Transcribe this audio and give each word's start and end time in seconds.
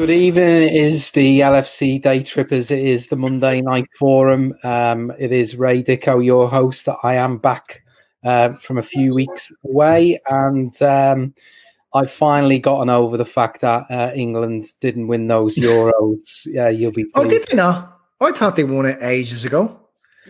Good 0.00 0.08
evening. 0.08 0.62
It 0.62 0.72
is 0.72 1.10
the 1.10 1.40
LFC 1.40 2.00
Day 2.00 2.22
Trippers. 2.22 2.70
It 2.70 2.78
is 2.78 3.08
the 3.08 3.16
Monday 3.16 3.60
Night 3.60 3.86
Forum. 3.98 4.54
Um, 4.64 5.12
it 5.18 5.30
is 5.30 5.56
Ray 5.56 5.82
Dicko, 5.82 6.24
your 6.24 6.48
host. 6.48 6.88
I 7.02 7.16
am 7.16 7.36
back 7.36 7.84
uh, 8.24 8.54
from 8.54 8.78
a 8.78 8.82
few 8.82 9.12
weeks 9.12 9.52
away, 9.62 10.18
and 10.26 10.72
um, 10.80 11.34
I've 11.92 12.10
finally 12.10 12.58
gotten 12.58 12.88
over 12.88 13.18
the 13.18 13.26
fact 13.26 13.60
that 13.60 13.90
uh, 13.90 14.10
England 14.14 14.64
didn't 14.80 15.06
win 15.06 15.26
those 15.26 15.56
Euros. 15.58 16.46
Yeah, 16.46 16.70
you'll 16.70 16.92
be. 16.92 17.04
Oh, 17.14 17.28
did 17.28 17.46
they 17.48 17.56
not? 17.58 18.00
I 18.22 18.32
thought 18.32 18.56
they 18.56 18.64
won 18.64 18.86
it 18.86 19.02
ages 19.02 19.44
ago. 19.44 19.80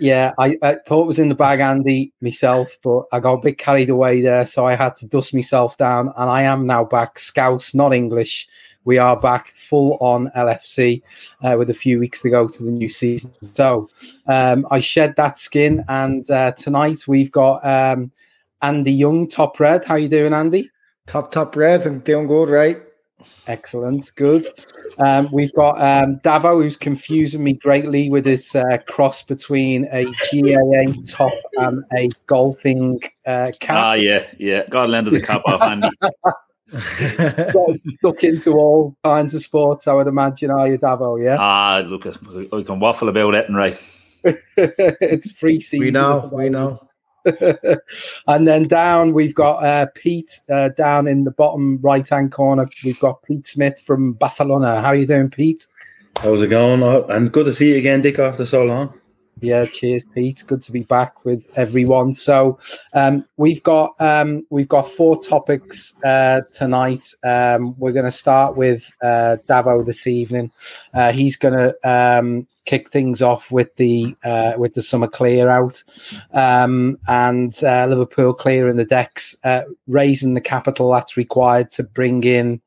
Yeah, 0.00 0.32
I, 0.36 0.56
I 0.62 0.78
thought 0.84 1.02
it 1.02 1.06
was 1.06 1.20
in 1.20 1.28
the 1.28 1.36
bag, 1.36 1.60
Andy, 1.60 2.12
myself, 2.20 2.76
but 2.82 3.04
I 3.12 3.20
got 3.20 3.34
a 3.34 3.40
bit 3.40 3.58
carried 3.58 3.90
away 3.90 4.20
there, 4.20 4.46
so 4.46 4.66
I 4.66 4.74
had 4.74 4.96
to 4.96 5.06
dust 5.06 5.32
myself 5.32 5.76
down, 5.76 6.12
and 6.16 6.28
I 6.28 6.42
am 6.42 6.66
now 6.66 6.82
back. 6.82 7.20
Scouse, 7.20 7.72
not 7.72 7.94
English. 7.94 8.48
We 8.84 8.98
are 8.98 9.18
back 9.18 9.52
full 9.56 9.98
on 10.00 10.30
LFC 10.36 11.02
uh, 11.42 11.56
with 11.58 11.70
a 11.70 11.74
few 11.74 11.98
weeks 11.98 12.22
to 12.22 12.30
go 12.30 12.48
to 12.48 12.64
the 12.64 12.70
new 12.70 12.88
season. 12.88 13.32
So 13.54 13.90
um, 14.26 14.66
I 14.70 14.80
shed 14.80 15.16
that 15.16 15.38
skin, 15.38 15.84
and 15.88 16.28
uh, 16.30 16.52
tonight 16.52 17.06
we've 17.06 17.30
got 17.30 17.64
um, 17.64 18.10
Andy 18.62 18.92
Young, 18.92 19.28
top 19.28 19.60
red. 19.60 19.84
How 19.84 19.96
you 19.96 20.08
doing, 20.08 20.32
Andy? 20.32 20.70
Top, 21.06 21.30
top 21.30 21.56
red. 21.56 21.86
I'm 21.86 22.00
doing 22.00 22.26
good, 22.26 22.48
right? 22.48 22.80
Excellent, 23.46 24.12
good. 24.16 24.46
Um, 24.98 25.28
we've 25.32 25.52
got 25.54 25.80
um, 25.80 26.16
Davo, 26.20 26.62
who's 26.62 26.76
confusing 26.76 27.44
me 27.44 27.54
greatly 27.54 28.08
with 28.08 28.24
his 28.24 28.54
uh, 28.54 28.78
cross 28.86 29.22
between 29.22 29.86
a 29.92 30.04
GAA 30.04 30.92
top 31.06 31.32
and 31.58 31.84
a 31.96 32.08
golfing 32.26 33.00
uh, 33.26 33.50
cap. 33.60 33.76
Ah, 33.76 33.92
yeah, 33.94 34.26
yeah. 34.38 34.66
Got 34.68 34.86
to 34.86 34.92
lend 34.92 35.06
the 35.08 35.20
cap 35.20 35.42
off, 35.46 35.62
Andy. 35.62 35.88
Stuck 36.70 38.24
into 38.24 38.52
all 38.52 38.96
kinds 39.04 39.34
of 39.34 39.42
sports, 39.42 39.88
I 39.88 39.92
would 39.92 40.06
imagine, 40.06 40.50
are 40.50 40.68
you, 40.68 40.78
Davo? 40.78 41.22
Yeah. 41.22 41.36
Ah, 41.38 41.82
look, 41.84 42.06
we 42.52 42.64
can 42.64 42.80
waffle 42.80 43.08
about 43.08 43.34
it, 43.34 43.48
and 43.48 43.56
right. 43.56 43.80
it's 44.24 45.32
free 45.32 45.60
season. 45.60 45.86
We 45.86 45.90
know, 45.90 46.30
we 46.32 46.48
know. 46.48 46.86
and 48.26 48.48
then 48.48 48.66
down 48.66 49.12
we've 49.12 49.34
got 49.34 49.62
uh, 49.64 49.86
Pete 49.94 50.40
uh, 50.48 50.68
down 50.70 51.06
in 51.06 51.24
the 51.24 51.30
bottom 51.30 51.78
right 51.82 52.08
hand 52.08 52.32
corner. 52.32 52.66
We've 52.84 53.00
got 53.00 53.22
Pete 53.22 53.46
Smith 53.46 53.80
from 53.80 54.14
Barcelona. 54.14 54.80
How 54.80 54.88
are 54.88 54.94
you 54.94 55.06
doing, 55.06 55.30
Pete? 55.30 55.66
How's 56.18 56.42
it 56.42 56.48
going? 56.48 56.82
Oh, 56.82 57.04
and 57.06 57.32
good 57.32 57.46
to 57.46 57.52
see 57.52 57.70
you 57.70 57.76
again, 57.78 58.02
Dick, 58.02 58.18
after 58.18 58.46
so 58.46 58.64
long. 58.64 58.99
Yeah, 59.40 59.64
cheers, 59.64 60.04
Pete. 60.04 60.44
Good 60.46 60.60
to 60.62 60.72
be 60.72 60.82
back 60.82 61.24
with 61.24 61.46
everyone. 61.56 62.12
So 62.12 62.58
um, 62.92 63.24
we've 63.38 63.62
got 63.62 63.94
um, 63.98 64.46
we've 64.50 64.68
got 64.68 64.90
four 64.90 65.18
topics 65.20 65.94
uh, 66.04 66.42
tonight. 66.52 67.14
Um, 67.24 67.74
we're 67.78 67.92
going 67.92 68.04
to 68.04 68.10
start 68.10 68.56
with 68.56 68.92
uh, 69.02 69.36
Davo 69.48 69.84
this 69.84 70.06
evening. 70.06 70.52
Uh, 70.92 71.12
he's 71.12 71.36
going 71.36 71.54
to 71.54 71.88
um, 71.90 72.46
kick 72.66 72.90
things 72.90 73.22
off 73.22 73.50
with 73.50 73.74
the 73.76 74.14
uh, 74.24 74.52
with 74.58 74.74
the 74.74 74.82
summer 74.82 75.08
clear 75.08 75.48
out 75.48 75.82
um, 76.34 76.98
and 77.08 77.64
uh, 77.64 77.86
Liverpool 77.86 78.34
clearing 78.34 78.76
the 78.76 78.84
decks, 78.84 79.34
uh, 79.44 79.62
raising 79.86 80.34
the 80.34 80.40
capital 80.40 80.90
that's 80.92 81.16
required 81.16 81.70
to 81.70 81.82
bring 81.82 82.24
in 82.24 82.60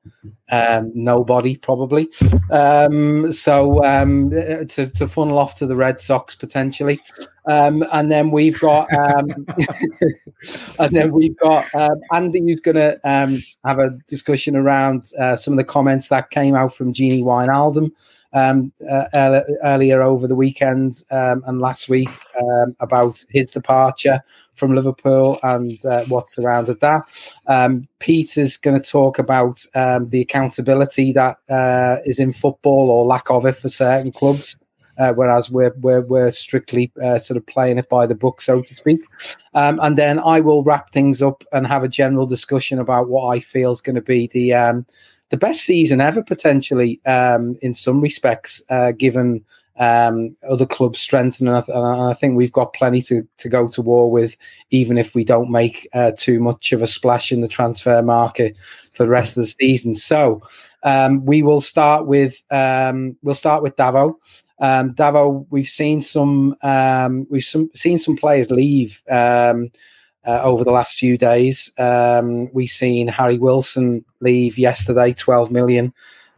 um, 0.50 0.92
nobody 0.94 1.58
probably. 1.58 2.10
Um, 2.52 3.32
so 3.32 3.84
um, 3.84 4.30
to, 4.30 4.88
to 4.88 5.08
funnel 5.08 5.38
off 5.38 5.56
to 5.56 5.66
the 5.66 5.76
Red 5.76 6.00
Sox 6.00 6.36
potentially. 6.36 7.02
Um, 7.50 7.84
and 7.92 8.10
then 8.12 8.32
we've 8.32 8.60
got, 8.60 8.88
um, 8.94 9.28
and 10.80 10.96
then 10.96 11.12
we've 11.12 11.38
got 11.38 11.66
um, 11.76 12.00
Andy, 12.12 12.40
who's 12.40 12.62
going 12.62 12.76
to 12.76 13.00
have 13.66 13.80
a 13.80 13.98
discussion 14.08 14.56
around 14.56 15.12
uh, 15.20 15.36
some 15.36 15.54
of 15.54 15.58
the 15.58 15.64
comments 15.64 16.08
that 16.10 16.30
came 16.30 16.56
out 16.56 16.74
from 16.74 16.94
Gini 16.94 17.22
Wijnaldum 17.22 17.92
um, 18.34 18.72
uh, 18.90 19.06
earlier, 19.14 19.46
earlier 19.64 20.02
over 20.02 20.28
the 20.28 20.36
weekend 20.36 21.04
and 21.10 21.60
last 21.60 21.90
week 21.90 22.10
about 22.80 23.24
his 23.30 23.52
departure 23.52 24.22
from 24.56 24.76
Liverpool 24.76 25.40
and 25.44 25.84
uh, 25.86 26.04
what 26.06 26.30
surrounded 26.30 26.80
that. 26.82 27.02
Um, 27.48 27.88
Peter's 28.00 28.58
going 28.58 28.80
to 28.80 28.90
talk 28.90 29.20
about 29.20 29.66
um, 29.76 30.08
the 30.10 30.22
accountability 30.22 31.12
that 31.14 31.38
uh, 31.50 31.98
is 32.06 32.20
in 32.20 32.34
football 32.34 32.90
or 32.90 33.06
lack 33.06 33.30
of 33.30 33.46
it 33.46 33.56
for 33.56 33.70
certain 33.70 34.12
clubs. 34.12 34.58
Uh, 34.96 35.12
whereas 35.14 35.50
we're, 35.50 35.74
we're, 35.82 36.06
we're 36.06 36.30
strictly 36.30 36.92
uh, 37.04 37.18
sort 37.18 37.36
of 37.36 37.44
playing 37.48 37.80
it 37.80 37.90
by 37.90 38.06
the 38.06 38.14
book, 38.14 38.40
so 38.40 38.62
to 38.62 38.76
speak. 38.76 39.02
Um, 39.56 39.80
and 39.82 39.98
then 39.98 40.20
I 40.20 40.40
will 40.40 40.64
wrap 40.64 40.92
things 40.92 41.20
up 41.20 41.44
and 41.52 41.66
have 41.66 41.84
a 41.84 41.88
general 41.88 42.28
discussion 42.28 42.78
about 42.78 43.10
what 43.10 43.36
I 43.36 43.40
feel 43.40 43.72
is 43.72 43.82
going 43.82 43.96
to 43.96 44.02
be 44.02 44.28
the 44.28 44.54
um, 44.54 44.86
the 45.30 45.38
best 45.38 45.62
season 45.62 46.00
ever, 46.00 46.22
potentially 46.22 47.02
um, 47.08 47.58
in 47.64 47.74
some 47.74 48.02
respects, 48.02 48.62
uh, 48.70 48.92
given 48.92 49.44
um, 49.78 50.36
other 50.50 50.66
clubs' 50.66 51.02
strength. 51.02 51.40
And 51.40 51.50
I, 51.50 51.62
th- 51.62 51.76
and 51.76 51.86
I, 51.86 52.14
think 52.14 52.36
we've 52.36 52.52
got 52.52 52.74
plenty 52.74 53.02
to, 53.04 53.28
to 53.38 53.50
go 53.50 53.68
to 53.70 53.82
war 53.82 54.12
with, 54.12 54.38
even 54.70 54.98
if 54.98 55.16
we 55.16 55.24
don't 55.24 55.50
make 55.50 55.88
uh, 55.94 56.12
too 56.16 56.40
much 56.40 56.72
of 56.72 56.82
a 56.82 56.88
splash 56.88 57.32
in 57.32 57.42
the 57.42 57.48
transfer 57.48 58.02
market 58.02 58.56
for 58.92 59.04
the 59.04 59.10
rest 59.10 59.36
of 59.36 59.44
the 59.44 59.48
season. 59.48 59.94
So 59.96 60.42
um, 60.84 61.26
we 61.26 61.42
will 61.42 61.62
start 61.62 62.06
with 62.06 62.42
um, 62.52 63.18
we'll 63.24 63.36
start 63.36 63.64
with 63.64 63.76
Davo. 63.76 64.16
Um, 64.60 64.94
Davo, 64.94 65.46
we've 65.50 65.68
seen 65.68 66.02
some 66.02 66.56
um, 66.62 67.26
we've 67.30 67.44
some, 67.44 67.70
seen 67.74 67.98
some 67.98 68.16
players 68.16 68.52
leave 68.52 69.02
um, 69.10 69.72
uh, 70.26 70.42
over 70.44 70.64
the 70.64 70.72
last 70.72 70.98
few 70.98 71.18
days. 71.18 71.72
Um, 71.80 72.54
we've 72.54 72.70
seen 72.70 73.08
Harry 73.08 73.40
Wilson 73.40 74.06
leave 74.20 74.58
yesterday, 74.58 75.14
twelve 75.14 75.52
million 75.52 75.94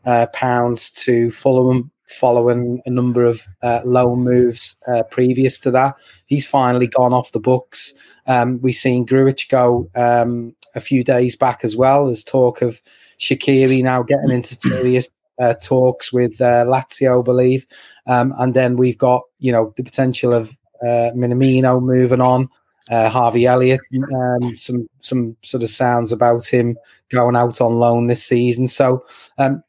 uh, 0.06 0.28
pounds 0.28 0.90
to 0.92 1.32
Fulham. 1.32 1.92
Following 2.16 2.82
a 2.86 2.90
number 2.90 3.26
of 3.26 3.46
uh, 3.62 3.82
loan 3.86 4.24
moves 4.24 4.76
uh, 4.88 5.04
previous 5.04 5.60
to 5.60 5.72
that. 5.72 5.96
He's 6.26 6.48
finally 6.48 6.88
gone 6.88 7.14
off 7.14 7.32
the 7.32 7.40
books. 7.40 7.94
Um, 8.28 8.60
we've 8.62 8.76
seen 8.76 9.06
Grujic 9.06 9.50
go 9.50 9.90
um, 9.96 10.56
a 10.74 10.82
few 10.82 11.04
days 11.04 11.36
back 11.36 11.64
as 11.64 11.76
well. 11.76 12.06
There's 12.06 12.24
talk 12.24 12.62
of 12.62 12.82
Shaqiri 13.20 13.84
now 13.84 14.04
getting 14.04 14.32
into 14.32 14.56
serious 14.56 15.10
uh, 15.40 15.54
talks 15.56 16.12
with 16.12 16.40
uh, 16.42 16.66
Lazio, 16.66 17.22
I 17.22 17.24
believe. 17.24 17.68
Um, 18.08 18.34
and 18.38 18.54
then 18.54 18.78
we've 18.78 18.98
got, 18.98 19.24
you 19.40 19.52
know, 19.52 19.74
the 19.78 19.84
potential 19.84 20.34
of 20.34 20.50
uh, 20.82 21.12
Minamino 21.16 21.82
moving 21.82 22.22
on. 22.22 22.50
Uh, 22.88 23.10
Harvey 23.10 23.48
Elliott, 23.48 23.82
um, 24.14 24.56
some 24.60 24.88
some 25.00 25.36
sort 25.42 25.64
of 25.64 25.70
sounds 25.70 26.12
about 26.12 26.46
him 26.46 26.78
going 27.10 27.36
out 27.36 27.60
on 27.60 27.80
loan 27.80 28.06
this 28.06 28.24
season. 28.24 28.68
So 28.68 29.04
um, 29.40 29.64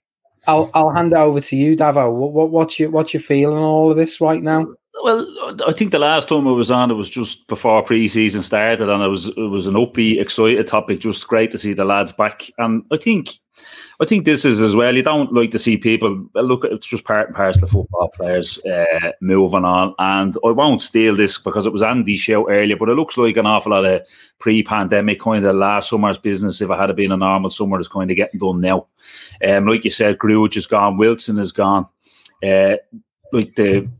I'll 0.46 0.70
I'll 0.74 0.90
hand 0.90 1.12
it 1.12 1.16
over 1.16 1.40
to 1.40 1.56
you, 1.56 1.76
Davo. 1.76 2.12
What, 2.12 2.32
what 2.32 2.50
what's 2.50 2.78
your 2.78 2.90
what's 2.90 3.14
your 3.14 3.22
feeling 3.22 3.56
on 3.56 3.62
all 3.62 3.90
of 3.90 3.96
this 3.96 4.20
right 4.20 4.42
now? 4.42 4.66
Well, 5.02 5.26
I 5.66 5.72
think 5.72 5.92
the 5.92 5.98
last 5.98 6.28
time 6.28 6.48
I 6.48 6.52
was 6.52 6.70
on, 6.70 6.90
it 6.90 6.94
was 6.94 7.10
just 7.10 7.46
before 7.48 7.82
pre-season 7.82 8.42
started, 8.42 8.88
and 8.88 9.02
it 9.02 9.08
was 9.08 9.28
it 9.28 9.50
was 9.50 9.66
an 9.66 9.74
upbeat, 9.74 10.20
excited 10.20 10.66
topic. 10.66 11.00
Just 11.00 11.28
great 11.28 11.50
to 11.50 11.58
see 11.58 11.74
the 11.74 11.84
lads 11.84 12.12
back, 12.12 12.50
and 12.58 12.82
I 12.90 12.96
think 12.96 13.30
I 13.98 14.04
think 14.04 14.24
this 14.24 14.44
is 14.44 14.60
as 14.60 14.76
well. 14.76 14.94
You 14.94 15.02
don't 15.02 15.32
like 15.32 15.50
to 15.52 15.58
see 15.58 15.78
people 15.78 16.28
look. 16.34 16.64
At 16.64 16.72
it's 16.72 16.86
just 16.86 17.04
part 17.04 17.28
and 17.28 17.36
parcel 17.36 17.64
of 17.64 17.70
football 17.70 18.08
players 18.10 18.58
uh, 18.64 19.12
moving 19.20 19.64
on. 19.64 19.94
And 19.98 20.36
I 20.44 20.50
won't 20.50 20.82
steal 20.82 21.16
this 21.16 21.38
because 21.38 21.66
it 21.66 21.72
was 21.72 21.82
Andy's 21.82 22.20
show 22.20 22.48
earlier, 22.50 22.76
but 22.76 22.90
it 22.90 22.94
looks 22.94 23.16
like 23.16 23.38
an 23.38 23.46
awful 23.46 23.72
lot 23.72 23.86
of 23.86 24.06
pre-pandemic 24.38 25.20
kind 25.20 25.46
of 25.46 25.56
last 25.56 25.88
summer's 25.88 26.18
business. 26.18 26.60
If 26.60 26.68
it 26.68 26.78
had 26.78 26.94
been 26.94 27.12
a 27.12 27.16
normal 27.16 27.50
summer, 27.50 27.80
is 27.80 27.88
kind 27.88 28.10
of 28.10 28.16
getting 28.16 28.38
done 28.38 28.60
now. 28.60 28.86
Um, 29.46 29.66
like 29.66 29.84
you 29.84 29.90
said, 29.90 30.18
Grujic 30.18 30.58
is 30.58 30.66
gone. 30.66 30.98
Wilson 30.98 31.38
is 31.38 31.52
gone. 31.52 31.86
Uh, 32.42 32.76
like 33.32 33.54
the 33.54 33.90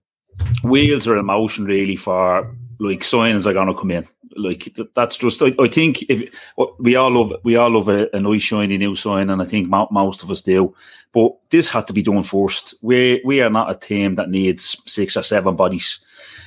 wheels 0.63 1.09
are 1.09 1.17
in 1.17 1.25
motion 1.25 1.65
really 1.65 1.97
for 1.97 2.55
like 2.79 3.01
signings 3.01 3.47
are 3.47 3.55
going 3.55 3.69
to 3.69 3.75
come 3.75 3.91
in. 3.91 4.07
Like 4.37 4.77
that's 4.95 5.17
just 5.17 5.43
I, 5.43 5.55
I 5.59 5.69
think 5.69 6.03
if 6.05 6.31
we 6.79 6.97
all 6.97 7.11
love 7.11 7.33
we 7.43 7.57
all 7.57 7.71
love 7.71 7.89
a, 7.89 8.09
a, 8.15 8.21
nice 8.21 8.43
shiny 8.43 8.79
new 8.79 8.95
sign, 8.95 9.31
and 9.31 9.43
I 9.43 9.45
think 9.45 9.69
most 9.69 10.23
of 10.23 10.31
us 10.31 10.43
do. 10.43 10.75
But 11.13 11.33
this 11.51 11.69
had 11.69 11.87
to 11.87 11.93
be 11.93 12.03
done 12.03 12.23
first. 12.23 12.75
We 12.83 13.23
we 13.25 13.41
are 13.41 13.51
not 13.51 13.71
a 13.71 13.75
team 13.75 14.15
that 14.15 14.31
needs 14.31 14.81
six 14.87 15.17
or 15.17 15.23
seven 15.23 15.57
bodies 15.57 16.01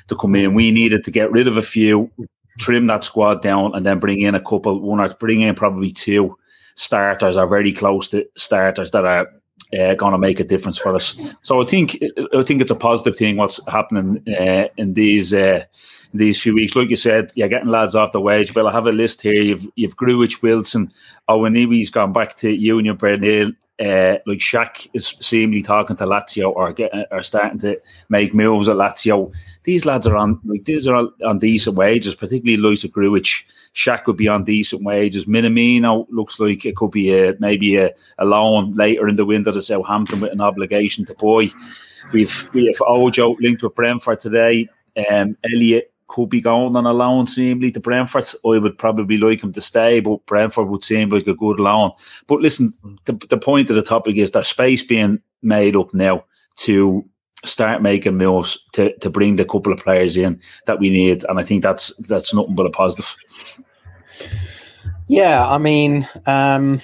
to 0.08 0.16
come 0.16 0.36
in. 0.36 0.54
We 0.54 0.72
needed 0.72 1.04
to 1.06 1.12
get 1.12 1.32
rid 1.32 1.48
of 1.48 1.58
a 1.58 1.62
few, 1.62 2.12
trim 2.58 2.88
that 2.88 3.04
squad 3.04 3.42
down, 3.42 3.76
and 3.76 3.86
then 3.86 4.00
bring 4.00 4.22
in 4.22 4.36
a 4.36 4.42
couple. 4.42 4.80
One 4.82 5.00
or 5.00 5.10
bring 5.10 5.42
in 5.42 5.56
probably 5.56 5.92
two 5.92 6.38
starters 6.76 7.36
are 7.36 7.48
very 7.48 7.74
close 7.74 8.08
to 8.10 8.26
starters 8.38 8.92
that 8.92 9.06
are 9.06 9.28
uh, 9.78 9.94
going 9.94 10.14
to 10.14 10.18
make 10.18 10.40
a 10.40 10.44
difference 10.44 10.78
for 10.78 10.96
us. 10.96 11.20
So 11.42 11.62
I 11.62 11.66
think 11.66 12.02
I 12.34 12.44
think 12.44 12.62
it's 12.62 12.72
a 12.72 12.76
positive 12.76 13.16
thing 13.16 13.38
what's 13.38 13.60
happening 13.68 14.24
uh, 14.28 14.68
in 14.78 14.94
these 14.94 15.34
uh, 15.34 15.66
these 16.14 16.42
few 16.42 16.56
weeks. 16.56 16.76
Like 16.76 16.90
you 16.90 16.96
said, 16.96 17.32
you're 17.36 17.50
getting 17.50 17.70
lads 17.70 17.96
off 17.96 18.12
the 18.12 18.22
wage 18.22 18.54
bill. 18.54 18.68
I 18.68 18.72
have 18.72 18.88
a 18.88 18.92
list 18.92 19.22
here. 19.22 19.42
You've 19.42 19.68
you've 19.76 19.98
Grujic, 19.98 20.42
Wilson, 20.42 20.92
Awoniyi's 21.30 21.92
gone 21.92 22.14
back 22.14 22.36
to 22.38 22.50
Union 22.50 22.96
Berlin. 22.96 23.56
Uh, 23.80 24.18
like 24.26 24.40
Shaq 24.40 24.90
is 24.94 25.16
seemingly 25.22 25.62
talking 25.62 25.96
to 25.96 26.06
Lazio 26.06 26.54
or 26.54 26.74
getting 26.74 27.06
or 27.12 27.24
starting 27.24 27.60
to 27.60 27.80
make 28.10 28.34
moves 28.34 28.68
at 28.68 28.76
Lazio. 28.76 29.32
These 29.70 29.86
lads 29.86 30.08
are 30.08 30.18
on 30.18 30.40
like 30.46 30.64
these 30.64 30.88
are 30.88 31.08
on 31.24 31.38
decent 31.38 31.76
wages, 31.76 32.16
particularly 32.16 32.58
Luisa 32.58 32.90
Grujic. 32.90 33.44
Shaq 33.76 34.08
would 34.08 34.18
be 34.18 34.28
on 34.28 34.44
decent 34.44 34.84
wages. 34.84 35.28
Minamino 35.28 36.08
looks 36.10 36.40
like 36.40 36.66
it 36.66 36.76
could 36.76 36.90
be 36.90 37.14
a 37.14 37.36
maybe 37.40 37.78
a, 37.78 37.92
a 38.18 38.26
loan 38.26 38.74
later 38.74 39.08
in 39.08 39.16
the 39.16 39.26
window 39.26 39.52
to 39.52 39.62
Southampton 39.62 40.22
with 40.22 40.32
an 40.32 40.42
obligation 40.42 41.06
to 41.06 41.14
buy. 41.14 41.52
We've 42.12 42.50
we 42.52 42.66
have 42.66 42.82
Ojo 42.82 43.36
linked 43.40 43.62
with 43.62 43.76
Brentford 43.76 44.20
today. 44.22 44.68
Um, 45.08 45.38
Elliott 45.54 45.94
could 46.08 46.32
be 46.32 46.42
going 46.42 46.76
on 46.76 46.88
a 46.88 46.92
loan 46.92 47.28
seemingly 47.28 47.70
to 47.74 47.80
Brentford. 47.80 48.28
I 48.44 48.58
would 48.58 48.76
probably 48.76 49.20
like 49.20 49.44
him 49.44 49.54
to 49.54 49.62
stay, 49.62 50.00
but 50.00 50.26
Brentford 50.26 50.68
would 50.68 50.84
seem 50.84 51.10
like 51.10 51.28
a 51.28 51.36
good 51.36 51.60
loan. 51.60 51.92
But 52.26 52.42
listen, 52.42 52.74
the, 53.06 53.14
the 53.14 53.38
point 53.38 53.70
of 53.70 53.76
the 53.76 53.84
topic 53.84 54.16
is 54.16 54.32
there's 54.32 54.48
space 54.48 54.82
being 54.82 55.22
made 55.44 55.76
up 55.76 55.94
now 55.94 56.26
to 56.62 57.08
start 57.46 57.82
making 57.82 58.18
moves 58.18 58.64
to, 58.74 58.96
to 58.98 59.10
bring 59.10 59.36
the 59.38 59.46
couple 59.46 59.72
of 59.72 59.80
players 59.80 60.18
in 60.18 60.40
that 60.66 60.80
we 60.80 60.90
need. 60.90 61.24
And 61.30 61.40
I 61.40 61.44
think 61.44 61.64
that's 61.64 61.96
that's 62.08 62.34
nothing 62.34 62.56
but 62.56 62.66
a 62.66 62.70
positive. 62.70 63.16
Yeah, 65.08 65.48
I 65.48 65.58
mean, 65.58 66.08
um, 66.28 66.82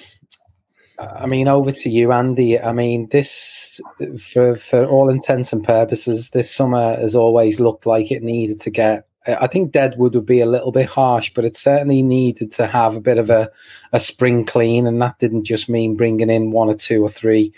I 0.98 1.26
mean, 1.26 1.46
over 1.46 1.70
to 1.70 1.90
you, 1.90 2.12
Andy. 2.12 2.58
I 2.58 2.72
mean, 2.72 3.08
this, 3.10 3.80
for 4.18 4.56
for 4.56 4.84
all 4.84 5.08
intents 5.08 5.52
and 5.52 5.64
purposes, 5.64 6.30
this 6.30 6.50
summer 6.50 6.96
has 6.96 7.14
always 7.14 7.60
looked 7.60 7.86
like 7.86 8.10
it 8.10 8.22
needed 8.22 8.60
to 8.62 8.70
get. 8.70 9.06
I 9.28 9.48
think 9.48 9.72
Deadwood 9.72 10.14
would 10.14 10.26
be 10.26 10.40
a 10.40 10.46
little 10.46 10.70
bit 10.70 10.86
harsh, 10.86 11.32
but 11.34 11.44
it 11.44 11.56
certainly 11.56 12.00
needed 12.00 12.52
to 12.52 12.66
have 12.68 12.94
a 12.94 13.00
bit 13.00 13.18
of 13.18 13.28
a, 13.28 13.50
a 13.92 13.98
spring 13.98 14.44
clean, 14.44 14.86
and 14.86 15.02
that 15.02 15.18
didn't 15.18 15.44
just 15.44 15.68
mean 15.68 15.96
bringing 15.96 16.30
in 16.30 16.52
one 16.52 16.68
or 16.68 16.76
two 16.76 17.02
or 17.02 17.08
three 17.08 17.52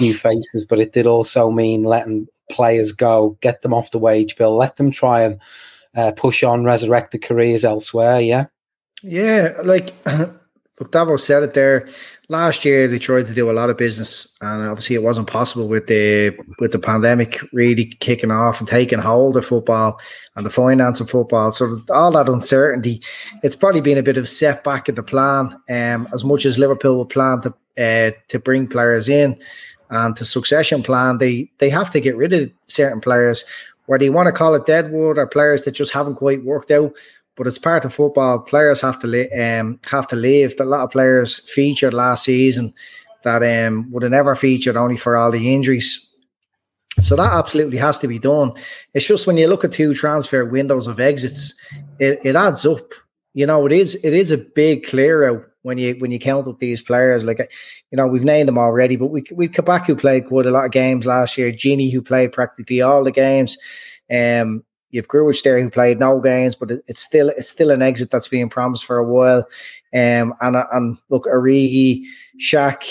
new 0.00 0.14
faces, 0.14 0.66
but 0.68 0.80
it 0.80 0.92
did 0.92 1.06
also 1.06 1.50
mean 1.50 1.84
letting 1.84 2.26
players 2.52 2.92
go, 2.92 3.36
get 3.40 3.62
them 3.62 3.74
off 3.74 3.90
the 3.90 3.98
wage 3.98 4.36
bill, 4.36 4.56
let 4.56 4.76
them 4.76 4.90
try 4.90 5.22
and 5.22 5.40
uh, 5.94 6.12
push 6.12 6.42
on, 6.42 6.64
resurrect 6.64 7.12
the 7.12 7.18
careers 7.18 7.64
elsewhere. 7.64 8.20
Yeah. 8.20 8.46
Yeah, 9.02 9.54
like 9.64 9.92
look, 10.06 10.92
Davos 10.92 11.24
said 11.24 11.42
it 11.42 11.54
there. 11.54 11.88
Last 12.28 12.64
year 12.64 12.86
they 12.88 12.98
tried 12.98 13.26
to 13.26 13.34
do 13.34 13.50
a 13.50 13.52
lot 13.52 13.68
of 13.68 13.76
business, 13.76 14.36
and 14.40 14.68
obviously 14.68 14.96
it 14.96 15.02
wasn't 15.02 15.26
possible 15.26 15.68
with 15.68 15.86
the 15.88 16.36
with 16.60 16.72
the 16.72 16.78
pandemic 16.78 17.40
really 17.52 17.86
kicking 17.86 18.30
off 18.30 18.60
and 18.60 18.68
taking 18.68 19.00
hold 19.00 19.36
of 19.36 19.44
football 19.44 20.00
and 20.36 20.46
the 20.46 20.50
finance 20.50 21.00
of 21.00 21.10
football. 21.10 21.52
So 21.52 21.78
all 21.90 22.12
that 22.12 22.28
uncertainty, 22.28 23.02
it's 23.42 23.56
probably 23.56 23.80
been 23.80 23.98
a 23.98 24.02
bit 24.02 24.18
of 24.18 24.28
setback 24.28 24.88
in 24.88 24.94
the 24.94 25.02
plan. 25.02 25.58
Um, 25.68 26.08
as 26.14 26.24
much 26.24 26.46
as 26.46 26.58
Liverpool 26.58 26.96
will 26.96 27.06
plan 27.06 27.40
to 27.42 27.54
uh, 27.78 28.12
to 28.28 28.38
bring 28.38 28.68
players 28.68 29.08
in 29.08 29.36
and 29.92 30.16
to 30.16 30.24
succession 30.24 30.82
plan, 30.82 31.18
they 31.18 31.50
they 31.58 31.70
have 31.70 31.90
to 31.90 32.00
get 32.00 32.16
rid 32.16 32.32
of 32.32 32.50
certain 32.66 33.00
players. 33.00 33.44
Whether 33.86 34.04
you 34.04 34.12
want 34.12 34.26
to 34.26 34.32
call 34.32 34.54
it 34.54 34.64
deadwood 34.64 35.18
or 35.18 35.26
players 35.26 35.62
that 35.62 35.72
just 35.72 35.92
haven't 35.92 36.14
quite 36.14 36.44
worked 36.44 36.70
out, 36.70 36.94
but 37.36 37.46
it's 37.46 37.58
part 37.58 37.84
of 37.84 37.92
football. 37.92 38.38
Players 38.38 38.80
have 38.80 38.98
to 39.00 39.30
um, 39.30 39.78
have 39.90 40.06
to 40.08 40.16
leave. 40.16 40.54
A 40.58 40.64
lot 40.64 40.84
of 40.84 40.90
players 40.90 41.38
featured 41.50 41.92
last 41.92 42.24
season 42.24 42.72
that 43.22 43.42
um, 43.42 43.90
would 43.92 44.02
have 44.02 44.12
never 44.12 44.34
featured 44.34 44.78
only 44.78 44.96
for 44.96 45.14
all 45.14 45.30
the 45.30 45.54
injuries. 45.54 46.08
So 47.02 47.14
that 47.16 47.32
absolutely 47.32 47.78
has 47.78 47.98
to 47.98 48.08
be 48.08 48.18
done. 48.18 48.52
It's 48.94 49.06
just 49.06 49.26
when 49.26 49.36
you 49.36 49.46
look 49.46 49.64
at 49.64 49.72
two 49.72 49.92
transfer 49.92 50.44
windows 50.44 50.86
of 50.86 51.00
exits, 51.00 51.54
it, 51.98 52.24
it 52.24 52.34
adds 52.34 52.64
up. 52.64 52.92
You 53.34 53.46
know, 53.46 53.66
it 53.66 53.72
is 53.72 53.94
it 54.02 54.14
is 54.14 54.30
a 54.30 54.38
big 54.38 54.86
clear 54.86 55.28
out 55.28 55.44
when 55.62 55.78
you 55.78 55.94
when 55.94 56.10
you 56.10 56.18
count 56.18 56.46
up 56.46 56.58
these 56.58 56.82
players. 56.82 57.24
Like 57.24 57.38
you 57.90 57.96
know, 57.96 58.06
we've 58.06 58.24
named 58.24 58.48
them 58.48 58.58
already, 58.58 58.96
but 58.96 59.06
we 59.06 59.24
we 59.34 59.48
Kabak 59.48 59.86
who 59.86 59.96
played 59.96 60.26
quite 60.26 60.46
a 60.46 60.50
lot 60.50 60.66
of 60.66 60.72
games 60.72 61.06
last 61.06 61.38
year, 61.38 61.52
Gini 61.52 61.92
who 61.92 62.02
played 62.02 62.32
practically 62.32 62.80
all 62.80 63.04
the 63.04 63.12
games. 63.12 63.56
Um, 64.10 64.64
You've 64.92 65.08
Grujic 65.08 65.42
there 65.42 65.60
who 65.60 65.70
played 65.70 65.98
no 65.98 66.20
games, 66.20 66.54
but 66.54 66.70
it, 66.70 66.84
it's 66.86 67.00
still 67.00 67.30
it's 67.30 67.48
still 67.48 67.70
an 67.70 67.80
exit 67.80 68.10
that's 68.10 68.28
being 68.28 68.50
promised 68.50 68.84
for 68.84 68.98
a 68.98 69.04
while. 69.04 69.48
Um, 69.94 70.34
and 70.40 70.54
and 70.70 70.98
look, 71.08 71.24
Origi, 71.24 72.02
Shaq, 72.38 72.84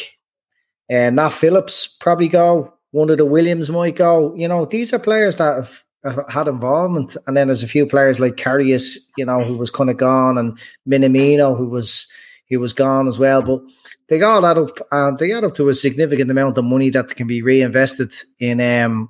and 0.89 1.19
uh, 1.19 1.23
Nat 1.23 1.29
Phillips 1.29 1.87
probably 1.87 2.27
go. 2.27 2.73
One 2.89 3.11
of 3.11 3.19
the 3.19 3.25
Williams 3.25 3.69
might 3.69 3.95
go. 3.95 4.33
You 4.35 4.47
know, 4.47 4.65
these 4.65 4.91
are 4.93 4.99
players 4.99 5.35
that 5.37 5.69
have, 6.03 6.25
had 6.27 6.47
involvement, 6.47 7.15
and 7.27 7.37
then 7.37 7.47
there's 7.47 7.63
a 7.63 7.67
few 7.67 7.85
players 7.85 8.19
like 8.19 8.35
Karius, 8.35 8.97
you 9.15 9.23
know, 9.23 9.43
who 9.43 9.55
was 9.55 9.69
kind 9.69 9.91
of 9.91 9.97
gone, 9.97 10.39
and 10.39 10.57
Minamino, 10.89 11.55
who 11.55 11.69
was 11.69 12.11
he 12.51 12.57
was 12.57 12.73
gone 12.73 13.07
as 13.07 13.17
well. 13.17 13.41
But 13.41 13.61
they 14.09 14.19
got 14.19 14.41
that 14.41 14.57
up, 14.57 14.77
and 14.91 15.17
they 15.17 15.29
got 15.29 15.45
up 15.45 15.55
to 15.55 15.69
a 15.69 15.73
significant 15.73 16.29
amount 16.29 16.57
of 16.57 16.65
money 16.65 16.89
that 16.89 17.15
can 17.15 17.25
be 17.25 17.41
reinvested 17.41 18.11
in 18.39 18.59
um 18.59 19.09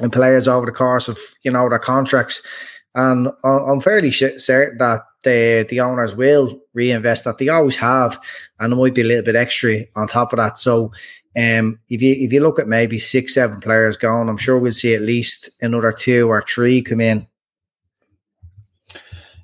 and 0.00 0.12
players 0.12 0.48
over 0.48 0.64
the 0.64 0.72
course 0.72 1.08
of 1.08 1.18
you 1.42 1.50
know 1.50 1.68
their 1.68 1.78
contracts. 1.78 2.42
And 2.94 3.28
I'm 3.44 3.80
fairly 3.80 4.10
certain 4.10 4.78
that 4.78 5.02
the 5.24 5.66
the 5.68 5.80
owners 5.80 6.16
will 6.16 6.58
reinvest 6.72 7.24
that 7.24 7.36
they 7.36 7.50
always 7.50 7.76
have, 7.76 8.18
and 8.58 8.72
there 8.72 8.78
might 8.78 8.94
be 8.94 9.02
a 9.02 9.04
little 9.04 9.24
bit 9.24 9.36
extra 9.36 9.82
on 9.94 10.08
top 10.08 10.32
of 10.32 10.38
that. 10.38 10.58
So, 10.58 10.90
um, 11.36 11.78
if 11.90 12.00
you 12.00 12.14
if 12.18 12.32
you 12.32 12.40
look 12.40 12.58
at 12.58 12.66
maybe 12.66 12.98
six 12.98 13.34
seven 13.34 13.60
players 13.60 13.98
gone, 13.98 14.30
I'm 14.30 14.38
sure 14.38 14.58
we'll 14.58 14.72
see 14.72 14.94
at 14.94 15.02
least 15.02 15.50
another 15.60 15.92
two 15.92 16.30
or 16.30 16.40
three 16.40 16.80
come 16.80 17.02
in 17.02 17.26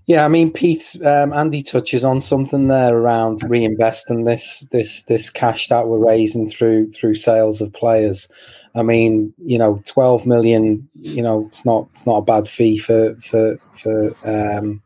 yeah, 0.07 0.25
I 0.25 0.29
mean, 0.29 0.53
Pete, 0.53 0.97
um, 1.05 1.33
Andy 1.33 1.63
touches 1.63 2.05
on 2.05 2.21
something 2.21 2.69
there 2.69 2.97
around 2.97 3.41
reinvesting 3.41 4.27
this 4.27 4.67
this 4.71 5.03
this 5.05 5.31
cash 5.31 5.69
that 5.69 5.89
we're 5.89 6.05
raising 6.05 6.49
through 6.49 6.93
through 6.93 7.15
sales 7.15 7.61
of 7.61 7.73
players. 7.73 8.29
I 8.75 8.83
mean, 8.83 9.33
you 9.39 9.57
know, 9.59 9.83
twelve 9.87 10.27
million. 10.27 10.89
You 10.95 11.23
know, 11.23 11.45
it's 11.47 11.65
not 11.65 11.89
it's 11.95 12.07
not 12.07 12.19
a 12.19 12.23
bad 12.23 12.49
fee 12.49 12.77
for 12.79 13.15
for 13.17 13.59
for. 13.83 14.15
Um, 14.25 14.83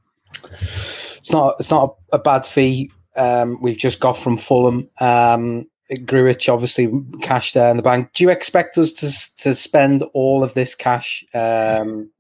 it's 1.17 1.33
not 1.33 1.57
it's 1.59 1.71
not 1.71 1.97
a 2.13 2.19
bad 2.19 2.47
fee. 2.47 2.91
Um, 3.17 3.59
we've 3.61 3.79
just 3.79 3.99
got 4.01 4.17
from 4.17 4.39
Fulham. 4.39 4.89
Um, 5.01 5.67
Grujic 5.91 6.53
obviously 6.53 6.93
cash 7.23 7.53
there 7.55 7.71
in 7.71 7.77
the 7.77 7.83
bank. 7.83 8.13
Do 8.13 8.23
you 8.23 8.31
expect 8.31 8.79
us 8.79 8.93
to 8.93 9.37
to 9.43 9.55
spend 9.55 10.05
all 10.15 10.45
of 10.45 10.55
this 10.55 10.75
cash 10.75 11.25
um, 11.35 12.11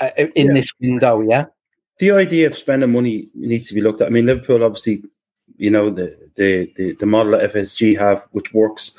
uh, 0.00 0.10
in 0.34 0.48
Yeah. 0.48 0.52
this 0.52 0.70
window? 0.80 1.20
Yeah. 1.20 1.46
The 1.98 2.10
idea 2.10 2.46
of 2.46 2.56
spending 2.56 2.92
money 2.92 3.28
needs 3.34 3.68
to 3.68 3.74
be 3.74 3.80
looked 3.80 4.00
at. 4.00 4.08
I 4.08 4.10
mean, 4.10 4.26
Liverpool 4.26 4.64
obviously, 4.64 5.04
you 5.56 5.70
know, 5.70 5.90
the 5.90 6.16
the 6.36 6.72
the, 6.76 6.92
the 6.92 7.06
model 7.06 7.32
that 7.32 7.52
FSG 7.52 7.98
have, 7.98 8.26
which 8.32 8.52
works, 8.52 8.92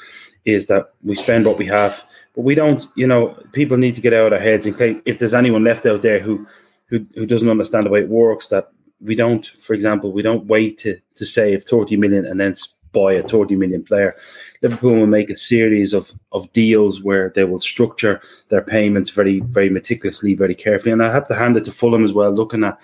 is 0.45 0.65
that 0.67 0.93
we 1.03 1.15
spend 1.15 1.45
what 1.45 1.57
we 1.57 1.65
have, 1.67 2.03
but 2.35 2.41
we 2.43 2.55
don't. 2.55 2.85
You 2.95 3.07
know, 3.07 3.37
people 3.51 3.77
need 3.77 3.95
to 3.95 4.01
get 4.01 4.13
out 4.13 4.33
of 4.33 4.39
their 4.39 4.51
heads. 4.51 4.65
And 4.65 5.01
if 5.05 5.19
there's 5.19 5.33
anyone 5.33 5.63
left 5.63 5.85
out 5.85 6.01
there 6.01 6.19
who 6.19 6.47
who 6.87 7.05
who 7.15 7.25
doesn't 7.25 7.49
understand 7.49 7.85
the 7.85 7.91
way 7.91 8.01
it 8.01 8.09
works, 8.09 8.47
that 8.47 8.71
we 8.99 9.15
don't, 9.15 9.45
for 9.45 9.73
example, 9.73 10.11
we 10.11 10.21
don't 10.21 10.47
wait 10.47 10.77
to 10.79 10.99
to 11.15 11.25
save 11.25 11.63
30 11.65 11.97
million 11.97 12.25
and 12.25 12.39
then 12.39 12.55
buy 12.97 13.13
a 13.13 13.23
30 13.23 13.55
million 13.55 13.83
player. 13.83 14.15
Liverpool 14.61 14.95
will 14.99 15.07
make 15.07 15.29
a 15.29 15.35
series 15.35 15.93
of 15.93 16.11
of 16.31 16.51
deals 16.53 17.01
where 17.01 17.29
they 17.35 17.43
will 17.43 17.59
structure 17.59 18.21
their 18.49 18.61
payments 18.61 19.09
very 19.09 19.39
very 19.41 19.69
meticulously, 19.69 20.33
very 20.33 20.55
carefully. 20.55 20.91
And 20.91 21.03
I 21.03 21.11
have 21.11 21.27
to 21.27 21.35
hand 21.35 21.57
it 21.57 21.65
to 21.65 21.71
Fulham 21.71 22.03
as 22.03 22.13
well, 22.13 22.31
looking 22.31 22.63
at 22.63 22.79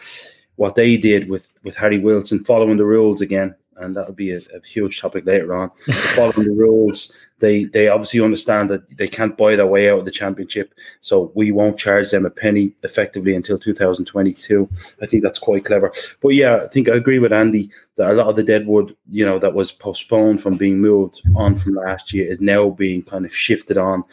what 0.56 0.76
they 0.76 0.98
did 0.98 1.30
with 1.30 1.48
with 1.64 1.76
Harry 1.76 2.00
Wilson, 2.00 2.44
following 2.44 2.78
the 2.78 2.86
rules 2.86 3.22
again. 3.22 3.56
And 3.78 3.96
that 3.96 4.08
would 4.08 4.16
be 4.16 4.32
a, 4.32 4.38
a 4.38 4.66
huge 4.66 5.00
topic 5.00 5.26
later 5.26 5.54
on. 5.54 5.72
following 6.16 6.48
the 6.48 6.56
rules, 6.56 7.12
they 7.40 7.66
they 7.66 7.88
obviously 7.88 8.22
understand 8.22 8.70
that 8.70 8.98
they 8.98 9.08
can't 9.08 9.38
buy 9.38 9.56
their 9.56 9.68
way 9.68 9.90
out 9.90 10.00
of 10.00 10.06
the 10.06 10.12
championship. 10.12 10.74
So 11.02 11.32
we 11.36 11.52
won't 11.52 11.78
charge 11.78 12.12
them 12.12 12.26
a 12.26 12.30
penny 12.30 12.74
effectively 12.84 13.36
until 13.36 13.58
2022. 13.58 14.70
I 15.02 15.06
think 15.06 15.24
that's 15.24 15.40
quite 15.40 15.66
clever. 15.66 15.92
But 16.22 16.30
yeah, 16.30 16.64
I 16.64 16.68
think 16.68 16.90
I 16.90 16.96
agree 16.96 17.20
with 17.20 17.34
Andy 17.34 17.70
that 17.96 18.12
a 18.12 18.14
lot 18.14 18.28
of 18.28 18.36
the 18.36 18.44
deadwood, 18.44 18.96
you 19.10 19.26
know, 19.26 19.40
that 19.40 19.54
was 19.54 19.72
postponed 19.72 20.42
from 20.42 20.58
being 20.58 20.80
moved 20.80 21.22
on 21.36 21.56
from 21.56 21.76
last 21.76 22.14
year 22.14 22.32
is 22.32 22.42
now 22.42 22.70
being 22.70 23.04
kind 23.04 23.26
of 23.26 23.36
shifted 23.36 23.78
on, 23.78 24.04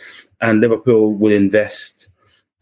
and 0.41 0.61
Liverpool 0.61 1.15
will 1.15 1.33
invest. 1.33 2.09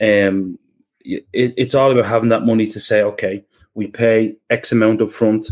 Um, 0.00 0.58
it, 1.00 1.24
it's 1.32 1.74
all 1.74 1.90
about 1.90 2.06
having 2.06 2.28
that 2.28 2.44
money 2.44 2.66
to 2.66 2.80
say, 2.80 3.02
okay, 3.02 3.44
we 3.74 3.86
pay 3.86 4.36
X 4.50 4.72
amount 4.72 5.00
up 5.00 5.12
front, 5.12 5.50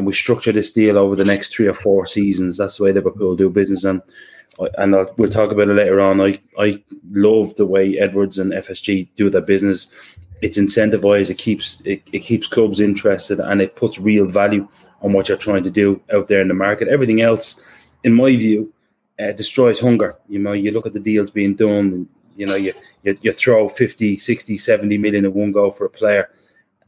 and 0.00 0.06
we 0.06 0.14
structure 0.14 0.50
this 0.50 0.70
deal 0.70 0.96
over 0.96 1.14
the 1.14 1.26
next 1.26 1.52
three 1.52 1.66
or 1.66 1.74
four 1.74 2.06
seasons. 2.06 2.56
That's 2.56 2.78
the 2.78 2.84
way 2.84 2.92
Liverpool 2.92 3.36
do 3.36 3.50
business, 3.50 3.84
and 3.84 4.00
and 4.78 4.96
I'll, 4.96 5.14
we'll 5.18 5.28
talk 5.28 5.52
about 5.52 5.68
it 5.68 5.74
later 5.74 6.00
on. 6.00 6.22
I 6.22 6.40
I 6.58 6.82
love 7.10 7.54
the 7.56 7.66
way 7.66 7.98
Edwards 7.98 8.38
and 8.38 8.52
FSG 8.52 9.10
do 9.14 9.28
their 9.28 9.42
business. 9.42 9.88
It's 10.40 10.56
incentivized. 10.56 11.28
It 11.28 11.36
keeps 11.36 11.82
it, 11.84 12.00
it 12.12 12.20
keeps 12.20 12.46
clubs 12.46 12.80
interested, 12.80 13.40
and 13.40 13.60
it 13.60 13.76
puts 13.76 13.98
real 13.98 14.24
value 14.24 14.66
on 15.02 15.12
what 15.12 15.28
you're 15.28 15.36
trying 15.36 15.64
to 15.64 15.70
do 15.70 16.00
out 16.14 16.28
there 16.28 16.40
in 16.40 16.48
the 16.48 16.54
market. 16.54 16.88
Everything 16.88 17.20
else, 17.20 17.62
in 18.02 18.14
my 18.14 18.34
view, 18.34 18.72
uh, 19.18 19.32
destroys 19.32 19.80
hunger. 19.80 20.16
You 20.30 20.38
know, 20.38 20.52
you 20.52 20.70
look 20.70 20.86
at 20.86 20.94
the 20.94 21.00
deals 21.00 21.30
being 21.30 21.56
done, 21.56 21.92
and 21.92 22.08
you 22.36 22.46
know, 22.46 22.56
you, 22.56 22.72
you 23.02 23.18
you 23.20 23.32
throw 23.32 23.68
50, 23.68 24.16
60, 24.16 24.56
70 24.56 24.96
million 24.96 25.26
in 25.26 25.34
one 25.34 25.52
go 25.52 25.70
for 25.70 25.84
a 25.84 25.90
player. 25.90 26.30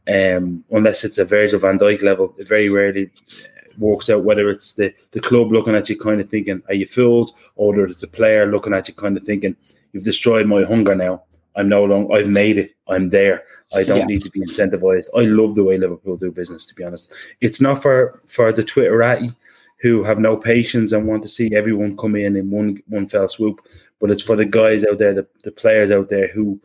Um, 0.07 0.63
unless 0.71 1.03
it's 1.03 1.17
a 1.17 1.25
Virgil 1.25 1.59
van 1.59 1.79
Dijk 1.79 2.01
level, 2.01 2.35
it 2.37 2.47
very 2.47 2.69
rarely 2.69 3.09
uh, 3.45 3.71
works 3.77 4.09
out. 4.09 4.23
Whether 4.25 4.49
it's 4.49 4.73
the, 4.73 4.93
the 5.11 5.21
club 5.21 5.51
looking 5.51 5.75
at 5.75 5.89
you, 5.89 5.97
kind 5.97 6.19
of 6.19 6.29
thinking, 6.29 6.61
"Are 6.67 6.73
you 6.73 6.85
fooled?" 6.85 7.31
or 7.55 7.69
whether 7.69 7.85
it's 7.85 8.03
a 8.03 8.07
player 8.07 8.45
looking 8.45 8.73
at 8.73 8.87
you, 8.87 8.93
kind 8.93 9.15
of 9.15 9.23
thinking, 9.23 9.55
"You've 9.93 10.03
destroyed 10.03 10.45
my 10.47 10.63
hunger 10.63 10.93
now. 10.95 11.23
I'm 11.55 11.69
no 11.69 11.85
longer. 11.85 12.13
I've 12.13 12.27
made 12.27 12.57
it. 12.57 12.73
I'm 12.87 13.09
there. 13.09 13.43
I 13.73 13.83
don't 13.83 13.99
Yeah. 13.99 14.05
need 14.05 14.23
to 14.23 14.31
be 14.31 14.41
incentivized." 14.41 15.07
I 15.15 15.21
love 15.21 15.55
the 15.55 15.63
way 15.63 15.77
Liverpool 15.77 16.17
do 16.17 16.31
business. 16.31 16.65
To 16.65 16.75
be 16.75 16.83
honest, 16.83 17.11
it's 17.39 17.61
not 17.61 17.81
for 17.81 18.19
for 18.27 18.51
the 18.51 18.63
Twitterati 18.63 19.33
who 19.81 20.03
have 20.03 20.19
no 20.19 20.35
patience 20.37 20.91
and 20.93 21.07
want 21.07 21.21
to 21.23 21.29
see 21.29 21.55
everyone 21.55 21.95
come 21.97 22.15
in 22.15 22.35
in 22.35 22.49
one 22.51 22.81
one 22.87 23.07
fell 23.07 23.27
swoop, 23.29 23.61
but 23.99 24.11
it's 24.11 24.21
for 24.21 24.35
the 24.35 24.45
guys 24.45 24.83
out 24.85 24.97
there, 24.97 25.13
the, 25.13 25.27
the 25.43 25.51
players 25.51 25.91
out 25.91 26.09
there 26.09 26.27
who 26.27 26.59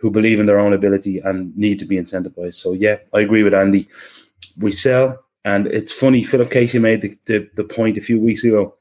who 0.00 0.10
believe 0.10 0.40
in 0.40 0.46
their 0.46 0.58
own 0.58 0.72
ability 0.72 1.18
and 1.18 1.56
need 1.56 1.78
to 1.78 1.84
be 1.84 1.96
incentivized. 1.96 2.54
So 2.54 2.72
yeah, 2.72 2.96
I 3.12 3.20
agree 3.20 3.42
with 3.42 3.54
Andy. 3.54 3.86
We 4.58 4.72
sell, 4.72 5.18
and 5.44 5.66
it's 5.66 5.92
funny. 5.92 6.24
Philip 6.24 6.50
Casey 6.50 6.78
made 6.78 7.02
the, 7.02 7.18
the, 7.26 7.48
the 7.54 7.64
point 7.64 7.98
a 7.98 8.00
few 8.00 8.18
weeks 8.18 8.42
ago. 8.44 8.74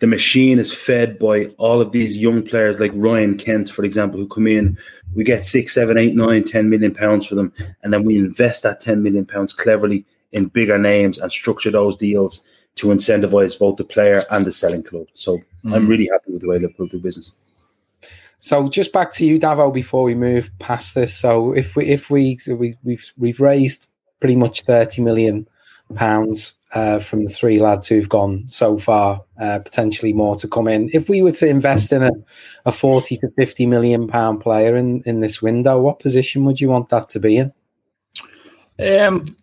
The 0.00 0.06
machine 0.06 0.58
is 0.58 0.72
fed 0.72 1.18
by 1.18 1.46
all 1.58 1.82
of 1.82 1.92
these 1.92 2.16
young 2.16 2.42
players 2.42 2.80
like 2.80 2.92
Ryan 2.94 3.36
Kent, 3.36 3.68
for 3.70 3.84
example, 3.84 4.18
who 4.18 4.26
come 4.26 4.46
in. 4.46 4.78
We 5.14 5.22
get 5.22 5.44
six, 5.44 5.74
seven, 5.74 5.98
eight, 5.98 6.16
nine, 6.16 6.44
ten 6.44 6.70
million 6.70 6.94
pounds 6.94 7.26
for 7.26 7.34
them, 7.34 7.52
and 7.82 7.92
then 7.92 8.04
we 8.04 8.16
invest 8.16 8.62
that 8.62 8.80
ten 8.80 9.02
million 9.02 9.26
pounds 9.26 9.52
cleverly 9.52 10.06
in 10.32 10.46
bigger 10.46 10.78
names 10.78 11.18
and 11.18 11.30
structure 11.30 11.70
those 11.70 11.96
deals 11.96 12.44
to 12.76 12.88
incentivize 12.88 13.58
both 13.58 13.76
the 13.76 13.84
player 13.84 14.24
and 14.30 14.46
the 14.46 14.52
selling 14.52 14.82
club. 14.82 15.06
So 15.12 15.40
I'm 15.64 15.86
mm. 15.86 15.88
really 15.88 16.08
happy 16.10 16.32
with 16.32 16.42
the 16.42 16.48
way 16.48 16.58
Liverpool 16.58 16.86
do 16.86 16.98
business. 16.98 17.32
So 18.46 18.68
just 18.68 18.92
back 18.92 19.10
to 19.14 19.26
you, 19.26 19.40
Davo, 19.40 19.74
before 19.74 20.04
we 20.04 20.14
move 20.14 20.52
past 20.60 20.94
this. 20.94 21.12
So 21.16 21.52
if 21.52 21.74
we 21.74 21.86
if 21.86 22.10
we 22.10 22.38
so 22.38 22.54
we 22.54 22.76
we've 22.84 23.12
we've 23.18 23.40
raised 23.40 23.90
pretty 24.20 24.36
much 24.36 24.62
thirty 24.62 25.02
million 25.02 25.48
pounds 25.96 26.56
uh, 26.72 27.00
from 27.00 27.24
the 27.24 27.28
three 27.28 27.58
lads 27.58 27.88
who've 27.88 28.08
gone 28.08 28.44
so 28.46 28.78
far, 28.78 29.24
uh, 29.40 29.58
potentially 29.58 30.12
more 30.12 30.36
to 30.36 30.46
come 30.46 30.68
in. 30.68 30.90
If 30.92 31.08
we 31.08 31.22
were 31.22 31.32
to 31.32 31.48
invest 31.48 31.90
in 31.90 32.04
a, 32.04 32.12
a 32.66 32.70
forty 32.70 33.16
to 33.16 33.28
fifty 33.36 33.66
million 33.66 34.06
pound 34.06 34.42
player 34.42 34.76
in 34.76 35.02
in 35.06 35.18
this 35.18 35.42
window, 35.42 35.80
what 35.80 35.98
position 35.98 36.44
would 36.44 36.60
you 36.60 36.68
want 36.68 36.88
that 36.90 37.08
to 37.08 37.18
be 37.18 37.38
in? 37.38 37.50
Um, 38.78 39.36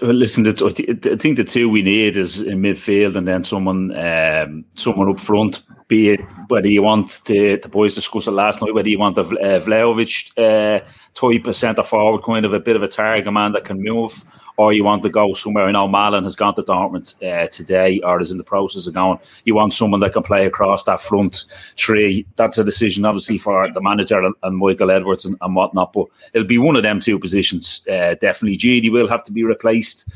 listen, 0.00 0.46
I 0.46 0.50
I 0.50 1.16
think 1.16 1.38
the 1.38 1.44
two 1.44 1.68
we 1.68 1.82
need 1.82 2.16
is 2.16 2.40
in 2.40 2.62
midfield 2.62 3.16
and 3.16 3.26
then 3.26 3.42
someone, 3.42 3.96
um, 3.96 4.64
someone 4.76 5.10
up 5.10 5.18
front. 5.18 5.60
Be 5.86 6.10
it 6.10 6.20
whether 6.48 6.68
you 6.68 6.82
want 6.82 7.20
the 7.26 7.56
the 7.56 7.68
boys 7.68 7.94
discussed 7.94 8.28
it 8.28 8.32
last 8.32 8.62
night, 8.62 8.74
whether 8.74 8.88
you 8.88 8.98
want 8.98 9.16
the 9.16 9.24
uh, 9.24 9.60
Vlahovic 9.60 10.32
uh, 10.38 10.84
type 11.14 11.46
of 11.46 11.56
centre 11.56 11.82
forward, 11.82 12.22
kind 12.22 12.44
of 12.44 12.52
a 12.52 12.60
bit 12.60 12.76
of 12.76 12.82
a 12.82 12.88
target 12.88 13.32
man 13.32 13.52
that 13.52 13.64
can 13.64 13.82
move, 13.82 14.24
or 14.56 14.72
you 14.72 14.84
want 14.84 15.02
to 15.02 15.10
go 15.10 15.34
somewhere. 15.34 15.66
I 15.66 15.72
know 15.72 15.88
Malen 15.88 16.24
has 16.24 16.36
gone 16.36 16.54
to 16.54 16.62
Dortmund 16.62 17.14
uh, 17.22 17.48
today, 17.48 18.00
or 18.00 18.20
is 18.20 18.30
in 18.30 18.38
the 18.38 18.44
process 18.44 18.86
of 18.86 18.94
going. 18.94 19.18
You 19.44 19.54
want 19.54 19.72
someone 19.72 20.00
that 20.00 20.12
can 20.12 20.22
play 20.22 20.46
across 20.46 20.84
that 20.84 21.00
front 21.00 21.44
three. 21.76 22.26
That's 22.36 22.58
a 22.58 22.64
decision, 22.64 23.04
obviously, 23.04 23.38
for 23.38 23.70
the 23.70 23.80
manager 23.80 24.22
and, 24.22 24.34
and 24.42 24.56
Michael 24.56 24.90
Edwards 24.90 25.24
and, 25.24 25.36
and 25.40 25.54
whatnot. 25.54 25.92
But 25.92 26.06
it'll 26.32 26.46
be 26.46 26.58
one 26.58 26.76
of 26.76 26.82
them 26.82 27.00
two 27.00 27.18
positions. 27.18 27.82
Uh, 27.88 28.14
definitely, 28.14 28.58
GD 28.58 28.90
will 28.90 29.08
have 29.08 29.24
to 29.24 29.32
be 29.32 29.44
replaced. 29.44 30.08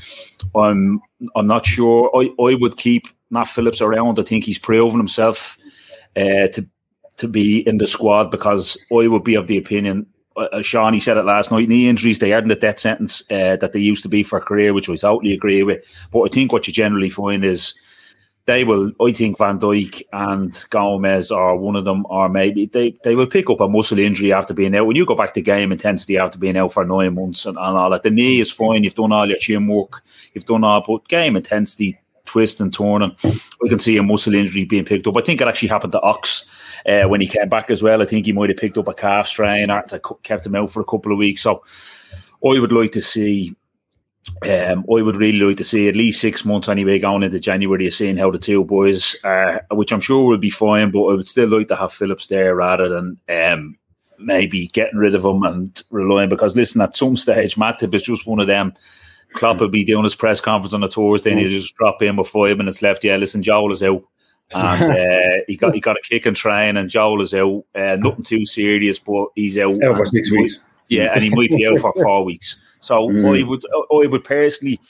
I'm 0.54 1.00
I'm 1.34 1.46
not 1.46 1.66
sure. 1.66 2.10
I, 2.14 2.30
I 2.42 2.54
would 2.54 2.76
keep 2.76 3.08
Nat 3.30 3.44
Phillips 3.44 3.80
around. 3.80 4.18
I 4.18 4.22
think 4.22 4.44
he's 4.44 4.58
proven 4.58 4.98
himself 4.98 5.58
uh, 6.16 6.48
to 6.48 6.66
to 7.16 7.28
be 7.28 7.66
in 7.68 7.78
the 7.78 7.86
squad 7.86 8.30
because 8.30 8.78
I 8.92 9.08
would 9.08 9.24
be 9.24 9.34
of 9.34 9.48
the 9.48 9.58
opinion. 9.58 10.06
Uh, 10.36 10.62
Sean, 10.62 10.94
he 10.94 11.00
said 11.00 11.16
it 11.16 11.24
last 11.24 11.50
night. 11.50 11.68
Knee 11.68 11.88
injuries, 11.88 12.20
they 12.20 12.32
aren't 12.32 12.46
the 12.46 12.54
death 12.54 12.78
sentence 12.78 13.22
uh, 13.30 13.56
that 13.56 13.72
they 13.72 13.80
used 13.80 14.04
to 14.04 14.08
be 14.08 14.22
for 14.22 14.38
a 14.38 14.42
career, 14.42 14.72
which 14.72 14.88
I 14.88 14.94
totally 14.94 15.32
agree 15.32 15.64
with. 15.64 15.84
But 16.12 16.22
I 16.22 16.28
think 16.28 16.52
what 16.52 16.68
you 16.68 16.72
generally 16.72 17.10
find 17.10 17.44
is 17.44 17.74
they 18.48 18.64
will. 18.64 18.92
I 19.00 19.12
think 19.12 19.36
Van 19.36 19.58
Dijk 19.58 20.02
and 20.12 20.64
Gomez 20.70 21.30
are 21.30 21.56
one 21.56 21.76
of 21.76 21.84
them, 21.84 22.06
or 22.08 22.28
maybe 22.28 22.66
they, 22.66 22.96
they 23.04 23.14
will 23.14 23.26
pick 23.26 23.50
up 23.50 23.60
a 23.60 23.68
muscle 23.68 23.98
injury 23.98 24.32
after 24.32 24.54
being 24.54 24.74
out. 24.74 24.86
When 24.86 24.96
you 24.96 25.04
go 25.04 25.14
back 25.14 25.34
to 25.34 25.42
game 25.42 25.70
intensity 25.70 26.16
after 26.18 26.38
being 26.38 26.56
out 26.56 26.72
for 26.72 26.84
nine 26.84 27.14
months 27.14 27.44
and, 27.44 27.58
and 27.58 27.76
all 27.76 27.90
that, 27.90 28.04
the 28.04 28.10
knee 28.10 28.40
is 28.40 28.50
fine. 28.50 28.84
You've 28.84 28.94
done 28.94 29.12
all 29.12 29.28
your 29.28 29.38
chin 29.38 29.66
work, 29.66 30.02
you've 30.34 30.46
done 30.46 30.64
all, 30.64 30.82
but 30.86 31.08
game 31.08 31.36
intensity, 31.36 31.98
twist 32.28 32.60
and 32.60 32.72
torn, 32.72 33.02
and 33.02 33.14
we 33.60 33.68
can 33.68 33.78
see 33.78 33.96
a 33.96 34.02
muscle 34.02 34.34
injury 34.34 34.64
being 34.64 34.84
picked 34.84 35.06
up. 35.06 35.16
I 35.16 35.22
think 35.22 35.40
it 35.40 35.48
actually 35.48 35.68
happened 35.68 35.92
to 35.92 36.00
Ox 36.02 36.44
uh, 36.86 37.04
when 37.04 37.20
he 37.20 37.26
came 37.26 37.48
back 37.48 37.70
as 37.70 37.82
well. 37.82 38.02
I 38.02 38.04
think 38.04 38.26
he 38.26 38.32
might 38.32 38.50
have 38.50 38.58
picked 38.58 38.78
up 38.78 38.88
a 38.88 38.94
calf 38.94 39.26
strain 39.26 39.68
that 39.68 40.02
kept 40.22 40.46
him 40.46 40.54
out 40.54 40.70
for 40.70 40.80
a 40.80 40.84
couple 40.84 41.10
of 41.10 41.18
weeks. 41.18 41.42
So 41.42 41.64
I 42.44 42.58
would 42.58 42.72
like 42.72 42.92
to 42.92 43.00
see. 43.00 43.56
Um, 44.42 44.84
I 44.94 45.00
would 45.00 45.16
really 45.16 45.40
like 45.40 45.56
to 45.56 45.64
see 45.64 45.88
at 45.88 45.96
least 45.96 46.20
six 46.20 46.44
months 46.44 46.68
anyway 46.68 46.98
going 46.98 47.22
into 47.22 47.40
January 47.40 47.86
of 47.86 47.94
seeing 47.94 48.18
how 48.18 48.30
the 48.30 48.38
two 48.38 48.62
boys 48.62 49.16
are, 49.24 49.64
which 49.70 49.90
I'm 49.90 50.02
sure 50.02 50.26
will 50.26 50.36
be 50.36 50.50
fine. 50.50 50.90
But 50.90 51.04
I 51.04 51.14
would 51.14 51.26
still 51.26 51.48
like 51.48 51.68
to 51.68 51.76
have 51.76 51.94
Phillips 51.94 52.26
there 52.26 52.54
rather 52.54 52.90
than 52.90 53.18
um, 53.30 53.78
maybe 54.18 54.66
getting 54.68 54.98
rid 54.98 55.14
of 55.14 55.24
him 55.24 55.44
and 55.44 55.82
relying. 55.90 56.28
Because 56.28 56.54
listen, 56.54 56.82
at 56.82 56.94
some 56.94 57.16
stage, 57.16 57.54
Matip 57.56 57.94
is 57.94 58.02
just 58.02 58.26
one 58.26 58.38
of 58.38 58.46
them. 58.48 58.74
Klopp 59.34 59.60
will 59.60 59.68
be 59.68 59.84
doing 59.84 60.04
his 60.04 60.14
press 60.14 60.40
conference 60.40 60.74
on 60.74 60.82
a 60.82 60.88
Thursday, 60.88 61.32
and 61.32 61.40
he'll 61.40 61.50
just 61.50 61.74
drop 61.76 62.02
in 62.02 62.16
with 62.16 62.28
five 62.28 62.56
minutes 62.56 62.82
left. 62.82 63.04
Yeah, 63.04 63.16
listen, 63.16 63.42
Joel 63.42 63.72
is 63.72 63.82
out. 63.82 64.02
and 64.52 64.92
uh, 64.92 65.44
he 65.46 65.56
got 65.56 65.74
he 65.74 65.80
got 65.80 65.96
a 65.96 66.02
kick 66.02 66.26
and 66.26 66.36
train, 66.36 66.76
and 66.76 66.88
Joel 66.88 67.20
is 67.20 67.34
out. 67.34 67.64
Uh, 67.74 67.96
nothing 67.96 68.24
too 68.24 68.46
serious, 68.46 68.98
but 68.98 69.28
he's 69.34 69.58
out. 69.58 69.82
Out 69.82 69.96
for 69.96 70.06
six 70.06 70.30
weeks. 70.30 70.60
Yeah, 70.88 71.12
and 71.14 71.22
he 71.22 71.30
might 71.30 71.50
be 71.50 71.66
out 71.66 71.78
for 71.78 71.92
four 72.02 72.24
weeks. 72.24 72.56
So 72.80 73.10
I 73.10 73.42
would 73.42 73.62
I 73.72 74.06
would 74.06 74.24
personally 74.24 74.80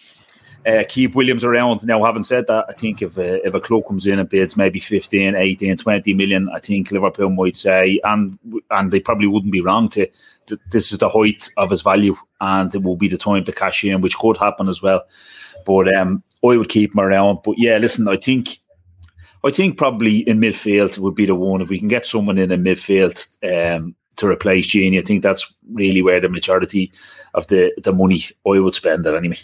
uh, 0.66 0.84
keep 0.88 1.14
Williams 1.14 1.44
around. 1.44 1.86
Now, 1.86 2.04
having 2.04 2.22
said 2.22 2.46
that, 2.48 2.66
I 2.68 2.72
think 2.72 3.02
if 3.02 3.18
uh, 3.18 3.40
if 3.44 3.54
a 3.54 3.60
club 3.60 3.86
comes 3.86 4.06
in 4.06 4.18
and 4.18 4.28
bids 4.28 4.56
maybe 4.56 4.80
15, 4.80 5.34
18, 5.34 5.76
20 5.76 6.14
million, 6.14 6.48
I 6.50 6.60
think 6.60 6.90
Liverpool 6.90 7.30
might 7.30 7.56
say, 7.56 8.00
and 8.04 8.38
and 8.70 8.90
they 8.90 9.00
probably 9.00 9.26
wouldn't 9.26 9.52
be 9.52 9.60
wrong 9.60 9.88
to, 9.90 10.06
th- 10.48 10.60
this 10.70 10.92
is 10.92 10.98
the 10.98 11.08
height 11.08 11.48
of 11.56 11.70
his 11.70 11.82
value, 11.82 12.16
and 12.40 12.74
it 12.74 12.82
will 12.82 12.96
be 12.96 13.08
the 13.08 13.18
time 13.18 13.44
to 13.44 13.52
cash 13.52 13.84
in, 13.84 14.00
which 14.00 14.18
could 14.18 14.36
happen 14.36 14.68
as 14.68 14.82
well. 14.82 15.02
But 15.64 15.94
um, 15.94 16.22
I 16.44 16.56
would 16.56 16.68
keep 16.68 16.94
him 16.94 17.00
around. 17.00 17.40
But 17.44 17.56
yeah, 17.58 17.78
listen, 17.78 18.08
I 18.08 18.16
think 18.16 18.58
I 19.44 19.50
think 19.50 19.78
probably 19.78 20.28
in 20.28 20.40
midfield 20.40 20.98
would 20.98 21.14
be 21.14 21.26
the 21.26 21.34
one 21.34 21.60
if 21.60 21.68
we 21.68 21.78
can 21.78 21.88
get 21.88 22.06
someone 22.06 22.38
in 22.38 22.50
in 22.50 22.64
midfield 22.64 23.16
um, 23.44 23.94
to 24.16 24.26
replace 24.26 24.68
Gini. 24.68 24.98
I 24.98 25.02
think 25.02 25.22
that's 25.22 25.54
really 25.72 26.02
where 26.02 26.20
the 26.20 26.28
majority 26.28 26.92
of 27.34 27.46
the 27.46 27.72
the 27.82 27.92
money 27.92 28.24
I 28.46 28.58
would 28.58 28.74
spend 28.74 29.06
it 29.06 29.14
anyway. 29.14 29.38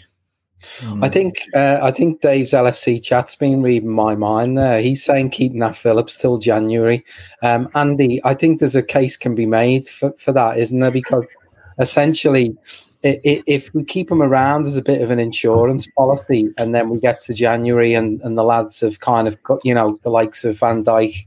I 1.01 1.09
think 1.09 1.41
uh, 1.53 1.79
I 1.81 1.91
think 1.91 2.21
Dave's 2.21 2.51
LFC 2.51 3.01
chat's 3.03 3.35
been 3.35 3.61
reading 3.61 3.89
my 3.89 4.15
mind 4.15 4.57
there. 4.57 4.81
He's 4.81 5.03
saying 5.03 5.31
keep 5.31 5.53
Nat 5.53 5.73
Phillips 5.73 6.17
till 6.17 6.37
January. 6.37 7.05
Um, 7.41 7.69
Andy, 7.75 8.21
I 8.23 8.33
think 8.33 8.59
there's 8.59 8.75
a 8.75 8.83
case 8.83 9.17
can 9.17 9.35
be 9.35 9.45
made 9.45 9.87
for, 9.87 10.13
for 10.17 10.31
that, 10.31 10.57
isn't 10.57 10.79
there? 10.79 10.91
Because 10.91 11.25
essentially, 11.79 12.55
it, 13.03 13.21
it, 13.23 13.43
if 13.45 13.73
we 13.73 13.83
keep 13.83 14.09
him 14.09 14.21
around 14.21 14.65
as 14.65 14.77
a 14.77 14.81
bit 14.81 15.01
of 15.01 15.11
an 15.11 15.19
insurance 15.19 15.87
policy, 15.97 16.49
and 16.57 16.73
then 16.73 16.89
we 16.89 16.99
get 16.99 17.21
to 17.21 17.33
January 17.33 17.93
and, 17.93 18.21
and 18.21 18.37
the 18.37 18.43
lads 18.43 18.81
have 18.81 18.99
kind 18.99 19.27
of 19.27 19.41
got, 19.43 19.63
you 19.63 19.73
know, 19.73 19.99
the 20.03 20.09
likes 20.09 20.43
of 20.43 20.57
Van 20.59 20.83
Dijk, 20.83 21.25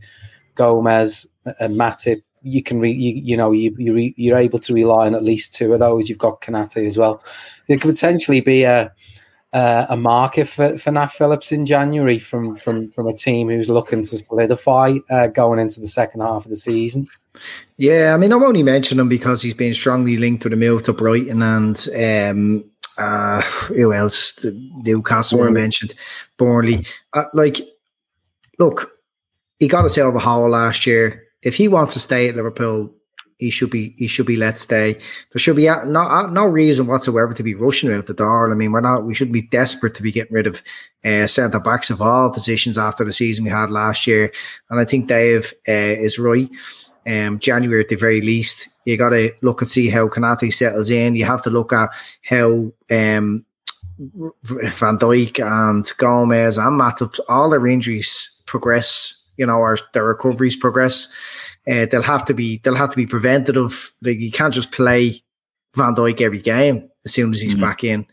Gomez, 0.57 1.27
and 1.61 1.79
Matip, 1.79 2.23
you 2.43 2.63
can 2.63 2.81
re, 2.81 2.91
you, 2.91 3.15
you 3.15 3.37
know 3.37 3.53
you, 3.53 3.75
you 3.79 3.95
re, 3.95 4.15
you're 4.17 4.39
able 4.39 4.59
to 4.59 4.75
rely 4.75 5.07
on 5.07 5.15
at 5.15 5.23
least 5.23 5.55
two 5.55 5.73
of 5.73 5.81
those. 5.81 6.09
You've 6.09 6.19
got 6.19 6.41
Konate 6.41 6.87
as 6.87 6.97
well. 6.97 7.23
There 7.67 7.79
could 7.79 7.91
potentially 7.91 8.41
be 8.41 8.65
a 8.65 8.93
uh, 9.53 9.87
a 9.89 9.97
market 9.97 10.47
for, 10.47 10.77
for 10.79 10.91
Nat 10.91 11.09
Phillips 11.09 11.53
in 11.53 11.65
January 11.65 12.19
from 12.19 12.55
from 12.57 12.91
from 12.93 13.07
a 13.07 13.15
team 13.15 13.49
who's 13.49 13.71
looking 13.71 14.03
to 14.03 14.19
solidify 14.19 14.99
uh, 15.11 15.29
going 15.29 15.59
into 15.59 15.81
the 15.81 15.87
second 15.87 16.21
half 16.21 16.45
of 16.45 16.51
the 16.51 16.57
season. 16.57 17.09
Yeah, 17.77 18.13
I 18.15 18.19
mean, 18.19 18.33
I'm 18.33 18.43
only 18.43 18.63
mentioning 18.63 19.01
him 19.01 19.09
because 19.09 19.43
he's 19.43 19.55
been 19.55 19.75
strongly 19.75 20.17
linked 20.17 20.43
to 20.43 20.49
the 20.49 20.57
move 20.57 20.83
to 20.85 20.93
Brighton 20.93 21.41
and 21.41 21.87
um, 21.97 22.65
uh, 22.99 23.41
who 23.43 23.93
else? 23.93 24.45
Newcastle 24.45 25.39
were 25.39 25.51
mentioned, 25.51 25.95
Burnley. 26.37 26.85
Uh, 27.13 27.25
like, 27.33 27.61
look, 28.59 28.91
he 29.61 29.69
got 29.69 29.85
of 29.85 30.15
a 30.15 30.19
hole 30.19 30.51
last 30.51 30.87
year. 30.87 31.25
If 31.43 31.55
he 31.55 31.69
wants 31.69 31.95
to 31.95 32.01
stay 32.01 32.29
at 32.29 32.35
Liverpool, 32.35 32.93
he 33.39 33.51
should 33.51 33.71
be 33.71 33.95
he 33.97 34.09
should 34.09 34.27
be 34.27 34.37
let 34.37 34.59
stay. 34.59 34.95
There 34.95 35.39
should 35.39 35.57
be 35.57 35.67
no 35.67 36.27
no 36.27 36.45
reason 36.45 36.89
whatsoever 36.89 37.33
to 37.33 37.43
be 37.43 37.55
rushing 37.55 37.93
out 37.93 38.07
the 38.07 38.15
door. 38.15 38.51
I 38.51 38.55
mean, 38.55 38.73
we're 38.73 38.81
not 38.81 39.05
we 39.05 39.15
shouldn't 39.15 39.33
be 39.33 39.43
desperate 39.43 39.95
to 39.95 40.03
be 40.03 40.13
getting 40.13 40.35
rid 40.35 40.49
of 40.49 40.63
uh, 41.05 41.27
centre 41.29 41.61
backs 41.61 41.91
of 41.91 42.03
all 42.03 42.31
positions 42.31 42.77
after 42.77 43.05
the 43.05 43.13
season 43.13 43.45
we 43.45 43.51
had 43.51 43.71
last 43.71 44.07
year. 44.07 44.33
And 44.71 44.81
I 44.81 44.85
think 44.85 45.07
Dave 45.07 45.55
uh, 45.69 45.73
is 45.73 46.19
right. 46.19 46.51
Um, 47.07 47.39
January 47.39 47.81
at 47.81 47.89
the 47.89 47.97
very 47.97 48.21
least, 48.21 48.69
you 48.85 48.99
got 48.99 49.11
to 49.11 49.33
look 49.41 49.63
and 49.63 49.71
see 49.71 49.89
how 49.89 50.09
Konate 50.09 50.53
settles 50.53 50.91
in. 50.91 51.15
You 51.15 51.25
have 51.25 51.41
to 51.43 51.51
look 51.51 51.73
at 51.73 51.89
how 52.23 52.71
um, 52.91 53.47
Van 54.43 54.99
Dijk 54.99 55.41
and 55.43 55.91
Gomez 55.97 56.59
and 56.59 56.79
Matip, 56.79 57.19
all 57.29 57.49
their 57.49 57.67
injuries 57.67 58.43
progress. 58.47 59.15
You 59.37 59.47
know, 59.47 59.59
or 59.59 59.79
their 59.93 60.05
recoveries 60.05 60.57
progress 60.57 61.15
uh, 61.71 61.87
they'll 61.87 62.03
have 62.03 62.25
to 62.27 62.35
be 62.35 62.59
they'll 62.59 62.75
have 62.75 62.91
to 62.91 62.97
be 62.97 63.07
preventative. 63.07 63.93
Like 64.03 64.19
you 64.19 64.31
can't 64.31 64.55
just 64.55 64.73
play 64.73 65.23
Van 65.77 65.95
Dijk 65.95 66.21
every 66.21 66.41
game 66.41 66.89
as 67.05 67.13
soon 67.13 67.33
as 67.33 67.41
he's 67.41 67.53
mm-hmm. 67.53 67.63
back 67.63 67.85
in. 67.85 68.07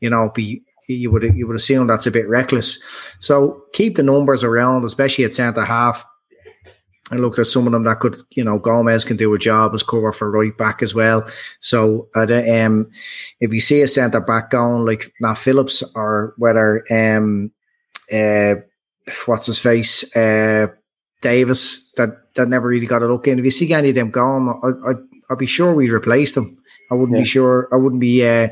You 0.00 0.10
know, 0.10 0.30
be 0.34 0.62
you 0.88 1.10
would 1.10 1.22
you 1.22 1.46
would 1.46 1.56
assume 1.56 1.86
that's 1.86 2.06
a 2.06 2.10
bit 2.10 2.28
reckless. 2.28 2.78
So 3.20 3.62
keep 3.72 3.96
the 3.96 4.02
numbers 4.02 4.44
around, 4.44 4.84
especially 4.84 5.24
at 5.24 5.34
centre 5.34 5.64
half. 5.64 6.04
And 7.10 7.20
look, 7.20 7.34
there's 7.34 7.52
some 7.52 7.66
of 7.66 7.72
them 7.72 7.82
that 7.82 8.00
could, 8.00 8.16
you 8.30 8.42
know, 8.42 8.58
Gomez 8.58 9.04
can 9.04 9.18
do 9.18 9.34
a 9.34 9.38
job 9.38 9.74
as 9.74 9.82
cover 9.82 10.10
for 10.10 10.30
right 10.30 10.56
back 10.56 10.82
as 10.82 10.94
well. 10.94 11.28
So, 11.60 12.08
uh, 12.16 12.22
um, 12.22 12.90
if 13.40 13.52
you 13.52 13.60
see 13.60 13.82
a 13.82 13.88
centre 13.88 14.20
back 14.20 14.48
going 14.48 14.86
like 14.86 15.12
Nat 15.20 15.34
Phillips 15.34 15.82
or 15.94 16.32
whether, 16.38 16.82
um, 16.90 17.52
uh, 18.10 18.54
what's 19.26 19.44
his 19.44 19.58
face, 19.58 20.16
uh, 20.16 20.68
Davies 21.24 21.92
that 21.96 22.34
that 22.34 22.48
never 22.48 22.68
really 22.68 22.86
got 22.86 23.02
a 23.02 23.08
look 23.08 23.26
in. 23.26 23.38
If 23.38 23.44
you 23.44 23.50
see 23.50 23.72
any 23.72 23.88
of 23.88 23.94
them 23.94 24.10
going, 24.10 24.48
I, 24.62 24.90
I, 24.90 24.92
I'd 25.30 25.38
be 25.38 25.46
sure 25.46 25.74
we'd 25.74 25.90
replace 25.90 26.32
them. 26.32 26.56
I 26.90 26.94
wouldn't 26.94 27.16
yeah. 27.16 27.22
be 27.24 27.28
sure. 27.28 27.68
I 27.72 27.76
wouldn't 27.76 28.00
be. 28.00 28.26
Uh, 28.26 28.48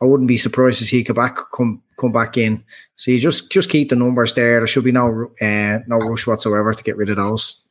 I 0.00 0.04
wouldn't 0.04 0.28
be 0.28 0.36
surprised 0.38 0.78
to 0.78 0.84
see 0.84 1.04
Kabak 1.04 1.50
come 1.52 1.82
come 1.98 2.12
back 2.12 2.36
in. 2.36 2.64
So 2.96 3.10
you 3.10 3.18
just 3.18 3.50
just 3.50 3.70
keep 3.70 3.88
the 3.88 3.96
numbers 3.96 4.34
there. 4.34 4.60
There 4.60 4.66
should 4.66 4.84
be 4.84 4.92
no 4.92 5.30
uh, 5.40 5.78
no 5.86 5.96
rush 5.98 6.26
whatsoever 6.26 6.72
to 6.72 6.82
get 6.82 6.96
rid 6.96 7.10
of 7.10 7.16
those. 7.16 7.68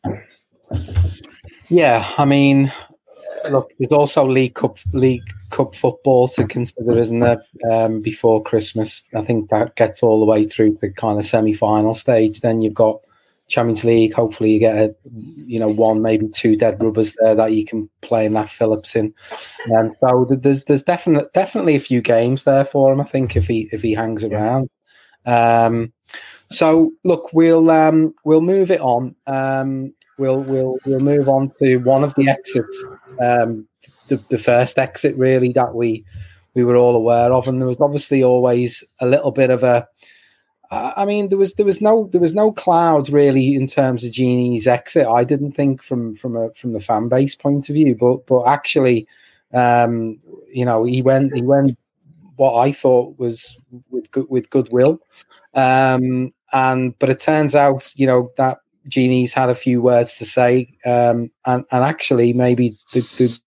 Yeah, 1.69 2.07
I 2.17 2.25
mean, 2.25 2.71
look, 3.49 3.71
there's 3.79 3.91
also 3.91 4.27
League 4.27 4.55
Cup 4.55 4.77
League 4.93 5.23
Cup 5.49 5.75
football 5.75 6.27
to 6.29 6.45
consider, 6.45 6.97
isn't 6.97 7.19
there? 7.19 7.41
Um, 7.71 8.01
before 8.01 8.43
Christmas, 8.43 9.07
I 9.15 9.21
think 9.21 9.49
that 9.49 9.75
gets 9.75 10.03
all 10.03 10.19
the 10.19 10.25
way 10.25 10.45
through 10.45 10.77
the 10.81 10.91
kind 10.91 11.19
of 11.19 11.25
semi 11.25 11.53
final 11.53 11.93
stage. 11.93 12.41
Then 12.41 12.61
you've 12.61 12.73
got 12.73 13.01
Champions 13.47 13.83
League. 13.83 14.13
Hopefully, 14.13 14.51
you 14.51 14.59
get 14.59 14.75
a, 14.75 14.95
you 15.13 15.59
know 15.59 15.69
one 15.69 16.01
maybe 16.01 16.27
two 16.27 16.55
dead 16.55 16.81
rubbers 16.81 17.15
there 17.21 17.35
that 17.35 17.53
you 17.53 17.65
can 17.65 17.89
play 18.01 18.25
in 18.25 18.33
Nat 18.33 18.49
Phillips 18.49 18.95
in. 18.95 19.13
And 19.65 19.89
um, 19.89 19.95
so 20.01 20.27
there's 20.29 20.63
there's 20.63 20.83
definitely 20.83 21.29
definitely 21.33 21.75
a 21.75 21.79
few 21.79 22.01
games 22.01 22.43
there 22.43 22.65
for 22.65 22.91
him. 22.91 23.01
I 23.01 23.05
think 23.05 23.35
if 23.35 23.47
he 23.47 23.69
if 23.71 23.81
he 23.81 23.93
hangs 23.93 24.23
around. 24.23 24.69
Um, 25.25 25.93
so 26.49 26.91
look, 27.03 27.31
we'll 27.33 27.69
um, 27.69 28.13
we'll 28.23 28.41
move 28.41 28.71
it 28.71 28.81
on. 28.81 29.15
Um, 29.27 29.93
we'll 30.17 30.41
we'll 30.41 30.77
we'll 30.85 30.99
move 30.99 31.29
on 31.29 31.49
to 31.59 31.77
one 31.77 32.03
of 32.03 32.15
the 32.15 32.29
exits. 32.29 32.87
Um, 33.21 33.67
the, 34.07 34.17
the 34.29 34.37
first 34.37 34.77
exit 34.77 35.17
really 35.17 35.51
that 35.53 35.73
we 35.73 36.05
we 36.53 36.63
were 36.63 36.75
all 36.75 36.95
aware 36.95 37.31
of, 37.31 37.47
and 37.47 37.61
there 37.61 37.67
was 37.67 37.81
obviously 37.81 38.23
always 38.23 38.83
a 39.01 39.05
little 39.05 39.31
bit 39.31 39.49
of 39.49 39.63
a 39.63 39.87
I 40.71 41.05
mean, 41.05 41.29
there 41.29 41.37
was 41.37 41.53
there 41.53 41.65
was 41.65 41.81
no 41.81 42.07
there 42.11 42.21
was 42.21 42.33
no 42.33 42.51
cloud 42.51 43.09
really 43.09 43.55
in 43.55 43.67
terms 43.67 44.03
of 44.03 44.11
Gini's 44.11 44.67
exit. 44.67 45.07
I 45.07 45.23
didn't 45.23 45.53
think 45.53 45.81
from 45.81 46.15
from 46.15 46.35
a 46.35 46.53
from 46.53 46.71
the 46.71 46.79
fan 46.79 47.09
base 47.09 47.35
point 47.35 47.69
of 47.69 47.75
view, 47.75 47.95
but 47.95 48.25
but 48.25 48.43
actually, 48.43 49.07
um, 49.53 50.19
you 50.51 50.65
know, 50.65 50.83
he 50.83 51.01
went 51.01 51.33
he 51.33 51.41
went 51.41 51.71
what 52.35 52.57
I 52.59 52.71
thought 52.71 53.17
was 53.17 53.57
with 53.89 54.11
good 54.11 54.27
with 54.29 54.49
goodwill, 54.49 54.99
um, 55.53 56.33
and 56.53 56.97
but 56.99 57.09
it 57.09 57.19
turns 57.19 57.55
out 57.55 57.93
you 57.95 58.07
know 58.07 58.29
that 58.37 58.59
Gini's 58.87 59.33
had 59.33 59.49
a 59.49 59.55
few 59.55 59.81
words 59.81 60.17
to 60.17 60.25
say, 60.25 60.73
um, 60.85 61.31
and 61.45 61.65
and 61.71 61.83
actually 61.83 62.33
maybe 62.33 62.77
the, 62.93 63.01
the 63.17 63.37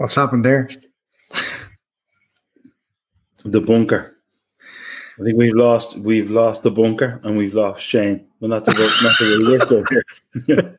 What's 0.00 0.14
happened 0.14 0.46
there? 0.46 0.66
The 3.44 3.60
bunker. 3.60 4.16
I 5.18 5.24
think 5.24 5.36
we've 5.36 5.54
lost 5.54 5.98
we've 5.98 6.30
lost 6.30 6.62
the 6.62 6.70
bunker 6.70 7.20
and 7.22 7.36
we've 7.36 7.52
lost 7.52 7.84
Shane. 7.84 8.24
Well, 8.40 8.48
not 8.48 8.64
to 8.64 8.72
go, 8.72 8.88
not 9.02 9.14
to 9.18 9.26
here. 10.46 10.74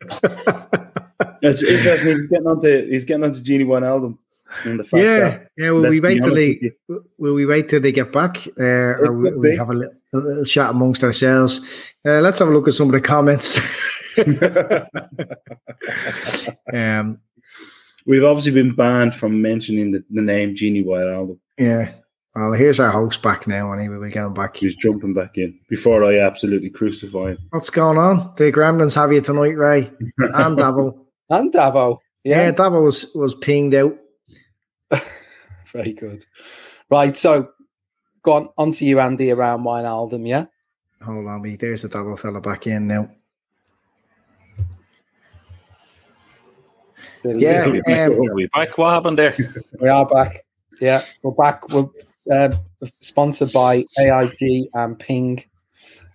it's 1.43 1.61
interesting. 1.61 2.17
He's 2.17 2.27
getting 2.29 2.47
onto 2.47 2.89
he's 2.89 3.05
getting 3.05 3.23
onto 3.23 3.41
Gini 3.41 3.63
Wijnaldum. 3.63 4.17
yeah, 4.91 5.37
yeah. 5.55 5.69
Will 5.69 5.87
we 5.87 5.99
wait 5.99 6.23
till 6.23 6.33
they 6.33 6.71
will 7.19 7.35
we 7.35 7.45
wait 7.45 7.69
till 7.69 7.79
they 7.79 7.91
get 7.91 8.11
back, 8.11 8.47
uh, 8.59 8.97
or 9.03 9.13
will 9.13 9.37
we 9.37 9.55
have 9.55 9.69
a 9.69 9.73
little, 9.73 9.93
a 10.13 10.17
little, 10.17 10.45
chat 10.45 10.71
amongst 10.71 11.03
ourselves? 11.03 11.61
Uh, 12.03 12.21
let's 12.21 12.39
have 12.39 12.47
a 12.47 12.51
look 12.51 12.67
at 12.67 12.73
some 12.73 12.87
of 12.87 12.93
the 12.93 13.01
comments. 13.01 13.59
um, 16.73 17.19
We've 18.05 18.23
obviously 18.23 18.51
been 18.51 18.75
banned 18.75 19.15
from 19.15 19.41
mentioning 19.41 19.91
the, 19.91 20.03
the 20.09 20.21
name 20.21 20.55
Gini 20.55 20.83
Wijnaldum. 20.83 21.37
Yeah. 21.57 21.93
Well, 22.35 22.53
here's 22.53 22.79
our 22.79 22.91
host 22.91 23.21
back 23.21 23.45
now, 23.45 23.73
anyway. 23.73 23.97
We'll 23.97 24.09
get 24.09 24.25
him 24.25 24.33
back. 24.33 24.55
He's 24.55 24.75
jumping 24.75 25.13
back 25.13 25.37
in 25.37 25.59
before 25.67 26.03
I 26.05 26.19
absolutely 26.19 26.69
crucify 26.69 27.31
him. 27.31 27.37
What's 27.49 27.69
going 27.69 27.97
on? 27.97 28.33
The 28.37 28.51
Gremlins 28.51 28.95
have 28.95 29.11
you 29.11 29.19
tonight, 29.21 29.57
Ray. 29.57 29.91
And 30.17 30.57
Davo. 30.57 30.97
and 31.29 31.53
Davo. 31.53 31.97
Yeah. 32.23 32.45
yeah, 32.45 32.51
Davo 32.53 32.83
was, 32.83 33.13
was 33.13 33.35
pinged 33.35 33.73
out. 33.73 33.97
Very 35.73 35.91
good. 35.93 36.23
Right, 36.89 37.17
so 37.17 37.49
go 38.23 38.33
on, 38.33 38.49
on 38.57 38.71
to 38.73 38.85
you, 38.85 38.99
Andy, 39.01 39.31
around 39.31 39.65
wine 39.65 39.83
Wijnaldum, 39.83 40.27
yeah? 40.27 40.45
Hold 41.03 41.27
on, 41.27 41.41
me. 41.41 41.57
There's 41.57 41.81
the 41.81 41.89
Davo 41.89 42.17
fella 42.17 42.39
back 42.39 42.65
in 42.65 42.87
now. 42.87 43.09
Yeah, 47.23 47.65
um, 47.65 48.13
are 48.13 48.33
we 48.33 48.47
back? 48.47 48.77
What 48.77 48.91
happened 48.91 49.19
there? 49.19 49.35
We 49.79 49.89
are 49.89 50.05
back. 50.05 50.37
Yeah, 50.79 51.03
we're 51.21 51.31
back. 51.31 51.67
We're 51.69 51.89
uh, 52.31 52.55
sponsored 53.01 53.51
by 53.51 53.85
AIG 53.99 54.69
and 54.73 54.97
Ping. 54.97 55.43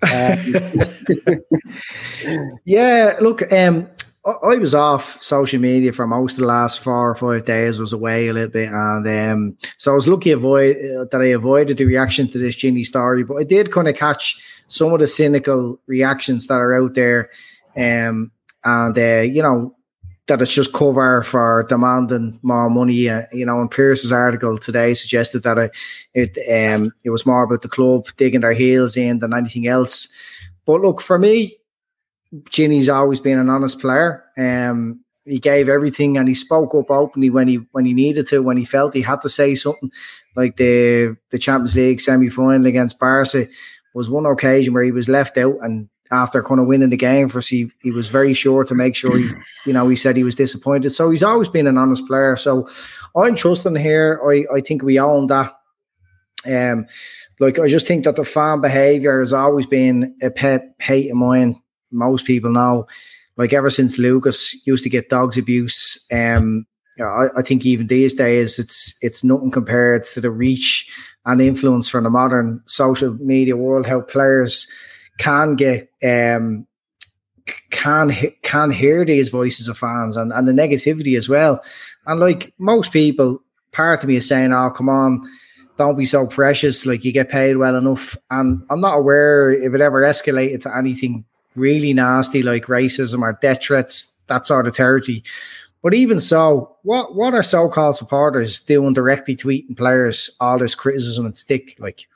Um, 0.03 0.55
yeah, 2.64 3.16
look, 3.21 3.53
um, 3.53 3.88
I 4.27 4.57
was 4.57 4.75
off 4.75 5.23
social 5.23 5.61
media 5.61 5.92
for 5.92 6.07
most 6.07 6.35
of 6.35 6.40
the 6.40 6.49
last 6.49 6.81
four 6.81 7.11
or 7.11 7.14
five 7.14 7.45
days. 7.45 7.79
Was 7.79 7.92
away 7.92 8.27
a 8.27 8.33
little 8.33 8.51
bit, 8.51 8.73
and 8.73 9.07
um, 9.07 9.57
so 9.79 9.92
I 9.92 9.95
was 9.95 10.09
lucky 10.09 10.33
avoid 10.33 10.77
uh, 10.77 11.05
that 11.12 11.21
I 11.21 11.27
avoided 11.27 11.77
the 11.77 11.85
reaction 11.85 12.27
to 12.29 12.38
this 12.38 12.57
Gini 12.57 12.85
story. 12.85 13.23
But 13.23 13.37
I 13.37 13.45
did 13.45 13.71
kind 13.71 13.87
of 13.87 13.95
catch 13.95 14.37
some 14.66 14.92
of 14.92 14.99
the 14.99 15.07
cynical 15.07 15.79
reactions 15.87 16.49
that 16.49 16.55
are 16.55 16.75
out 16.75 16.95
there, 16.95 17.31
um, 17.77 18.33
and 18.64 18.99
uh, 18.99 19.23
you 19.23 19.42
know, 19.42 19.77
that 20.27 20.43
it's 20.43 20.53
just 20.53 20.73
cover 20.73 21.23
for 21.23 21.65
demanding 21.69 22.39
more 22.43 22.69
money. 22.69 23.09
Uh, 23.09 23.23
you 23.33 23.47
know, 23.47 23.61
and 23.61 23.71
Pearce's 23.71 24.12
article 24.12 24.59
today 24.59 24.95
suggested 24.95 25.43
that 25.45 25.59
it 25.59 25.77
it, 26.15 26.75
um, 26.75 26.93
it 27.05 27.11
was 27.11 27.27
more 27.27 27.45
about 27.45 27.62
the 27.62 27.69
club 27.69 28.07
digging 28.17 28.41
their 28.41 28.53
heels 28.53 28.97
in 28.97 29.21
than 29.21 29.35
anything 29.35 29.67
else. 29.67 30.09
But 30.65 30.81
look, 30.81 31.01
for 31.01 31.19
me, 31.19 31.57
Gini's 32.51 32.89
always 32.89 33.21
been 33.21 33.39
an 33.39 33.49
honest 33.49 33.81
player. 33.81 34.25
Um, 34.37 35.05
he 35.25 35.39
gave 35.39 35.69
everything 35.69 36.17
and 36.17 36.29
he 36.29 36.35
spoke 36.35 36.75
up 36.75 36.91
openly 36.91 37.31
when 37.31 37.49
he 37.49 37.57
when 37.73 37.85
he 37.85 37.95
needed 37.95 38.29
to, 38.29 38.43
when 38.43 38.57
he 38.57 38.65
felt 38.65 38.95
he 38.95 39.03
had 39.03 39.23
to 39.23 39.29
say 39.29 39.55
something. 39.55 39.91
Like 40.35 40.57
the 40.57 41.17
the 41.31 41.39
Champions 41.39 41.77
League 41.77 42.01
semi 42.01 42.29
final 42.29 42.67
against 42.67 42.99
Barca 42.99 43.47
was 43.95 44.11
one 44.11 44.27
occasion 44.27 44.75
where 44.75 44.85
he 44.85 44.93
was 44.93 45.09
left 45.09 45.39
out 45.39 45.57
and 45.62 45.89
after 46.11 46.42
kind 46.42 46.61
of 46.61 46.66
winning 46.66 46.90
the 46.90 46.97
game 46.97 47.29
for 47.29 47.38
us, 47.38 47.49
he, 47.49 47.71
he 47.83 47.90
was 47.90 48.09
very 48.09 48.35
sure 48.35 48.64
to 48.64 48.75
make 48.75 48.97
sure 48.97 49.16
he, 49.16 49.29
you 49.66 49.73
know, 49.73 49.88
he 49.88 49.97
said 49.97 50.16
he 50.16 50.25
was 50.25 50.37
disappointed. 50.37 50.90
So 50.90 51.11
he's 51.11 51.23
always 51.23 51.49
been 51.49 51.66
an 51.66 51.79
honest 51.79 52.07
player. 52.07 52.37
So 52.37 52.69
I'm 53.16 53.35
trusting 53.35 53.77
here. 53.77 54.21
I, 54.29 54.45
I 54.57 54.61
think 54.61 54.83
we 54.83 54.99
own 54.99 55.27
that. 55.29 55.55
Um, 56.47 56.87
like 57.40 57.59
I 57.59 57.69
just 57.69 57.87
think 57.87 58.05
that 58.05 58.16
the 58.16 58.25
fan 58.25 58.61
behaviour 58.61 59.21
has 59.21 59.33
always 59.33 59.66
been 59.66 60.16
a 60.23 60.31
pet 60.31 60.75
hate 60.81 61.11
of 61.11 61.16
mine. 61.16 61.61
Most 61.90 62.27
people 62.27 62.51
know, 62.51 62.87
like 63.37 63.53
ever 63.53 63.71
since 63.71 63.99
Lucas 63.99 64.66
used 64.66 64.85
to 64.85 64.90
get 64.90 65.09
dogs 65.09 65.38
abuse. 65.38 66.05
Um, 66.12 66.66
I, 66.99 67.29
I 67.37 67.42
think 67.42 67.66
even 67.66 67.88
these 67.88 68.14
days 68.14 68.59
it's 68.59 68.97
it's 69.03 69.23
nothing 69.23 69.51
compared 69.51 70.03
to 70.05 70.21
the 70.21 70.31
reach 70.31 70.90
and 71.27 71.40
influence 71.40 71.88
from 71.88 72.05
the 72.05 72.11
modern 72.11 72.62
social 72.66 73.14
media 73.14 73.57
world. 73.57 73.87
How 73.87 74.01
players 74.01 74.66
can 75.18 75.55
get 75.55 75.90
um, 76.05 76.66
can 77.70 78.12
can 78.42 78.70
hear 78.70 79.05
these 79.05 79.29
voices 79.29 79.68
of 79.68 79.79
fans 79.79 80.16
and, 80.16 80.33
and 80.33 80.48
the 80.48 80.52
negativity 80.52 81.16
as 81.16 81.29
well. 81.29 81.62
And 82.07 82.20
like 82.20 82.52
most 82.59 82.92
people, 82.92 83.42
part 83.72 84.02
of 84.02 84.09
me 84.09 84.16
is 84.16 84.29
saying, 84.29 84.52
"Oh, 84.52 84.70
come 84.70 84.88
on." 84.88 85.22
Don't 85.76 85.98
be 85.98 86.07
so 86.07 86.26
precious. 86.26 86.87
Like 86.87 87.05
you 87.05 87.12
get 87.12 87.29
paid 87.29 87.59
well 87.59 87.76
enough, 87.76 88.16
and 88.31 88.64
I'm 88.70 88.81
not 88.81 88.98
aware 88.98 89.50
if 89.50 89.74
it 89.74 89.81
ever 89.83 90.02
escalated 90.02 90.62
to 90.62 90.74
anything 90.74 91.24
really 91.55 91.92
nasty 91.92 92.42
like 92.42 92.64
racism 92.64 93.22
or 93.22 93.38
death 93.40 93.62
threats, 93.62 94.11
that 94.29 94.46
sort 94.46 94.66
of 94.66 94.74
territory. 94.74 95.22
But 95.83 95.94
even 95.94 96.18
so, 96.18 96.76
what 96.83 97.14
what 97.14 97.35
are 97.35 97.42
so-called 97.42 97.96
supporters 97.96 98.61
doing 98.61 98.94
directly 98.94 99.37
tweeting 99.37 99.76
players 99.76 100.35
all 100.40 100.59
this 100.59 100.74
criticism 100.74 101.26
and 101.26 101.37
stick? 101.37 101.76
Like, 101.79 102.09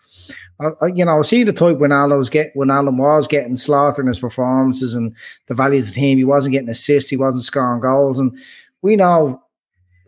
I, 0.60 0.86
you 0.94 1.04
know, 1.04 1.22
see 1.22 1.42
the 1.42 1.52
type 1.52 1.78
when 1.78 1.92
Alan 1.92 2.18
was 2.18 2.28
get 2.28 2.50
when 2.54 2.70
Alan 2.70 2.98
was 2.98 3.26
getting 3.26 3.56
slaughtered 3.56 4.04
in 4.04 4.08
his 4.08 4.20
performances 4.20 4.94
and 4.94 5.14
the 5.46 5.54
value 5.54 5.80
of 5.80 5.86
the 5.86 5.92
team. 5.92 6.18
He 6.18 6.24
wasn't 6.24 6.52
getting 6.52 6.68
assists, 6.68 7.10
he 7.10 7.16
wasn't 7.16 7.44
scoring 7.44 7.80
goals, 7.80 8.18
and 8.18 8.36
we 8.82 8.96
know 8.96 9.42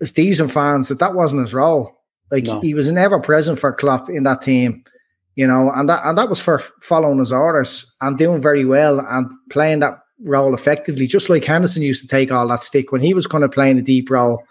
as 0.01 0.13
decent 0.13 0.51
fans 0.51 0.89
that 0.89 0.99
that 0.99 1.15
wasn't 1.15 1.43
his 1.43 1.55
role. 1.55 1.99
Like 2.31 2.45
no. 2.45 2.61
he 2.61 2.75
was 2.75 2.91
never 2.93 3.19
present 3.21 3.59
for 3.59 3.73
Klopp 3.73 4.11
in 4.11 4.25
that 4.25 4.43
team, 4.43 4.85
you 5.37 5.47
know, 5.47 5.71
and 5.75 5.89
that 5.89 6.05
and 6.05 6.19
that 6.19 6.29
was 6.29 6.41
for 6.41 6.59
following 6.59 7.19
his 7.19 7.33
orders 7.33 7.97
and 8.01 8.19
doing 8.19 8.41
very 8.41 8.65
well 8.65 9.01
and 9.01 9.31
playing 9.51 9.81
that 9.81 10.01
role 10.25 10.55
effectively, 10.55 11.07
just 11.07 11.31
like 11.31 11.45
Henderson 11.45 11.83
used 11.83 12.03
to 12.03 12.09
take 12.09 12.31
all 12.31 12.49
that 12.49 12.65
stick 12.65 12.93
when 12.93 13.01
he 13.01 13.15
was 13.15 13.27
kind 13.27 13.45
of 13.45 13.53
playing 13.53 13.79
a 13.79 13.83
deep 13.83 14.11
role. 14.11 14.45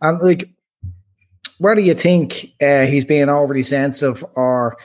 And 0.00 0.20
like, 0.20 0.48
where 1.58 1.74
do 1.74 1.82
you 1.82 1.94
think 1.94 2.52
uh, 2.62 2.86
he's 2.86 3.04
being 3.04 3.28
overly 3.28 3.62
sensitive 3.62 4.24
or? 4.36 4.76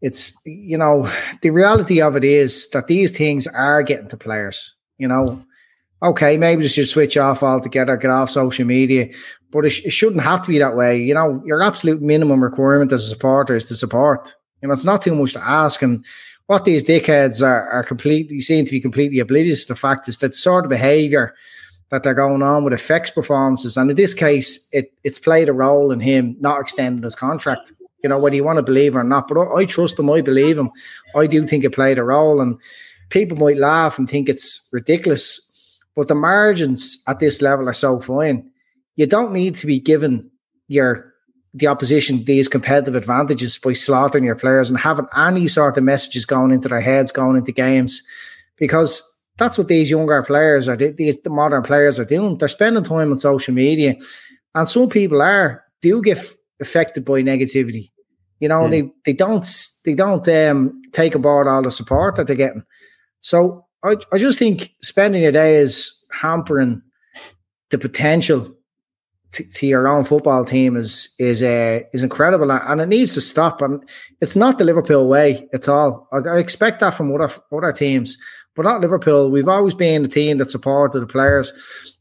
It's 0.00 0.32
you 0.44 0.78
know 0.78 1.10
the 1.42 1.50
reality 1.50 2.00
of 2.00 2.16
it 2.16 2.24
is 2.24 2.68
that 2.70 2.86
these 2.86 3.10
things 3.10 3.46
are 3.48 3.82
getting 3.82 4.08
to 4.08 4.16
players 4.16 4.74
you 4.98 5.08
know? 5.08 5.42
Okay 6.02 6.36
maybe 6.36 6.62
just 6.62 6.76
should 6.76 6.88
switch 6.88 7.16
off 7.16 7.42
altogether 7.42 7.96
get 7.96 8.10
off 8.10 8.30
social 8.30 8.64
media 8.64 9.08
but 9.50 9.64
it, 9.64 9.70
sh- 9.70 9.86
it, 9.86 9.90
shouldn't 9.90 10.22
have 10.22 10.42
to 10.42 10.48
be 10.48 10.58
that 10.58 10.76
way 10.76 11.00
you 11.00 11.14
know? 11.14 11.42
Your 11.44 11.62
absolute 11.62 12.00
minimum 12.00 12.42
requirement 12.42 12.92
as 12.92 13.04
a 13.04 13.08
supporter 13.08 13.56
is 13.56 13.64
to 13.66 13.76
support. 13.76 14.34
You 14.62 14.68
know 14.68 14.72
it's 14.72 14.84
not 14.84 15.02
too 15.02 15.14
much 15.14 15.32
to 15.32 15.44
ask 15.44 15.82
and 15.82 16.04
what 16.46 16.64
these 16.64 16.82
dickheads 16.82 17.46
are, 17.46 17.68
are 17.68 17.84
completely 17.84 18.40
seem 18.40 18.64
to 18.64 18.70
be 18.70 18.80
completely 18.80 19.18
oblivious 19.18 19.66
to 19.66 19.72
the 19.72 19.78
fact 19.78 20.08
is 20.08 20.18
that 20.18 20.34
sort 20.34 20.64
of 20.64 20.70
behavior 20.70 21.34
that 21.90 22.02
they're 22.02 22.14
going 22.14 22.42
on 22.42 22.64
with 22.64 22.72
affects 22.72 23.10
performances 23.10 23.76
and 23.76 23.90
in 23.90 23.96
this 23.96 24.14
case 24.14 24.68
it, 24.72 24.92
it's 25.02 25.18
played 25.18 25.48
a 25.48 25.52
role 25.52 25.90
in 25.90 26.00
him 26.00 26.36
not 26.38 26.60
extending 26.60 27.02
his 27.02 27.16
contract 27.16 27.72
you 28.02 28.08
know, 28.08 28.18
whether 28.18 28.36
you 28.36 28.44
want 28.44 28.58
to 28.58 28.62
believe 28.62 28.94
or 28.96 29.04
not. 29.04 29.28
But 29.28 29.52
I, 29.54 29.64
trust 29.64 29.98
him. 29.98 30.10
I 30.10 30.20
believe 30.20 30.58
him. 30.58 30.70
I 31.16 31.26
do 31.26 31.46
think 31.46 31.64
it 31.64 31.74
played 31.74 31.98
a 31.98 32.04
role. 32.04 32.40
And 32.40 32.58
people 33.10 33.36
might 33.36 33.56
laugh 33.56 33.98
and 33.98 34.08
think 34.08 34.28
it's 34.28 34.68
ridiculous. 34.72 35.44
But 35.96 36.08
the 36.08 36.14
margins 36.14 37.02
at 37.08 37.18
this 37.18 37.42
level 37.42 37.68
are 37.68 37.72
so 37.72 38.00
fine. 38.00 38.50
You 38.96 39.06
don't 39.06 39.32
need 39.32 39.56
to 39.56 39.66
be 39.66 39.80
given 39.80 40.30
your 40.68 41.12
the 41.54 41.66
opposition 41.66 42.24
these 42.24 42.46
competitive 42.46 42.94
advantages 42.94 43.58
by 43.58 43.72
slaughtering 43.72 44.24
your 44.24 44.36
players 44.36 44.68
and 44.68 44.78
having 44.78 45.06
any 45.16 45.46
sort 45.46 45.78
of 45.78 45.84
messages 45.84 46.26
going 46.26 46.52
into 46.52 46.68
their 46.68 46.80
heads 46.80 47.10
going 47.10 47.36
into 47.36 47.52
games 47.52 48.02
because 48.56 49.02
that's 49.38 49.56
what 49.56 49.66
these 49.66 49.90
younger 49.90 50.22
players 50.22 50.68
are 50.68 50.76
these 50.76 51.16
the 51.22 51.30
modern 51.30 51.62
players 51.62 51.98
are 51.98 52.04
doing 52.04 52.36
they're 52.36 52.48
spending 52.48 52.84
time 52.84 53.10
on 53.10 53.18
social 53.18 53.54
media 53.54 53.96
and 54.54 54.68
some 54.68 54.90
people 54.90 55.22
are 55.22 55.64
do 55.80 56.02
get 56.02 56.18
affected 56.60 57.04
by 57.04 57.22
negativity. 57.22 57.90
You 58.40 58.48
know, 58.48 58.62
mm. 58.62 58.70
they 58.70 58.90
they 59.04 59.12
don't 59.12 59.46
they 59.84 59.94
don't 59.94 60.26
um, 60.28 60.80
take 60.92 61.14
aboard 61.14 61.48
all 61.48 61.62
the 61.62 61.70
support 61.70 62.16
that 62.16 62.26
they're 62.26 62.36
getting. 62.36 62.64
So 63.20 63.66
I 63.82 63.96
I 64.12 64.18
just 64.18 64.38
think 64.38 64.74
spending 64.82 65.24
a 65.26 65.32
day 65.32 65.56
is 65.56 66.06
hampering 66.12 66.82
the 67.70 67.78
potential 67.78 68.54
to, 69.32 69.44
to 69.44 69.66
your 69.66 69.86
own 69.86 70.04
football 70.04 70.44
team 70.44 70.76
is 70.76 71.14
is 71.18 71.42
uh, 71.42 71.80
is 71.92 72.02
incredible 72.02 72.50
and 72.50 72.80
it 72.80 72.88
needs 72.88 73.14
to 73.14 73.20
stop. 73.20 73.60
And 73.60 73.82
it's 74.20 74.36
not 74.36 74.58
the 74.58 74.64
Liverpool 74.64 75.08
way 75.08 75.48
at 75.52 75.68
all. 75.68 76.08
I, 76.12 76.18
I 76.28 76.38
expect 76.38 76.80
that 76.80 76.94
from 76.94 77.14
other 77.14 77.30
other 77.52 77.72
teams, 77.72 78.16
but 78.54 78.62
not 78.62 78.80
Liverpool. 78.80 79.30
We've 79.30 79.48
always 79.48 79.74
been 79.74 80.04
a 80.04 80.08
team 80.08 80.38
that 80.38 80.50
supported 80.50 81.00
the 81.00 81.06
players. 81.06 81.52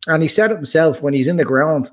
And 0.07 0.21
he 0.21 0.29
said 0.29 0.51
it 0.51 0.55
himself 0.55 1.01
when 1.01 1.13
he's 1.13 1.27
in 1.27 1.37
the 1.37 1.43
ground 1.43 1.89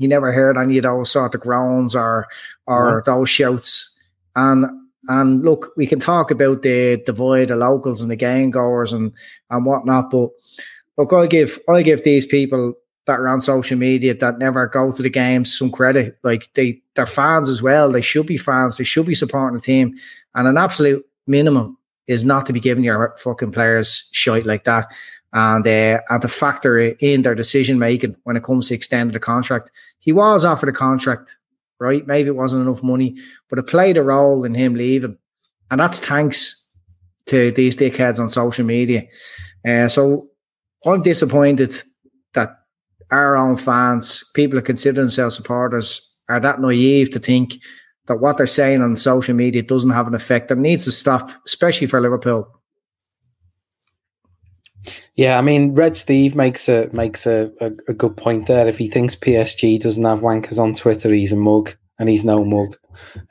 you 0.00 0.08
never 0.08 0.32
heard 0.32 0.56
any 0.56 0.78
of 0.78 0.84
those 0.84 1.10
sort 1.10 1.34
of 1.34 1.42
groans 1.42 1.94
or 1.94 2.26
or 2.66 3.02
those 3.04 3.28
shouts. 3.28 3.98
And 4.34 4.64
and 5.08 5.44
look, 5.44 5.72
we 5.76 5.86
can 5.86 6.00
talk 6.00 6.30
about 6.30 6.62
the 6.62 7.02
divide, 7.04 7.48
the 7.48 7.56
locals 7.56 8.00
and 8.00 8.10
the 8.10 8.16
game 8.16 8.50
goers 8.50 8.94
and 8.94 9.12
and 9.50 9.66
whatnot, 9.66 10.10
but 10.10 10.30
look, 10.96 11.12
I 11.12 11.26
give 11.26 11.58
I 11.68 11.82
give 11.82 12.02
these 12.02 12.24
people 12.24 12.74
that 13.06 13.20
are 13.20 13.28
on 13.28 13.42
social 13.42 13.76
media 13.76 14.14
that 14.14 14.38
never 14.38 14.66
go 14.66 14.90
to 14.90 15.02
the 15.02 15.10
games 15.10 15.56
some 15.56 15.70
credit. 15.70 16.18
Like 16.22 16.48
they 16.54 16.80
they're 16.94 17.04
fans 17.04 17.50
as 17.50 17.60
well. 17.60 17.90
They 17.90 18.00
should 18.00 18.26
be 18.26 18.38
fans. 18.38 18.78
They 18.78 18.84
should 18.84 19.06
be 19.06 19.14
supporting 19.14 19.56
the 19.56 19.62
team. 19.62 19.94
And 20.34 20.48
an 20.48 20.56
absolute 20.56 21.04
minimum 21.26 21.76
is 22.06 22.24
not 22.24 22.46
to 22.46 22.54
be 22.54 22.60
giving 22.60 22.84
your 22.84 23.14
fucking 23.18 23.52
players 23.52 24.08
shite 24.12 24.46
like 24.46 24.64
that 24.64 24.90
and 25.32 25.66
uh, 25.66 26.00
and 26.08 26.22
to 26.22 26.28
factor 26.28 26.78
in 26.78 27.22
their 27.22 27.34
decision 27.34 27.78
making 27.78 28.16
when 28.24 28.36
it 28.36 28.42
comes 28.42 28.68
to 28.68 28.74
extending 28.74 29.14
the 29.14 29.20
contract. 29.20 29.70
He 30.00 30.12
was 30.12 30.44
offered 30.44 30.68
a 30.68 30.72
contract, 30.72 31.36
right? 31.78 32.06
Maybe 32.06 32.28
it 32.28 32.36
wasn't 32.36 32.66
enough 32.66 32.82
money, 32.82 33.16
but 33.48 33.58
it 33.58 33.66
played 33.66 33.96
a 33.96 34.02
role 34.02 34.44
in 34.44 34.54
him 34.54 34.74
leaving, 34.74 35.16
and 35.70 35.80
that's 35.80 36.00
thanks 36.00 36.56
to 37.26 37.52
these 37.52 37.76
dickheads 37.76 38.18
on 38.18 38.28
social 38.28 38.64
media. 38.64 39.04
Uh, 39.66 39.88
so 39.88 40.28
I'm 40.84 41.02
disappointed 41.02 41.70
that 42.34 42.56
our 43.10 43.36
own 43.36 43.56
fans, 43.56 44.28
people 44.34 44.58
who 44.58 44.64
consider 44.64 45.00
themselves 45.00 45.36
supporters, 45.36 46.06
are 46.28 46.40
that 46.40 46.60
naive 46.60 47.10
to 47.10 47.18
think 47.18 47.54
that 48.06 48.20
what 48.20 48.36
they're 48.36 48.46
saying 48.46 48.82
on 48.82 48.96
social 48.96 49.34
media 49.34 49.62
doesn't 49.62 49.90
have 49.90 50.06
an 50.06 50.14
effect. 50.14 50.48
That 50.48 50.58
needs 50.58 50.84
to 50.84 50.92
stop, 50.92 51.30
especially 51.46 51.86
for 51.86 52.00
Liverpool. 52.00 52.59
Yeah, 55.14 55.38
I 55.38 55.42
mean, 55.42 55.74
Red 55.74 55.96
Steve 55.96 56.34
makes 56.34 56.68
a 56.68 56.88
makes 56.92 57.26
a, 57.26 57.50
a, 57.60 57.72
a, 57.88 57.94
good 57.94 58.16
point 58.16 58.46
there. 58.46 58.66
If 58.66 58.78
he 58.78 58.88
thinks 58.88 59.16
PSG 59.16 59.80
doesn't 59.80 60.04
have 60.04 60.20
wankers 60.20 60.58
on 60.58 60.74
Twitter, 60.74 61.12
he's 61.12 61.32
a 61.32 61.36
mug, 61.36 61.74
and 61.98 62.08
he's 62.08 62.24
no 62.24 62.44
mug. 62.44 62.76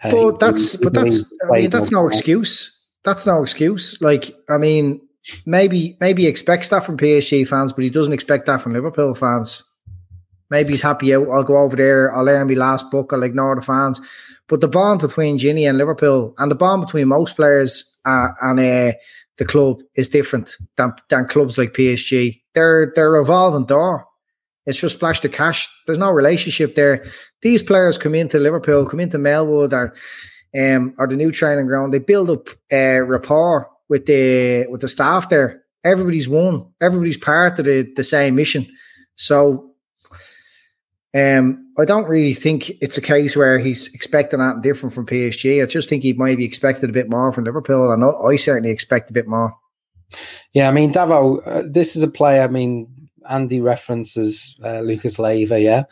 Uh, 0.04 0.12
but 0.12 0.40
that's 0.40 0.76
but 0.76 0.94
that's 0.94 1.34
I 1.50 1.62
mean 1.62 1.70
that's 1.70 1.92
no 1.92 2.08
excuse. 2.08 2.76
That's 3.04 3.26
no 3.26 3.42
excuse. 3.42 4.00
Like 4.02 4.36
I 4.50 4.58
mean, 4.58 5.02
maybe 5.46 5.98
maybe 6.02 6.24
he 6.24 6.28
expects 6.28 6.70
that 6.70 6.84
from 6.84 6.98
PSG 6.98 7.48
fans, 7.48 7.74
but 7.74 7.84
he 7.84 7.90
doesn't 7.90 8.14
expect 8.14 8.46
that 8.48 8.62
from 8.62 8.74
Liverpool 8.74 9.16
fans. 9.16 9.64
Maybe 10.50 10.72
he's 10.72 10.82
happy 10.82 11.14
out. 11.14 11.28
I'll 11.30 11.44
go 11.44 11.58
over 11.58 11.76
there. 11.76 12.14
I'll 12.14 12.26
learn 12.26 12.48
my 12.48 12.56
last 12.56 12.90
book. 12.92 13.14
I'll 13.14 13.24
ignore 13.24 13.56
the 13.56 13.62
fans. 13.62 14.02
But 14.48 14.62
the 14.62 14.68
bond 14.68 15.00
between 15.00 15.38
Gini 15.38 15.70
and 15.70 15.78
Liverpool, 15.78 16.34
and 16.40 16.50
the 16.50 16.56
bond 16.56 16.82
between 16.82 17.08
most 17.08 17.36
players 17.36 17.98
uh, 18.06 18.30
and 18.42 18.60
uh, 18.60 18.94
the 19.40 19.46
club 19.46 19.82
is 19.96 20.10
different 20.10 20.58
than, 20.76 20.94
than 21.10 21.28
clubs 21.28 21.58
like 21.58 21.74
PSG. 21.74 22.42
They're 22.54 22.92
they're 22.94 23.10
revolving 23.10 23.66
door. 23.66 24.06
It's 24.66 24.80
just 24.80 24.98
splash 24.98 25.22
the 25.22 25.30
cash. 25.30 25.68
There's 25.88 25.98
no 25.98 26.12
relationship 26.12 26.76
there. 26.76 27.06
These 27.42 27.64
players 27.64 27.98
come 27.98 28.14
into 28.14 28.38
Liverpool, 28.38 28.86
come 28.86 29.00
into 29.00 29.18
Melwood, 29.18 29.72
or 29.74 29.96
um, 30.56 30.94
or 31.00 31.08
the 31.08 31.16
new 31.16 31.32
training 31.32 31.68
ground. 31.68 31.94
They 31.94 32.00
build 32.00 32.30
up 32.30 32.50
uh, 32.72 33.02
rapport 33.02 33.70
with 33.88 34.06
the 34.06 34.68
with 34.70 34.82
the 34.82 34.90
staff 34.90 35.30
there. 35.30 35.64
Everybody's 35.86 36.28
one. 36.28 36.68
Everybody's 36.82 37.18
part 37.18 37.58
of 37.60 37.66
the, 37.66 37.90
the 37.96 38.04
same 38.04 38.36
mission. 38.36 38.68
So 39.16 39.72
um, 41.16 41.69
I 41.80 41.86
don't 41.86 42.08
really 42.08 42.34
think 42.34 42.70
it's 42.82 42.98
a 42.98 43.02
case 43.02 43.36
where 43.36 43.60
he's 43.60 43.94
expecting 43.94 44.40
that 44.40 44.62
different 44.62 44.94
from 44.94 45.06
PSG. 45.06 45.62
I 45.62 45.66
just 45.66 45.90
think 45.90 46.04
he 46.04 46.14
might 46.14 46.38
be 46.38 46.46
expected 46.46 46.90
a 46.90 46.94
bit 46.94 47.10
more 47.10 47.32
from 47.32 47.46
Liverpool, 47.46 47.92
and 47.92 48.04
I 48.04 48.36
certainly 48.36 48.70
expect 48.70 49.10
a 49.10 49.14
bit 49.14 49.28
more. 49.28 49.56
Yeah, 50.54 50.68
I 50.68 50.72
mean, 50.72 50.92
Davo, 50.92 51.46
uh, 51.46 51.64
this 51.70 51.96
is 51.96 52.04
a 52.04 52.08
player. 52.08 52.44
I 52.44 52.48
mean, 52.48 52.88
Andy 53.30 53.62
references 53.62 54.58
uh, 54.64 54.82
Lucas 54.82 55.20
Leiva, 55.20 55.60
yeah, 55.60 55.84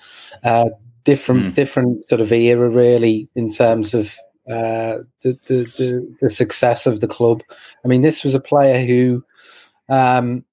uh, 0.44 0.70
different, 1.04 1.46
mm. 1.46 1.54
different 1.56 2.08
sort 2.10 2.22
of 2.22 2.32
era, 2.32 2.70
really, 2.70 3.30
in 3.36 3.50
terms 3.50 3.94
of 3.94 4.16
uh, 4.50 5.00
the, 5.22 5.38
the, 5.46 5.64
the 5.78 6.18
the 6.22 6.30
success 6.30 6.88
of 6.88 7.00
the 7.00 7.08
club. 7.08 7.44
I 7.84 7.88
mean, 7.88 8.02
this 8.02 8.24
was 8.24 8.34
a 8.34 8.40
player 8.40 8.86
who 8.86 9.24
um, 9.90 10.44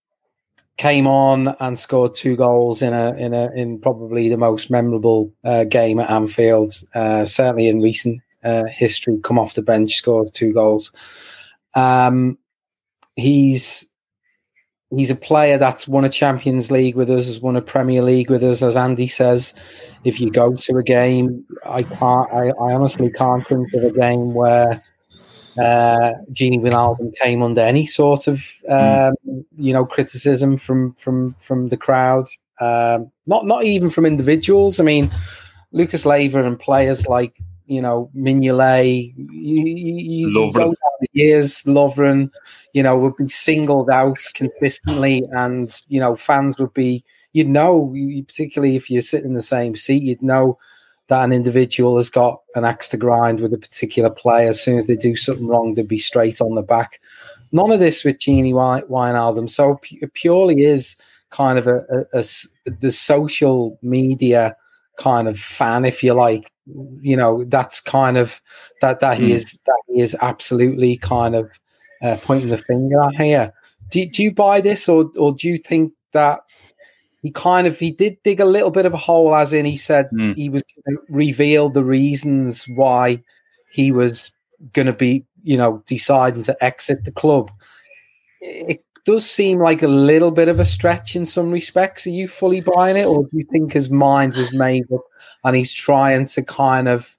came 0.76 1.06
on 1.06 1.54
and 1.60 1.78
scored 1.78 2.14
two 2.14 2.36
goals 2.36 2.82
in 2.82 2.92
a 2.92 3.14
in 3.14 3.32
a 3.32 3.50
in 3.52 3.80
probably 3.80 4.28
the 4.28 4.36
most 4.36 4.70
memorable 4.70 5.32
uh, 5.44 5.64
game 5.64 6.00
at 6.00 6.10
Anfield, 6.10 6.72
uh, 6.94 7.24
certainly 7.24 7.68
in 7.68 7.80
recent 7.80 8.20
uh, 8.42 8.64
history. 8.64 9.18
Come 9.22 9.38
off 9.38 9.54
the 9.54 9.62
bench, 9.62 9.94
scored 9.94 10.34
two 10.34 10.52
goals. 10.52 10.92
Um, 11.74 12.38
he's 13.16 13.88
he's 14.96 15.10
a 15.10 15.16
player 15.16 15.58
that's 15.58 15.88
won 15.88 16.04
a 16.04 16.08
Champions 16.08 16.70
League 16.70 16.96
with 16.96 17.10
us, 17.10 17.26
has 17.26 17.40
won 17.40 17.56
a 17.56 17.62
Premier 17.62 18.02
League 18.02 18.30
with 18.30 18.42
us, 18.42 18.62
as 18.62 18.76
Andy 18.76 19.06
says. 19.06 19.54
If 20.04 20.20
you 20.20 20.30
go 20.30 20.54
to 20.54 20.76
a 20.76 20.82
game, 20.82 21.44
I 21.64 21.82
can't. 21.82 22.32
I, 22.32 22.48
I 22.48 22.74
honestly 22.74 23.10
can't 23.10 23.46
think 23.46 23.72
of 23.74 23.84
a 23.84 23.92
game 23.92 24.34
where 24.34 24.82
uh, 25.58 26.14
Gini 26.32 26.60
Wijnaldum 26.60 27.14
came 27.16 27.42
under 27.42 27.60
any 27.60 27.86
sort 27.86 28.26
of 28.26 28.42
hmm. 28.66 28.72
um, 28.72 29.14
mm. 29.26 29.44
you 29.56 29.72
know 29.72 29.84
criticism 29.84 30.56
from 30.56 30.94
from 30.94 31.34
from 31.38 31.68
the 31.68 31.76
crowd. 31.76 32.26
Um, 32.60 33.10
not 33.26 33.46
not 33.46 33.64
even 33.64 33.90
from 33.90 34.06
individuals. 34.06 34.80
I 34.80 34.84
mean, 34.84 35.12
Lucas 35.72 36.04
Leiva 36.04 36.44
and 36.44 36.58
players 36.58 37.06
like 37.06 37.34
you 37.66 37.80
know 37.80 38.10
Mignolet, 38.16 39.14
you, 39.16 39.64
you, 39.66 39.96
you 39.96 40.52
the 41.00 41.08
years, 41.12 41.62
Lovren, 41.64 42.30
you 42.72 42.82
know, 42.82 42.98
would 42.98 43.16
be 43.16 43.28
singled 43.28 43.90
out 43.90 44.18
consistently, 44.34 45.24
and 45.32 45.70
you 45.88 46.00
know 46.00 46.14
fans 46.14 46.58
would 46.58 46.74
be. 46.74 47.04
You'd 47.32 47.48
know, 47.48 47.92
particularly 48.28 48.76
if 48.76 48.88
you 48.88 49.00
sit 49.00 49.24
in 49.24 49.34
the 49.34 49.42
same 49.42 49.74
seat, 49.74 50.04
you'd 50.04 50.22
know 50.22 50.56
that 51.08 51.24
an 51.24 51.32
individual 51.32 51.96
has 51.96 52.08
got 52.08 52.40
an 52.54 52.64
axe 52.64 52.88
to 52.88 52.96
grind 52.96 53.40
with 53.40 53.52
a 53.52 53.58
particular 53.58 54.10
player. 54.10 54.48
As 54.48 54.62
soon 54.62 54.76
as 54.76 54.86
they 54.86 54.96
do 54.96 55.16
something 55.16 55.46
wrong, 55.46 55.74
they'd 55.74 55.86
be 55.86 55.98
straight 55.98 56.40
on 56.40 56.54
the 56.54 56.62
back. 56.62 57.00
None 57.52 57.70
of 57.70 57.80
this 57.80 58.04
with 58.04 58.18
Gini 58.18 58.52
Wijnaldum. 58.52 59.48
So 59.48 59.78
it 59.90 60.14
purely 60.14 60.62
is 60.62 60.96
kind 61.30 61.58
of 61.58 61.66
a, 61.66 61.84
a, 62.14 62.20
a, 62.20 62.70
the 62.80 62.90
social 62.90 63.78
media 63.82 64.56
kind 64.98 65.28
of 65.28 65.38
fan, 65.38 65.84
if 65.84 66.02
you 66.02 66.14
like. 66.14 66.50
You 67.02 67.16
know, 67.16 67.44
that's 67.44 67.80
kind 67.80 68.16
of 68.16 68.40
that 68.80 69.00
that 69.00 69.18
mm. 69.18 69.24
he 69.24 69.26
hmm. 69.28 69.34
is 69.34 69.60
that 69.66 69.82
he 69.88 70.00
is 70.00 70.16
absolutely 70.22 70.96
kind 70.96 71.34
of 71.34 71.50
uh, 72.02 72.16
pointing 72.22 72.48
the 72.48 72.56
finger 72.56 73.02
at 73.02 73.16
here. 73.16 73.52
Do, 73.90 74.06
do 74.06 74.22
you 74.22 74.32
buy 74.32 74.62
this, 74.62 74.88
or 74.88 75.10
or 75.18 75.34
do 75.34 75.46
you 75.46 75.58
think 75.58 75.92
that 76.12 76.40
he 77.24 77.30
kind 77.30 77.66
of 77.66 77.78
he 77.78 77.90
did 77.90 78.22
dig 78.22 78.38
a 78.38 78.44
little 78.44 78.70
bit 78.70 78.84
of 78.84 78.92
a 78.92 78.98
hole, 78.98 79.34
as 79.34 79.54
in 79.54 79.64
he 79.64 79.78
said 79.78 80.10
mm. 80.12 80.36
he 80.36 80.50
was 80.50 80.62
going 80.62 80.98
to 80.98 81.02
reveal 81.08 81.70
the 81.70 81.82
reasons 81.82 82.68
why 82.68 83.22
he 83.72 83.90
was 83.90 84.30
going 84.74 84.84
to 84.84 84.92
be, 84.92 85.24
you 85.42 85.56
know, 85.56 85.82
deciding 85.86 86.42
to 86.42 86.56
exit 86.62 87.04
the 87.04 87.10
club. 87.10 87.50
It 88.42 88.84
does 89.06 89.28
seem 89.28 89.58
like 89.58 89.82
a 89.82 89.88
little 89.88 90.32
bit 90.32 90.48
of 90.48 90.60
a 90.60 90.66
stretch 90.66 91.16
in 91.16 91.24
some 91.24 91.50
respects. 91.50 92.06
Are 92.06 92.10
you 92.10 92.28
fully 92.28 92.60
buying 92.60 92.98
it, 92.98 93.06
or 93.06 93.22
do 93.22 93.30
you 93.32 93.46
think 93.50 93.72
his 93.72 93.88
mind 93.88 94.34
was 94.34 94.52
made 94.52 94.84
up 94.92 95.04
and 95.44 95.56
he's 95.56 95.72
trying 95.72 96.26
to 96.26 96.42
kind 96.42 96.88
of 96.88 97.16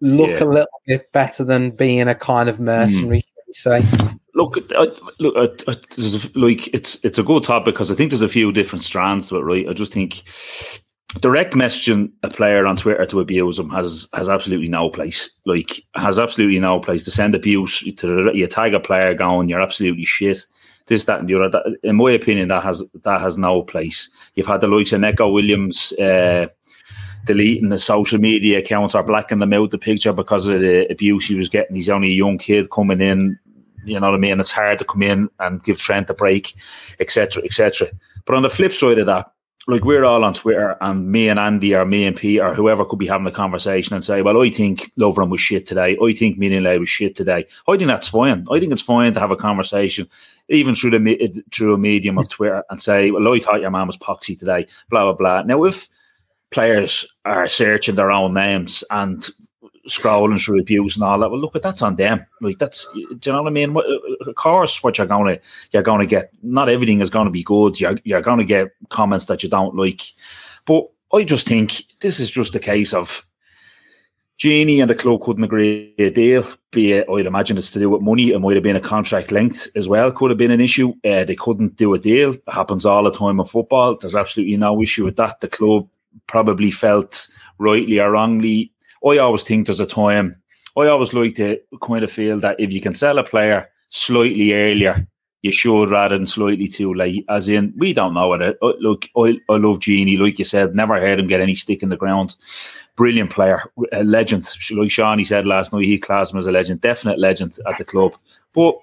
look 0.00 0.40
yeah. 0.40 0.42
a 0.42 0.46
little 0.46 0.80
bit 0.88 1.12
better 1.12 1.44
than 1.44 1.70
being 1.70 2.08
a 2.08 2.16
kind 2.16 2.48
of 2.48 2.58
mercenary? 2.58 3.18
Mm. 3.18 3.54
Say 3.54 3.88
look, 4.34 4.56
I, 4.76 4.88
look, 5.18 5.34
I, 5.36 5.70
I, 5.70 5.76
like 6.34 6.68
it's 6.74 7.02
it's 7.04 7.18
a 7.18 7.22
good 7.22 7.44
topic 7.44 7.74
because 7.74 7.90
I 7.90 7.94
think 7.94 8.10
there's 8.10 8.20
a 8.20 8.28
few 8.28 8.52
different 8.52 8.84
strands 8.84 9.28
to 9.28 9.36
it, 9.36 9.42
right? 9.42 9.68
I 9.68 9.72
just 9.72 9.92
think 9.92 10.22
direct 11.20 11.54
messaging 11.54 12.10
a 12.22 12.28
player 12.28 12.66
on 12.66 12.76
Twitter 12.76 13.06
to 13.06 13.20
abuse 13.20 13.56
them 13.56 13.70
has 13.70 14.08
has 14.12 14.28
absolutely 14.28 14.68
no 14.68 14.90
place. 14.90 15.30
Like 15.46 15.82
has 15.94 16.18
absolutely 16.18 16.58
no 16.58 16.80
place 16.80 17.04
to 17.04 17.10
send 17.10 17.34
abuse 17.34 17.80
to 17.80 18.30
you 18.34 18.46
tag 18.46 18.74
a 18.74 18.80
player 18.80 19.14
going, 19.14 19.48
you're 19.48 19.62
absolutely 19.62 20.04
shit. 20.04 20.44
This, 20.86 21.06
that, 21.06 21.20
and 21.20 21.26
the 21.26 21.42
other. 21.42 21.62
in 21.82 21.96
my 21.96 22.10
opinion, 22.10 22.48
that 22.48 22.62
has 22.62 22.84
that 23.04 23.20
has 23.20 23.38
no 23.38 23.62
place. 23.62 24.10
You've 24.34 24.46
had 24.46 24.60
the 24.60 24.66
likes 24.66 24.92
of 24.92 25.00
Neco 25.00 25.30
Williams. 25.30 25.92
Uh, 25.92 26.48
deleting 27.24 27.70
the 27.70 27.78
social 27.78 28.18
media 28.18 28.58
accounts 28.58 28.94
or 28.94 29.02
blacking 29.02 29.38
them 29.38 29.54
out 29.54 29.70
the 29.70 29.78
picture 29.78 30.12
because 30.12 30.46
of 30.46 30.60
the 30.60 30.86
abuse 30.92 31.26
he 31.26 31.34
was 31.34 31.48
getting. 31.48 31.74
He's 31.74 31.88
only 31.88 32.08
a 32.08 32.14
young 32.14 32.36
kid 32.36 32.70
coming 32.70 33.00
in 33.00 33.38
you 33.84 33.98
know 34.00 34.10
what 34.10 34.16
I 34.16 34.18
mean? 34.18 34.40
It's 34.40 34.52
hard 34.52 34.78
to 34.78 34.84
come 34.84 35.02
in 35.02 35.28
and 35.40 35.62
give 35.62 35.78
Trent 35.78 36.10
a 36.10 36.14
break, 36.14 36.54
etc., 37.00 37.42
etc. 37.44 37.88
But 38.24 38.36
on 38.36 38.42
the 38.42 38.50
flip 38.50 38.72
side 38.72 38.98
of 38.98 39.06
that, 39.06 39.30
like 39.66 39.84
we're 39.84 40.04
all 40.04 40.24
on 40.24 40.34
Twitter, 40.34 40.76
and 40.80 41.10
me 41.10 41.28
and 41.28 41.38
Andy 41.38 41.74
or 41.74 41.86
me 41.86 42.04
and 42.04 42.16
Pete 42.16 42.40
or 42.40 42.54
whoever 42.54 42.84
could 42.84 42.98
be 42.98 43.06
having 43.06 43.26
a 43.26 43.30
conversation 43.30 43.94
and 43.94 44.04
say, 44.04 44.20
"Well, 44.20 44.40
I 44.42 44.50
think 44.50 44.92
Lovren 44.98 45.30
was 45.30 45.40
shit 45.40 45.64
today. 45.64 45.96
I 46.02 46.12
think 46.12 46.38
Mignolet 46.38 46.80
was 46.80 46.88
shit 46.88 47.16
today." 47.16 47.46
I 47.66 47.76
think 47.76 47.88
that's 47.88 48.08
fine. 48.08 48.44
I 48.50 48.60
think 48.60 48.72
it's 48.72 48.82
fine 48.82 49.14
to 49.14 49.20
have 49.20 49.30
a 49.30 49.36
conversation, 49.36 50.08
even 50.50 50.74
through 50.74 50.90
the 50.90 51.44
through 51.50 51.74
a 51.74 51.78
medium 51.78 52.18
of 52.18 52.28
Twitter, 52.28 52.62
and 52.68 52.82
say, 52.82 53.10
"Well, 53.10 53.32
I 53.32 53.38
thought 53.38 53.62
your 53.62 53.70
man 53.70 53.86
was 53.86 53.96
poxy 53.96 54.38
today." 54.38 54.66
Blah 54.90 55.04
blah 55.04 55.14
blah. 55.14 55.42
Now, 55.42 55.64
if 55.64 55.88
players 56.50 57.06
are 57.24 57.48
searching 57.48 57.94
their 57.94 58.10
own 58.10 58.34
names 58.34 58.84
and 58.90 59.28
scrolling 59.88 60.42
through 60.42 60.60
abuse 60.60 60.96
and 60.96 61.04
all 61.04 61.18
that. 61.18 61.30
Well, 61.30 61.40
look, 61.40 61.56
at 61.56 61.62
that's 61.62 61.82
on 61.82 61.96
them. 61.96 62.26
Like 62.40 62.58
that's, 62.58 62.90
do 62.92 63.00
you 63.00 63.32
know 63.32 63.42
what 63.42 63.48
I 63.48 63.52
mean? 63.52 63.76
Of 64.26 64.34
course, 64.34 64.82
what 64.82 64.98
you're 64.98 65.06
to 65.06 65.40
you're 65.72 65.82
to 65.82 66.06
get. 66.06 66.32
Not 66.42 66.68
everything 66.68 67.00
is 67.00 67.10
going 67.10 67.26
to 67.26 67.30
be 67.30 67.42
good. 67.42 67.80
You're 67.80 67.96
you're 68.04 68.22
to 68.22 68.44
get 68.44 68.72
comments 68.88 69.26
that 69.26 69.42
you 69.42 69.48
don't 69.48 69.74
like. 69.74 70.02
But 70.66 70.88
I 71.12 71.24
just 71.24 71.46
think 71.46 71.84
this 72.00 72.20
is 72.20 72.30
just 72.30 72.54
a 72.54 72.60
case 72.60 72.94
of 72.94 73.26
Gini 74.38 74.80
and 74.80 74.90
the 74.90 74.94
club 74.94 75.22
couldn't 75.22 75.44
agree 75.44 75.94
a 75.96 76.10
deal. 76.10 76.44
Be 76.72 76.92
it, 76.92 77.08
I'd 77.08 77.26
imagine 77.26 77.56
it's 77.56 77.70
to 77.70 77.78
do 77.78 77.90
with 77.90 78.02
money. 78.02 78.30
It 78.30 78.40
might 78.40 78.56
have 78.56 78.64
been 78.64 78.74
a 78.74 78.80
contract 78.80 79.30
length 79.30 79.68
as 79.76 79.88
well. 79.88 80.10
Could 80.10 80.30
have 80.30 80.38
been 80.38 80.50
an 80.50 80.60
issue. 80.60 80.92
Uh, 81.04 81.24
they 81.24 81.36
couldn't 81.36 81.76
do 81.76 81.94
a 81.94 81.98
deal. 81.98 82.34
It 82.34 82.42
happens 82.48 82.84
all 82.84 83.04
the 83.04 83.12
time 83.12 83.38
in 83.38 83.46
football. 83.46 83.96
There's 83.96 84.16
absolutely 84.16 84.56
no 84.56 84.82
issue 84.82 85.04
with 85.04 85.16
that. 85.16 85.38
The 85.38 85.48
club 85.48 85.88
probably 86.26 86.72
felt 86.72 87.28
rightly 87.58 88.00
or 88.00 88.10
wrongly 88.10 88.72
I 89.06 89.18
always 89.18 89.42
think 89.42 89.66
there's 89.66 89.80
a 89.80 89.86
time. 89.86 90.36
I 90.76 90.86
always 90.86 91.12
like 91.12 91.36
to 91.36 91.60
kind 91.82 92.02
of 92.04 92.10
feel 92.10 92.40
that 92.40 92.58
if 92.58 92.72
you 92.72 92.80
can 92.80 92.94
sell 92.94 93.18
a 93.18 93.24
player 93.24 93.68
slightly 93.90 94.52
earlier, 94.52 95.06
you 95.42 95.52
should 95.52 95.90
rather 95.90 96.16
than 96.16 96.26
slightly 96.26 96.66
too 96.66 96.94
late. 96.94 97.24
As 97.28 97.48
in, 97.48 97.74
we 97.76 97.92
don't 97.92 98.14
know 98.14 98.32
it. 98.32 98.56
Uh, 98.62 98.72
look, 98.80 99.08
I, 99.16 99.38
I 99.50 99.56
love 99.56 99.78
Gini, 99.78 100.18
like 100.18 100.38
you 100.38 100.44
said, 100.44 100.74
never 100.74 100.98
heard 100.98 101.20
him 101.20 101.26
get 101.26 101.40
any 101.40 101.54
stick 101.54 101.82
in 101.82 101.90
the 101.90 101.98
ground. 101.98 102.34
Brilliant 102.96 103.30
player, 103.30 103.62
a 103.92 104.02
legend. 104.02 104.48
Like 104.70 104.90
Sean, 104.90 105.18
he 105.18 105.24
said 105.24 105.46
last 105.46 105.72
night, 105.72 105.84
he 105.84 105.98
classed 105.98 106.32
him 106.32 106.38
as 106.38 106.46
a 106.46 106.52
legend, 106.52 106.80
definite 106.80 107.18
legend 107.18 107.58
at 107.66 107.76
the 107.76 107.84
club. 107.84 108.16
But 108.54 108.76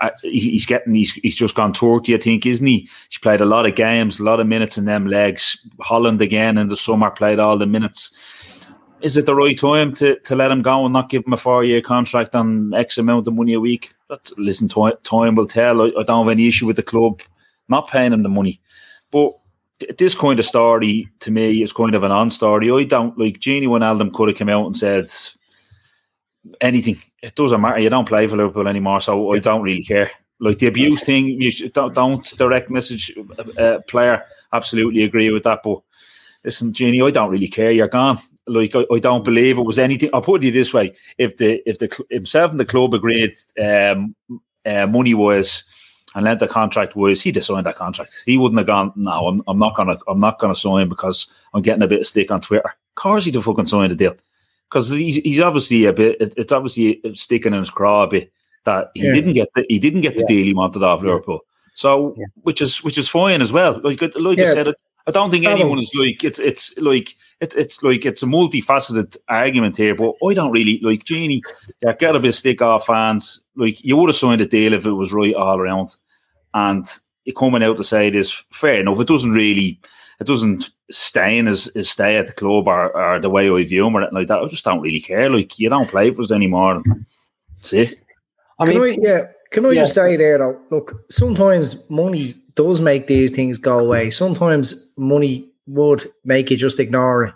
uh, 0.00 0.10
he's 0.22 0.64
getting 0.64 0.94
he's, 0.94 1.14
he's 1.14 1.36
just 1.36 1.56
gone 1.56 1.72
Turkey, 1.72 2.14
I 2.14 2.18
think, 2.18 2.46
isn't 2.46 2.66
he? 2.66 2.88
He's 3.08 3.18
played 3.18 3.40
a 3.40 3.46
lot 3.46 3.66
of 3.66 3.74
games, 3.74 4.20
a 4.20 4.22
lot 4.22 4.38
of 4.38 4.46
minutes 4.46 4.78
in 4.78 4.84
them 4.84 5.08
legs. 5.08 5.66
Holland 5.80 6.22
again 6.22 6.56
in 6.56 6.68
the 6.68 6.76
summer 6.76 7.10
played 7.10 7.40
all 7.40 7.58
the 7.58 7.66
minutes 7.66 8.14
is 9.02 9.16
it 9.16 9.26
the 9.26 9.34
right 9.34 9.56
time 9.56 9.94
to, 9.94 10.18
to 10.20 10.36
let 10.36 10.50
him 10.50 10.62
go 10.62 10.84
and 10.84 10.92
not 10.92 11.08
give 11.08 11.24
him 11.26 11.32
a 11.32 11.36
four 11.36 11.64
year 11.64 11.80
contract 11.80 12.34
on 12.34 12.74
X 12.74 12.98
amount 12.98 13.26
of 13.26 13.34
money 13.34 13.54
a 13.54 13.60
week? 13.60 13.94
That's, 14.08 14.36
listen, 14.38 14.68
time 14.68 15.34
will 15.34 15.46
tell. 15.46 15.82
I, 15.82 15.86
I, 15.98 16.02
don't 16.02 16.26
have 16.26 16.32
any 16.32 16.48
issue 16.48 16.66
with 16.66 16.76
the 16.76 16.82
club 16.82 17.22
not 17.68 17.88
paying 17.88 18.12
him 18.12 18.22
the 18.22 18.28
money. 18.28 18.60
But 19.10 19.32
this 19.98 20.14
kind 20.14 20.38
of 20.38 20.44
story 20.44 21.08
to 21.20 21.30
me 21.30 21.62
is 21.62 21.72
kind 21.72 21.94
of 21.94 22.02
an 22.02 22.10
on 22.10 22.30
story. 22.30 22.70
I 22.70 22.84
don't 22.84 23.18
like 23.18 23.40
Gini 23.40 23.66
Wijnaldum 23.66 24.12
could 24.12 24.28
have 24.28 24.38
come 24.38 24.48
out 24.48 24.66
and 24.66 24.76
said 24.76 25.08
anything. 26.60 27.00
It 27.22 27.34
doesn't 27.34 27.60
matter. 27.60 27.78
You 27.78 27.90
don't 27.90 28.08
play 28.08 28.26
for 28.26 28.36
Liverpool 28.36 28.68
anymore, 28.68 29.00
so 29.00 29.32
I 29.32 29.38
don't 29.38 29.62
really 29.62 29.84
care. 29.84 30.10
Like 30.38 30.58
the 30.58 30.68
abuse 30.68 31.02
thing, 31.02 31.26
you 31.26 31.68
don't, 31.70 31.94
don't 31.94 32.24
direct 32.36 32.70
message 32.70 33.12
a 33.56 33.76
uh, 33.76 33.80
player. 33.82 34.24
Absolutely 34.52 35.04
agree 35.04 35.30
with 35.30 35.44
that. 35.44 35.60
But 35.62 35.80
listen, 36.44 36.72
Gini, 36.72 37.06
I 37.06 37.10
don't 37.10 37.30
really 37.30 37.48
care. 37.48 37.70
You're 37.70 37.88
gone 37.88 38.20
like 38.50 38.74
I, 38.74 38.84
I, 38.92 38.98
don't 38.98 39.24
believe 39.24 39.58
it 39.58 39.62
was 39.62 39.78
anything. 39.78 40.10
I'll 40.12 40.22
put 40.22 40.44
it 40.44 40.52
this 40.52 40.74
way: 40.74 40.94
if 41.18 41.36
the 41.36 41.62
if 41.68 41.78
the 41.78 42.04
himself 42.10 42.50
and 42.50 42.60
the 42.60 42.64
club 42.64 42.94
agreed 42.94 43.34
um, 43.62 44.14
uh, 44.64 44.86
money 44.86 45.14
was 45.14 45.64
and 46.14 46.24
lent 46.24 46.40
the 46.40 46.48
contract 46.48 46.96
was, 46.96 47.22
he'd 47.22 47.36
have 47.36 47.44
signed 47.44 47.66
that 47.66 47.76
contract. 47.76 48.22
He 48.26 48.36
wouldn't 48.36 48.58
have 48.58 48.66
gone. 48.66 48.92
No, 48.96 49.28
I'm, 49.28 49.42
I'm 49.46 49.58
not 49.58 49.76
gonna 49.76 49.96
I'm 50.08 50.18
not 50.18 50.38
gonna 50.38 50.54
sign 50.54 50.88
because 50.88 51.26
I'm 51.54 51.62
getting 51.62 51.82
a 51.82 51.88
bit 51.88 52.00
of 52.00 52.06
stick 52.06 52.30
on 52.30 52.40
Twitter. 52.40 52.68
Of 52.68 52.94
course, 52.94 53.24
he'd 53.24 53.34
have 53.36 53.44
fucking 53.44 53.66
signed 53.66 53.92
the 53.92 53.96
deal 53.96 54.16
because 54.68 54.90
he's, 54.90 55.16
he's 55.16 55.40
obviously 55.40 55.84
a 55.86 55.92
bit. 55.92 56.16
It's 56.36 56.52
obviously 56.52 57.00
sticking 57.14 57.52
in 57.52 57.60
his 57.60 57.70
craw 57.70 58.04
a 58.04 58.08
bit 58.08 58.32
that 58.64 58.90
he 58.94 59.04
yeah. 59.04 59.12
didn't 59.12 59.32
get 59.34 59.48
the, 59.54 59.64
he 59.68 59.78
didn't 59.78 60.02
get 60.02 60.14
the 60.14 60.22
yeah. 60.22 60.26
deal 60.26 60.44
he 60.44 60.54
wanted 60.54 60.82
off 60.82 61.02
Liverpool. 61.02 61.40
So, 61.74 62.14
yeah. 62.16 62.26
which 62.42 62.60
is 62.60 62.82
which 62.82 62.98
is 62.98 63.08
fine 63.08 63.40
as 63.40 63.52
well. 63.52 63.80
Like 63.82 64.00
like 64.16 64.38
I 64.38 64.52
said, 64.52 64.74
I 65.06 65.10
don't 65.10 65.30
think 65.30 65.46
anyone 65.46 65.78
is 65.78 65.90
like 65.94 66.22
it's 66.24 66.38
it's 66.38 66.76
like 66.78 67.16
it, 67.40 67.54
it's 67.54 67.82
like 67.82 68.04
it's 68.04 68.22
a 68.22 68.26
multifaceted 68.26 69.16
argument 69.28 69.76
here, 69.76 69.94
but 69.94 70.14
I 70.24 70.34
don't 70.34 70.52
really 70.52 70.78
like 70.82 71.04
Gini. 71.04 71.40
Yeah, 71.80 71.94
get 71.94 72.16
a 72.16 72.20
bit 72.20 72.34
stick 72.34 72.62
off 72.62 72.86
fans. 72.86 73.40
Like 73.56 73.82
you 73.84 73.96
would 73.96 74.08
have 74.08 74.16
signed 74.16 74.40
a 74.40 74.46
deal 74.46 74.72
if 74.74 74.86
it 74.86 74.92
was 74.92 75.12
right 75.12 75.34
all 75.34 75.58
around, 75.58 75.96
and 76.54 76.86
you 77.24 77.32
coming 77.32 77.62
out 77.62 77.76
to 77.78 77.84
say 77.84 78.10
this 78.10 78.44
fair 78.52 78.80
enough. 78.80 79.00
It 79.00 79.08
doesn't 79.08 79.32
really, 79.32 79.80
it 80.20 80.26
doesn't 80.26 80.70
stay 80.90 81.38
in 81.38 81.46
his, 81.46 81.72
his 81.74 81.90
stay 81.90 82.16
at 82.16 82.26
the 82.26 82.32
club 82.32 82.66
or, 82.66 82.96
or 82.96 83.20
the 83.20 83.30
way 83.30 83.50
I 83.50 83.64
view 83.64 83.86
him 83.86 83.96
or 83.96 84.02
anything 84.02 84.18
like 84.18 84.28
that. 84.28 84.40
I 84.40 84.46
just 84.46 84.64
don't 84.64 84.80
really 84.80 85.00
care. 85.00 85.30
Like 85.30 85.58
you 85.58 85.68
don't 85.68 85.88
play 85.88 86.10
for 86.12 86.22
us 86.22 86.32
anymore. 86.32 86.82
That's 87.56 87.72
it. 87.72 88.00
I 88.58 88.66
mean, 88.66 88.74
can 88.74 88.82
I, 88.82 88.96
yeah. 89.00 89.22
Can 89.50 89.66
I 89.66 89.70
yeah. 89.70 89.82
just 89.82 89.94
say 89.94 90.16
there 90.16 90.38
though? 90.38 90.60
Look, 90.70 91.04
sometimes 91.10 91.88
money 91.90 92.34
does 92.60 92.82
make 92.82 93.06
these 93.06 93.30
things 93.30 93.56
go 93.56 93.78
away. 93.78 94.10
Sometimes 94.10 94.92
money 94.98 95.48
would 95.66 96.12
make 96.24 96.50
you 96.50 96.58
just 96.58 96.78
ignore 96.78 97.34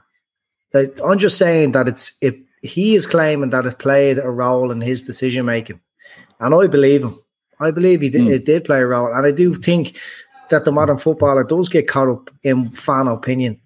it. 0.75 1.01
I'm 1.01 1.17
just 1.19 1.39
saying 1.39 1.73
that 1.73 1.89
it's 1.89 2.19
it. 2.21 2.37
He 2.63 2.95
is 2.95 3.07
claiming 3.07 3.49
that 3.51 3.65
it 3.65 3.79
played 3.79 4.19
a 4.19 4.31
role 4.31 4.71
in 4.71 4.83
his 4.83 5.01
decision 5.03 5.47
making, 5.47 5.81
and 6.41 6.55
I 6.55 6.67
believe 6.67 7.05
him. 7.05 7.19
I 7.59 7.71
believe 7.71 8.03
he 8.03 8.11
did, 8.11 8.23
mm. 8.23 8.35
it 8.35 8.45
did 8.45 8.65
play 8.65 8.81
a 8.81 8.87
role, 8.87 9.13
and 9.15 9.25
I 9.25 9.31
do 9.31 9.55
think 9.55 9.97
that 10.51 10.67
the 10.67 10.73
modern 10.73 10.99
footballer 10.99 11.45
does 11.45 11.71
get 11.71 11.89
caught 11.89 12.09
up 12.09 12.31
in 12.43 12.69
fan 12.71 13.07
opinion, 13.07 13.59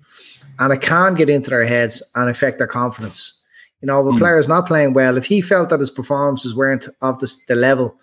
and 0.60 0.72
it 0.72 0.80
can 0.80 1.14
get 1.14 1.28
into 1.28 1.50
their 1.50 1.66
heads 1.66 2.02
and 2.14 2.30
affect 2.30 2.58
their 2.58 2.68
confidence. 2.68 3.44
You 3.80 3.86
know, 3.86 4.04
the 4.04 4.12
mm. 4.12 4.38
is 4.38 4.48
not 4.48 4.66
playing 4.68 4.92
well. 4.92 5.16
If 5.16 5.24
he 5.24 5.40
felt 5.40 5.70
that 5.70 5.80
his 5.80 5.90
performances 5.90 6.54
weren't 6.54 6.88
of 7.00 7.18
the, 7.18 7.36
the 7.48 7.56
level 7.56 7.96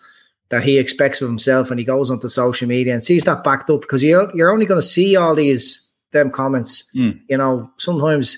that 0.50 0.64
he 0.64 0.78
expects 0.78 1.22
of 1.22 1.28
himself, 1.28 1.72
and 1.72 1.80
he 1.80 1.86
goes 1.86 2.12
onto 2.12 2.28
social 2.28 2.68
media 2.68 2.94
and 2.94 3.04
sees 3.04 3.24
that 3.24 3.44
backed 3.44 3.70
up, 3.70 3.82
because 3.82 4.04
you're 4.04 4.30
you're 4.36 4.52
only 4.52 4.66
going 4.66 4.80
to 4.80 4.88
see 4.88 5.16
all 5.16 5.36
these 5.36 5.92
them 6.12 6.32
comments. 6.32 6.92
Mm. 6.96 7.20
You 7.30 7.38
know, 7.38 7.70
sometimes 7.78 8.38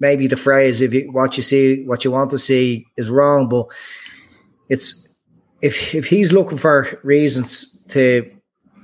maybe 0.00 0.26
the 0.26 0.36
phrase 0.36 0.80
if 0.80 0.92
you 0.92 1.10
what 1.12 1.36
you 1.36 1.42
see 1.42 1.84
what 1.84 2.04
you 2.04 2.10
want 2.10 2.30
to 2.30 2.38
see 2.38 2.86
is 2.96 3.10
wrong 3.10 3.48
but 3.48 3.66
it's 4.68 5.14
if 5.62 5.94
if 5.94 6.06
he's 6.06 6.32
looking 6.32 6.58
for 6.58 6.98
reasons 7.02 7.82
to 7.88 8.28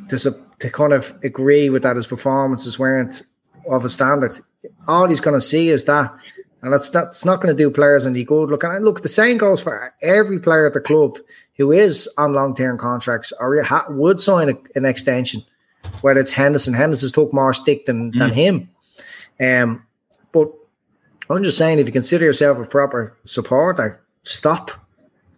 to 0.08 0.18
to 0.58 0.70
kind 0.70 0.92
of 0.92 1.14
agree 1.24 1.68
with 1.68 1.82
that 1.82 1.96
his 1.96 2.06
performances 2.06 2.78
weren't 2.78 3.22
of 3.68 3.84
a 3.84 3.90
standard 3.90 4.32
all 4.86 5.08
he's 5.08 5.20
going 5.20 5.38
to 5.38 5.40
see 5.40 5.70
is 5.70 5.84
that 5.84 6.14
and 6.66 6.72
that's 6.72 6.92
not, 6.92 7.04
it's 7.08 7.24
not 7.24 7.40
going 7.40 7.56
to 7.56 7.62
do 7.62 7.70
players 7.70 8.06
any 8.06 8.24
good. 8.24 8.50
Look, 8.50 8.64
and 8.64 8.84
look, 8.84 9.02
the 9.02 9.08
same 9.08 9.38
goes 9.38 9.60
for 9.60 9.94
every 10.02 10.40
player 10.40 10.66
at 10.66 10.72
the 10.72 10.80
club 10.80 11.16
who 11.56 11.70
is 11.70 12.08
on 12.18 12.32
long 12.32 12.56
term 12.56 12.76
contracts 12.76 13.32
or 13.38 13.62
ha- 13.62 13.86
would 13.88 14.18
sign 14.18 14.48
a, 14.50 14.56
an 14.74 14.84
extension, 14.84 15.42
whether 16.00 16.18
it's 16.18 16.32
Henderson. 16.32 16.74
Henderson's 16.74 17.12
took 17.12 17.32
more 17.32 17.52
stick 17.52 17.86
than, 17.86 18.10
mm. 18.10 18.18
than 18.18 18.32
him. 18.32 18.68
Um, 19.38 19.85
I'm 21.30 21.42
just 21.42 21.58
saying, 21.58 21.78
if 21.78 21.86
you 21.86 21.92
consider 21.92 22.24
yourself 22.24 22.58
a 22.58 22.64
proper 22.64 23.16
supporter, 23.24 24.00
stop, 24.24 24.70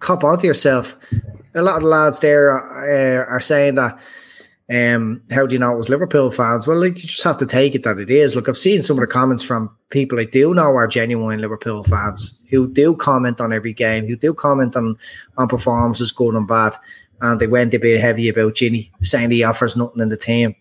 cop 0.00 0.24
onto 0.24 0.46
yourself. 0.46 0.96
A 1.54 1.62
lot 1.62 1.76
of 1.76 1.82
the 1.82 1.88
lads 1.88 2.20
there 2.20 2.50
are, 2.50 3.22
uh, 3.22 3.26
are 3.26 3.40
saying 3.40 3.76
that. 3.76 4.00
Um, 4.70 5.22
how 5.30 5.46
do 5.46 5.54
you 5.54 5.58
know 5.58 5.72
it 5.72 5.78
was 5.78 5.88
Liverpool 5.88 6.30
fans? 6.30 6.66
Well, 6.66 6.78
like 6.78 6.96
you 6.96 7.08
just 7.08 7.22
have 7.22 7.38
to 7.38 7.46
take 7.46 7.74
it 7.74 7.84
that 7.84 7.98
it 7.98 8.10
is. 8.10 8.36
Look, 8.36 8.50
I've 8.50 8.56
seen 8.58 8.82
some 8.82 8.98
of 8.98 9.00
the 9.00 9.06
comments 9.06 9.42
from 9.42 9.74
people 9.88 10.20
I 10.20 10.24
do 10.24 10.52
know 10.52 10.76
are 10.76 10.86
genuine 10.86 11.40
Liverpool 11.40 11.84
fans 11.84 12.42
who 12.50 12.68
do 12.68 12.94
comment 12.94 13.40
on 13.40 13.50
every 13.50 13.72
game, 13.72 14.06
who 14.06 14.14
do 14.14 14.34
comment 14.34 14.76
on 14.76 14.98
on 15.38 15.48
performances, 15.48 16.12
good 16.12 16.34
and 16.34 16.46
bad, 16.46 16.76
and 17.22 17.40
they 17.40 17.46
went 17.46 17.72
a 17.72 17.78
bit 17.78 17.98
heavy 17.98 18.28
about 18.28 18.56
Gini, 18.56 18.90
saying 19.00 19.30
he 19.30 19.42
offers 19.42 19.74
nothing 19.74 20.02
in 20.02 20.10
the 20.10 20.18
team. 20.18 20.54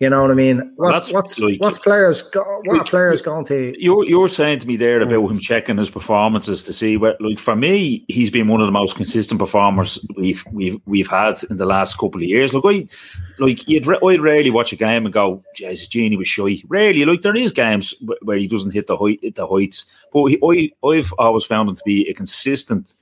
You 0.00 0.08
know 0.10 0.22
what 0.22 0.30
I 0.30 0.34
mean? 0.34 0.72
What, 0.76 1.08
what's 1.10 1.40
like, 1.40 1.60
what's 1.60 1.76
players? 1.76 2.22
Go, 2.22 2.62
what 2.66 2.86
players 2.86 3.20
going 3.20 3.44
to? 3.46 3.74
You're 3.76 4.04
you're 4.04 4.28
saying 4.28 4.60
to 4.60 4.68
me 4.68 4.76
there 4.76 5.00
about 5.00 5.28
him 5.28 5.40
checking 5.40 5.76
his 5.76 5.90
performances 5.90 6.62
to 6.64 6.72
see 6.72 6.96
what. 6.96 7.20
Like 7.20 7.40
for 7.40 7.56
me, 7.56 8.04
he's 8.06 8.30
been 8.30 8.46
one 8.46 8.60
of 8.60 8.68
the 8.68 8.72
most 8.72 8.94
consistent 8.94 9.40
performers 9.40 9.98
we've 10.16 10.44
we've 10.52 10.80
we've 10.86 11.08
had 11.08 11.42
in 11.50 11.56
the 11.56 11.66
last 11.66 11.98
couple 11.98 12.22
of 12.22 12.28
years. 12.28 12.54
Look, 12.54 12.64
I 12.64 12.86
like 13.40 13.66
you'd 13.66 13.88
I'd 13.88 14.20
rarely 14.20 14.50
watch 14.50 14.72
a 14.72 14.76
game 14.76 15.04
and 15.04 15.12
go, 15.12 15.42
"Jesus, 15.56 15.88
Gini 15.88 16.16
was 16.16 16.28
shy." 16.28 16.62
Rarely, 16.68 17.04
like 17.04 17.22
there 17.22 17.34
is 17.34 17.50
games 17.50 17.92
where 18.22 18.36
he 18.36 18.46
doesn't 18.46 18.70
hit 18.70 18.86
the 18.86 18.96
height, 18.96 19.34
the 19.34 19.48
heights, 19.48 19.86
but 20.12 20.26
he, 20.26 20.38
I 20.44 20.86
I've 20.86 21.12
always 21.18 21.44
found 21.44 21.70
him 21.70 21.74
to 21.74 21.82
be 21.84 22.08
a 22.08 22.14
consistent 22.14 22.94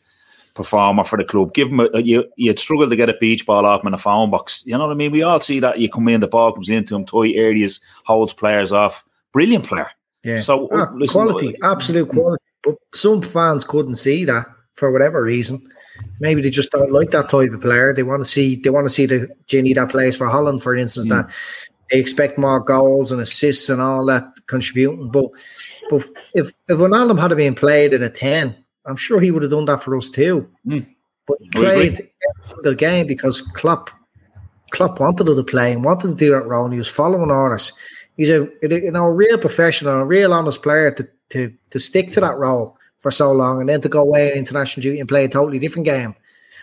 performer 0.56 1.04
for 1.04 1.16
the 1.16 1.24
club. 1.24 1.54
Give 1.54 1.68
him 1.68 1.80
a, 1.80 2.00
you, 2.00 2.24
you'd 2.36 2.58
struggle 2.58 2.88
to 2.88 2.96
get 2.96 3.08
a 3.08 3.16
beach 3.20 3.46
ball 3.46 3.64
off 3.64 3.82
him 3.82 3.88
in 3.88 3.94
a 3.94 3.98
phone 3.98 4.30
box. 4.30 4.62
You 4.64 4.76
know 4.76 4.86
what 4.86 4.92
I 4.92 4.94
mean? 4.94 5.12
We 5.12 5.22
all 5.22 5.38
see 5.38 5.60
that. 5.60 5.78
You 5.78 5.88
come 5.88 6.08
in, 6.08 6.20
the 6.20 6.26
ball 6.26 6.52
comes 6.52 6.70
into 6.70 6.96
him, 6.96 7.06
toy 7.06 7.32
areas, 7.32 7.80
holds 8.04 8.32
players 8.32 8.72
off. 8.72 9.04
Brilliant 9.32 9.66
player. 9.66 9.90
Yeah. 10.24 10.40
So 10.40 10.68
ah, 10.72 10.90
listen, 10.94 11.12
quality, 11.12 11.54
absolute 11.62 12.08
quality. 12.08 12.42
But 12.64 12.76
some 12.92 13.22
fans 13.22 13.62
couldn't 13.62 13.94
see 13.94 14.24
that 14.24 14.46
for 14.74 14.90
whatever 14.90 15.22
reason. 15.22 15.60
Maybe 16.18 16.42
they 16.42 16.50
just 16.50 16.72
don't 16.72 16.92
like 16.92 17.12
that 17.12 17.28
type 17.28 17.52
of 17.52 17.60
player. 17.60 17.94
They 17.94 18.02
want 18.02 18.22
to 18.22 18.28
see 18.28 18.56
they 18.56 18.70
want 18.70 18.86
to 18.86 18.92
see 18.92 19.06
the 19.06 19.28
Gini 19.46 19.74
that 19.76 19.90
plays 19.90 20.16
for 20.16 20.26
Holland, 20.26 20.62
for 20.62 20.74
instance, 20.74 21.06
mm. 21.06 21.10
that 21.10 21.34
they 21.90 22.00
expect 22.00 22.38
more 22.38 22.60
goals 22.60 23.12
and 23.12 23.20
assists 23.20 23.68
and 23.68 23.80
all 23.80 24.04
that 24.06 24.24
contributing. 24.46 25.10
But 25.10 25.26
but 25.90 26.02
if 26.34 26.52
if 26.68 26.78
Wijnaldum 26.78 27.20
had 27.20 27.36
been 27.36 27.54
played 27.54 27.94
in 27.94 28.02
a 28.02 28.10
10, 28.10 28.56
I'm 28.86 28.96
sure 28.96 29.20
he 29.20 29.30
would 29.30 29.42
have 29.42 29.50
done 29.50 29.64
that 29.66 29.82
for 29.82 29.96
us 29.96 30.10
too. 30.10 30.48
Mm. 30.66 30.86
But 31.26 31.38
he 31.40 31.50
played 31.50 32.08
the 32.62 32.74
game 32.74 33.06
because 33.06 33.40
Klopp 33.42 33.90
Klopp 34.70 35.00
wanted 35.00 35.28
him 35.28 35.36
to 35.36 35.44
play 35.44 35.72
and 35.72 35.84
wanted 35.84 36.08
to 36.08 36.14
do 36.14 36.30
that 36.30 36.46
role. 36.46 36.64
And 36.64 36.72
he 36.72 36.78
was 36.78 36.88
following 36.88 37.30
orders. 37.30 37.72
He's 38.16 38.30
a 38.30 38.48
you 38.62 38.90
know 38.90 39.04
a 39.04 39.12
real 39.12 39.38
professional, 39.38 39.94
a 39.94 40.04
real 40.04 40.32
honest 40.32 40.62
player 40.62 40.90
to 40.92 41.08
to 41.30 41.52
to 41.70 41.78
stick 41.78 42.12
to 42.12 42.20
that 42.20 42.36
role 42.36 42.76
for 42.98 43.10
so 43.10 43.32
long 43.32 43.60
and 43.60 43.68
then 43.68 43.80
to 43.80 43.88
go 43.88 44.00
away 44.00 44.32
in 44.32 44.38
international 44.38 44.82
duty 44.82 45.00
and 45.00 45.08
play 45.08 45.24
a 45.24 45.28
totally 45.28 45.58
different 45.58 45.86
game. 45.86 46.14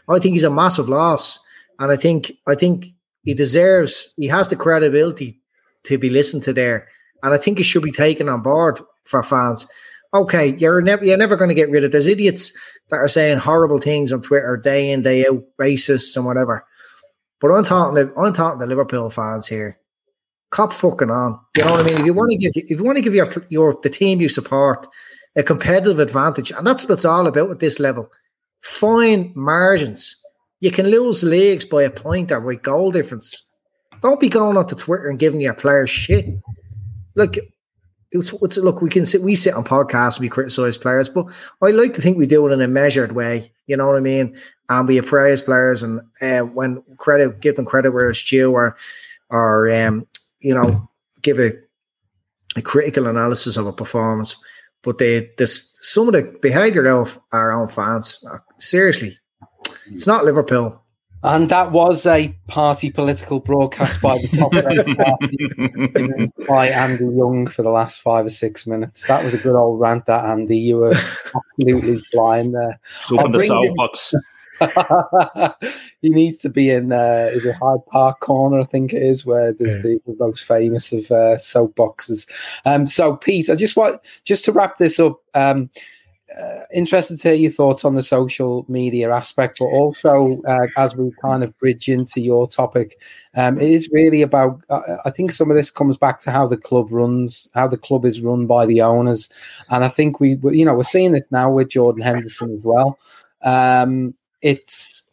I 0.10 0.20
think 0.20 0.34
he's 0.34 0.44
a 0.44 0.50
massive 0.50 0.90
loss, 0.90 1.40
and 1.80 1.92
I 1.92 1.96
think 1.96 2.34
I 2.48 2.56
think 2.56 2.88
he 3.24 3.34
deserves. 3.34 4.14
He 4.18 4.28
has 4.28 4.48
the 4.48 4.56
credibility 4.56 5.40
to 5.84 5.98
be 5.98 6.10
listened 6.10 6.44
to 6.44 6.54
there, 6.54 6.88
and 7.22 7.34
I 7.34 7.38
think 7.38 7.58
he 7.58 7.64
should 7.64 7.84
be 7.84 7.92
taken 7.92 8.30
on 8.30 8.42
board 8.42 8.80
for 9.04 9.22
fans 9.24 9.68
okay, 10.14 10.56
you're 10.58 10.82
never 10.82 11.04
you're 11.04 11.18
never 11.18 11.36
going 11.36 11.50
to 11.50 11.56
get 11.56 11.70
rid 11.70 11.84
of. 11.84 11.92
There's 11.92 12.08
idiots 12.08 12.52
that 12.90 12.98
are 12.98 13.08
saying 13.08 13.40
horrible 13.40 13.80
things 13.80 14.12
on 14.12 14.22
Twitter 14.22 14.58
day 14.58 14.92
in 14.92 15.02
day 15.02 15.26
out, 15.26 15.44
racists 15.60 16.16
and 16.16 16.26
whatever. 16.26 16.66
But 17.42 17.52
I'm 17.52 17.64
talking 17.64 17.96
to 17.96 18.14
I'm 18.20 18.34
talking 18.34 18.60
to 18.60 18.66
Liverpool 18.66 19.10
fans 19.10 19.48
here. 19.48 19.80
Cop 20.52 20.72
fucking 20.72 21.10
on. 21.10 21.40
You 21.58 21.66
know 21.66 21.72
what 21.72 21.80
I 21.80 21.84
mean? 21.84 22.00
If 22.00 22.06
you 22.06 22.14
want 22.14 22.32
to 22.32 22.38
give 22.38 22.52
if 22.56 22.70
you 22.70 22.84
want 22.84 22.98
to 22.98 23.02
give 23.02 23.16
your 23.16 23.30
your 23.50 23.78
the 23.82 23.90
team 23.90 24.22
you 24.22 24.30
support 24.30 24.88
a 25.36 25.44
competitive 25.44 26.00
advantage, 26.00 26.52
and 26.52 26.66
that's 26.66 26.84
what 26.84 26.92
it's 26.92 27.06
all 27.06 27.28
about 27.28 27.52
at 27.52 27.60
this 27.60 27.80
level. 27.80 28.12
Fine 28.62 29.34
margins. 29.36 30.16
You 30.60 30.72
can 30.72 30.88
lose 30.88 31.24
leagues 31.24 31.66
by 31.66 31.84
a 31.84 31.90
point 31.90 32.32
or 32.32 32.40
by 32.40 32.56
goal 32.56 32.92
difference. 32.92 33.50
Don't 34.02 34.20
be 34.20 34.30
going 34.30 34.58
onto 34.58 34.76
Twitter 34.76 35.10
and 35.10 35.20
giving 35.20 35.42
your 35.42 35.54
players 35.54 35.90
shit. 35.90 36.26
Look, 37.16 37.36
it's, 38.14 38.32
it's 38.42 38.58
look 38.58 38.82
we 38.82 38.90
can 38.90 39.06
sit 39.06 39.22
we 39.22 39.36
sit 39.36 39.56
on 39.56 39.64
podcasts 39.64 40.18
and 40.18 40.22
we 40.22 40.30
criticize 40.30 40.78
players, 40.78 41.10
but 41.10 41.26
I 41.62 41.72
like 41.72 41.94
to 41.96 42.02
think 42.02 42.18
we 42.18 42.28
do 42.28 42.48
it 42.48 42.52
in 42.52 42.62
a 42.62 42.68
measured 42.68 43.14
way. 43.14 43.52
You 43.68 43.78
know 43.78 43.88
what 43.88 43.98
I 43.98 44.02
mean? 44.02 44.38
And 44.70 44.88
we 44.88 44.98
appraise 44.98 45.42
players 45.42 45.84
and 45.84 46.02
uh, 46.22 46.42
when 46.42 46.84
credit 46.98 47.42
give 47.42 47.56
them 47.56 47.66
credit 47.66 47.92
where 47.92 48.10
it's 48.10 48.24
due, 48.24 48.52
or 48.52 48.78
or 49.30 49.70
um, 49.72 50.08
you 50.40 50.54
know 50.54 50.90
give 51.22 51.40
a 51.40 51.54
a 52.56 52.62
critical 52.62 53.08
analysis 53.08 53.58
of 53.58 53.66
a 53.66 53.74
performance. 53.74 54.36
But 54.84 55.00
they 55.00 55.32
this 55.38 55.78
some 55.82 56.08
of 56.08 56.14
the 56.14 56.38
behaviour 56.42 56.86
of 56.88 57.20
our 57.32 57.52
own 57.52 57.68
fans 57.68 58.24
uh, 58.32 58.38
seriously, 58.60 59.18
it's 59.88 60.08
not 60.08 60.26
Liverpool. 60.26 60.83
And 61.24 61.48
that 61.50 61.72
was 61.72 62.06
a 62.06 62.36
party 62.48 62.92
political 62.92 63.40
broadcast 63.40 64.02
by 64.02 64.18
the 64.18 64.28
top 64.38 64.52
party 64.52 66.32
by 66.48 66.68
Andy 66.68 67.06
Young 67.06 67.48
for 67.48 67.64
the 67.64 67.70
last 67.70 68.02
five 68.02 68.26
or 68.26 68.30
six 68.30 68.68
minutes. 68.68 69.06
That 69.08 69.24
was 69.24 69.34
a 69.34 69.38
good 69.38 69.56
old 69.56 69.80
rant, 69.80 70.06
that 70.08 70.26
Andy. 70.26 70.58
You 70.58 70.78
were 70.78 70.96
absolutely 71.36 72.00
flying 72.12 72.52
there. 72.52 72.78
Open 73.12 73.32
the 73.32 73.46
soapbox. 73.46 74.14
he 76.02 76.10
needs 76.10 76.40
to 76.40 76.50
be 76.50 76.70
in. 76.70 76.92
Uh, 76.92 77.30
is 77.32 77.46
it 77.46 77.56
Hyde 77.56 77.86
Park 77.88 78.20
Corner? 78.20 78.60
I 78.60 78.66
think 78.66 78.94
it 78.94 79.02
is 79.02 79.26
where 79.26 79.54
there's 79.54 79.78
the, 79.78 80.00
the, 80.06 80.16
most 80.20 80.46
famous 80.46 80.92
of 80.92 81.10
uh, 81.10 81.38
soapboxes. 81.38 82.30
Um, 82.66 82.86
so, 82.86 83.16
Pete, 83.16 83.50
I 83.50 83.56
just 83.56 83.76
want 83.76 84.02
just 84.26 84.46
to 84.46 84.52
wrap 84.52 84.78
this 84.78 85.00
up. 85.00 85.22
Um, 85.34 85.70
uh, 86.40 86.62
interested 86.74 87.20
to 87.20 87.30
hear 87.30 87.38
your 87.38 87.52
thoughts 87.52 87.86
on 87.86 87.96
the 87.96 88.04
social 88.04 88.66
media 88.68 89.12
aspect, 89.14 89.58
but 89.60 89.66
also 89.66 90.42
uh, 90.48 90.68
as 90.78 90.96
we 90.96 91.12
kind 91.22 91.44
of 91.44 91.58
bridge 91.60 91.88
into 91.88 92.22
your 92.22 92.48
topic, 92.48 93.00
um, 93.36 93.60
it 93.60 93.70
is 93.70 93.90
really 93.92 94.22
about. 94.22 94.64
Uh, 94.70 94.98
I 95.06 95.10
think 95.12 95.32
some 95.32 95.52
of 95.52 95.58
this 95.58 95.70
comes 95.70 95.98
back 95.98 96.20
to 96.22 96.32
how 96.32 96.48
the 96.48 96.58
club 96.58 96.92
runs, 96.92 97.50
how 97.54 97.68
the 97.68 97.78
club 97.78 98.06
is 98.06 98.22
run 98.22 98.48
by 98.48 98.66
the 98.66 98.82
owners, 98.82 99.30
and 99.70 99.84
I 99.84 99.90
think 99.90 100.20
we, 100.20 100.38
you 100.52 100.66
know, 100.66 100.74
we're 100.74 100.84
seeing 100.84 101.12
this 101.12 101.26
now 101.32 101.52
with 101.52 101.70
Jordan 101.70 102.02
Henderson 102.02 102.54
as 102.54 102.64
well. 102.64 102.98
Um, 103.42 104.16
it's 104.42 105.08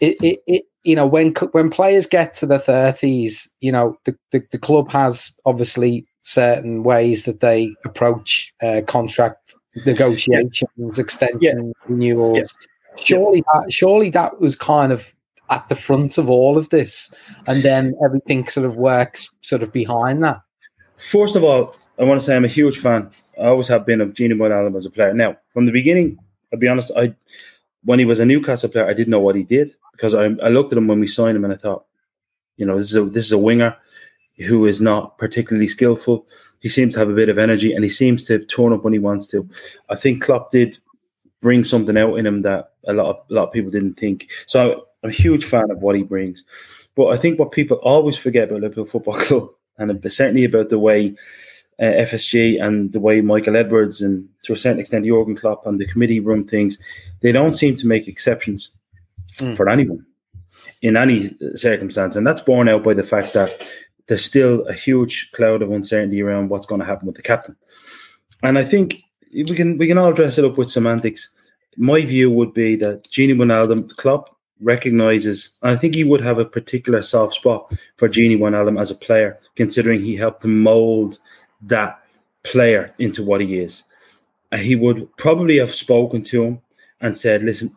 it, 0.00 0.16
it, 0.22 0.42
it 0.46 0.62
you 0.84 0.94
know 0.94 1.06
when 1.06 1.32
when 1.52 1.70
players 1.70 2.06
get 2.06 2.32
to 2.34 2.46
the 2.46 2.58
30s 2.58 3.48
you 3.60 3.72
know 3.72 3.98
the, 4.04 4.16
the, 4.30 4.42
the 4.52 4.58
club 4.58 4.90
has 4.92 5.32
obviously 5.44 6.06
certain 6.20 6.82
ways 6.82 7.24
that 7.24 7.40
they 7.40 7.74
approach 7.84 8.52
uh, 8.62 8.82
contract 8.86 9.54
negotiations, 9.84 10.98
extension, 10.98 11.40
yeah. 11.40 11.72
renewals. 11.88 12.38
Yeah. 12.38 13.04
Surely. 13.04 13.44
That, 13.52 13.72
surely 13.72 14.10
that 14.10 14.40
was 14.40 14.56
kind 14.56 14.92
of 14.92 15.14
at 15.50 15.68
the 15.68 15.74
front 15.74 16.18
of 16.18 16.28
all 16.28 16.56
of 16.56 16.68
this, 16.70 17.10
and 17.46 17.62
then 17.62 17.94
everything 18.04 18.46
sort 18.48 18.66
of 18.66 18.76
works 18.76 19.30
sort 19.42 19.62
of 19.62 19.72
behind 19.72 20.22
that. 20.24 20.40
First 20.96 21.36
of 21.36 21.44
all, 21.44 21.76
I 21.98 22.04
want 22.04 22.20
to 22.20 22.26
say 22.26 22.34
I'm 22.34 22.44
a 22.44 22.48
huge 22.48 22.78
fan. 22.78 23.10
I 23.38 23.46
always 23.46 23.68
have 23.68 23.86
been 23.86 24.00
of 24.00 24.14
Gini 24.14 24.32
Wijnaldum 24.32 24.76
as 24.76 24.86
a 24.86 24.90
player. 24.90 25.12
Now, 25.14 25.36
from 25.52 25.66
the 25.66 25.72
beginning, 25.72 26.18
I'll 26.52 26.58
be 26.58 26.68
honest, 26.68 26.90
I 26.96 27.14
when 27.84 27.98
he 27.98 28.04
was 28.04 28.18
a 28.18 28.26
Newcastle 28.26 28.68
player, 28.68 28.86
I 28.86 28.94
didn't 28.94 29.10
know 29.10 29.20
what 29.20 29.36
he 29.36 29.44
did 29.44 29.74
because 29.92 30.14
I, 30.14 30.24
I 30.24 30.48
looked 30.48 30.72
at 30.72 30.78
him 30.78 30.88
when 30.88 31.00
we 31.00 31.06
signed 31.06 31.36
him 31.36 31.44
and 31.44 31.52
I 31.52 31.56
thought, 31.56 31.84
you 32.56 32.66
know, 32.66 32.76
this 32.76 32.90
is 32.90 32.96
a 32.96 33.04
this 33.04 33.26
is 33.26 33.32
a 33.32 33.38
winger 33.38 33.76
who 34.46 34.66
is 34.66 34.80
not 34.80 35.16
particularly 35.18 35.68
skillful 35.68 36.26
he 36.66 36.70
seems 36.70 36.94
to 36.94 36.98
have 36.98 37.08
a 37.08 37.14
bit 37.14 37.28
of 37.28 37.38
energy 37.38 37.72
and 37.72 37.84
he 37.84 37.88
seems 37.88 38.24
to 38.24 38.44
turn 38.44 38.72
up 38.72 38.82
when 38.82 38.92
he 38.92 38.98
wants 38.98 39.28
to. 39.28 39.48
I 39.88 39.94
think 39.94 40.20
Klopp 40.20 40.50
did 40.50 40.76
bring 41.40 41.62
something 41.62 41.96
out 41.96 42.16
in 42.16 42.26
him 42.26 42.42
that 42.42 42.72
a 42.88 42.92
lot 42.92 43.06
of 43.06 43.16
a 43.30 43.34
lot 43.34 43.46
of 43.46 43.52
people 43.52 43.70
didn't 43.70 43.94
think. 43.94 44.28
So 44.46 44.82
I'm 45.04 45.10
a 45.10 45.12
huge 45.12 45.44
fan 45.44 45.70
of 45.70 45.78
what 45.78 45.94
he 45.94 46.02
brings. 46.02 46.42
But 46.96 47.10
I 47.10 47.18
think 47.18 47.38
what 47.38 47.52
people 47.52 47.76
always 47.84 48.16
forget 48.16 48.48
about 48.48 48.62
Liverpool 48.62 48.84
Football 48.84 49.14
Club, 49.26 49.50
and 49.78 50.12
certainly 50.12 50.44
about 50.44 50.70
the 50.70 50.80
way 50.80 51.14
uh, 51.78 51.84
FSG 51.84 52.60
and 52.60 52.92
the 52.92 52.98
way 52.98 53.20
Michael 53.20 53.56
Edwards 53.56 54.02
and 54.02 54.28
to 54.42 54.52
a 54.52 54.56
certain 54.56 54.80
extent 54.80 55.06
Jurgen 55.06 55.36
Klopp 55.36 55.68
and 55.68 55.78
the 55.78 55.86
committee 55.86 56.18
run 56.18 56.48
things, 56.48 56.78
they 57.20 57.30
don't 57.30 57.54
seem 57.54 57.76
to 57.76 57.86
make 57.86 58.08
exceptions 58.08 58.72
mm. 59.36 59.56
for 59.56 59.68
anyone 59.68 60.04
in 60.82 60.96
any 60.96 61.32
circumstance, 61.54 62.16
and 62.16 62.26
that's 62.26 62.40
borne 62.40 62.68
out 62.68 62.82
by 62.82 62.92
the 62.92 63.04
fact 63.04 63.34
that 63.34 63.64
there's 64.06 64.24
still 64.24 64.66
a 64.66 64.72
huge 64.72 65.30
cloud 65.32 65.62
of 65.62 65.70
uncertainty 65.70 66.22
around 66.22 66.48
what's 66.48 66.66
going 66.66 66.80
to 66.80 66.86
happen 66.86 67.06
with 67.06 67.16
the 67.16 67.22
captain. 67.22 67.56
And 68.42 68.58
I 68.58 68.64
think 68.64 69.02
we 69.32 69.44
can 69.44 69.78
we 69.78 69.86
can 69.86 69.98
all 69.98 70.12
dress 70.12 70.38
it 70.38 70.44
up 70.44 70.56
with 70.56 70.70
semantics. 70.70 71.30
My 71.76 72.02
view 72.04 72.30
would 72.30 72.54
be 72.54 72.76
that 72.76 73.04
Gini 73.04 73.34
Wijnaldum, 73.34 73.94
Klopp 73.96 74.34
recognizes, 74.60 75.50
and 75.62 75.72
I 75.72 75.76
think 75.76 75.94
he 75.94 76.04
would 76.04 76.20
have 76.22 76.38
a 76.38 76.44
particular 76.44 77.02
soft 77.02 77.34
spot 77.34 77.72
for 77.98 78.08
Gini 78.08 78.38
Wijnaldum 78.38 78.80
as 78.80 78.90
a 78.90 78.94
player, 78.94 79.38
considering 79.56 80.00
he 80.00 80.16
helped 80.16 80.42
to 80.42 80.48
mold 80.48 81.18
that 81.62 82.00
player 82.44 82.94
into 82.98 83.22
what 83.22 83.40
he 83.40 83.58
is. 83.58 83.84
And 84.52 84.60
he 84.60 84.76
would 84.76 85.14
probably 85.16 85.58
have 85.58 85.74
spoken 85.74 86.22
to 86.24 86.44
him 86.44 86.60
and 87.00 87.16
said, 87.16 87.42
"Listen, 87.42 87.76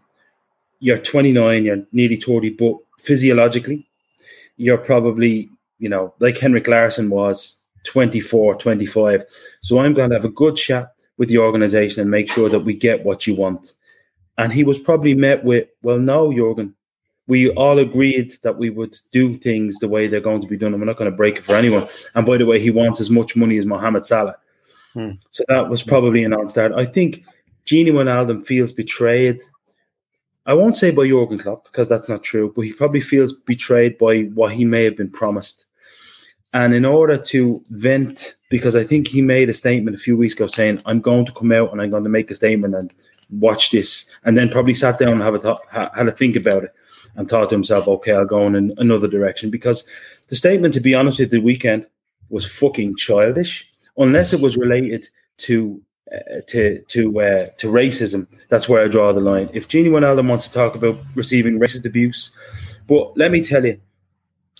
you're 0.79 0.97
29, 0.97 1.65
you're 1.65 1.83
nearly 1.91 2.15
30, 2.15 2.51
but 2.51 2.77
physiologically, 2.99 3.87
you're 4.57 4.77
probably 4.77 5.49
you 5.79 5.89
know, 5.89 6.13
like 6.19 6.37
Henrik 6.37 6.67
Larsson 6.67 7.09
was 7.09 7.57
24, 7.85 8.55
25. 8.55 9.25
So 9.61 9.79
I'm 9.79 9.93
going 9.93 10.09
to 10.09 10.15
have 10.15 10.25
a 10.25 10.29
good 10.29 10.55
chat 10.55 10.93
with 11.17 11.29
the 11.29 11.37
organization 11.37 12.01
and 12.01 12.11
make 12.11 12.31
sure 12.31 12.49
that 12.49 12.59
we 12.59 12.73
get 12.73 13.03
what 13.03 13.25
you 13.25 13.35
want. 13.35 13.75
And 14.37 14.53
he 14.53 14.63
was 14.63 14.79
probably 14.79 15.13
met 15.13 15.43
with, 15.43 15.67
well, 15.81 15.99
no, 15.99 16.31
Jurgen, 16.31 16.75
we 17.27 17.49
all 17.51 17.77
agreed 17.77 18.33
that 18.41 18.57
we 18.57 18.69
would 18.69 18.97
do 19.11 19.35
things 19.35 19.77
the 19.77 19.87
way 19.87 20.07
they're 20.07 20.19
going 20.19 20.41
to 20.41 20.47
be 20.47 20.57
done, 20.57 20.73
and 20.73 20.81
we're 20.81 20.87
not 20.87 20.97
going 20.97 21.11
to 21.11 21.15
break 21.15 21.37
it 21.37 21.45
for 21.45 21.55
anyone. 21.55 21.87
And 22.15 22.25
by 22.25 22.37
the 22.37 22.45
way, 22.45 22.59
he 22.59 22.71
wants 22.71 22.99
as 22.99 23.09
much 23.09 23.35
money 23.35 23.57
as 23.57 23.65
Mohamed 23.65 24.05
Salah. 24.05 24.37
Hmm. 24.93 25.11
So 25.31 25.43
that 25.47 25.69
was 25.69 25.83
probably 25.83 26.23
an 26.23 26.33
on-start. 26.33 26.71
I 26.71 26.85
think 26.85 27.23
Gini 27.67 27.91
Wijnaldum 27.91 28.47
feels 28.47 28.73
betrayed. 28.73 29.41
I 30.47 30.53
won't 30.53 30.77
say 30.77 30.89
by 30.89 31.07
Jurgen 31.07 31.37
Klopp 31.37 31.65
because 31.65 31.87
that's 31.87 32.09
not 32.09 32.23
true, 32.23 32.51
but 32.55 32.61
he 32.61 32.73
probably 32.73 33.01
feels 33.01 33.33
betrayed 33.33 33.99
by 33.99 34.21
what 34.33 34.53
he 34.53 34.65
may 34.65 34.85
have 34.85 34.97
been 34.97 35.11
promised. 35.11 35.65
And 36.53 36.73
in 36.73 36.83
order 36.83 37.17
to 37.17 37.63
vent, 37.69 38.35
because 38.49 38.75
I 38.75 38.83
think 38.83 39.07
he 39.07 39.21
made 39.21 39.49
a 39.49 39.53
statement 39.53 39.95
a 39.95 39.99
few 39.99 40.17
weeks 40.17 40.33
ago 40.33 40.47
saying, 40.47 40.81
I'm 40.85 40.99
going 40.99 41.25
to 41.25 41.31
come 41.31 41.51
out 41.51 41.71
and 41.71 41.81
I'm 41.81 41.91
going 41.91 42.03
to 42.03 42.09
make 42.09 42.31
a 42.31 42.35
statement 42.35 42.73
and 42.73 42.93
watch 43.29 43.69
this. 43.69 44.09
And 44.23 44.35
then 44.35 44.49
probably 44.49 44.73
sat 44.73 44.97
down 44.97 45.13
and 45.13 45.21
have 45.21 45.35
a 45.35 45.39
thought, 45.39 45.61
had 45.69 46.07
a 46.07 46.11
think 46.11 46.35
about 46.35 46.63
it 46.63 46.73
and 47.15 47.29
thought 47.29 47.49
to 47.49 47.55
himself, 47.55 47.87
okay, 47.87 48.13
I'll 48.13 48.25
go 48.25 48.47
in 48.47 48.73
another 48.77 49.07
direction. 49.07 49.51
Because 49.51 49.83
the 50.27 50.35
statement, 50.35 50.73
to 50.73 50.79
be 50.79 50.95
honest 50.95 51.19
with 51.19 51.31
the 51.31 51.39
weekend, 51.39 51.85
was 52.29 52.49
fucking 52.49 52.95
childish, 52.95 53.69
unless 53.97 54.33
it 54.33 54.41
was 54.41 54.57
related 54.57 55.07
to 55.37 55.81
uh, 56.11 56.41
to 56.47 56.81
to 56.87 57.21
uh, 57.21 57.47
to 57.57 57.67
racism. 57.67 58.27
That's 58.49 58.67
where 58.67 58.83
I 58.83 58.87
draw 58.87 59.11
the 59.13 59.19
line. 59.19 59.49
If 59.53 59.67
Gini 59.67 59.89
Wijnaldum 59.89 60.27
wants 60.27 60.47
to 60.47 60.53
talk 60.53 60.75
about 60.75 60.97
receiving 61.15 61.59
racist 61.59 61.85
abuse, 61.85 62.31
but 62.87 63.15
let 63.15 63.31
me 63.31 63.43
tell 63.43 63.63
you, 63.63 63.79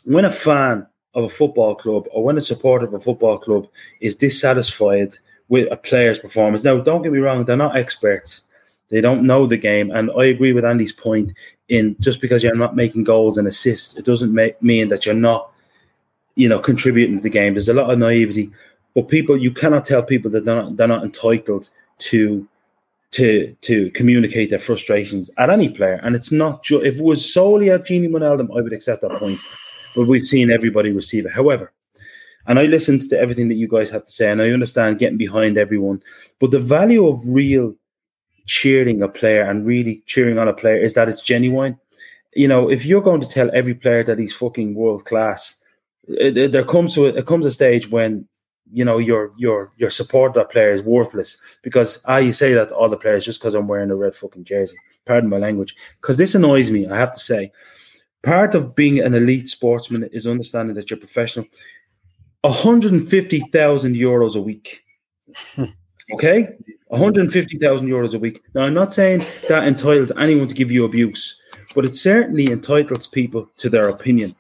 when 0.04 0.26
a 0.26 0.32
fan 0.32 0.86
of 1.20 1.26
a 1.26 1.30
football 1.30 1.76
club 1.76 2.08
or 2.12 2.24
when 2.24 2.38
a 2.38 2.42
supporter 2.42 2.86
of 2.86 2.94
a 2.94 3.00
football 3.00 3.38
club 3.38 3.68
is 4.02 4.16
dissatisfied 4.16 5.18
with 5.50 5.72
a 5.72 5.78
player's 5.78 6.20
performance. 6.20 6.64
Now, 6.64 6.80
don't 6.80 7.02
get 7.02 7.12
me 7.12 7.20
wrong, 7.20 7.46
they're 7.46 7.58
not 7.58 7.78
experts. 7.78 8.44
They 8.90 9.02
don't 9.02 9.24
know 9.24 9.46
the 9.46 9.58
game. 9.58 9.92
And 9.92 10.10
I 10.18 10.26
agree 10.26 10.54
with 10.54 10.66
Andy's 10.66 10.92
point 10.92 11.34
in 11.68 11.96
just 12.00 12.22
because 12.22 12.44
you're 12.44 12.56
not 12.56 12.76
making 12.76 13.04
goals 13.04 13.38
and 13.38 13.48
assists, 13.48 13.96
it 13.96 14.06
doesn't 14.06 14.34
make, 14.34 14.62
mean 14.62 14.90
that 14.90 15.06
you're 15.06 15.16
not, 15.16 15.52
you 16.36 16.50
know, 16.50 16.60
contributing 16.60 17.18
to 17.18 17.24
the 17.24 17.30
game. 17.30 17.54
There's 17.54 17.70
a 17.70 17.74
lot 17.74 17.92
of 17.92 18.00
naivety. 18.00 18.52
But 18.96 19.10
people, 19.10 19.38
you 19.38 19.52
cannot 19.52 19.86
tell 19.86 20.02
people 20.02 20.32
that 20.32 20.46
they're 20.46 20.56
not, 20.56 20.78
they're 20.78 20.88
not 20.88 21.04
entitled 21.04 21.70
to 22.00 22.48
to 23.12 23.56
to 23.62 23.90
communicate 23.92 24.52
their 24.52 24.60
frustrations 24.60 25.30
at 25.38 25.50
any 25.50 25.70
player. 25.70 26.00
And 26.04 26.16
it's 26.16 26.32
not 26.32 26.64
just 26.64 26.86
if 26.86 26.98
it 26.98 27.04
was 27.04 27.34
solely 27.34 27.72
at 27.72 27.86
Gini 27.86 28.08
Wijnaldum, 28.08 28.56
I 28.56 28.62
would 28.62 28.74
accept 28.74 29.02
that 29.02 29.12
point 29.14 29.40
but 30.00 30.08
we've 30.08 30.26
seen 30.26 30.50
everybody 30.50 30.94
receive 30.94 31.26
it. 31.26 31.34
However, 31.34 31.74
and 32.48 32.58
I 32.58 32.68
listened 32.68 33.02
to 33.10 33.20
everything 33.20 33.50
that 33.50 33.56
you 33.56 33.68
guys 33.68 33.90
have 33.90 34.06
to 34.06 34.12
say, 34.12 34.32
and 34.32 34.42
I 34.42 34.52
understand 34.52 34.98
getting 34.98 35.18
behind 35.18 35.58
everyone, 35.58 36.02
but 36.40 36.52
the 36.52 36.60
value 36.60 37.06
of 37.06 37.20
real 37.28 37.76
cheering 38.46 39.04
a 39.04 39.10
player 39.10 39.42
and 39.42 39.68
really 39.68 40.02
cheering 40.06 40.38
on 40.38 40.48
a 40.48 40.54
player 40.54 40.78
is 40.78 40.94
that 40.94 41.10
it's 41.10 41.20
genuine. 41.22 41.78
You 42.34 42.48
know, 42.48 42.70
if 42.70 42.86
you're 42.86 43.02
going 43.02 43.20
to 43.20 43.28
tell 43.28 43.52
every 43.54 43.74
player 43.74 44.06
that 44.06 44.18
he's 44.18 44.32
fucking 44.32 44.74
world 44.74 45.04
class, 45.04 45.58
there 46.08 46.64
comes 46.64 46.94
to 46.94 47.08
a, 47.08 47.10
it 47.10 47.26
comes 47.26 47.46
a 47.46 47.52
stage 47.52 47.92
when 47.92 48.26
you 48.72 48.86
know 48.86 49.00
your 49.00 49.32
your 49.38 49.70
your 49.76 49.90
support 49.90 50.34
that 50.36 50.50
player 50.50 50.72
is 50.72 50.82
worthless 50.82 51.38
because 51.62 52.02
you 52.22 52.32
say 52.32 52.54
that 52.54 52.70
to 52.70 52.76
all 52.76 52.88
the 52.88 52.96
players 52.96 53.26
just 53.26 53.42
because 53.42 53.54
I'm 53.54 53.68
wearing 53.68 53.92
a 53.92 53.98
red 53.98 54.16
fucking 54.16 54.46
jersey. 54.46 54.78
Pardon 55.06 55.30
my 55.30 55.40
language, 55.40 55.76
because 56.00 56.16
this 56.16 56.36
annoys 56.36 56.72
me. 56.72 56.88
I 56.88 56.96
have 56.96 57.12
to 57.12 57.20
say 57.20 57.52
part 58.24 58.56
of 58.56 58.76
being 58.76 59.00
an 59.00 59.14
elite 59.14 59.48
sportsman 59.48 60.04
is 60.12 60.28
understanding 60.28 60.76
that 60.76 60.90
you're 60.90 61.00
professional. 61.00 61.46
150,000 62.42 63.96
euros 63.96 64.36
a 64.36 64.42
week. 64.42 64.84
Okay? 66.12 66.56
150,000 66.88 67.88
euros 67.88 68.16
a 68.16 68.18
week. 68.18 68.42
Now, 68.56 68.62
I'm 68.64 68.74
not 68.74 68.96
saying 68.96 69.24
that 69.48 69.68
entitles 69.68 70.12
anyone 70.18 70.48
to 70.48 70.56
give 70.56 70.72
you 70.72 70.86
abuse, 70.86 71.40
but 71.76 71.86
it 71.86 71.94
certainly 71.94 72.52
entitles 72.52 73.06
people 73.06 73.48
to 73.58 73.70
their 73.70 73.90
opinion. 73.90 74.36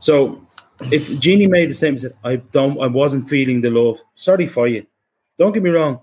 So, 0.00 0.44
if 0.90 1.08
Gini 1.10 1.48
made 1.48 1.70
the 1.70 1.74
statement 1.74 2.02
that 2.02 2.16
I 2.24 2.36
don't, 2.50 2.80
I 2.80 2.88
wasn't 2.88 3.28
feeling 3.28 3.60
the 3.60 3.70
love, 3.70 4.00
sorry 4.16 4.48
for 4.48 4.66
you. 4.66 4.84
Don't 5.38 5.52
get 5.52 5.62
me 5.62 5.70
wrong, 5.70 6.00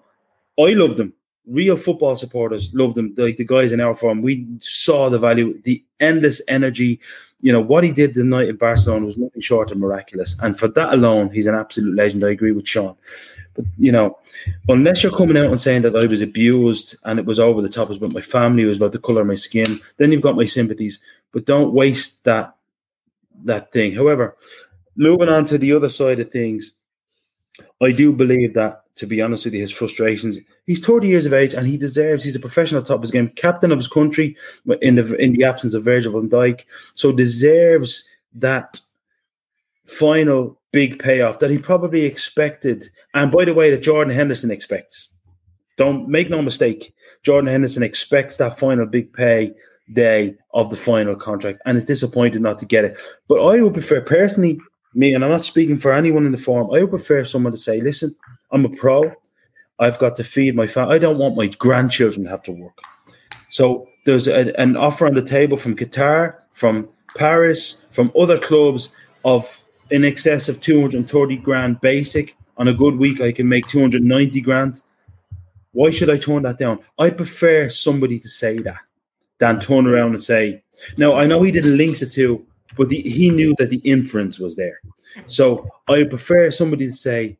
I 0.58 0.72
loved 0.72 1.02
him 1.02 1.14
real 1.50 1.76
football 1.76 2.16
supporters 2.16 2.74
loved 2.74 2.98
him. 2.98 3.14
Like 3.18 3.38
the 3.38 3.46
guys 3.46 3.72
in 3.72 3.82
our 3.82 3.96
form, 3.96 4.22
we 4.22 4.48
saw 4.60 5.10
the 5.10 5.20
value, 5.20 5.60
the 5.64 5.84
endless 6.00 6.42
energy. 6.48 7.00
You 7.42 7.52
know 7.54 7.62
what 7.62 7.84
he 7.84 7.92
did 7.92 8.14
the 8.14 8.24
night 8.24 8.50
in 8.50 8.58
Barcelona 8.58 9.06
was 9.06 9.18
nothing 9.18 9.42
short 9.42 9.72
of 9.72 9.78
miraculous, 9.78 10.38
and 10.42 10.58
for 10.58 10.68
that 10.70 10.94
alone, 10.94 11.32
he's 11.32 11.48
an 11.48 11.56
absolute 11.56 11.96
legend. 11.96 12.24
I 12.24 12.32
agree 12.32 12.52
with 12.52 12.68
Sean. 12.68 12.96
But 13.56 13.66
you 13.78 13.92
know, 13.92 14.18
unless 14.68 15.04
you're 15.04 15.16
coming 15.16 15.38
out 15.38 15.46
and 15.46 15.60
saying 15.60 15.82
that 15.84 15.96
I 15.96 16.06
was 16.06 16.22
abused 16.22 16.96
and 17.04 17.20
it 17.20 17.26
was 17.26 17.40
over 17.40 17.62
the 17.62 17.70
top, 17.70 17.86
it 17.86 17.90
was 17.90 17.98
about 17.98 18.14
my 18.14 18.22
family, 18.22 18.64
it 18.64 18.68
was 18.68 18.78
about 18.78 18.92
the 18.92 19.00
color 19.00 19.22
of 19.22 19.28
my 19.28 19.36
skin, 19.36 19.80
then 19.98 20.12
you've 20.12 20.22
got 20.22 20.36
my 20.36 20.46
sympathies. 20.46 21.00
But 21.32 21.46
don't 21.46 21.74
waste 21.74 22.24
that 22.26 22.56
that 23.46 23.72
thing. 23.72 23.94
However, 23.94 24.36
moving 24.96 25.30
on 25.30 25.46
to 25.46 25.58
the 25.58 25.74
other 25.74 25.90
side 25.90 26.20
of 26.20 26.32
things, 26.32 26.74
I 27.82 27.92
do 27.92 28.12
believe 28.12 28.54
that 28.54 28.84
to 29.00 29.06
be 29.06 29.22
honest 29.22 29.46
with 29.46 29.54
you, 29.54 29.62
his 29.62 29.72
frustrations. 29.72 30.38
He's 30.66 30.86
30 30.86 31.08
years 31.08 31.26
of 31.26 31.34
age 31.34 31.54
and 31.54 31.66
he 31.66 31.78
deserves, 31.78 32.24
he's 32.24 32.36
a 32.36 32.40
professional 32.40 32.82
top 32.82 32.98
of 32.98 33.02
his 33.04 33.12
game, 33.12 33.30
captain 33.36 33.72
of 33.72 33.80
his 33.80 33.88
country 33.88 34.36
in 34.82 34.96
the 34.96 35.16
in 35.16 35.34
the 35.34 35.46
absence 35.46 35.74
of 35.74 35.86
Virgil 35.86 36.12
van 36.12 36.30
Dijk. 36.30 36.66
So 36.96 37.12
deserves 37.14 38.04
that 38.36 38.80
final 39.86 40.60
big 40.72 41.00
payoff 41.00 41.40
that 41.40 41.50
he 41.50 41.58
probably 41.58 42.04
expected. 42.04 42.90
And 43.14 43.32
by 43.32 43.46
the 43.46 43.54
way, 43.54 43.72
that 43.72 43.82
Jordan 43.82 44.14
Henderson 44.14 44.52
expects. 44.52 45.10
Don't 45.78 46.10
make 46.10 46.30
no 46.30 46.42
mistake. 46.42 46.94
Jordan 47.24 47.50
Henderson 47.50 47.84
expects 47.84 48.36
that 48.38 48.60
final 48.60 48.86
big 48.86 49.14
pay 49.14 49.54
day 49.94 50.36
of 50.54 50.70
the 50.70 50.76
final 50.76 51.16
contract 51.16 51.62
and 51.66 51.78
is 51.78 51.86
disappointed 51.86 52.42
not 52.42 52.60
to 52.60 52.66
get 52.66 52.84
it. 52.84 52.98
But 53.30 53.42
I 53.46 53.62
would 53.62 53.74
prefer 53.74 54.02
personally, 54.02 54.60
me, 54.94 55.14
and 55.14 55.24
I'm 55.24 55.32
not 55.32 55.44
speaking 55.44 55.78
for 55.78 55.94
anyone 55.94 56.26
in 56.26 56.32
the 56.32 56.38
forum, 56.38 56.74
I 56.74 56.82
would 56.82 56.90
prefer 56.90 57.24
someone 57.24 57.52
to 57.52 57.58
say, 57.58 57.82
listen, 57.82 58.16
I'm 58.52 58.66
a 58.66 58.70
pro. 58.70 59.14
I've 59.80 60.00
got 60.00 60.16
to 60.18 60.24
feed 60.24 60.56
my 60.56 60.68
family. 60.68 60.96
I 60.96 61.00
don't 61.00 61.18
want 61.18 61.38
my 61.38 61.48
grandchildren 61.48 62.26
to 62.26 62.30
have 62.30 62.44
to 62.44 62.52
work. 62.52 62.78
So 63.50 63.88
there's 64.06 64.28
a, 64.28 64.60
an 64.60 64.76
offer 64.76 65.08
on 65.08 65.14
the 65.14 65.22
table 65.22 65.58
from 65.58 65.76
Qatar, 65.76 66.36
from 66.52 66.90
Paris, 67.16 67.86
from 67.92 68.12
other 68.20 68.38
clubs 68.38 68.90
of 69.24 69.64
in 69.92 70.06
excess 70.06 70.50
of 70.50 70.60
230 70.62 71.38
grand 71.38 71.82
basic. 71.82 72.36
On 72.58 72.68
a 72.68 72.74
good 72.74 72.98
week, 72.98 73.22
I 73.22 73.32
can 73.32 73.48
make 73.48 73.68
290 73.68 74.42
grand. 74.42 74.82
Why 75.72 75.92
should 75.92 76.10
I 76.10 76.18
turn 76.18 76.44
that 76.44 76.58
down? 76.58 76.80
I 76.98 77.10
prefer 77.10 77.70
somebody 77.70 78.20
to 78.20 78.28
say 78.28 78.58
that 78.60 78.82
than 79.38 79.60
turn 79.60 79.88
around 79.88 80.14
and 80.14 80.24
say, 80.24 80.62
no, 80.98 81.16
I 81.16 81.26
know 81.26 81.42
he 81.42 81.52
didn't 81.52 81.78
link 81.78 82.00
the 82.00 82.06
two, 82.06 82.46
but 82.80 82.88
the, 82.88 83.02
he 83.02 83.30
knew 83.30 83.54
that 83.58 83.70
the 83.70 83.80
inference 83.80 84.40
was 84.40 84.56
there. 84.56 84.80
So 85.26 85.68
I 85.90 86.06
prefer 86.06 86.50
somebody 86.50 86.88
to 86.88 86.94
say, 86.94 87.38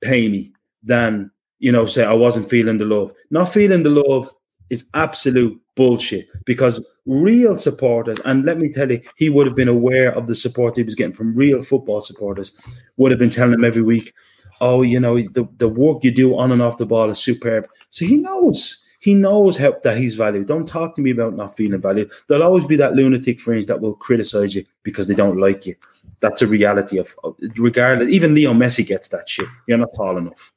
pay 0.00 0.30
me 0.30 0.52
than, 0.82 1.30
you 1.58 1.70
know, 1.70 1.84
say 1.84 2.04
I 2.04 2.14
wasn't 2.14 2.48
feeling 2.48 2.78
the 2.78 2.86
love. 2.86 3.12
Not 3.30 3.52
feeling 3.52 3.82
the 3.82 3.90
love 3.90 4.30
is 4.70 4.86
absolute 4.94 5.60
bullshit 5.76 6.26
because 6.46 6.82
real 7.04 7.58
supporters, 7.58 8.18
and 8.24 8.46
let 8.46 8.56
me 8.56 8.72
tell 8.72 8.90
you, 8.90 9.02
he 9.16 9.28
would 9.28 9.46
have 9.46 9.54
been 9.54 9.68
aware 9.68 10.10
of 10.16 10.26
the 10.26 10.34
support 10.34 10.78
he 10.78 10.82
was 10.82 10.94
getting 10.94 11.14
from 11.14 11.36
real 11.36 11.60
football 11.60 12.00
supporters, 12.00 12.52
would 12.96 13.12
have 13.12 13.20
been 13.20 13.28
telling 13.28 13.52
him 13.52 13.66
every 13.66 13.82
week, 13.82 14.14
oh, 14.62 14.80
you 14.80 14.98
know, 14.98 15.16
the, 15.20 15.46
the 15.58 15.68
work 15.68 16.02
you 16.02 16.10
do 16.10 16.38
on 16.38 16.50
and 16.50 16.62
off 16.62 16.78
the 16.78 16.86
ball 16.86 17.10
is 17.10 17.18
superb. 17.18 17.68
So 17.90 18.06
he 18.06 18.16
knows. 18.16 18.81
He 19.02 19.14
knows 19.14 19.56
how, 19.56 19.74
that 19.82 19.98
he's 19.98 20.14
valued. 20.14 20.46
Don't 20.46 20.64
talk 20.64 20.94
to 20.94 21.02
me 21.02 21.10
about 21.10 21.34
not 21.34 21.56
feeling 21.56 21.80
valued. 21.80 22.12
There'll 22.28 22.44
always 22.44 22.64
be 22.64 22.76
that 22.76 22.94
lunatic 22.94 23.40
fringe 23.40 23.66
that 23.66 23.80
will 23.80 23.94
criticize 23.94 24.54
you 24.54 24.64
because 24.84 25.08
they 25.08 25.16
don't 25.16 25.40
like 25.40 25.66
you. 25.66 25.74
That's 26.20 26.40
a 26.40 26.46
reality 26.46 26.98
of, 26.98 27.12
of 27.24 27.34
regardless. 27.56 28.10
Even 28.10 28.32
Leo 28.32 28.52
Messi 28.52 28.86
gets 28.86 29.08
that 29.08 29.28
shit. 29.28 29.48
You're 29.66 29.78
not 29.78 29.88
tall 29.96 30.18
enough. 30.18 30.52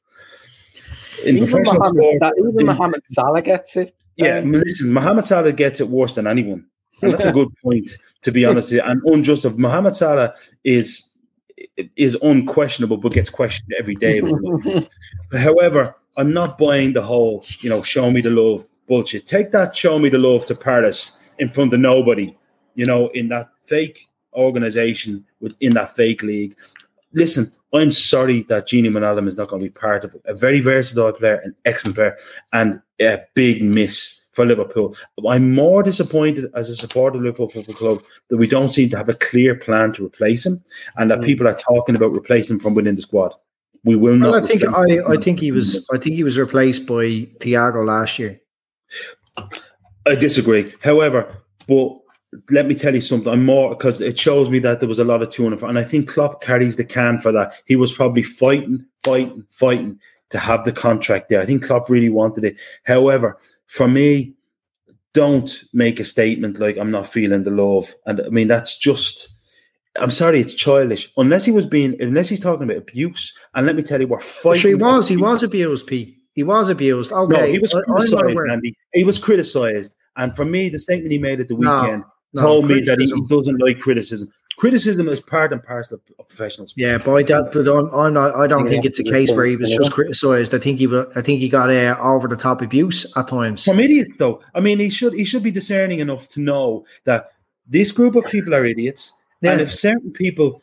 In 1.24 1.38
even 1.38 1.60
Mohamed, 1.64 1.86
sport, 1.86 2.32
even 2.38 2.66
Mohamed 2.66 3.02
Salah 3.06 3.42
gets 3.42 3.76
it. 3.76 3.96
Yeah, 4.14 4.38
um, 4.38 4.52
listen, 4.52 4.92
Mohamed 4.92 5.26
Salah 5.26 5.52
gets 5.52 5.80
it 5.80 5.88
worse 5.88 6.14
than 6.14 6.28
anyone. 6.28 6.64
And 7.02 7.14
that's 7.14 7.26
a 7.26 7.32
good 7.32 7.48
point, 7.64 7.90
to 8.22 8.30
be 8.30 8.44
honest. 8.44 8.70
And 8.70 9.02
unjust 9.06 9.44
of 9.44 9.58
Mohamed 9.58 9.96
Salah 9.96 10.34
is 10.62 11.08
is 11.96 12.16
unquestionable, 12.22 12.98
but 12.98 13.12
gets 13.12 13.30
questioned 13.30 13.72
every 13.76 13.96
day. 13.96 14.22
However, 15.32 15.96
I'm 16.16 16.32
not 16.32 16.58
buying 16.58 16.92
the 16.92 17.02
whole, 17.02 17.44
you 17.60 17.68
know, 17.68 17.82
show 17.82 18.10
me 18.10 18.20
the 18.20 18.30
love 18.30 18.66
bullshit. 18.86 19.26
Take 19.26 19.52
that 19.52 19.76
show 19.76 19.98
me 19.98 20.08
the 20.08 20.18
love 20.18 20.46
to 20.46 20.54
Paris 20.54 21.16
in 21.38 21.48
front 21.48 21.74
of 21.74 21.80
nobody, 21.80 22.36
you 22.74 22.86
know, 22.86 23.08
in 23.08 23.28
that 23.28 23.50
fake 23.64 24.08
organization 24.34 25.24
within 25.40 25.74
that 25.74 25.94
fake 25.94 26.22
league. 26.22 26.56
Listen, 27.12 27.50
I'm 27.72 27.90
sorry 27.90 28.42
that 28.44 28.68
Gini 28.68 28.90
Wijnaldum 28.90 29.28
is 29.28 29.36
not 29.36 29.48
going 29.48 29.60
to 29.60 29.68
be 29.68 29.72
part 29.72 30.04
of 30.04 30.14
it. 30.14 30.22
A 30.26 30.34
very 30.34 30.60
versatile 30.60 31.12
player, 31.12 31.40
an 31.44 31.54
excellent 31.64 31.96
player, 31.96 32.16
and 32.52 32.80
a 33.00 33.20
big 33.34 33.62
miss 33.62 34.22
for 34.32 34.44
Liverpool. 34.46 34.94
I'm 35.26 35.54
more 35.54 35.82
disappointed 35.82 36.50
as 36.54 36.68
a 36.68 36.76
supporter 36.76 37.16
of 37.16 37.24
Liverpool 37.24 37.48
Football 37.48 37.74
Club 37.74 38.02
that 38.28 38.36
we 38.36 38.46
don't 38.46 38.72
seem 38.72 38.90
to 38.90 38.96
have 38.96 39.08
a 39.08 39.14
clear 39.14 39.54
plan 39.54 39.92
to 39.94 40.06
replace 40.06 40.44
him, 40.44 40.62
and 40.96 41.10
that 41.10 41.20
mm. 41.20 41.24
people 41.24 41.48
are 41.48 41.56
talking 41.56 41.96
about 41.96 42.14
replacing 42.14 42.56
him 42.56 42.60
from 42.60 42.74
within 42.74 42.94
the 42.96 43.02
squad. 43.02 43.34
We 43.86 43.94
will 43.94 44.16
not. 44.16 44.32
Well, 44.32 44.42
I 44.42 44.46
think 44.46 44.64
I, 44.64 45.12
I 45.12 45.16
think 45.16 45.38
he 45.38 45.52
was 45.52 45.88
I 45.92 45.98
think 45.98 46.16
he 46.16 46.24
was 46.24 46.38
replaced 46.38 46.86
by 46.86 47.28
Thiago 47.38 47.86
last 47.86 48.18
year. 48.18 48.40
I 50.06 50.16
disagree. 50.16 50.74
However, 50.82 51.36
but 51.68 51.96
let 52.50 52.66
me 52.66 52.74
tell 52.74 52.96
you 52.96 53.00
something. 53.00 53.32
I'm 53.32 53.44
more 53.44 53.76
because 53.76 54.00
it 54.00 54.18
shows 54.18 54.50
me 54.50 54.58
that 54.58 54.80
there 54.80 54.88
was 54.88 54.98
a 54.98 55.04
lot 55.04 55.22
of 55.22 55.30
two 55.30 55.46
and 55.46 55.78
I 55.78 55.84
think 55.84 56.08
Klopp 56.08 56.42
carries 56.42 56.74
the 56.74 56.84
can 56.84 57.18
for 57.20 57.30
that. 57.30 57.54
He 57.66 57.76
was 57.76 57.92
probably 57.92 58.24
fighting, 58.24 58.84
fighting, 59.04 59.44
fighting 59.50 60.00
to 60.30 60.38
have 60.40 60.64
the 60.64 60.72
contract 60.72 61.28
there. 61.28 61.40
I 61.40 61.46
think 61.46 61.64
Klopp 61.64 61.88
really 61.88 62.08
wanted 62.08 62.44
it. 62.44 62.56
However, 62.82 63.38
for 63.68 63.86
me, 63.86 64.34
don't 65.12 65.62
make 65.72 66.00
a 66.00 66.04
statement 66.04 66.58
like 66.58 66.76
I'm 66.76 66.90
not 66.90 67.06
feeling 67.06 67.44
the 67.44 67.50
love. 67.52 67.94
And 68.04 68.20
I 68.20 68.30
mean 68.30 68.48
that's 68.48 68.76
just 68.76 69.35
I'm 69.98 70.10
sorry, 70.10 70.40
it's 70.40 70.54
childish. 70.54 71.12
Unless 71.16 71.44
he 71.44 71.50
was 71.50 71.66
being 71.66 71.96
unless 72.00 72.28
he's 72.28 72.40
talking 72.40 72.64
about 72.64 72.76
abuse, 72.76 73.36
and 73.54 73.66
let 73.66 73.76
me 73.76 73.82
tell 73.82 74.00
you, 74.00 74.06
we're 74.06 74.20
fighting. 74.20 74.60
Sure 74.60 74.70
he 74.70 74.74
was, 74.74 75.08
he 75.08 75.16
was 75.16 75.42
abused, 75.42 75.86
Pete. 75.86 76.16
He 76.34 76.44
was 76.44 76.68
abused. 76.68 77.12
Okay. 77.12 77.36
No, 77.36 77.46
he 77.46 77.58
was 77.58 77.72
criticized, 77.72 78.38
Andy. 78.50 78.76
He 78.92 79.04
was 79.04 79.18
criticized. 79.18 79.94
And 80.16 80.34
for 80.34 80.44
me, 80.44 80.68
the 80.68 80.78
statement 80.78 81.12
he 81.12 81.18
made 81.18 81.40
at 81.40 81.48
the 81.48 81.54
weekend 81.54 82.04
no, 82.32 82.40
no, 82.40 82.42
told 82.42 82.68
me 82.68 82.80
that 82.80 82.98
he 82.98 83.26
doesn't 83.28 83.58
like 83.58 83.80
criticism 83.80 84.30
criticism 84.56 85.08
is 85.08 85.20
part 85.20 85.52
and 85.52 85.62
parcel 85.62 85.96
of, 85.96 86.00
of 86.18 86.28
professional 86.28 86.66
sport. 86.66 86.82
Yeah, 86.82 86.98
but 86.98 87.30
I, 87.30 87.42
but 87.42 87.68
I'm, 87.68 87.90
I'm 87.94 88.14
not, 88.14 88.34
I 88.34 88.46
don't 88.46 88.64
yeah, 88.64 88.70
think 88.70 88.84
it's 88.84 88.98
a 88.98 89.04
case 89.04 89.32
where 89.32 89.44
he 89.44 89.56
was 89.56 89.74
just 89.74 89.92
criticised. 89.92 90.54
I 90.54 90.58
think 90.58 90.78
he, 90.78 90.86
I 91.14 91.22
think 91.22 91.40
he 91.40 91.48
got 91.48 91.70
uh, 91.70 91.96
over 92.00 92.26
the 92.26 92.36
top 92.36 92.62
abuse 92.62 93.06
at 93.16 93.28
times. 93.28 93.64
Some 93.64 93.78
idiots, 93.78 94.18
though. 94.18 94.40
I 94.54 94.60
mean, 94.60 94.78
he 94.78 94.88
should, 94.88 95.12
he 95.12 95.24
should 95.24 95.42
be 95.42 95.50
discerning 95.50 96.00
enough 96.00 96.28
to 96.30 96.40
know 96.40 96.84
that 97.04 97.32
this 97.66 97.92
group 97.92 98.16
of 98.16 98.24
people 98.26 98.54
are 98.54 98.64
idiots, 98.64 99.12
yeah. 99.40 99.52
and 99.52 99.60
if 99.60 99.72
certain 99.72 100.12
people 100.12 100.62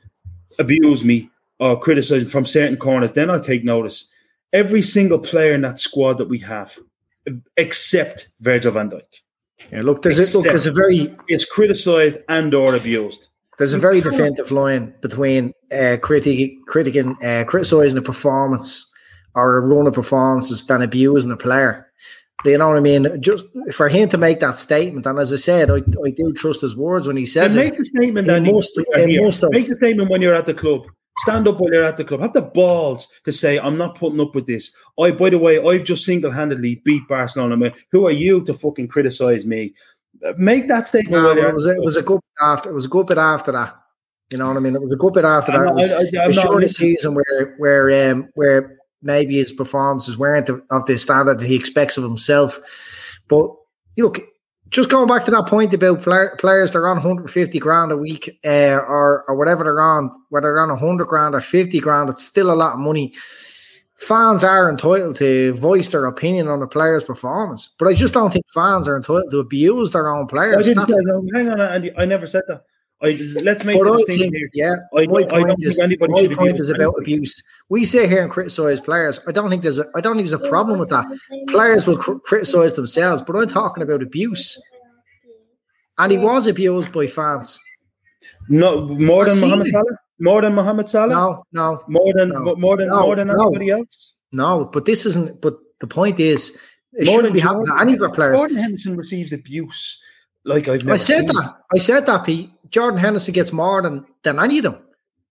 abuse 0.59 1.03
me 1.03 1.29
or 1.59 1.79
criticize 1.79 2.29
from 2.31 2.45
certain 2.45 2.77
corners, 2.77 3.13
then 3.13 3.29
I 3.29 3.39
take 3.39 3.63
notice. 3.63 4.09
Every 4.51 4.81
single 4.81 5.19
player 5.19 5.53
in 5.53 5.61
that 5.61 5.79
squad 5.79 6.17
that 6.19 6.29
we 6.29 6.39
have, 6.39 6.77
except 7.57 8.29
Virgil 8.39 8.71
van 8.71 8.89
Dijk. 8.89 9.01
Yeah, 9.71 9.81
look, 9.81 10.01
there's 10.01 10.19
a, 10.19 10.37
look, 10.37 10.45
there's 10.45 10.67
a 10.67 10.71
very 10.71 11.15
is 11.29 11.45
criticised 11.45 12.17
and 12.29 12.53
or 12.53 12.75
abused. 12.75 13.29
There's 13.57 13.73
a 13.73 13.79
very 13.79 14.01
definitive 14.01 14.51
line 14.51 14.93
between 15.01 15.53
uh, 15.71 15.97
critic, 16.01 16.53
critiquing, 16.67 17.15
uh, 17.23 17.45
criticizing 17.45 17.97
a 17.97 18.01
performance 18.01 18.91
or 19.35 19.57
a 19.57 19.65
run 19.65 19.87
of 19.87 19.93
performances 19.93 20.65
than 20.65 20.81
abusing 20.81 21.31
a 21.31 21.37
player. 21.37 21.87
You 22.45 22.57
know 22.57 22.69
what 22.69 22.77
I 22.77 22.81
mean? 22.81 23.21
Just 23.21 23.45
for 23.71 23.87
him 23.87 24.09
to 24.09 24.17
make 24.17 24.39
that 24.41 24.59
statement, 24.59 25.05
and 25.05 25.17
as 25.17 25.31
I 25.31 25.37
said, 25.37 25.71
I, 25.71 25.77
I 25.77 26.09
do 26.09 26.33
trust 26.33 26.61
his 26.61 26.75
words 26.75 27.07
when 27.07 27.15
he 27.15 27.25
says 27.25 27.55
make 27.55 27.77
the 27.77 27.85
statement. 27.85 28.29
He 28.29 28.51
must, 28.51 28.79
he 28.95 29.19
must 29.19 29.43
make 29.49 29.67
the 29.67 29.75
statement 29.75 30.09
when 30.09 30.21
you're 30.21 30.35
at 30.35 30.45
the 30.45 30.53
club. 30.53 30.81
Stand 31.19 31.47
up 31.47 31.59
while 31.59 31.71
you're 31.71 31.85
at 31.85 31.95
the 31.95 32.03
club. 32.03 32.21
Have 32.21 32.33
the 32.33 32.41
balls 32.41 33.07
to 33.23 33.31
say, 33.31 33.59
"I'm 33.59 33.77
not 33.77 33.95
putting 33.95 34.19
up 34.19 34.35
with 34.35 34.47
this." 34.47 34.73
I, 34.99 35.11
by 35.11 35.29
the 35.29 35.37
way, 35.37 35.59
I've 35.59 35.83
just 35.83 36.05
single-handedly 36.05 36.81
beat 36.83 37.07
Barcelona. 37.07 37.55
Man. 37.55 37.71
Who 37.91 38.07
are 38.07 38.11
you 38.11 38.43
to 38.45 38.53
fucking 38.53 38.87
criticize 38.87 39.45
me? 39.45 39.73
make 40.37 40.67
that 40.67 40.87
statement. 40.87 41.23
No, 41.23 41.31
it, 41.31 41.53
was, 41.53 41.65
it 41.65 41.83
was 41.83 41.95
a 41.95 42.01
good 42.01 42.19
bit 42.21 42.45
after. 42.45 42.69
It 42.69 42.73
was 42.73 42.85
a 42.85 42.89
good 42.89 43.07
bit 43.07 43.17
after 43.17 43.51
that. 43.51 43.75
You 44.31 44.37
know 44.37 44.47
what 44.47 44.57
I 44.57 44.61
mean? 44.61 44.75
It 44.75 44.81
was 44.81 44.93
a 44.93 44.97
good 44.97 45.13
bit 45.13 45.25
after 45.25 45.51
that. 45.51 45.67
It 45.67 45.73
was, 45.73 45.91
I, 45.91 46.51
I, 46.51 46.63
a 46.63 46.69
season 46.69 47.13
where 47.13 47.55
where 47.57 48.11
um, 48.11 48.29
where 48.33 48.77
maybe 49.03 49.37
his 49.37 49.51
performances 49.51 50.17
weren't 50.17 50.49
of 50.49 50.85
the 50.85 50.97
standard 50.97 51.39
that 51.39 51.45
he 51.45 51.55
expects 51.55 51.97
of 51.97 52.03
himself. 52.03 52.59
But 53.27 53.49
you 53.95 54.05
look, 54.05 54.21
just 54.69 54.89
going 54.89 55.07
back 55.07 55.23
to 55.25 55.31
that 55.31 55.47
point 55.47 55.73
about 55.73 56.01
players 56.01 56.71
that 56.71 56.79
are 56.79 56.87
on 56.87 56.97
150 56.97 57.59
grand 57.59 57.91
a 57.91 57.97
week 57.97 58.39
uh, 58.45 58.77
or 58.77 59.23
or 59.27 59.35
whatever 59.35 59.63
they're 59.63 59.81
on, 59.81 60.11
whether 60.29 60.47
they're 60.47 60.61
on 60.61 60.69
100 60.69 61.05
grand 61.05 61.35
or 61.35 61.41
50 61.41 61.79
grand, 61.79 62.09
it's 62.09 62.25
still 62.25 62.51
a 62.51 62.55
lot 62.55 62.73
of 62.73 62.79
money 62.79 63.13
fans 64.03 64.43
are 64.43 64.69
entitled 64.69 65.15
to 65.15 65.53
voice 65.53 65.87
their 65.89 66.05
opinion 66.05 66.47
on 66.47 66.61
a 66.61 66.67
player's 66.67 67.03
performance, 67.03 67.69
but 67.79 67.87
I 67.87 67.93
just 67.93 68.13
don't 68.13 68.31
think 68.31 68.45
fans 68.53 68.87
are 68.87 68.95
entitled 68.95 69.31
to 69.31 69.39
abuse 69.39 69.91
their 69.91 70.09
own 70.09 70.27
players. 70.27 70.67
I 70.67 70.73
didn't 70.73 70.87
say, 70.87 70.95
no, 70.99 71.25
hang 71.33 71.49
on, 71.49 71.61
Andy. 71.61 71.91
I 71.97 72.05
never 72.05 72.27
said 72.27 72.43
that. 72.47 72.63
I, 73.03 73.19
let's 73.41 73.65
make 73.65 73.79
a 73.79 73.83
distinction 73.83 74.33
here. 74.33 74.49
Yeah, 74.53 74.75
I, 74.97 75.05
my 75.07 75.23
point 75.23 75.55
is, 75.59 75.81
my 75.81 76.27
point 76.27 76.59
is 76.59 76.69
about 76.69 76.95
abuse. 76.97 77.41
We 77.67 77.83
sit 77.83 78.09
here 78.09 78.21
and 78.21 78.31
criticize 78.31 78.79
players. 78.79 79.19
I 79.27 79.33
don't 79.33 79.49
think 79.49 79.61
there's 79.61 79.79
a, 79.79 79.85
I 79.93 79.99
don't 79.99 80.15
think 80.15 80.29
there's 80.29 80.41
a 80.41 80.49
problem 80.49 80.79
with 80.79 80.89
that. 80.89 81.05
Players 81.49 81.85
will 81.85 81.97
cr- 81.97 82.19
criticize 82.23 82.73
themselves, 82.73 83.21
but 83.21 83.35
I'm 83.35 83.47
talking 83.47 83.83
about 83.83 84.01
abuse. 84.01 84.61
And 85.97 86.11
he 86.11 86.17
was 86.17 86.47
abused 86.47 86.93
by 86.93 87.07
fans. 87.07 87.59
No, 88.47 88.87
more 88.87 89.25
than 89.25 89.39
Mohamed 89.39 89.67
Salah. 89.67 89.97
More 90.19 90.41
than 90.41 90.55
Mohamed 90.55 90.89
Salah? 90.89 91.09
No, 91.09 91.43
no. 91.51 91.83
More 91.89 92.13
than 92.15 92.29
no, 92.29 92.55
more 92.55 92.77
than 92.77 92.87
no, 92.87 93.01
more 93.01 93.15
than 93.17 93.27
no. 93.27 93.47
anybody 93.47 93.69
else? 93.71 94.13
No, 94.31 94.69
but 94.71 94.85
this 94.85 95.05
isn't. 95.05 95.41
But 95.41 95.55
the 95.81 95.87
point 95.87 96.21
is, 96.21 96.57
it 96.93 97.05
more 97.07 97.15
shouldn't 97.15 97.33
be 97.33 97.41
happening 97.41 97.65
to 97.65 97.81
any 97.81 97.95
of 97.95 98.01
our 98.01 98.09
players. 98.11 98.39
Jordan 98.39 98.57
Henderson 98.57 98.95
receives 98.95 99.33
abuse 99.33 99.99
like 100.45 100.67
I've 100.67 100.83
never. 100.83 100.95
I 100.95 100.97
said 100.97 101.19
seen. 101.19 101.27
that. 101.27 101.55
I 101.73 101.77
said 101.77 102.05
that. 102.05 102.25
Pete. 102.25 102.49
Jordan 102.73 102.99
Henderson 102.99 103.33
gets 103.33 103.53
more 103.53 103.81
than 103.83 104.03
than 104.23 104.39
any 104.39 104.57
of 104.57 104.63
them. 104.63 104.77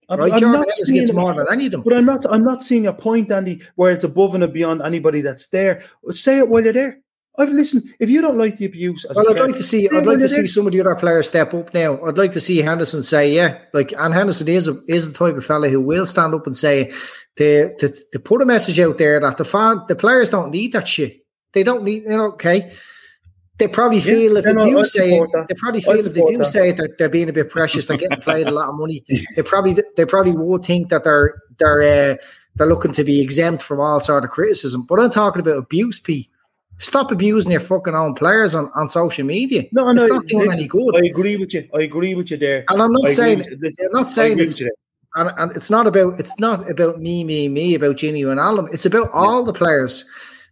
I'm, 0.09 0.19
right? 0.19 0.33
I'm 0.33 0.39
Jordan 0.39 0.61
Henderson 0.61 0.95
gets 0.95 1.13
more 1.13 1.35
than 1.35 1.47
any 1.51 1.67
of 1.67 1.73
them. 1.73 1.83
But 1.83 1.95
I'm 1.95 2.07
not. 2.07 2.25
I'm 2.31 2.45
not 2.45 2.63
seeing 2.63 2.87
a 2.87 2.93
point, 2.93 3.33
Andy, 3.33 3.61
where 3.75 3.91
it's 3.91 4.05
above 4.05 4.35
and 4.37 4.53
beyond 4.53 4.81
anybody 4.81 5.21
that's 5.23 5.49
there. 5.49 5.83
Say 6.11 6.39
it 6.39 6.49
while 6.49 6.63
you're 6.63 6.73
there. 6.73 7.01
I've 7.39 7.49
listen. 7.49 7.83
If 7.99 8.11
you 8.11 8.23
don't 8.23 8.39
like 8.39 8.59
the 8.59 8.67
abuse, 8.67 9.05
as 9.07 9.17
Well, 9.17 9.29
I'd 9.29 9.37
player, 9.37 9.47
like 9.49 9.57
to 9.57 9.65
see. 9.65 9.89
I'd 9.89 10.07
like 10.07 10.19
to 10.21 10.29
see 10.29 10.47
some 10.47 10.67
of 10.67 10.73
the 10.73 10.81
other 10.81 10.95
players 10.95 11.27
step 11.27 11.53
up 11.53 11.75
now. 11.75 12.01
I'd 12.05 12.19
like 12.19 12.33
to 12.33 12.41
see 12.41 12.59
Henderson 12.59 13.03
say, 13.03 13.35
"Yeah," 13.35 13.59
like, 13.73 13.93
and 13.99 14.15
Henderson 14.15 14.47
is 14.49 14.69
a, 14.69 14.79
is 14.87 15.11
the 15.11 15.19
type 15.19 15.37
of 15.37 15.45
fella 15.45 15.69
who 15.69 15.81
will 15.81 16.07
stand 16.07 16.35
up 16.35 16.47
and 16.47 16.55
say 16.55 16.93
to 17.37 17.75
to, 17.79 17.89
to 18.13 18.21
put 18.21 18.43
a 18.43 18.47
message 18.47 18.79
out 18.79 18.99
there 18.99 19.19
that 19.19 19.39
the 19.39 19.45
fan, 19.45 19.81
the 19.89 19.97
players 19.97 20.31
don't 20.31 20.51
need 20.51 20.73
that 20.75 20.87
shit. 20.87 21.25
They 21.55 21.65
don't 21.65 21.83
need. 21.83 22.05
You 22.05 22.11
know, 22.11 22.27
okay. 22.35 22.71
They 23.63 23.69
probably 23.69 23.99
Yeah, 23.99 24.05
feel 24.17 24.37
if 24.39 24.45
they 24.45 24.53
no, 24.55 24.63
do 24.65 24.81
I 24.81 24.83
say 24.83 25.19
it, 25.19 25.31
they 25.49 25.55
probably 25.55 25.79
I 25.87 25.95
feel 25.95 26.07
if 26.07 26.15
they 26.15 26.21
do 26.27 26.39
that. 26.39 26.47
say 26.47 26.71
it 26.71 26.79
that 26.79 26.99
they're 26.99 27.09
being 27.09 27.29
a 27.29 27.33
bit 27.33 27.49
precious, 27.49 27.87
they're 27.87 27.97
getting 27.97 28.21
paid 28.21 28.49
a 28.49 28.51
lot 28.51 28.71
of 28.71 28.75
money. 28.75 29.05
They 29.37 29.43
probably 29.43 29.81
they 29.97 30.05
probably 30.05 30.33
would 30.33 30.65
think 30.65 30.89
that 30.89 31.05
they're 31.05 31.41
they're 31.61 31.81
uh, 31.81 32.17
they're 32.57 32.67
looking 32.67 32.91
to 32.91 33.05
be 33.05 33.21
exempt 33.21 33.63
from 33.63 33.79
all 33.79 34.01
sort 34.01 34.25
of 34.25 34.31
criticism. 34.31 34.85
But 34.89 34.99
I'm 34.99 35.11
talking 35.11 35.39
about 35.39 35.59
abuse, 35.59 36.01
P. 36.01 36.29
Stop 36.79 37.13
abusing 37.13 37.53
your 37.53 37.61
fucking 37.61 37.95
own 37.95 38.15
players 38.15 38.57
on, 38.57 38.69
on 38.75 38.89
social 38.89 39.25
media. 39.25 39.63
No, 39.71 39.93
no, 39.93 40.03
it's 40.03 40.13
not 40.13 40.27
doing 40.27 40.47
listen, 40.47 40.59
any 40.59 40.67
good. 40.69 40.97
I 40.97 41.07
agree 41.07 41.37
with 41.37 41.55
you. 41.55 41.69
I 41.73 41.83
agree 41.83 42.17
with 42.17 42.33
you 42.33 42.37
there. 42.39 42.65
And 42.69 42.83
I'm 42.83 42.91
not 42.91 43.03
agree 43.05 43.15
saying 43.15 43.39
with 43.39 43.47
you. 43.47 43.59
Listen, 43.63 43.87
I'm 43.87 43.93
not 43.93 44.11
saying 44.11 44.41
it's 44.41 44.55
with 44.59 44.67
you 44.67 44.75
there. 45.15 45.27
and, 45.29 45.39
and 45.39 45.57
it's 45.57 45.71
not 45.71 45.87
about 45.87 46.19
it's 46.19 46.37
not 46.41 46.69
about 46.69 47.01
me, 47.01 47.23
me, 47.23 47.49
me, 47.49 47.77
about 47.77 47.95
Gini 47.95 48.23
Wijnaldum. 48.25 48.75
It's 48.75 48.87
about 48.87 49.09
all 49.13 49.45
the 49.45 49.53
players. 49.53 50.05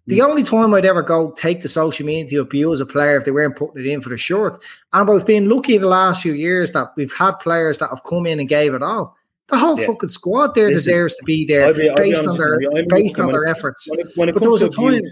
The 0.07 0.18
Mm. 0.18 0.28
only 0.30 0.42
time 0.42 0.72
I'd 0.74 0.86
ever 0.86 1.03
go 1.03 1.32
take 1.36 1.61
the 1.61 1.68
social 1.68 2.05
media 2.07 2.28
to 2.30 2.36
abuse 2.40 2.80
a 2.80 2.86
player 2.86 3.16
if 3.16 3.24
they 3.24 3.30
weren't 3.30 3.57
putting 3.57 3.84
it 3.84 3.86
in 3.86 4.01
for 4.01 4.09
the 4.09 4.16
shirt. 4.16 4.62
And 4.92 5.09
we've 5.09 5.24
been 5.24 5.48
lucky 5.48 5.78
the 5.78 5.86
last 5.86 6.22
few 6.22 6.32
years 6.32 6.72
that 6.72 6.88
we've 6.96 7.12
had 7.12 7.32
players 7.32 7.78
that 7.78 7.90
have 7.90 8.03
come 8.05 8.26
in 8.26 8.40
and 8.40 8.48
gave 8.48 8.74
it 8.74 8.82
all. 8.82 9.16
The 9.48 9.59
whole 9.59 9.78
Yeah. 9.78 9.86
fucking 9.86 10.09
squad 10.09 10.55
there 10.55 10.68
Listen, 10.68 10.74
deserves 10.92 11.16
to 11.16 11.24
be 11.24 11.44
there 11.44 11.66
I'll 11.66 11.74
be- 11.74 11.88
I'll 11.88 11.94
based 11.96 12.18
honest 12.24 12.28
on 12.28 12.38
their 12.38 12.51
with 12.53 12.61
you, 12.62 12.70
I'm 12.78 12.88
based 12.88 13.20
on 13.20 13.32
their 13.32 13.46
efforts. 13.46 13.88
When 13.90 14.01
it, 14.01 14.07
when 14.16 14.28
it 14.28 14.32
But 14.32 14.42
there 14.42 14.51
was 14.51 14.62
a 14.62 14.68
time 14.68 15.03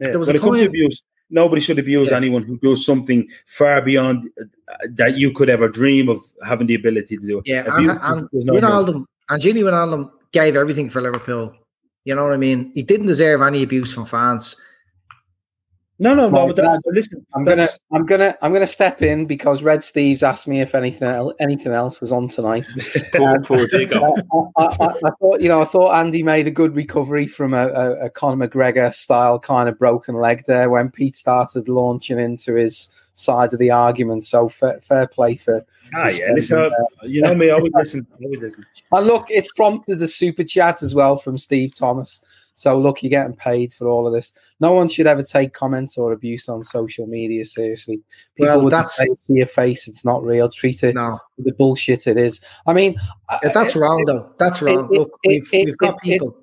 yeah, 0.00 0.10
there 0.10 0.18
was 0.18 0.28
a 0.28 0.34
it 0.34 0.40
comes 0.40 0.56
to 0.58 0.60
time- 0.64 0.68
abuse, 0.68 1.02
nobody 1.30 1.60
should 1.60 1.78
abuse 1.78 2.10
Yeah. 2.10 2.16
anyone 2.16 2.42
who 2.42 2.56
does 2.58 2.84
something 2.86 3.26
far 3.46 3.80
beyond 3.82 4.28
uh, 4.40 4.44
that 4.94 5.16
you 5.18 5.32
could 5.32 5.48
ever 5.50 5.68
dream 5.68 6.08
of 6.08 6.20
having 6.44 6.66
the 6.66 6.74
ability 6.74 7.16
to 7.16 7.26
do. 7.26 7.42
Yeah, 7.46 7.62
Abuse 7.74 7.90
and, 7.90 8.00
and 8.02 8.28
there's 8.32 8.44
no 8.44 8.52
mercy. 8.54 8.66
Wijnaldum 8.66 9.04
and 9.28 9.42
Gini 9.42 9.62
Wijnaldum 9.62 10.10
gave 10.32 10.56
everything 10.56 10.88
for 10.90 11.00
Liverpool. 11.00 11.54
You 12.04 12.14
know 12.14 12.24
what 12.24 12.32
I 12.32 12.38
mean? 12.38 12.72
He 12.74 12.82
didn't 12.82 13.06
deserve 13.06 13.42
any 13.42 13.62
abuse 13.62 13.92
from 13.92 14.06
fans. 14.06 14.56
No, 16.02 16.14
no, 16.14 16.30
no. 16.30 16.50
That's, 16.54 16.78
listen, 16.86 17.26
I'm 17.34 17.44
gonna, 17.44 17.68
I'm 17.92 18.06
gonna, 18.06 18.34
I'm 18.40 18.54
gonna 18.54 18.66
step 18.66 19.02
in 19.02 19.26
because 19.26 19.62
Red 19.62 19.84
Steve's 19.84 20.22
asked 20.22 20.48
me 20.48 20.62
if 20.62 20.74
anything, 20.74 21.30
anything 21.40 21.72
else 21.72 22.00
is 22.00 22.10
on 22.10 22.26
tonight. 22.26 22.64
Poor, 23.14 23.40
poor 23.42 23.66
Diego. 23.66 24.14
I, 24.56 24.62
I, 24.64 24.86
I 25.04 25.10
thought, 25.20 25.42
you 25.42 25.48
know, 25.48 25.60
I 25.60 25.66
thought 25.66 25.92
Andy 25.92 26.22
made 26.22 26.46
a 26.46 26.50
good 26.50 26.74
recovery 26.74 27.26
from 27.26 27.52
a, 27.52 27.66
a, 27.66 28.06
a 28.06 28.10
Conor 28.10 28.48
McGregor 28.48 28.94
style 28.94 29.38
kind 29.38 29.68
of 29.68 29.78
broken 29.78 30.14
leg 30.14 30.44
there 30.46 30.70
when 30.70 30.90
Pete 30.90 31.16
started 31.16 31.68
launching 31.68 32.18
into 32.18 32.54
his 32.54 32.88
side 33.12 33.52
of 33.52 33.58
the 33.58 33.70
argument. 33.70 34.24
So 34.24 34.48
fair, 34.48 34.80
fair 34.80 35.06
play 35.06 35.36
for. 35.36 35.64
Ah, 35.94 36.08
yeah. 36.08 36.32
Listen, 36.32 36.60
uh, 36.60 36.70
you 37.02 37.20
know 37.20 37.34
me. 37.34 37.50
I 37.50 37.54
always 37.54 37.72
listen. 37.74 38.06
I 38.12 38.24
always 38.24 38.40
listen. 38.40 38.64
And 38.92 39.06
look, 39.06 39.26
it's 39.28 39.52
prompted 39.52 40.00
a 40.00 40.08
super 40.08 40.44
chat 40.44 40.82
as 40.82 40.94
well 40.94 41.16
from 41.16 41.36
Steve 41.36 41.74
Thomas. 41.74 42.22
So 42.54 42.78
look, 42.78 43.02
you're 43.02 43.10
getting 43.10 43.36
paid 43.36 43.72
for 43.72 43.88
all 43.88 44.06
of 44.06 44.12
this. 44.12 44.32
No 44.60 44.72
one 44.72 44.88
should 44.88 45.06
ever 45.06 45.22
take 45.22 45.54
comments 45.54 45.96
or 45.96 46.12
abuse 46.12 46.48
on 46.48 46.62
social 46.64 47.06
media 47.06 47.44
seriously. 47.44 48.00
People 48.36 48.54
Well, 48.54 48.64
would 48.64 48.72
that's- 48.72 48.96
say 48.96 49.06
to 49.06 49.16
your 49.28 49.46
face, 49.46 49.88
it's 49.88 50.04
not 50.04 50.22
real. 50.22 50.48
Treat 50.50 50.82
it 50.82 50.94
No, 50.94 51.18
the 51.38 51.52
bullshit 51.52 52.06
it 52.06 52.16
is. 52.16 52.40
I 52.66 52.72
mean, 52.72 52.96
Yeah, 53.42 53.50
that's 53.52 53.76
I- 53.76 53.80
wrong 53.80 54.04
though. 54.06 54.30
That's 54.38 54.60
wrong. 54.62 54.88
it- 54.92 54.98
Look, 54.98 55.18
it- 55.22 55.28
we've, 55.28 55.48
it- 55.52 55.64
we've 55.66 55.78
got 55.78 55.94
it- 55.94 56.00
people. 56.02 56.36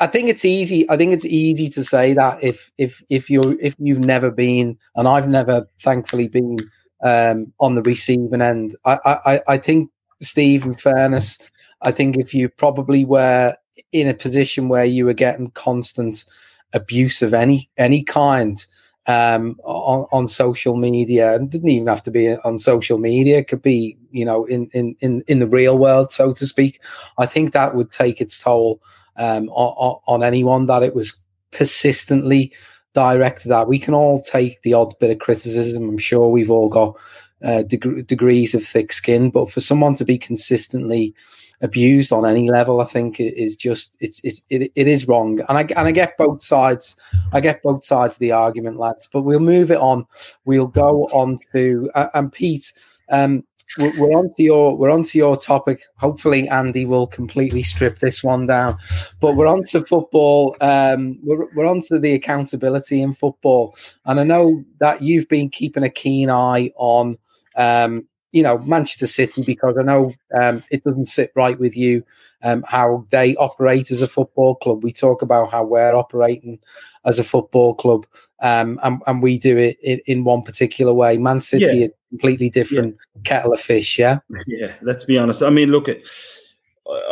I 0.00 0.08
think 0.08 0.28
it's 0.28 0.44
easy. 0.44 0.88
I 0.90 0.96
think 0.96 1.12
it's 1.12 1.24
easy 1.24 1.68
to 1.68 1.84
say 1.84 2.12
that 2.14 2.42
if 2.42 2.72
if 2.76 3.02
if 3.08 3.30
you 3.30 3.56
if 3.60 3.76
you've 3.78 4.04
never 4.04 4.32
been, 4.32 4.76
and 4.96 5.06
I've 5.06 5.28
never, 5.28 5.68
thankfully, 5.80 6.26
been 6.28 6.56
um, 7.04 7.52
on 7.60 7.76
the 7.76 7.82
receiving 7.82 8.40
end. 8.42 8.74
I, 8.84 8.98
I 9.26 9.40
I 9.46 9.58
think 9.58 9.90
Steve, 10.20 10.64
in 10.64 10.74
fairness, 10.74 11.38
I 11.82 11.92
think 11.92 12.16
if 12.16 12.34
you 12.34 12.48
probably 12.48 13.04
were 13.04 13.54
in 13.92 14.08
a 14.08 14.14
position 14.14 14.68
where 14.68 14.84
you 14.84 15.04
were 15.04 15.14
getting 15.14 15.50
constant 15.50 16.24
abuse 16.72 17.22
of 17.22 17.34
any 17.34 17.70
any 17.76 18.02
kind 18.02 18.64
um, 19.06 19.58
on, 19.64 20.06
on 20.12 20.28
social 20.28 20.76
media, 20.76 21.34
and 21.34 21.50
didn't 21.50 21.68
even 21.68 21.88
have 21.88 22.02
to 22.04 22.10
be 22.10 22.34
on 22.36 22.58
social 22.58 22.98
media. 22.98 23.38
It 23.38 23.48
could 23.48 23.62
be 23.62 23.96
you 24.10 24.24
know 24.24 24.44
in 24.44 24.68
in 24.72 24.96
in 25.00 25.22
in 25.26 25.38
the 25.40 25.46
real 25.46 25.78
world, 25.78 26.10
so 26.10 26.32
to 26.32 26.46
speak. 26.46 26.80
I 27.18 27.26
think 27.26 27.52
that 27.52 27.74
would 27.74 27.90
take 27.90 28.20
its 28.20 28.42
toll 28.42 28.80
um, 29.16 29.48
on, 29.50 30.00
on 30.06 30.22
anyone 30.22 30.66
that 30.66 30.82
it 30.82 30.94
was 30.94 31.16
persistently 31.50 32.52
directed 32.94 33.50
at. 33.50 33.68
We 33.68 33.78
can 33.78 33.94
all 33.94 34.20
take 34.20 34.62
the 34.62 34.74
odd 34.74 34.98
bit 34.98 35.10
of 35.10 35.18
criticism. 35.18 35.88
I'm 35.88 35.98
sure 35.98 36.28
we've 36.28 36.50
all 36.50 36.68
got 36.68 36.96
uh, 37.42 37.62
deg- 37.62 38.06
degrees 38.06 38.54
of 38.54 38.64
thick 38.64 38.92
skin, 38.92 39.30
but 39.30 39.50
for 39.50 39.60
someone 39.60 39.94
to 39.96 40.04
be 40.04 40.18
consistently 40.18 41.14
abused 41.62 42.12
on 42.12 42.26
any 42.26 42.50
level, 42.50 42.80
I 42.80 42.84
think 42.84 43.20
it 43.20 43.40
is 43.40 43.56
just 43.56 43.96
it's, 44.00 44.20
it's 44.24 44.42
it, 44.50 44.72
it 44.74 44.88
is 44.88 45.08
wrong. 45.08 45.40
And 45.48 45.58
I 45.58 45.62
and 45.62 45.88
I 45.88 45.92
get 45.92 46.18
both 46.18 46.42
sides. 46.42 46.96
I 47.32 47.40
get 47.40 47.62
both 47.62 47.84
sides 47.84 48.16
of 48.16 48.20
the 48.20 48.32
argument, 48.32 48.78
lads. 48.78 49.08
But 49.10 49.22
we'll 49.22 49.40
move 49.40 49.70
it 49.70 49.78
on. 49.78 50.06
We'll 50.44 50.66
go 50.66 51.04
on 51.12 51.38
to 51.52 51.90
uh, 51.94 52.08
and 52.14 52.30
Pete. 52.32 52.72
Um, 53.10 53.44
we're, 53.78 53.98
we're 53.98 54.18
on 54.18 54.28
to 54.34 54.42
your 54.42 54.76
we're 54.76 54.90
on 54.90 55.04
to 55.04 55.18
your 55.18 55.36
topic. 55.36 55.82
Hopefully, 55.96 56.48
Andy 56.48 56.84
will 56.84 57.06
completely 57.06 57.62
strip 57.62 58.00
this 58.00 58.22
one 58.22 58.46
down. 58.46 58.76
But 59.20 59.36
we're 59.36 59.46
on 59.46 59.62
to 59.70 59.84
football. 59.86 60.56
Um, 60.60 61.18
we're 61.22 61.46
we're 61.54 61.66
on 61.66 61.80
to 61.82 61.98
the 61.98 62.12
accountability 62.12 63.00
in 63.00 63.14
football, 63.14 63.74
and 64.04 64.20
I 64.20 64.24
know 64.24 64.64
that 64.80 65.00
you've 65.02 65.28
been 65.28 65.48
keeping 65.48 65.84
a 65.84 65.90
keen 65.90 66.28
eye 66.28 66.70
on. 66.76 67.16
Um, 67.56 68.08
you 68.32 68.42
know 68.42 68.58
Manchester 68.58 69.06
City 69.06 69.42
because 69.42 69.78
I 69.78 69.82
know 69.82 70.12
um, 70.40 70.64
it 70.70 70.82
doesn't 70.82 71.06
sit 71.06 71.32
right 71.36 71.58
with 71.58 71.76
you 71.76 72.02
um, 72.42 72.64
how 72.66 73.04
they 73.10 73.36
operate 73.36 73.90
as 73.90 74.02
a 74.02 74.08
football 74.08 74.56
club. 74.56 74.82
We 74.82 74.92
talk 74.92 75.22
about 75.22 75.50
how 75.50 75.64
we're 75.64 75.94
operating 75.94 76.58
as 77.04 77.18
a 77.18 77.24
football 77.24 77.74
club, 77.74 78.06
um, 78.40 78.80
and, 78.82 79.00
and 79.06 79.22
we 79.22 79.38
do 79.38 79.56
it 79.56 79.78
in, 79.82 80.00
in 80.06 80.24
one 80.24 80.42
particular 80.42 80.92
way. 80.92 81.18
Man 81.18 81.40
City 81.40 81.64
Yeah. 81.64 81.84
is 81.84 81.90
a 81.90 82.08
completely 82.10 82.50
different 82.50 82.96
kettle 83.24 83.52
of 83.52 83.60
fish. 83.60 83.98
Yeah, 83.98 84.18
Yeah, 84.46 84.72
let's 84.82 85.04
be 85.04 85.18
honest. 85.18 85.42
I 85.42 85.50
mean, 85.50 85.70
look 85.70 85.88
at. 85.88 85.98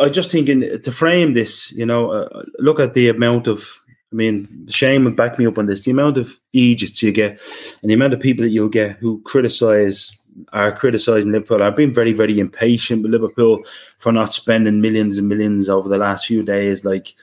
I- 0.01 0.09
just 0.09 0.31
think 0.31 0.49
in, 0.49 0.83
to 0.83 0.93
frame 0.93 1.35
this, 1.35 1.71
you 1.73 1.87
know, 1.87 2.11
uh, 2.11 2.43
look 2.59 2.81
at 2.81 2.95
the 2.95 3.09
amount 3.09 3.47
of. 3.47 3.79
I 4.13 4.17
mean, 4.17 4.67
Shane 4.69 5.05
would 5.05 5.15
back 5.15 5.39
me 5.39 5.47
up 5.47 5.57
on 5.57 5.67
this. 5.67 5.85
The 5.85 5.93
amount 5.93 6.19
of 6.19 6.41
Egypts 6.53 7.01
you 7.01 7.13
get, 7.13 7.41
and 7.81 7.89
the 7.91 7.95
amount 7.95 8.13
of 8.13 8.19
people 8.19 8.43
that 8.43 8.49
you'll 8.51 8.69
get 8.69 8.97
who 8.97 9.23
criticise 9.23 10.11
are 10.53 10.73
criticising 10.73 11.33
Liverpool. 11.33 11.63
I've 11.63 11.77
been 11.77 11.95
very, 11.95 12.13
very 12.13 12.39
impatient 12.39 13.03
with 13.03 13.13
Liverpool 13.13 13.63
for 13.99 14.13
not 14.13 14.33
spending 14.33 14.81
millions 14.81 15.19
and 15.19 15.29
millions 15.29 15.69
over 15.69 15.89
the 15.89 15.99
last 15.99 16.27
few 16.27 16.43
days, 16.43 16.85
like 16.85 17.15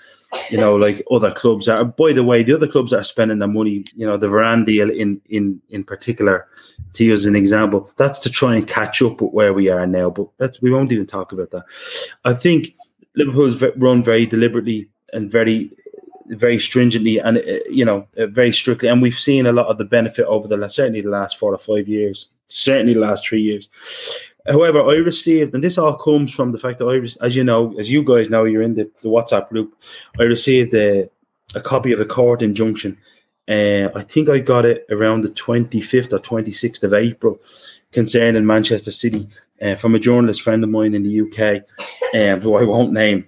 you 0.49 0.57
know, 0.57 0.76
like 0.76 1.03
other 1.11 1.32
clubs 1.32 1.70
are. 1.70 1.86
By 1.86 2.13
the 2.13 2.24
way, 2.24 2.43
the 2.43 2.53
other 2.53 2.68
clubs 2.68 2.91
that 2.91 2.99
are 2.99 3.03
spending 3.03 3.39
their 3.39 3.47
money, 3.47 3.86
you 3.95 4.05
know, 4.05 4.18
the 4.18 4.28
Varane 4.28 4.65
deal 4.65 4.89
in 4.89 5.22
in 5.30 5.61
in 5.70 5.84
particular, 5.84 6.47
to 6.93 7.05
use 7.05 7.26
an 7.26 7.36
example, 7.36 7.89
that's 7.97 8.20
to 8.22 8.30
try 8.30 8.55
and 8.55 8.68
catch 8.68 9.01
up 9.01 9.22
with 9.22 9.32
where 9.32 9.53
we 9.53 9.70
are 9.70 9.88
now. 9.88 10.09
But 10.09 10.28
that's 10.38 10.61
we 10.61 10.72
won't 10.72 10.91
even 10.91 11.07
talk 11.07 11.32
about 11.32 11.51
that. 11.51 11.63
I 12.26 12.34
think 12.34 12.76
Liverpool's 13.15 13.53
ve- 13.53 13.72
run 13.78 14.03
very 14.03 14.26
deliberately 14.26 14.89
and 15.13 15.32
very 15.32 15.72
very 16.30 16.57
stringently 16.57 17.19
and 17.19 17.38
uh, 17.38 17.59
you 17.69 17.86
know 17.86 18.07
uh, 18.17 18.28
very 18.28 18.51
strictly. 18.51 18.89
And 18.89 19.01
we've 19.01 19.17
seen 19.17 19.45
a 19.45 19.51
lot 19.51 19.67
of 19.67 19.78
the 19.78 19.86
benefit 19.86 20.25
over 20.25 20.47
the 20.47 20.57
last 20.57 20.75
certainly 20.75 21.01
the 21.01 21.09
last 21.09 21.38
four 21.38 21.53
or 21.53 21.57
five 21.57 21.88
years 21.88 22.30
certainly 22.47 22.93
the 22.93 22.99
last 22.99 23.28
three 23.28 23.41
years. 23.41 23.69
However 24.47 24.82
i 24.82 24.95
received 24.95 25.53
and 25.53 25.63
this 25.63 25.78
all 25.78 25.95
comes 25.95 26.34
from 26.34 26.51
the 26.51 26.59
fact 26.59 26.80
that 26.80 26.86
i 26.86 27.25
as 27.25 27.36
you 27.36 27.43
know 27.43 27.78
as 27.80 27.91
you 27.91 28.03
guys 28.03 28.30
know 28.30 28.45
you're 28.45 28.61
in 28.61 28.75
the, 28.75 28.89
the 29.01 29.09
whatsapp 29.09 29.49
group. 29.49 29.73
I 30.19 30.23
received 30.23 30.73
a, 30.73 31.09
a 31.55 31.61
copy 31.61 31.91
of 31.91 31.99
a 31.99 32.05
court 32.05 32.41
injunction. 32.41 32.97
Uh, 33.49 33.88
i 33.95 34.01
think 34.01 34.28
i 34.28 34.39
got 34.39 34.65
it 34.65 34.86
around 34.89 35.21
the 35.21 35.30
25th 35.30 36.11
or 36.11 36.19
26th 36.19 36.84
of 36.84 36.93
april 36.93 37.39
concerning 37.93 38.45
manchester 38.45 38.91
city 38.91 39.25
uh, 39.61 39.73
from 39.75 39.95
a 39.95 39.99
journalist 39.99 40.41
friend 40.41 40.65
of 40.65 40.69
mine 40.69 40.93
in 40.93 41.03
the 41.03 41.21
uk 41.21 41.63
um, 42.13 42.41
who 42.41 42.55
i 42.55 42.63
won't 42.63 42.91
name. 42.91 43.25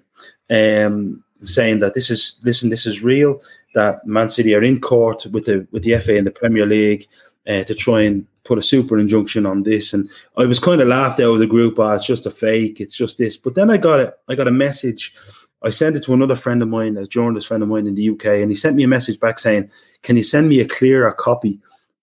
Um, 0.49 1.23
saying 1.43 1.79
that 1.79 1.93
this 1.93 2.09
is 2.09 2.37
listen, 2.43 2.69
this 2.69 2.85
is 2.85 3.03
real. 3.03 3.41
That 3.75 4.05
Man 4.05 4.29
City 4.29 4.55
are 4.55 4.63
in 4.63 4.81
court 4.81 5.25
with 5.27 5.45
the 5.45 5.67
with 5.71 5.83
the 5.83 5.97
FA 5.97 6.17
and 6.17 6.27
the 6.27 6.31
Premier 6.31 6.65
League 6.65 7.07
uh, 7.47 7.63
to 7.63 7.75
try 7.75 8.01
and 8.01 8.25
put 8.43 8.57
a 8.57 8.63
super 8.63 8.97
injunction 8.97 9.45
on 9.45 9.63
this. 9.63 9.93
And 9.93 10.09
I 10.37 10.45
was 10.45 10.59
kind 10.59 10.81
of 10.81 10.87
laughed 10.87 11.19
out 11.19 11.33
of 11.33 11.39
the 11.39 11.47
group. 11.47 11.77
Oh, 11.77 11.91
it's 11.91 12.05
just 12.05 12.25
a 12.25 12.31
fake. 12.31 12.81
It's 12.81 12.95
just 12.95 13.17
this. 13.17 13.37
But 13.37 13.55
then 13.55 13.69
I 13.69 13.77
got 13.77 13.99
it. 13.99 14.13
I 14.27 14.35
got 14.35 14.47
a 14.47 14.51
message. 14.51 15.13
I 15.61 15.69
sent 15.69 15.97
it 15.97 16.03
to 16.03 16.13
another 16.13 16.35
friend 16.35 16.61
of 16.61 16.69
mine, 16.69 16.97
a 16.97 17.05
journalist 17.05 17.47
friend 17.47 17.61
of 17.61 17.69
mine 17.69 17.85
in 17.85 17.95
the 17.95 18.09
UK, 18.09 18.25
and 18.25 18.49
he 18.49 18.55
sent 18.55 18.75
me 18.75 18.83
a 18.83 18.87
message 18.87 19.19
back 19.19 19.39
saying, 19.39 19.69
"Can 20.03 20.17
you 20.17 20.23
send 20.23 20.49
me 20.49 20.61
a 20.61 20.67
clearer 20.67 21.11
copy 21.11 21.59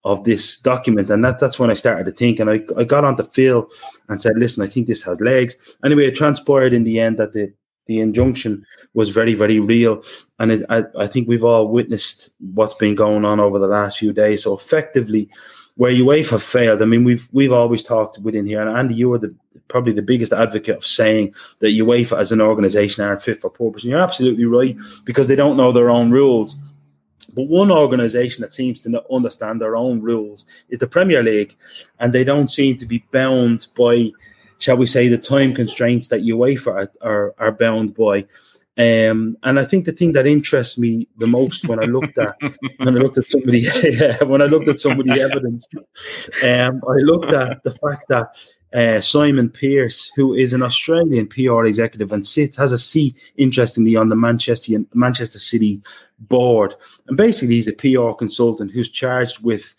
of 0.07 0.23
this 0.23 0.59
document, 0.59 1.11
and 1.11 1.25
that, 1.25 1.41
that's 1.41 1.59
when 1.59 1.69
I 1.69 1.75
started 1.75 2.05
to 2.05 2.13
think. 2.13 2.39
And 2.39 2.49
I, 2.49 2.61
I 2.77 2.85
got 2.85 3.05
onto 3.05 3.25
Phil 3.25 3.69
and 4.09 4.23
said, 4.23 4.39
"Listen, 4.39 4.63
I 4.63 4.69
think 4.69 4.87
this 4.87 5.03
has 5.03 5.21
legs." 5.21 5.77
Anyway, 5.85 6.07
it 6.07 6.15
transpired 6.15 6.73
in 6.73 6.85
the 6.85 7.01
end 7.01 7.19
that 7.19 7.33
the 7.33 7.53
the 7.87 8.01
injunction 8.01 8.67
was 8.95 9.11
very, 9.11 9.35
very 9.35 9.61
real, 9.61 10.03
and 10.39 10.53
it, 10.53 10.67
I, 10.69 10.85
I 10.99 11.07
think 11.07 11.29
we've 11.29 11.45
all 11.45 11.69
witnessed 11.69 12.31
what's 12.55 12.75
been 12.75 12.95
going 12.95 13.25
on 13.25 13.41
over 13.41 13.59
the 13.59 13.67
last 13.67 13.99
few 13.99 14.13
days. 14.13 14.43
So 14.43 14.55
effectively, 14.55 15.29
where 15.77 15.93
UEFA 15.93 16.41
failed, 16.41 16.83
I 16.83 16.87
mean, 16.87 17.05
we've 17.05 17.29
we've 17.33 17.53
always 17.53 17.83
talked 17.83 18.19
within 18.19 18.47
here, 18.47 18.61
and 18.61 18.77
Andy, 18.77 18.95
you 18.95 19.13
are 19.13 19.19
the 19.19 19.35
probably 19.69 19.93
the 19.93 20.03
biggest 20.03 20.33
advocate 20.33 20.77
of 20.77 20.87
saying 20.87 21.35
that 21.59 21.69
UEFA 21.69 22.19
as 22.19 22.33
an 22.33 22.41
organisation 22.41 23.05
aren't 23.05 23.23
fit 23.23 23.41
for 23.41 23.51
purpose, 23.51 23.83
and 23.83 23.91
you're 23.91 24.01
absolutely 24.01 24.45
right 24.45 24.77
because 25.05 25.29
they 25.29 25.37
don't 25.37 25.57
know 25.57 25.73
their 25.73 25.91
own 25.91 26.11
rules. 26.11 26.57
But 27.35 27.49
one 27.49 27.71
organisation 27.71 28.41
that 28.43 28.55
seems 28.55 28.83
to 28.83 29.05
understand 29.13 29.61
their 29.61 29.77
own 29.77 30.01
rules 30.01 30.47
is 30.71 30.79
the 30.79 30.87
Premier 30.87 31.23
League, 31.23 31.55
and 32.01 32.13
they 32.13 32.25
don't 32.25 32.51
seem 32.51 32.77
to 32.79 32.87
be 32.87 33.05
bound 33.13 33.67
by, 33.77 34.11
shall 34.59 34.77
we 34.77 34.87
say, 34.87 35.09
the 35.09 35.19
time 35.19 35.55
constraints 35.55 36.09
that 36.09 36.23
UEFA 36.23 36.67
are, 36.69 36.93
are, 37.03 37.35
are 37.39 37.53
bound 37.53 37.95
by. 37.95 38.27
Um, 38.79 39.39
and 39.43 39.59
I 39.59 39.65
think 39.65 39.87
the 39.87 39.93
thing 39.93 40.13
that 40.13 40.27
interests 40.27 40.77
me 40.77 41.09
the 41.17 41.27
most 41.27 41.67
when 41.67 41.83
I 41.83 41.87
looked 41.87 42.19
at 42.19 42.37
when 42.77 42.95
I 42.95 43.01
looked 43.01 43.17
at 43.17 43.27
somebody 43.27 43.61
yeah, 43.85 44.23
when 44.25 44.43
I 44.43 44.47
looked 44.47 44.69
at 44.69 44.81
somebody 44.81 45.19
evidence, 45.21 45.67
um, 46.45 46.83
I 46.87 46.97
looked 46.99 47.33
at 47.33 47.63
the 47.63 47.71
fact 47.71 48.05
that 48.09 48.37
uh, 48.75 49.01
Simon 49.01 49.49
Pearce, 49.49 50.13
who 50.15 50.35
is 50.35 50.53
an 50.53 50.63
Australian 50.63 51.27
PR 51.27 51.65
executive 51.65 52.13
and 52.13 52.27
sits 52.27 52.59
has 52.59 52.73
a 52.73 52.79
seat, 52.79 53.17
interestingly, 53.39 53.97
on 53.97 54.11
the 54.11 54.17
Manchester 54.17 54.85
Manchester 54.93 55.39
City 55.39 55.81
board. 56.19 56.75
And 57.07 57.17
basically, 57.17 57.55
he's 57.55 57.69
a 57.69 57.73
PR 57.73 58.13
consultant 58.13 58.71
who's 58.71 58.91
charged 58.91 59.43
with. 59.43 59.75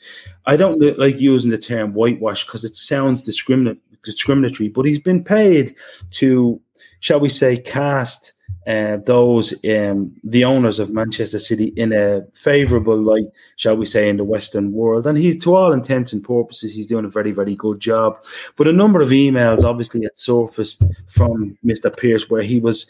I 0.48 0.58
don't 0.58 0.82
like 0.98 1.20
using 1.20 1.52
the 1.52 1.58
term 1.60 1.94
whitewash 1.94 2.46
because 2.46 2.64
it 2.64 2.76
sounds 2.76 3.22
discriminatory, 3.22 3.80
discriminatory, 4.08 4.70
but 4.70 4.86
he's 4.86 5.00
been 5.00 5.24
paid 5.24 5.76
to, 6.12 6.60
shall 7.02 7.20
we 7.20 7.30
say, 7.30 7.58
cast 7.58 8.34
uh, 8.68 8.98
those 9.06 9.54
um, 9.66 10.14
the 10.26 10.44
owners 10.44 10.78
of 10.80 10.90
Manchester 10.90 11.40
City 11.40 11.68
in 11.78 11.94
a 11.94 12.22
favourable 12.34 12.98
light, 13.02 13.28
shall 13.56 13.78
we 13.78 13.86
say, 13.86 14.10
in 14.10 14.18
the 14.18 14.26
Western 14.26 14.74
world. 14.74 15.08
And 15.08 15.18
he's, 15.18 15.42
to 15.44 15.56
all 15.56 15.72
intents 15.72 16.12
and 16.12 16.22
purposes, 16.22 16.76
he's 16.76 16.88
doing 16.88 17.06
a 17.06 17.10
very, 17.10 17.32
very 17.32 17.56
good 17.56 17.80
job. 17.80 18.22
But 18.58 18.68
a 18.68 18.74
number 18.74 19.02
of 19.02 19.10
emails 19.10 19.64
obviously 19.64 20.04
had 20.04 20.18
surfaced 20.18 20.84
from 21.08 21.58
Mr. 21.66 21.96
Pearce 21.96 22.30
where 22.30 22.42
he 22.42 22.60
was 22.60 22.88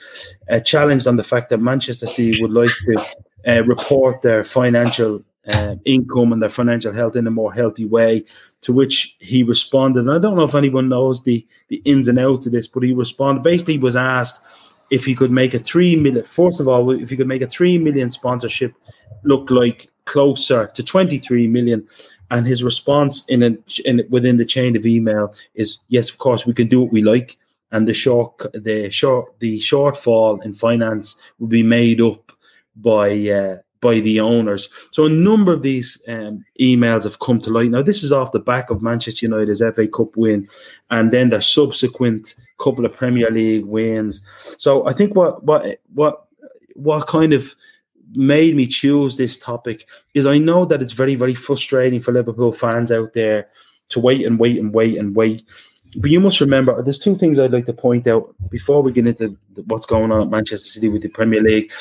uh, 0.49 0.59
challenged 0.59 1.05
on 1.05 1.15
the 1.15 1.23
fact 1.23 1.49
that 1.49 1.59
Manchester 1.59 2.07
City 2.07 2.41
would 2.41 2.53
like 2.53 2.71
to 2.85 3.05
uh, 3.47 3.63
report 3.63 4.23
their 4.23 4.43
financial 4.43 5.23
uh, 5.49 5.75
income 5.85 6.33
and 6.33 6.41
their 6.41 6.49
financial 6.49 6.93
health 6.93 7.15
in 7.15 7.27
a 7.27 7.31
more 7.31 7.53
healthy 7.53 7.85
way. 7.85 8.23
To 8.61 8.73
which 8.73 9.15
he 9.19 9.43
responded, 9.43 10.01
and 10.01 10.11
I 10.11 10.19
don't 10.19 10.35
know 10.35 10.43
if 10.43 10.55
anyone 10.55 10.89
knows 10.89 11.23
the 11.23 11.45
the 11.69 11.81
ins 11.85 12.07
and 12.07 12.19
outs 12.19 12.45
of 12.45 12.51
this, 12.51 12.67
but 12.67 12.83
he 12.83 12.93
responded. 12.93 13.43
Basically, 13.43 13.77
was 13.77 13.95
asked 13.95 14.41
if 14.89 15.05
he 15.05 15.15
could 15.15 15.31
make 15.31 15.53
a 15.53 15.59
three 15.59 15.95
million. 15.95 16.23
First 16.23 16.59
of 16.59 16.67
all, 16.67 16.91
if 16.91 17.09
he 17.09 17.17
could 17.17 17.27
make 17.27 17.41
a 17.41 17.47
three 17.47 17.77
million 17.77 18.11
sponsorship 18.11 18.73
look 19.23 19.49
like 19.51 19.89
closer 20.05 20.67
to 20.73 20.83
twenty 20.83 21.19
three 21.19 21.47
million. 21.47 21.87
And 22.29 22.45
his 22.45 22.61
response 22.61 23.23
in, 23.29 23.41
a, 23.41 23.57
in 23.85 24.05
within 24.09 24.35
the 24.35 24.43
chain 24.43 24.75
of 24.75 24.85
email 24.85 25.33
is 25.55 25.77
yes, 25.87 26.09
of 26.09 26.17
course 26.17 26.45
we 26.45 26.53
can 26.53 26.67
do 26.67 26.81
what 26.81 26.91
we 26.91 27.01
like, 27.01 27.37
and 27.71 27.87
the 27.87 27.93
short 27.93 28.45
the 28.53 28.89
short 28.89 29.39
the 29.39 29.57
shortfall 29.59 30.43
in 30.43 30.53
finance 30.53 31.15
will 31.39 31.47
be 31.47 31.63
made 31.63 32.01
up 32.01 32.29
by 32.75 33.29
uh, 33.29 33.57
by 33.81 33.99
the 33.99 34.19
owners. 34.19 34.69
So 34.91 35.05
a 35.05 35.09
number 35.09 35.53
of 35.53 35.61
these 35.61 36.01
um, 36.07 36.43
emails 36.59 37.03
have 37.03 37.19
come 37.19 37.39
to 37.41 37.49
light. 37.49 37.71
Now 37.71 37.81
this 37.81 38.03
is 38.03 38.11
off 38.11 38.31
the 38.31 38.39
back 38.39 38.69
of 38.69 38.81
Manchester 38.81 39.25
United's 39.25 39.61
FA 39.75 39.87
Cup 39.87 40.15
win, 40.17 40.47
and 40.89 41.11
then 41.11 41.29
their 41.29 41.41
subsequent 41.41 42.35
couple 42.59 42.85
of 42.85 42.93
Premier 42.93 43.29
League 43.29 43.65
wins. 43.65 44.21
So 44.57 44.87
I 44.87 44.93
think 44.93 45.15
what 45.15 45.43
what 45.43 45.79
what 45.93 46.27
what 46.73 47.07
kind 47.07 47.33
of 47.33 47.55
made 48.13 48.55
me 48.55 48.65
choose 48.67 49.17
this 49.17 49.37
topic 49.37 49.87
is 50.13 50.25
I 50.25 50.37
know 50.37 50.65
that 50.65 50.81
it's 50.81 50.93
very 50.93 51.15
very 51.15 51.35
frustrating 51.35 52.01
for 52.01 52.13
Liverpool 52.13 52.51
fans 52.51 52.91
out 52.91 53.13
there 53.13 53.47
to 53.89 53.99
wait 53.99 54.25
and 54.25 54.39
wait 54.39 54.57
and 54.59 54.73
wait 54.73 54.97
and 54.97 55.15
wait. 55.15 55.43
But 55.95 56.11
you 56.11 56.19
must 56.19 56.41
remember, 56.41 56.81
there's 56.81 56.99
two 56.99 57.15
things 57.15 57.39
I'd 57.39 57.53
like 57.53 57.65
to 57.65 57.73
point 57.73 58.07
out 58.07 58.35
before 58.49 58.83
we 58.83 58.91
get 58.91 59.07
into 59.07 59.37
what's 59.65 59.85
going 59.85 60.11
on 60.11 60.21
at 60.21 60.29
Manchester 60.29 60.69
City 60.69 60.89
with 60.89 61.01
the 61.01 61.07
Premier 61.07 61.41
League. 61.41 61.71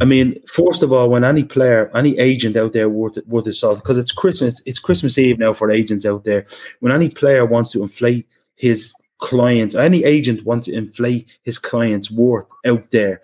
I 0.00 0.04
mean, 0.04 0.40
first 0.46 0.82
of 0.82 0.92
all, 0.92 1.10
when 1.10 1.24
any 1.24 1.44
player, 1.44 1.90
any 1.94 2.18
agent 2.18 2.56
out 2.56 2.72
there 2.72 2.88
worth 2.88 3.18
worth 3.26 3.46
his 3.46 3.58
salt, 3.60 3.78
because 3.78 3.98
it's 3.98 4.12
Christmas, 4.12 4.62
it's 4.64 4.78
Christmas 4.78 5.18
Eve 5.18 5.38
now 5.38 5.52
for 5.52 5.70
agents 5.70 6.06
out 6.06 6.24
there. 6.24 6.46
When 6.80 6.92
any 6.92 7.10
player 7.10 7.44
wants 7.44 7.72
to 7.72 7.82
inflate 7.82 8.26
his 8.54 8.92
client, 9.18 9.74
any 9.74 10.04
agent 10.04 10.44
wants 10.44 10.66
to 10.66 10.74
inflate 10.74 11.28
his 11.42 11.58
client's 11.58 12.10
worth 12.10 12.46
out 12.66 12.90
there, 12.92 13.20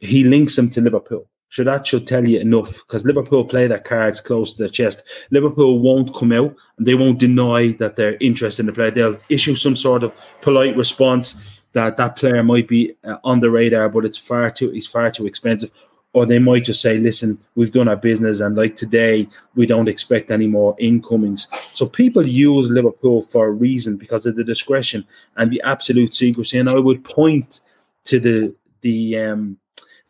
he 0.00 0.24
links 0.24 0.56
them 0.56 0.70
to 0.70 0.80
Liverpool. 0.80 1.26
So 1.50 1.64
that 1.64 1.84
should 1.84 2.06
tell 2.06 2.26
you 2.28 2.38
enough 2.38 2.74
because 2.86 3.04
Liverpool 3.04 3.44
play 3.44 3.66
their 3.66 3.80
cards 3.80 4.20
close 4.20 4.52
to 4.52 4.58
their 4.58 4.68
chest. 4.68 5.02
Liverpool 5.32 5.80
won't 5.80 6.14
come 6.14 6.30
out 6.30 6.54
and 6.78 6.86
they 6.86 6.94
won't 6.94 7.18
deny 7.18 7.72
that 7.80 7.96
they're 7.96 8.16
interested 8.18 8.62
in 8.62 8.66
the 8.66 8.72
player. 8.72 8.92
They'll 8.92 9.18
issue 9.28 9.56
some 9.56 9.74
sort 9.74 10.04
of 10.04 10.12
polite 10.42 10.76
response 10.76 11.34
that 11.72 11.96
that 11.96 12.14
player 12.14 12.42
might 12.44 12.68
be 12.68 12.94
uh, 13.02 13.16
on 13.24 13.40
the 13.40 13.50
radar, 13.50 13.88
but 13.88 14.04
it's 14.04 14.16
far 14.16 14.50
too 14.52 14.70
he's 14.70 14.86
far 14.86 15.10
too 15.10 15.26
expensive 15.26 15.72
or 16.12 16.26
they 16.26 16.38
might 16.38 16.64
just 16.64 16.82
say, 16.82 16.98
listen, 16.98 17.38
we've 17.54 17.70
done 17.70 17.88
our 17.88 17.96
business 17.96 18.40
and 18.40 18.56
like 18.56 18.76
today, 18.76 19.28
we 19.54 19.64
don't 19.64 19.88
expect 19.88 20.30
any 20.30 20.46
more 20.46 20.74
incomings. 20.78 21.46
So 21.72 21.86
people 21.86 22.26
use 22.26 22.70
Liverpool 22.70 23.22
for 23.22 23.46
a 23.46 23.52
reason 23.52 23.96
because 23.96 24.26
of 24.26 24.36
the 24.36 24.44
discretion 24.44 25.06
and 25.36 25.52
the 25.52 25.62
absolute 25.64 26.12
secrecy. 26.12 26.58
And 26.58 26.68
I 26.68 26.78
would 26.78 27.04
point 27.04 27.60
to 28.04 28.18
the 28.18 28.54
the 28.82 29.18
um, 29.18 29.58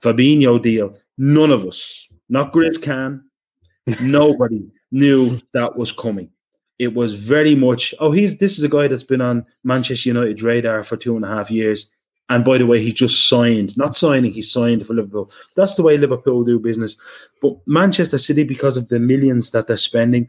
Fabinho 0.03 0.61
deal. 0.63 0.95
None 1.19 1.51
of 1.51 1.67
us, 1.67 2.09
not 2.29 2.53
Grizz 2.53 2.83
Khan, 2.83 3.25
nobody 4.01 4.71
knew 4.91 5.39
that 5.53 5.77
was 5.77 5.93
coming. 5.93 6.31
It 6.79 6.95
was 6.95 7.13
very 7.13 7.55
much, 7.55 7.93
oh, 7.99 8.11
he's 8.11 8.39
this 8.39 8.57
is 8.57 8.65
a 8.65 8.69
guy 8.69 8.89
that's 8.89 9.03
been 9.03 9.21
on 9.21 9.45
Manchester 9.65 10.09
United's 10.09 10.43
radar 10.43 10.83
for 10.83 10.97
two 10.97 11.17
and 11.17 11.27
a 11.27 11.29
half 11.29 11.51
years 11.51 11.91
and 12.31 12.45
by 12.45 12.59
the 12.59 12.67
way, 12.67 12.81
he 12.81 12.93
just 12.93 13.29
signed, 13.29 13.77
not 13.77 13.97
signing, 13.97 14.33
he 14.33 14.41
signed 14.41 14.87
for 14.87 14.95
Liverpool. 14.95 15.33
That's 15.57 15.75
the 15.75 15.83
way 15.83 15.99
Liverpool 15.99 16.45
do 16.45 16.61
business. 16.61 16.97
But 17.43 17.57
Manchester 17.67 18.19
City, 18.19 18.45
because 18.45 18.77
of 18.77 18.89
the 18.89 19.01
millions 19.01 19.51
that 19.51 19.67
they're 19.67 19.77
spending, 19.77 20.29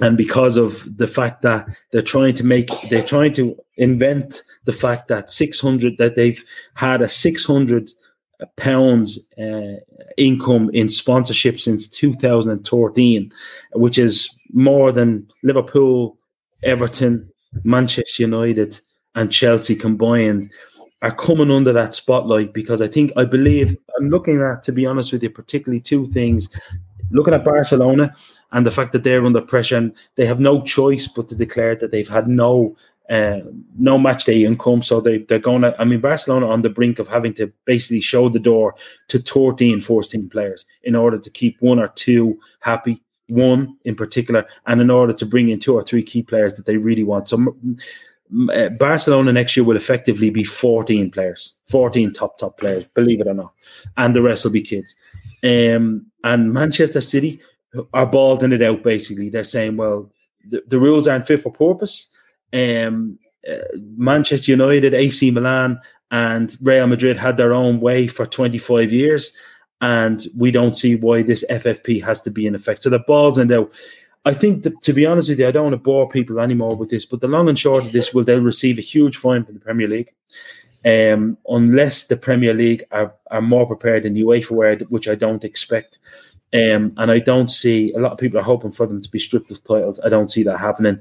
and 0.00 0.16
because 0.16 0.56
of 0.56 0.84
the 0.96 1.06
fact 1.06 1.42
that 1.42 1.68
they're 1.92 2.02
trying 2.02 2.34
to 2.34 2.44
make, 2.44 2.68
they're 2.90 3.04
trying 3.04 3.32
to 3.34 3.56
invent 3.76 4.42
the 4.64 4.72
fact 4.72 5.06
that 5.06 5.30
600, 5.30 5.96
that 5.98 6.16
they've 6.16 6.44
had 6.74 7.00
a 7.00 7.08
600 7.08 7.90
pounds 8.56 9.20
uh, 9.38 9.76
income 10.16 10.70
in 10.74 10.88
sponsorship 10.88 11.60
since 11.60 11.86
2013, 11.86 13.32
which 13.74 13.96
is 13.96 14.28
more 14.52 14.90
than 14.90 15.30
Liverpool, 15.44 16.18
Everton, 16.64 17.30
Manchester 17.62 18.24
United, 18.24 18.80
and 19.14 19.30
Chelsea 19.30 19.76
combined 19.76 20.50
are 21.06 21.14
coming 21.14 21.52
under 21.52 21.72
that 21.72 21.94
spotlight 21.94 22.52
because 22.52 22.82
I 22.82 22.88
think 22.88 23.12
I 23.16 23.24
believe 23.24 23.76
I'm 23.96 24.10
looking 24.10 24.40
at 24.42 24.62
to 24.64 24.72
be 24.72 24.86
honest 24.86 25.12
with 25.12 25.22
you, 25.22 25.30
particularly 25.30 25.80
two 25.80 26.06
things. 26.08 26.48
Looking 27.12 27.34
at 27.34 27.44
Barcelona 27.44 28.12
and 28.50 28.66
the 28.66 28.72
fact 28.72 28.90
that 28.90 29.04
they're 29.04 29.24
under 29.24 29.40
pressure 29.40 29.76
and 29.76 29.92
they 30.16 30.26
have 30.26 30.40
no 30.40 30.62
choice 30.62 31.06
but 31.06 31.28
to 31.28 31.36
declare 31.36 31.76
that 31.76 31.92
they've 31.92 32.08
had 32.08 32.26
no 32.26 32.76
uh, 33.08 33.38
no 33.78 33.96
match 33.96 34.24
day 34.24 34.44
income. 34.44 34.82
So 34.82 35.00
they, 35.00 35.18
they're 35.18 35.38
going 35.38 35.62
to, 35.62 35.80
I 35.80 35.84
mean, 35.84 36.00
Barcelona 36.00 36.48
on 36.48 36.62
the 36.62 36.68
brink 36.68 36.98
of 36.98 37.06
having 37.06 37.32
to 37.34 37.52
basically 37.64 38.00
show 38.00 38.28
the 38.28 38.40
door 38.40 38.74
to 39.06 39.20
13 39.20 39.80
first 39.80 40.10
team 40.10 40.28
players 40.28 40.66
in 40.82 40.96
order 40.96 41.16
to 41.16 41.30
keep 41.30 41.56
one 41.60 41.78
or 41.78 41.86
two 41.94 42.36
happy, 42.58 43.00
one 43.28 43.76
in 43.84 43.94
particular, 43.94 44.44
and 44.66 44.80
in 44.80 44.90
order 44.90 45.12
to 45.12 45.24
bring 45.24 45.50
in 45.50 45.60
two 45.60 45.74
or 45.74 45.84
three 45.84 46.02
key 46.02 46.24
players 46.24 46.54
that 46.54 46.66
they 46.66 46.78
really 46.78 47.04
want. 47.04 47.28
So 47.28 47.54
uh, 48.52 48.68
Barcelona 48.70 49.32
next 49.32 49.56
year 49.56 49.64
will 49.64 49.76
effectively 49.76 50.30
be 50.30 50.44
14 50.44 51.10
players, 51.10 51.52
14 51.68 52.12
top, 52.12 52.38
top 52.38 52.58
players, 52.58 52.84
believe 52.94 53.20
it 53.20 53.26
or 53.26 53.34
not. 53.34 53.52
And 53.96 54.14
the 54.14 54.22
rest 54.22 54.44
will 54.44 54.52
be 54.52 54.62
kids. 54.62 54.94
Um, 55.44 56.06
and 56.24 56.52
Manchester 56.52 57.00
City 57.00 57.40
are 57.94 58.06
balling 58.06 58.52
it 58.52 58.62
out, 58.62 58.82
basically. 58.82 59.30
They're 59.30 59.44
saying, 59.44 59.76
well, 59.76 60.10
the, 60.48 60.62
the 60.66 60.78
rules 60.78 61.08
aren't 61.08 61.26
fit 61.26 61.42
for 61.42 61.52
purpose. 61.52 62.08
Um, 62.52 63.18
uh, 63.48 63.56
Manchester 63.96 64.52
United, 64.52 64.94
AC 64.94 65.30
Milan, 65.30 65.80
and 66.10 66.56
Real 66.62 66.86
Madrid 66.86 67.16
had 67.16 67.36
their 67.36 67.54
own 67.54 67.80
way 67.80 68.06
for 68.06 68.26
25 68.26 68.92
years. 68.92 69.32
And 69.80 70.26
we 70.36 70.50
don't 70.50 70.74
see 70.74 70.96
why 70.96 71.22
this 71.22 71.44
FFP 71.50 72.02
has 72.02 72.20
to 72.22 72.30
be 72.30 72.46
in 72.46 72.54
effect. 72.54 72.82
So 72.82 72.90
the 72.90 72.98
balls 73.00 73.38
and 73.38 73.52
out. 73.52 73.72
I 74.26 74.34
think, 74.34 74.64
that, 74.64 74.82
to 74.82 74.92
be 74.92 75.06
honest 75.06 75.28
with 75.28 75.38
you, 75.38 75.46
I 75.46 75.52
don't 75.52 75.62
want 75.62 75.74
to 75.74 75.78
bore 75.78 76.08
people 76.08 76.40
anymore 76.40 76.74
with 76.74 76.90
this, 76.90 77.06
but 77.06 77.20
the 77.20 77.28
long 77.28 77.48
and 77.48 77.56
short 77.56 77.84
of 77.84 77.92
this 77.92 78.12
will 78.12 78.24
they'll 78.24 78.40
receive 78.40 78.76
a 78.76 78.82
huge 78.82 79.16
fine 79.16 79.44
from 79.44 79.54
the 79.54 79.60
Premier 79.60 79.86
League. 79.86 80.12
Um, 80.84 81.38
unless 81.48 82.04
the 82.04 82.16
Premier 82.16 82.52
League 82.52 82.84
are, 82.90 83.14
are 83.30 83.40
more 83.40 83.66
prepared 83.66 84.02
than 84.02 84.16
UEFA 84.16 84.50
were, 84.50 84.76
which 84.88 85.08
I 85.08 85.14
don't 85.14 85.44
expect. 85.44 85.98
Um, 86.52 86.92
and 86.96 87.10
I 87.10 87.20
don't 87.20 87.48
see 87.48 87.92
a 87.92 87.98
lot 87.98 88.12
of 88.12 88.18
people 88.18 88.38
are 88.38 88.42
hoping 88.42 88.72
for 88.72 88.86
them 88.86 89.00
to 89.00 89.10
be 89.10 89.18
stripped 89.18 89.50
of 89.50 89.62
titles. 89.62 90.00
I 90.04 90.08
don't 90.08 90.30
see 90.30 90.42
that 90.42 90.58
happening. 90.58 91.00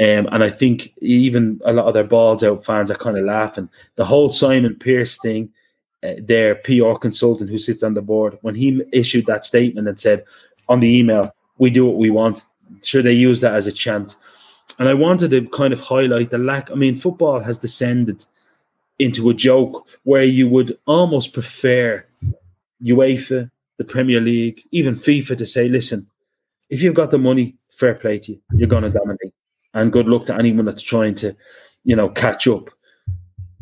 Um, 0.00 0.28
and 0.32 0.42
I 0.42 0.48
think 0.48 0.94
even 1.00 1.60
a 1.64 1.72
lot 1.72 1.86
of 1.86 1.94
their 1.94 2.04
balls 2.04 2.42
out 2.42 2.64
fans 2.64 2.90
are 2.90 2.96
kind 2.96 3.18
of 3.18 3.24
laughing. 3.24 3.68
The 3.96 4.04
whole 4.04 4.30
Simon 4.30 4.76
Pearce 4.76 5.18
thing, 5.18 5.50
uh, 6.02 6.14
their 6.18 6.54
PR 6.54 6.94
consultant 6.94 7.50
who 7.50 7.58
sits 7.58 7.82
on 7.82 7.94
the 7.94 8.02
board, 8.02 8.38
when 8.42 8.54
he 8.54 8.82
issued 8.92 9.26
that 9.26 9.44
statement 9.44 9.88
and 9.88 10.00
said 10.00 10.24
on 10.68 10.80
the 10.80 10.88
email, 10.88 11.34
"We 11.58 11.68
do 11.68 11.84
what 11.84 11.98
we 11.98 12.10
want," 12.10 12.44
sure 12.82 13.02
they 13.02 13.12
use 13.12 13.40
that 13.40 13.54
as 13.54 13.66
a 13.66 13.72
chant. 13.72 14.16
And 14.78 14.88
I 14.88 14.94
wanted 14.94 15.30
to 15.32 15.46
kind 15.48 15.72
of 15.72 15.80
highlight 15.80 16.30
the 16.30 16.38
lack. 16.38 16.70
I 16.70 16.74
mean, 16.74 16.96
football 16.96 17.40
has 17.40 17.58
descended 17.58 18.24
into 18.98 19.30
a 19.30 19.34
joke 19.34 19.88
where 20.04 20.24
you 20.24 20.48
would 20.48 20.78
almost 20.86 21.32
prefer 21.32 22.04
UEFA, 22.82 23.50
the 23.78 23.84
Premier 23.84 24.20
League, 24.20 24.62
even 24.72 24.94
FIFA 24.94 25.38
to 25.38 25.46
say, 25.46 25.68
listen, 25.68 26.06
if 26.68 26.82
you've 26.82 26.94
got 26.94 27.10
the 27.10 27.18
money, 27.18 27.56
fair 27.70 27.94
play 27.94 28.18
to 28.20 28.32
you. 28.32 28.40
You're 28.52 28.68
going 28.68 28.84
to 28.84 28.90
dominate. 28.90 29.34
And 29.74 29.92
good 29.92 30.06
luck 30.06 30.26
to 30.26 30.34
anyone 30.34 30.66
that's 30.66 30.82
trying 30.82 31.14
to, 31.16 31.36
you 31.84 31.96
know, 31.96 32.08
catch 32.08 32.46
up. 32.46 32.70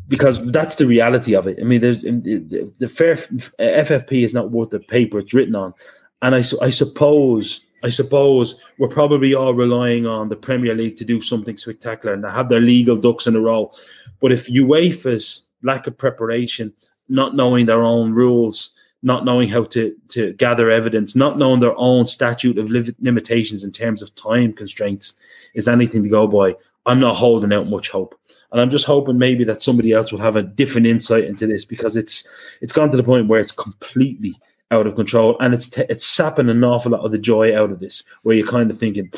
Because 0.08 0.44
that's 0.50 0.76
the 0.76 0.86
reality 0.86 1.34
of 1.34 1.46
it. 1.46 1.58
I 1.60 1.64
mean, 1.64 1.82
there's 1.82 2.00
the, 2.00 2.72
the 2.78 2.88
fair 2.88 3.14
FFP 3.14 4.24
is 4.24 4.32
not 4.32 4.50
worth 4.50 4.70
the 4.70 4.80
paper 4.80 5.18
it's 5.18 5.34
written 5.34 5.54
on, 5.54 5.74
and 6.22 6.34
I, 6.34 6.42
I 6.62 6.70
suppose 6.70 7.60
I 7.82 7.90
suppose 7.90 8.56
we're 8.78 8.88
probably 8.88 9.34
all 9.34 9.54
relying 9.54 10.06
on 10.06 10.28
the 10.28 10.36
Premier 10.36 10.74
League 10.74 10.96
to 10.98 11.04
do 11.04 11.20
something 11.20 11.56
spectacular 11.56 12.14
and 12.14 12.24
have 12.24 12.48
their 12.48 12.60
legal 12.60 12.96
ducks 12.96 13.26
in 13.26 13.36
a 13.36 13.40
row. 13.40 13.72
But 14.20 14.32
if 14.32 14.48
UEFA's 14.48 15.42
lack 15.62 15.86
of 15.86 15.96
preparation, 15.96 16.72
not 17.08 17.36
knowing 17.36 17.66
their 17.66 17.82
own 17.82 18.12
rules, 18.12 18.70
not 19.02 19.24
knowing 19.24 19.48
how 19.48 19.64
to, 19.64 19.94
to 20.08 20.32
gather 20.34 20.70
evidence, 20.70 21.14
not 21.14 21.38
knowing 21.38 21.60
their 21.60 21.76
own 21.76 22.06
statute 22.06 22.58
of 22.58 22.70
limitations 22.70 23.62
in 23.62 23.70
terms 23.70 24.02
of 24.02 24.14
time 24.14 24.52
constraints 24.52 25.14
is 25.54 25.68
anything 25.68 26.02
to 26.02 26.08
go 26.08 26.26
by, 26.26 26.56
I'm 26.86 27.00
not 27.00 27.16
holding 27.16 27.52
out 27.52 27.68
much 27.68 27.90
hope. 27.90 28.18
And 28.50 28.60
I'm 28.60 28.70
just 28.70 28.86
hoping 28.86 29.18
maybe 29.18 29.44
that 29.44 29.62
somebody 29.62 29.92
else 29.92 30.10
will 30.10 30.20
have 30.20 30.36
a 30.36 30.42
different 30.42 30.86
insight 30.86 31.24
into 31.24 31.46
this 31.46 31.64
because 31.64 31.96
it's 31.96 32.26
it's 32.62 32.72
gone 32.72 32.90
to 32.90 32.96
the 32.96 33.02
point 33.02 33.28
where 33.28 33.40
it's 33.40 33.52
completely 33.52 34.40
out 34.70 34.86
of 34.86 34.94
control 34.94 35.36
and 35.40 35.54
it's 35.54 35.68
t- 35.68 35.86
it's 35.88 36.06
sapping 36.06 36.48
an 36.48 36.62
awful 36.62 36.92
lot 36.92 37.00
of 37.00 37.10
the 37.10 37.18
joy 37.18 37.56
out 37.56 37.70
of 37.70 37.80
this 37.80 38.02
where 38.22 38.36
you're 38.36 38.46
kind 38.46 38.70
of 38.70 38.78
thinking 38.78 39.10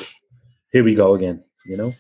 here 0.70 0.84
we 0.84 0.94
go 0.94 1.14
again 1.14 1.42
you 1.64 1.76
know 1.76 1.92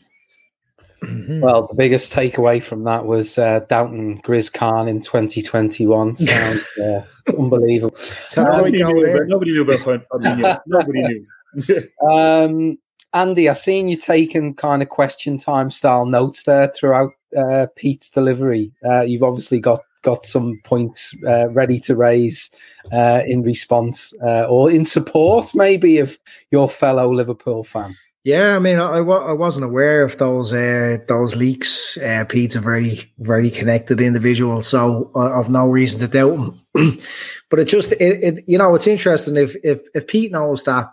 Mm-hmm. 1.02 1.40
Well, 1.40 1.66
the 1.66 1.74
biggest 1.74 2.12
takeaway 2.12 2.62
from 2.62 2.84
that 2.84 3.06
was 3.06 3.38
uh, 3.38 3.60
Doubting 3.68 4.20
Grizz 4.20 4.52
Khan 4.52 4.86
in 4.86 5.00
2021. 5.00 6.16
Sounds 6.16 6.62
uh, 6.82 7.02
unbelievable. 7.38 7.96
So 8.28 8.44
um, 8.44 8.56
nobody, 8.56 8.82
knew, 8.82 9.26
nobody 9.26 9.52
knew 9.52 9.62
about 9.62 10.02
Fabinho. 10.10 10.60
nobody 10.66 11.02
knew. 11.02 11.88
um, 12.10 12.78
Andy, 13.12 13.48
I've 13.48 13.58
seen 13.58 13.88
you 13.88 13.96
taking 13.96 14.54
kind 14.54 14.82
of 14.82 14.88
question 14.88 15.38
time 15.38 15.70
style 15.70 16.06
notes 16.06 16.44
there 16.44 16.68
throughout 16.68 17.12
uh, 17.36 17.66
Pete's 17.76 18.10
delivery. 18.10 18.72
Uh, 18.84 19.00
you've 19.00 19.22
obviously 19.22 19.58
got 19.58 19.80
got 20.02 20.24
some 20.24 20.60
points 20.64 21.14
uh, 21.26 21.48
ready 21.50 21.78
to 21.80 21.96
raise 21.96 22.50
uh, 22.92 23.22
in 23.26 23.42
response 23.42 24.12
or 24.22 24.70
in 24.70 24.84
support, 24.84 25.54
maybe, 25.54 25.98
of 25.98 26.18
your 26.50 26.68
fellow 26.68 27.12
Liverpool 27.12 27.64
fan. 27.64 27.96
Yeah, 28.22 28.54
I 28.54 28.58
mean, 28.58 28.78
I, 28.78 28.98
I 28.98 29.32
wasn't 29.32 29.64
aware 29.64 30.02
of 30.02 30.18
those 30.18 30.52
uh, 30.52 30.98
those 31.08 31.36
leaks. 31.36 31.96
Uh, 31.96 32.24
Pete's 32.28 32.54
a 32.54 32.60
very 32.60 33.10
very 33.18 33.50
connected 33.50 33.98
individual, 34.00 34.60
so 34.60 35.10
I've 35.16 35.48
no 35.48 35.68
reason 35.68 36.00
to 36.00 36.08
doubt 36.08 36.38
him. 36.38 36.98
but 37.50 37.60
it 37.60 37.64
just 37.64 37.92
it, 37.92 37.98
it, 38.00 38.44
you 38.46 38.58
know 38.58 38.74
it's 38.74 38.86
interesting 38.86 39.36
if 39.38 39.56
if 39.64 39.80
if 39.94 40.06
Pete 40.06 40.32
knows 40.32 40.64
that 40.64 40.92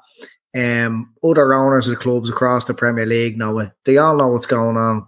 um, 0.56 1.14
other 1.22 1.54
owners 1.54 1.90
of 1.90 2.00
clubs 2.00 2.30
across 2.30 2.64
the 2.64 2.74
Premier 2.74 3.06
League 3.06 3.38
know 3.38 3.60
it. 3.60 3.72
They 3.84 3.98
all 3.98 4.16
know 4.16 4.30
what's 4.30 4.46
going 4.46 4.78
on. 4.78 5.06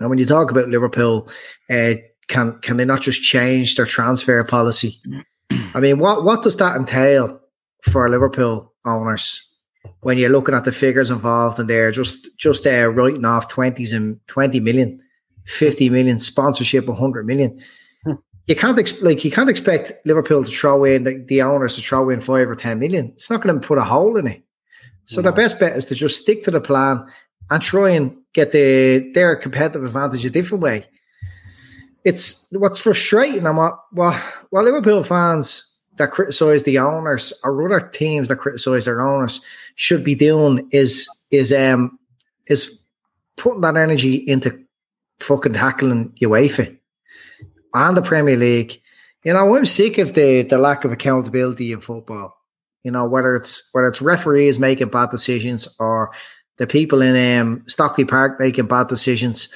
And 0.00 0.10
when 0.10 0.18
you 0.18 0.26
talk 0.26 0.50
about 0.50 0.68
Liverpool, 0.68 1.28
uh, 1.70 1.94
can 2.30 2.58
can 2.60 2.78
they 2.78 2.86
not 2.86 3.02
just 3.02 3.22
change 3.22 3.74
their 3.74 3.86
transfer 3.86 4.42
policy? 4.44 4.98
I 5.74 5.80
mean, 5.80 5.98
what 5.98 6.24
what 6.24 6.42
does 6.42 6.56
that 6.56 6.76
entail 6.76 7.40
for 7.82 8.08
Liverpool 8.08 8.72
owners? 8.86 9.50
when 10.00 10.18
you're 10.18 10.30
looking 10.30 10.54
at 10.54 10.64
the 10.64 10.72
figures 10.72 11.10
involved 11.10 11.58
and 11.58 11.68
they're 11.68 11.90
just 11.90 12.28
just 12.36 12.66
uh, 12.66 12.88
writing 12.88 13.24
off 13.24 13.52
20s 13.52 13.94
and 13.94 14.20
20 14.26 14.60
million 14.60 15.00
50 15.46 15.90
million 15.90 16.18
sponsorship 16.18 16.86
100 16.86 17.26
million 17.26 17.58
hmm. 18.04 18.12
you 18.46 18.56
can't 18.56 18.78
ex- 18.78 19.00
like 19.02 19.24
you 19.24 19.30
can't 19.30 19.48
expect 19.48 19.92
liverpool 20.04 20.44
to 20.44 20.50
throw 20.50 20.84
in 20.84 21.04
the, 21.04 21.24
the, 21.28 21.42
owners 21.42 21.76
to 21.76 21.82
throw 21.82 22.10
in 22.10 22.20
5 22.20 22.50
or 22.50 22.54
10 22.54 22.78
million 22.78 23.10
it's 23.14 23.30
not 23.30 23.40
going 23.40 23.58
to 23.58 23.66
put 23.66 23.78
a 23.78 23.84
hole 23.84 24.16
in 24.16 24.26
it 24.26 24.42
so 25.06 25.20
the 25.20 25.32
best 25.32 25.58
bet 25.58 25.76
is 25.76 25.86
to 25.86 25.94
just 25.96 26.22
stick 26.22 26.44
to 26.44 26.52
the 26.52 26.60
plan 26.60 27.04
and 27.50 27.62
try 27.62 27.90
and 27.90 28.16
get 28.32 28.52
the 28.52 29.10
their 29.14 29.34
competitive 29.34 29.84
advantage 29.84 30.24
a 30.24 30.30
different 30.30 30.62
way 30.62 30.84
it's 32.04 32.48
what's 32.52 32.80
frustrating 32.80 33.46
and 33.46 33.56
what 33.56 33.78
well, 33.92 34.20
what 34.50 34.64
liverpool 34.64 35.02
fans 35.02 35.66
that 35.96 36.10
criticize 36.10 36.62
the 36.62 36.78
owners 36.78 37.32
or 37.44 37.64
other 37.64 37.86
teams 37.88 38.28
that 38.28 38.36
criticize 38.36 38.86
their 38.86 39.02
owners 39.02 39.40
should 39.74 40.02
be 40.02 40.14
doing 40.14 40.68
is 40.72 41.08
is 41.30 41.52
um 41.52 41.98
is 42.46 42.80
putting 43.36 43.60
that 43.60 43.76
energy 43.76 44.16
into 44.16 44.58
fucking 45.20 45.52
tackling 45.52 46.10
UEFA 46.20 46.76
and 47.74 47.96
the 47.96 48.02
Premier 48.02 48.36
League. 48.36 48.80
You 49.24 49.34
know, 49.34 49.54
I'm 49.54 49.64
sick 49.64 49.98
of 49.98 50.14
the 50.14 50.42
the 50.42 50.58
lack 50.58 50.84
of 50.84 50.92
accountability 50.92 51.72
in 51.72 51.80
football. 51.80 52.36
You 52.82 52.90
know, 52.90 53.06
whether 53.06 53.36
it's 53.36 53.68
whether 53.72 53.88
it's 53.88 54.00
referees 54.00 54.58
making 54.58 54.88
bad 54.88 55.10
decisions 55.10 55.76
or 55.78 56.10
the 56.56 56.66
people 56.66 57.02
in 57.02 57.40
um, 57.40 57.62
Stockley 57.66 58.04
Park 58.04 58.40
making 58.40 58.66
bad 58.66 58.88
decisions, 58.88 59.52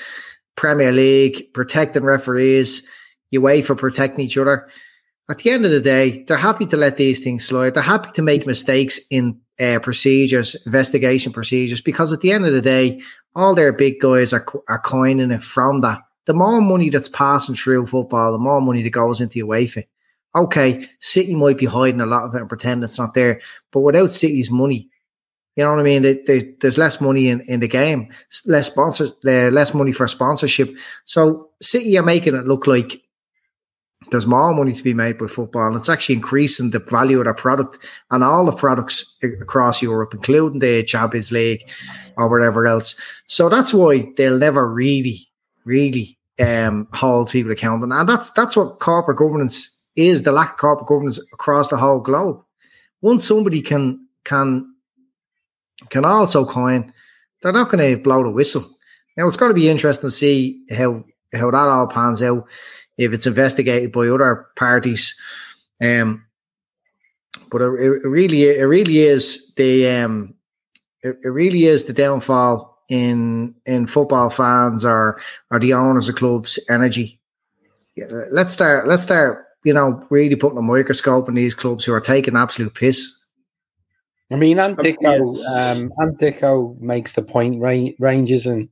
Premier 0.57 0.92
League 0.92 1.52
protecting 1.52 2.05
referees, 2.05 2.88
UEFA 3.32 3.76
protecting 3.76 4.24
each 4.24 4.38
other 4.38 4.68
at 5.28 5.38
the 5.38 5.50
end 5.50 5.64
of 5.64 5.70
the 5.70 5.80
day, 5.80 6.22
they're 6.24 6.36
happy 6.36 6.66
to 6.66 6.76
let 6.76 6.96
these 6.96 7.20
things 7.20 7.46
slide. 7.46 7.74
They're 7.74 7.82
happy 7.82 8.11
to 8.12 8.22
make 8.22 8.46
mistakes 8.46 9.00
in 9.11 9.40
uh, 9.59 9.78
procedures, 9.80 10.66
investigation 10.66 11.32
procedures, 11.32 11.80
because 11.80 12.12
at 12.12 12.20
the 12.20 12.32
end 12.32 12.44
of 12.44 12.52
the 12.52 12.61
day, 12.61 13.00
all 13.34 13.55
their 13.55 13.72
big 13.72 14.00
guys 14.00 14.32
are, 14.32 14.44
are 14.68 14.80
coining 14.80 15.30
it 15.30 15.42
from 15.42 15.80
that. 15.80 16.00
The 16.26 16.34
more 16.34 16.61
money 16.61 16.90
that's 16.90 17.09
passing 17.09 17.55
through 17.55 17.86
football, 17.86 18.32
the 18.32 18.38
more 18.38 18.61
money 18.61 18.82
that 18.82 18.90
goes 18.90 19.20
into 19.20 19.46
UEFA. 19.46 19.86
Okay, 20.36 20.88
City 21.00 21.36
might 21.36 21.59
be 21.59 21.66
hiding 21.66 22.00
a 22.00 22.07
lot 22.07 22.24
of 22.24 22.34
it 22.34 22.40
and 22.40 22.48
pretend 22.48 22.82
it's 22.82 22.98
not 22.98 23.14
there, 23.14 23.40
but 23.72 23.80
without 23.80 24.11
City's 24.11 24.50
money, 24.50 24.88
you 25.57 25.62
know 25.62 25.70
what 25.70 25.80
I 25.80 25.84
mean? 25.84 26.02
They, 26.02 26.14
they, 26.14 26.55
there's 26.61 26.78
less 26.78 27.00
money 27.00 27.28
in, 27.28 27.40
in 27.42 27.61
the 27.61 27.68
game, 27.68 28.09
less 28.46 28.66
sponsors, 28.66 29.12
less 29.22 29.72
money 29.72 29.92
for 29.92 30.09
sponsorship. 30.09 30.74
So 31.05 31.50
City 31.62 31.96
are 31.96 32.02
making 32.02 32.34
it 32.34 32.46
look 32.46 32.66
like 32.66 33.00
there's 34.11 34.26
more 34.26 34.52
money 34.52 34.72
to 34.72 34.82
be 34.82 34.94
made 34.94 35.18
by 35.18 35.26
football, 35.26 35.68
and 35.68 35.76
it's 35.76 35.88
actually 35.88 36.16
increasing 36.16 36.70
the 36.70 36.78
value 36.78 37.18
of 37.18 37.24
their 37.24 37.34
product 37.34 37.78
and 38.11 38.22
all 38.22 38.44
the 38.44 38.52
products 38.52 39.16
across 39.22 39.80
Europe, 39.80 40.12
including 40.12 40.59
the 40.59 40.82
Champions 40.82 41.32
League 41.32 41.68
or 42.16 42.28
whatever 42.28 42.66
else. 42.66 43.00
So 43.26 43.48
that's 43.48 43.72
why 43.72 44.12
they'll 44.16 44.38
never 44.38 44.70
really, 44.70 45.20
really 45.64 46.18
um, 46.38 46.86
hold 46.92 47.30
people 47.30 47.52
accountable, 47.52 47.92
and 47.92 48.09
that's 48.09 48.30
that's 48.32 48.57
what 48.57 48.80
corporate 48.80 49.18
governance 49.18 49.84
is: 49.96 50.22
the 50.22 50.32
lack 50.32 50.52
of 50.52 50.59
corporate 50.59 50.88
governance 50.88 51.18
across 51.32 51.68
the 51.68 51.76
whole 51.76 52.00
globe. 52.00 52.42
Once 53.00 53.26
somebody 53.26 53.62
can 53.62 54.07
can 54.24 54.74
can 55.91 56.05
also 56.05 56.45
coin, 56.45 56.93
they're 57.43 57.53
not 57.53 57.70
going 57.70 57.97
to 57.97 58.03
blow 58.03 58.22
the 58.22 58.31
whistle. 58.31 58.64
Now 59.16 59.27
it's 59.27 59.37
going 59.37 59.51
to 59.51 59.55
be 59.55 59.68
interesting 59.68 60.09
to 60.09 60.11
see 60.11 60.64
how 60.70 61.05
how 61.33 61.51
that 61.51 61.68
all 61.68 61.87
pans 61.87 62.22
out 62.22 62.47
if 62.97 63.12
it's 63.12 63.27
investigated 63.27 63.93
by 63.93 64.09
other 64.09 64.47
parties. 64.57 65.18
Um, 65.81 66.25
but 67.51 67.62
it, 67.62 68.03
it 68.05 68.09
really, 68.09 68.45
it 68.45 68.64
really 68.64 69.01
is 69.01 69.53
the 69.55 69.89
um, 69.89 70.35
it, 71.03 71.18
it 71.22 71.29
really 71.29 71.64
is 71.64 71.85
the 71.85 71.93
downfall 71.93 72.83
in 72.89 73.55
in 73.66 73.87
football 73.87 74.31
fans 74.31 74.85
or 74.85 75.20
or 75.51 75.59
the 75.59 75.72
owners 75.72 76.09
of 76.09 76.16
clubs' 76.16 76.59
energy. 76.68 77.20
Let's 78.31 78.53
start. 78.53 78.89
Let's 78.89 79.03
start. 79.03 79.47
You 79.62 79.72
know, 79.72 80.05
really 80.11 80.37
putting 80.37 80.59
a 80.59 80.62
microscope 80.62 81.29
on 81.29 81.35
these 81.35 81.55
clubs 81.55 81.85
who 81.85 81.93
are 81.93 82.01
taking 82.01 82.37
absolute 82.37 82.75
piss. 82.75 83.24
I 84.31 84.37
mean, 84.37 84.59
Antico, 84.59 85.43
um, 85.45 85.93
Antico 86.01 86.77
makes 86.81 87.12
the 87.12 87.22
point. 87.22 87.61
Rangers 87.61 88.47
and 88.47 88.68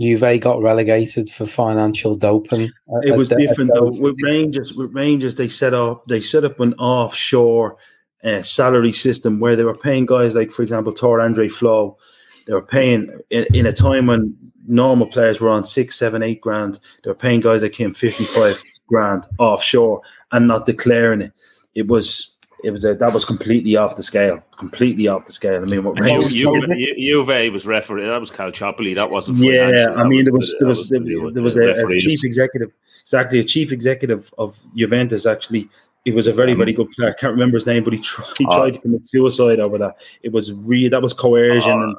Juve 0.00 0.40
got 0.40 0.62
relegated 0.62 1.28
for 1.28 1.46
financial 1.46 2.16
doping. 2.16 2.70
It 3.02 3.16
was 3.16 3.28
different 3.28 3.72
though. 3.74 3.90
With 3.90 4.16
Rangers, 4.22 4.72
with 4.72 4.94
Rangers, 4.94 5.34
they 5.34 5.48
set 5.48 5.74
up 5.74 6.06
they 6.06 6.20
set 6.20 6.44
up 6.44 6.58
an 6.60 6.74
offshore 6.74 7.76
uh, 8.24 8.42
salary 8.42 8.92
system 8.92 9.40
where 9.40 9.56
they 9.56 9.64
were 9.64 9.76
paying 9.76 10.06
guys 10.06 10.34
like, 10.34 10.50
for 10.50 10.62
example, 10.62 10.92
Tore 10.92 11.20
Andre 11.20 11.48
Flo. 11.48 11.98
They 12.46 12.54
were 12.54 12.62
paying 12.62 13.08
in, 13.28 13.46
in, 13.54 13.66
a 13.66 13.72
time 13.72 14.06
when 14.06 14.34
normal 14.66 15.06
players 15.06 15.40
were 15.40 15.50
on 15.50 15.64
six, 15.64 15.96
seven, 15.96 16.22
eight 16.22 16.40
grand. 16.40 16.80
They 17.04 17.10
were 17.10 17.14
paying 17.14 17.40
guys 17.40 17.60
that 17.60 17.70
came 17.70 17.92
fifty 17.92 18.24
five 18.24 18.58
grand 18.86 19.26
offshore 19.38 20.00
and 20.32 20.48
not 20.48 20.64
declaring 20.64 21.20
it. 21.20 21.32
It 21.74 21.86
was 21.88 22.36
it 22.64 22.70
was 22.70 22.84
a, 22.84 22.94
that 22.94 23.12
was 23.12 23.24
completely 23.24 23.76
off 23.76 23.96
the 23.96 24.02
scale, 24.02 24.42
completely 24.56 25.08
off 25.08 25.26
the 25.26 25.32
scale. 25.32 25.62
I 25.62 25.64
mean, 25.66 25.84
what 25.84 25.96
Ju- 25.96 26.04
Rangers- 26.04 26.34
Ju- 26.34 26.94
Juve 26.98 27.52
was 27.52 27.66
referee. 27.66 28.06
That 28.06 28.20
was 28.20 28.30
Calciopoli. 28.30 28.94
That 28.94 29.10
wasn't. 29.10 29.38
yeah, 29.38 29.86
I 29.96 30.04
mean, 30.04 30.24
there 30.24 30.32
was 30.32 30.50
that 30.52 30.58
there 30.60 30.68
was 30.68 30.88
to 30.88 31.30
there, 31.32 31.42
was 31.42 31.56
a, 31.56 31.86
a 31.86 31.98
chief 31.98 32.24
executive, 32.24 32.70
exactly 33.02 33.38
a 33.38 33.44
chief 33.44 33.72
executive 33.72 34.32
of 34.38 34.64
Juventus. 34.74 35.26
Actually, 35.26 35.68
he 36.04 36.12
was 36.12 36.26
a 36.26 36.32
very 36.32 36.54
very 36.54 36.72
good 36.72 36.90
player. 36.92 37.10
I 37.10 37.20
can't 37.20 37.32
remember 37.32 37.56
his 37.56 37.66
name, 37.66 37.84
but 37.84 37.92
he 37.92 37.98
tried, 37.98 38.26
he 38.38 38.44
tried 38.46 38.74
to 38.74 38.80
commit 38.80 39.06
suicide 39.06 39.60
over 39.60 39.78
that. 39.78 40.00
It 40.22 40.32
was 40.32 40.52
really 40.52 40.88
that 40.88 41.02
was 41.02 41.12
coercion 41.12 41.82
and 41.82 41.96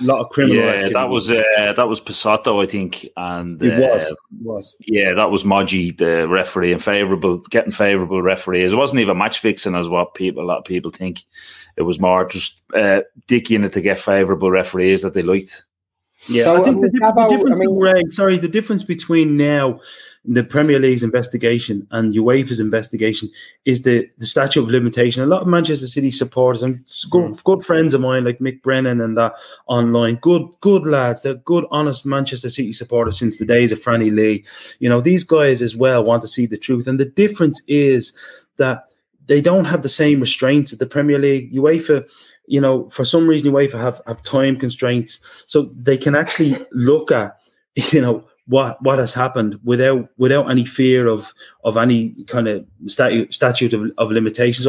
a 0.00 0.04
lot 0.04 0.20
of 0.20 0.30
criminal. 0.30 0.64
Yeah, 0.64 0.70
activity. 0.70 0.94
that 0.94 1.08
was 1.08 1.30
uh, 1.30 1.72
that 1.76 1.88
was 1.88 2.00
Pessotto, 2.00 2.62
I 2.62 2.66
think, 2.66 3.08
and 3.16 3.62
it 3.62 3.74
uh, 3.74 3.88
was 3.92 4.02
it 4.06 4.16
was. 4.42 4.76
Yeah, 4.80 5.14
that 5.14 5.30
was 5.30 5.44
Moggi, 5.44 5.96
the 5.96 6.26
referee, 6.28 6.72
and 6.72 6.82
favourable, 6.82 7.38
getting 7.50 7.72
favourable 7.72 8.22
referees. 8.22 8.72
It 8.72 8.76
wasn't 8.76 9.00
even 9.00 9.18
match 9.18 9.40
fixing, 9.40 9.74
as 9.74 9.88
what 9.88 10.14
people, 10.14 10.42
a 10.42 10.46
lot 10.46 10.58
of 10.58 10.64
people 10.64 10.90
think. 10.90 11.22
It 11.76 11.82
was 11.82 11.98
more 12.00 12.26
just 12.26 12.62
uh, 12.74 13.02
dicking 13.28 13.64
it 13.64 13.72
to 13.72 13.80
get 13.80 13.98
favourable 13.98 14.50
referees 14.50 15.02
that 15.02 15.14
they 15.14 15.22
liked. 15.22 15.64
Yeah, 16.28 16.44
So, 16.44 16.60
I 16.60 16.64
think 16.64 16.80
the, 16.80 16.90
mean, 16.92 17.02
about- 17.02 17.30
the 17.30 17.36
difference, 17.36 17.60
I 17.60 17.64
mean- 17.64 17.78
Greg, 17.78 18.12
sorry, 18.12 18.38
the 18.38 18.48
difference 18.48 18.84
between 18.84 19.36
now 19.36 19.80
the 20.24 20.44
Premier 20.44 20.78
League's 20.78 21.02
investigation 21.02 21.86
and 21.90 22.14
UEFA's 22.14 22.60
investigation 22.60 23.28
is 23.64 23.82
the, 23.82 24.08
the 24.18 24.26
statute 24.26 24.62
of 24.62 24.68
limitation. 24.68 25.22
A 25.22 25.26
lot 25.26 25.42
of 25.42 25.48
Manchester 25.48 25.88
City 25.88 26.12
supporters 26.12 26.62
and 26.62 26.76
good, 27.10 27.32
mm. 27.32 27.44
good 27.44 27.64
friends 27.64 27.92
of 27.92 28.02
mine 28.02 28.24
like 28.24 28.38
Mick 28.38 28.62
Brennan 28.62 29.00
and 29.00 29.16
that 29.16 29.34
online, 29.66 30.16
good 30.16 30.46
good 30.60 30.86
lads, 30.86 31.22
they're 31.22 31.34
good, 31.34 31.64
honest 31.72 32.06
Manchester 32.06 32.50
City 32.50 32.72
supporters 32.72 33.18
since 33.18 33.38
the 33.38 33.44
days 33.44 33.72
of 33.72 33.80
Franny 33.80 34.14
Lee. 34.14 34.44
You 34.78 34.88
know, 34.88 35.00
these 35.00 35.24
guys 35.24 35.60
as 35.60 35.74
well 35.74 36.04
want 36.04 36.22
to 36.22 36.28
see 36.28 36.46
the 36.46 36.56
truth. 36.58 36.86
And 36.86 37.00
the 37.00 37.06
difference 37.06 37.60
is 37.66 38.12
that 38.58 38.84
they 39.26 39.40
don't 39.40 39.64
have 39.64 39.82
the 39.82 39.88
same 39.88 40.20
restraints 40.20 40.72
at 40.72 40.78
the 40.78 40.86
Premier 40.86 41.18
League. 41.18 41.52
UEFA, 41.52 42.06
you 42.46 42.60
know, 42.60 42.88
for 42.90 43.04
some 43.04 43.26
reason 43.26 43.52
UEFA 43.52 43.80
have, 43.80 44.00
have 44.06 44.22
time 44.22 44.56
constraints. 44.56 45.18
So 45.46 45.70
they 45.74 45.96
can 45.96 46.14
actually 46.14 46.56
look 46.70 47.10
at, 47.10 47.36
you 47.92 48.00
know, 48.00 48.24
what 48.46 48.82
what 48.82 48.98
has 48.98 49.14
happened 49.14 49.58
without 49.64 50.08
without 50.18 50.50
any 50.50 50.64
fear 50.64 51.06
of 51.06 51.32
of 51.64 51.76
any 51.76 52.10
kind 52.26 52.48
of 52.48 52.66
statute 52.86 53.32
statute 53.32 53.72
of, 53.72 53.90
of 53.98 54.10
limitations. 54.10 54.66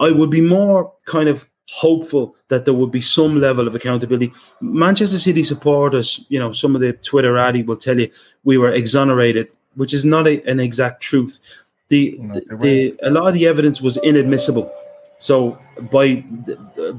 I 0.00 0.10
would 0.10 0.30
be 0.30 0.40
more 0.40 0.92
kind 1.04 1.28
of 1.28 1.46
hopeful 1.68 2.36
that 2.48 2.64
there 2.64 2.74
would 2.74 2.92
be 2.92 3.00
some 3.00 3.40
level 3.40 3.66
of 3.66 3.74
accountability. 3.74 4.32
Manchester 4.60 5.18
City 5.18 5.42
supporters, 5.42 6.24
you 6.28 6.38
know, 6.38 6.52
some 6.52 6.74
of 6.74 6.80
the 6.80 6.92
Twitterati 6.92 7.66
will 7.66 7.76
tell 7.76 7.98
you 7.98 8.10
we 8.44 8.56
were 8.56 8.70
exonerated, 8.70 9.48
which 9.74 9.92
is 9.92 10.04
not 10.04 10.26
a, 10.28 10.42
an 10.48 10.60
exact 10.60 11.02
truth. 11.02 11.40
The, 11.88 12.16
No, 12.18 12.34
the, 12.34 12.56
the 12.56 12.98
a 13.02 13.10
lot 13.10 13.28
of 13.28 13.34
the 13.34 13.46
evidence 13.46 13.80
was 13.80 13.96
inadmissible. 13.98 14.72
So 15.18 15.58
by 15.90 16.24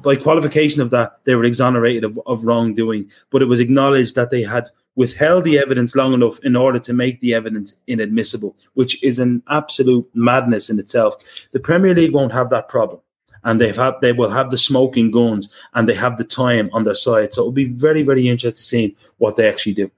by 0.03 0.15
qualification 0.15 0.81
of 0.81 0.89
that, 0.89 1.19
they 1.23 1.35
were 1.35 1.45
exonerated 1.45 2.03
of, 2.03 2.19
of 2.25 2.45
wrongdoing. 2.45 3.09
But 3.29 3.41
it 3.41 3.45
was 3.45 3.59
acknowledged 3.59 4.15
that 4.15 4.31
they 4.31 4.43
had 4.43 4.69
withheld 4.97 5.45
the 5.45 5.57
evidence 5.57 5.95
long 5.95 6.13
enough 6.13 6.39
in 6.43 6.55
order 6.55 6.79
to 6.79 6.91
make 6.91 7.21
the 7.21 7.33
evidence 7.33 7.75
inadmissible, 7.85 8.57
which 8.73 9.01
is 9.03 9.19
an 9.19 9.41
absolute 9.47 10.09
madness 10.13 10.69
in 10.69 10.79
itself. 10.79 11.15
The 11.53 11.59
Premier 11.59 11.93
League 11.93 12.13
won't 12.13 12.33
have 12.33 12.49
that 12.49 12.67
problem. 12.67 12.99
And 13.43 13.61
they've 13.61 13.75
had, 13.75 13.93
they 14.01 14.11
will 14.11 14.31
have 14.31 14.49
the 14.51 14.57
smoking 14.57 15.11
guns 15.11 15.53
and 15.75 15.87
they 15.87 15.93
have 15.93 16.17
the 16.17 16.23
time 16.23 16.69
on 16.73 16.83
their 16.83 16.95
side. 16.95 17.33
So 17.33 17.43
it'll 17.43 17.51
be 17.53 17.71
very, 17.71 18.01
very 18.01 18.27
interesting 18.27 18.55
seeing 18.61 18.95
what 19.19 19.35
they 19.37 19.47
actually 19.47 19.75
do. 19.75 19.91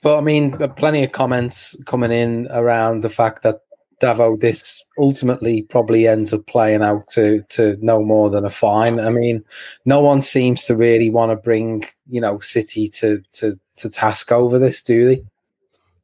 But 0.00 0.18
I 0.18 0.20
mean, 0.20 0.52
plenty 0.76 1.02
of 1.02 1.12
comments 1.12 1.76
coming 1.84 2.12
in 2.12 2.46
around 2.52 3.02
the 3.02 3.10
fact 3.10 3.42
that 3.42 3.62
Davo, 4.00 4.38
this 4.38 4.84
ultimately 4.98 5.62
probably 5.62 6.06
ends 6.06 6.32
up 6.32 6.46
playing 6.46 6.82
out 6.82 7.08
to 7.08 7.42
to 7.50 7.76
no 7.80 8.02
more 8.02 8.30
than 8.30 8.44
a 8.44 8.50
fine. 8.50 8.98
I 8.98 9.10
mean, 9.10 9.44
no 9.84 10.00
one 10.00 10.22
seems 10.22 10.64
to 10.66 10.76
really 10.76 11.10
want 11.10 11.30
to 11.30 11.36
bring 11.36 11.84
you 12.08 12.20
know 12.20 12.38
City 12.38 12.88
to 12.88 13.22
to 13.32 13.58
to 13.76 13.90
task 13.90 14.32
over 14.32 14.58
this, 14.58 14.82
do 14.82 15.04
they? 15.06 15.24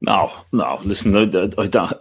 No, 0.02 0.32
no. 0.52 0.80
Listen, 0.82 1.14
I, 1.16 1.50
I, 1.60 1.66
don't, 1.66 1.92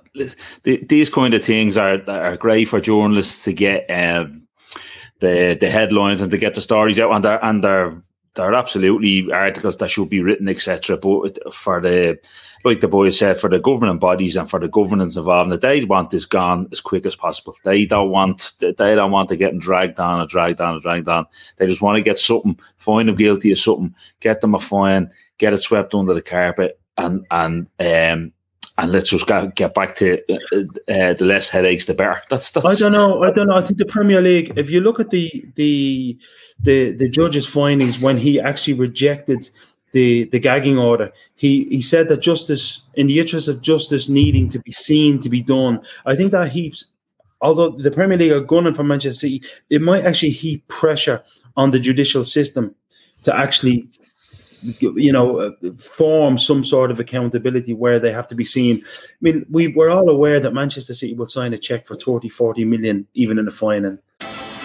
these 0.63 1.09
kind 1.09 1.33
of 1.33 1.43
things 1.43 1.75
are 1.77 2.01
are 2.09 2.37
great 2.37 2.69
for 2.69 2.79
journalists 2.79 3.43
to 3.43 3.53
get 3.53 3.89
um, 3.89 4.47
the 5.19 5.57
the 5.59 5.69
headlines 5.69 6.21
and 6.21 6.31
to 6.31 6.37
get 6.37 6.55
the 6.55 6.61
stories 6.61 6.99
out, 6.99 7.11
and 7.11 7.25
they're 7.25 7.43
and 7.43 7.63
they're 7.63 8.01
they're 8.35 8.53
absolutely 8.53 9.31
articles 9.31 9.77
that 9.77 9.89
should 9.89 10.09
be 10.09 10.21
written, 10.21 10.47
etc. 10.47 10.97
But 10.97 11.53
for 11.53 11.81
the 11.81 12.19
like 12.63 12.81
the 12.81 12.87
boys 12.87 13.17
said, 13.17 13.39
for 13.39 13.49
the 13.49 13.59
governing 13.59 13.99
bodies 13.99 14.35
and 14.35 14.49
for 14.49 14.59
the 14.59 14.67
governance 14.67 15.17
involved, 15.17 15.51
that 15.51 15.61
they 15.61 15.83
want 15.85 16.09
this 16.09 16.25
gone 16.25 16.67
as 16.71 16.81
quick 16.81 17.05
as 17.05 17.15
possible. 17.15 17.55
They 17.63 17.85
don't 17.85 18.09
want 18.09 18.53
they 18.59 18.95
don't 18.95 19.11
want 19.11 19.29
to 19.29 19.37
get 19.37 19.57
dragged 19.59 19.97
down 19.97 20.19
and 20.19 20.29
dragged 20.29 20.57
down 20.57 20.73
and 20.73 20.81
dragged 20.81 21.05
down. 21.05 21.27
They 21.57 21.67
just 21.67 21.81
want 21.81 21.97
to 21.97 22.01
get 22.01 22.19
something, 22.19 22.59
find 22.77 23.07
them 23.07 23.15
guilty 23.15 23.51
of 23.51 23.59
something, 23.59 23.95
get 24.19 24.41
them 24.41 24.55
a 24.55 24.59
fine, 24.59 25.11
get 25.37 25.53
it 25.53 25.61
swept 25.61 25.93
under 25.93 26.13
the 26.13 26.21
carpet, 26.21 26.79
and 26.97 27.25
and 27.31 27.69
um 27.79 28.33
and 28.79 28.93
let's 28.93 29.09
just 29.09 29.27
get, 29.27 29.55
get 29.55 29.73
back 29.73 29.95
to 29.97 30.21
uh, 30.31 30.59
uh, 30.87 31.13
the 31.13 31.25
less 31.25 31.49
headaches, 31.49 31.85
the 31.85 31.93
better. 31.93 32.21
That's 32.29 32.51
that's. 32.51 32.65
I 32.65 32.75
don't 32.75 32.93
know. 32.93 33.23
I 33.23 33.31
don't 33.31 33.47
know. 33.47 33.57
I 33.57 33.61
think 33.61 33.77
the 33.77 33.85
Premier 33.85 34.21
League. 34.21 34.53
If 34.55 34.69
you 34.69 34.79
look 34.79 34.99
at 35.01 35.09
the 35.09 35.45
the 35.55 36.17
the 36.61 36.91
the 36.93 37.09
judge's 37.09 37.45
findings 37.45 37.99
when 37.99 38.17
he 38.17 38.39
actually 38.39 38.73
rejected 38.75 39.49
the 39.91 40.25
the 40.25 40.39
gagging 40.39 40.77
order, 40.77 41.11
he 41.35 41.65
he 41.65 41.81
said 41.81 42.09
that 42.09 42.21
justice, 42.21 42.81
in 42.95 43.07
the 43.07 43.19
interest 43.19 43.47
of 43.47 43.61
justice, 43.61 44.09
needing 44.09 44.49
to 44.49 44.59
be 44.59 44.71
seen 44.71 45.19
to 45.21 45.29
be 45.29 45.41
done. 45.41 45.81
I 46.05 46.15
think 46.15 46.31
that 46.31 46.51
heaps. 46.51 46.85
Although 47.41 47.69
the 47.69 47.91
Premier 47.91 48.17
League 48.17 48.33
are 48.33 48.41
gunning 48.41 48.73
for 48.73 48.83
Manchester 48.83 49.21
City, 49.21 49.43
it 49.69 49.81
might 49.81 50.05
actually 50.05 50.31
heap 50.31 50.67
pressure 50.67 51.23
on 51.55 51.71
the 51.71 51.79
judicial 51.79 52.25
system 52.25 52.75
to 53.23 53.35
actually 53.35 53.87
you 54.61 55.11
know, 55.11 55.55
form 55.77 56.37
some 56.37 56.63
sort 56.63 56.91
of 56.91 56.99
accountability 56.99 57.73
where 57.73 57.99
they 57.99 58.11
have 58.11 58.27
to 58.27 58.35
be 58.35 58.43
seen. 58.43 58.83
I 58.85 59.17
mean, 59.21 59.45
we 59.49 59.69
we're 59.69 59.89
all 59.89 60.09
aware 60.09 60.39
that 60.39 60.53
Manchester 60.53 60.93
City 60.93 61.13
will 61.13 61.27
sign 61.27 61.53
a 61.53 61.57
check 61.57 61.87
for 61.87 61.95
30, 61.95 62.29
40 62.29 62.65
million, 62.65 63.07
even 63.13 63.39
in 63.39 63.45
the 63.45 63.51
final. 63.51 63.97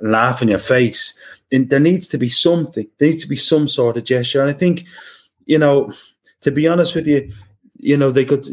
Laugh 0.00 0.42
in 0.42 0.48
your 0.48 0.58
face. 0.58 1.18
And 1.52 1.70
there 1.70 1.80
needs 1.80 2.08
to 2.08 2.18
be 2.18 2.28
something. 2.28 2.86
There 2.98 3.08
needs 3.08 3.22
to 3.22 3.28
be 3.28 3.36
some 3.36 3.68
sort 3.68 3.96
of 3.96 4.04
gesture. 4.04 4.40
And 4.40 4.50
I 4.50 4.54
think, 4.54 4.84
you 5.46 5.58
know, 5.58 5.92
to 6.40 6.50
be 6.50 6.66
honest 6.66 6.94
with 6.94 7.06
you, 7.06 7.32
you 7.78 7.96
know, 7.96 8.10
they 8.10 8.24
could. 8.24 8.48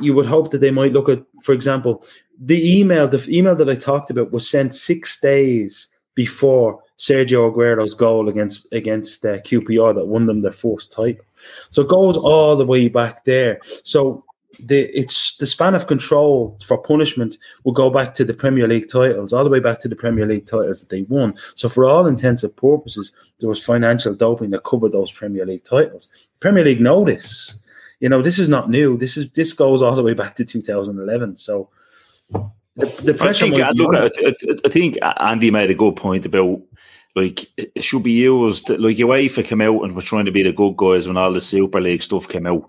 You 0.00 0.14
would 0.14 0.26
hope 0.26 0.50
that 0.50 0.58
they 0.58 0.70
might 0.70 0.92
look 0.92 1.08
at, 1.08 1.22
for 1.42 1.52
example, 1.52 2.04
the 2.38 2.80
email. 2.80 3.08
The 3.08 3.24
email 3.28 3.56
that 3.56 3.68
I 3.68 3.74
talked 3.74 4.10
about 4.10 4.30
was 4.30 4.48
sent 4.48 4.74
six 4.74 5.18
days 5.20 5.88
before 6.14 6.82
Sergio 6.98 7.50
Aguero's 7.50 7.94
goal 7.94 8.28
against 8.28 8.66
against 8.72 9.24
uh, 9.24 9.38
QPR 9.38 9.94
that 9.94 10.06
won 10.06 10.26
them 10.26 10.42
their 10.42 10.52
first 10.52 10.92
title. 10.92 11.24
So 11.70 11.82
it 11.82 11.88
goes 11.88 12.16
all 12.16 12.56
the 12.56 12.66
way 12.66 12.88
back 12.88 13.24
there. 13.24 13.60
So 13.84 14.24
the 14.66 14.90
it's 14.98 15.36
the 15.36 15.46
span 15.46 15.74
of 15.74 15.86
control 15.86 16.58
for 16.64 16.78
punishment 16.78 17.36
will 17.64 17.72
go 17.72 17.90
back 17.90 18.14
to 18.14 18.24
the 18.24 18.34
Premier 18.34 18.68
League 18.68 18.88
titles, 18.88 19.32
all 19.32 19.44
the 19.44 19.50
way 19.50 19.60
back 19.60 19.80
to 19.80 19.88
the 19.88 19.96
Premier 19.96 20.26
League 20.26 20.46
titles 20.46 20.80
that 20.80 20.88
they 20.88 21.02
won. 21.02 21.34
So 21.54 21.68
for 21.68 21.88
all 21.88 22.06
intents 22.06 22.42
and 22.42 22.54
purposes, 22.56 23.12
there 23.40 23.48
was 23.48 23.64
financial 23.64 24.14
doping 24.14 24.50
that 24.50 24.64
covered 24.64 24.92
those 24.92 25.10
Premier 25.10 25.44
League 25.44 25.64
titles. 25.64 26.08
Premier 26.40 26.64
League 26.64 26.80
know 26.80 27.04
this. 27.04 27.54
You 28.00 28.08
know, 28.08 28.22
this 28.22 28.38
is 28.38 28.48
not 28.48 28.70
new. 28.70 28.96
This 28.96 29.16
is 29.16 29.30
this 29.32 29.52
goes 29.52 29.82
all 29.82 29.94
the 29.94 30.02
way 30.02 30.14
back 30.14 30.34
to 30.36 30.44
2011. 30.44 31.36
So 31.36 31.68
the, 32.30 32.86
the 33.02 33.14
I 33.14 33.16
pressure. 33.16 33.46
think, 33.46 33.60
uh, 33.60 33.72
be 33.72 33.78
look. 33.78 33.94
I, 33.94 34.28
I, 34.28 34.34
I 34.64 34.68
think 34.68 34.98
Andy 35.20 35.50
made 35.50 35.70
a 35.70 35.74
good 35.74 35.96
point 35.96 36.26
about 36.26 36.60
like 37.14 37.46
it 37.56 37.84
should 37.84 38.02
be 38.02 38.12
used. 38.12 38.68
Like 38.70 38.98
your 38.98 39.08
UEFA 39.08 39.44
came 39.44 39.60
out 39.60 39.82
and 39.82 39.94
were 39.94 40.02
trying 40.02 40.24
to 40.24 40.32
be 40.32 40.42
the 40.42 40.52
good 40.52 40.76
guys 40.76 41.06
when 41.06 41.16
all 41.16 41.32
the 41.32 41.40
Super 41.40 41.80
League 41.80 42.02
stuff 42.02 42.28
came 42.28 42.46
out, 42.46 42.68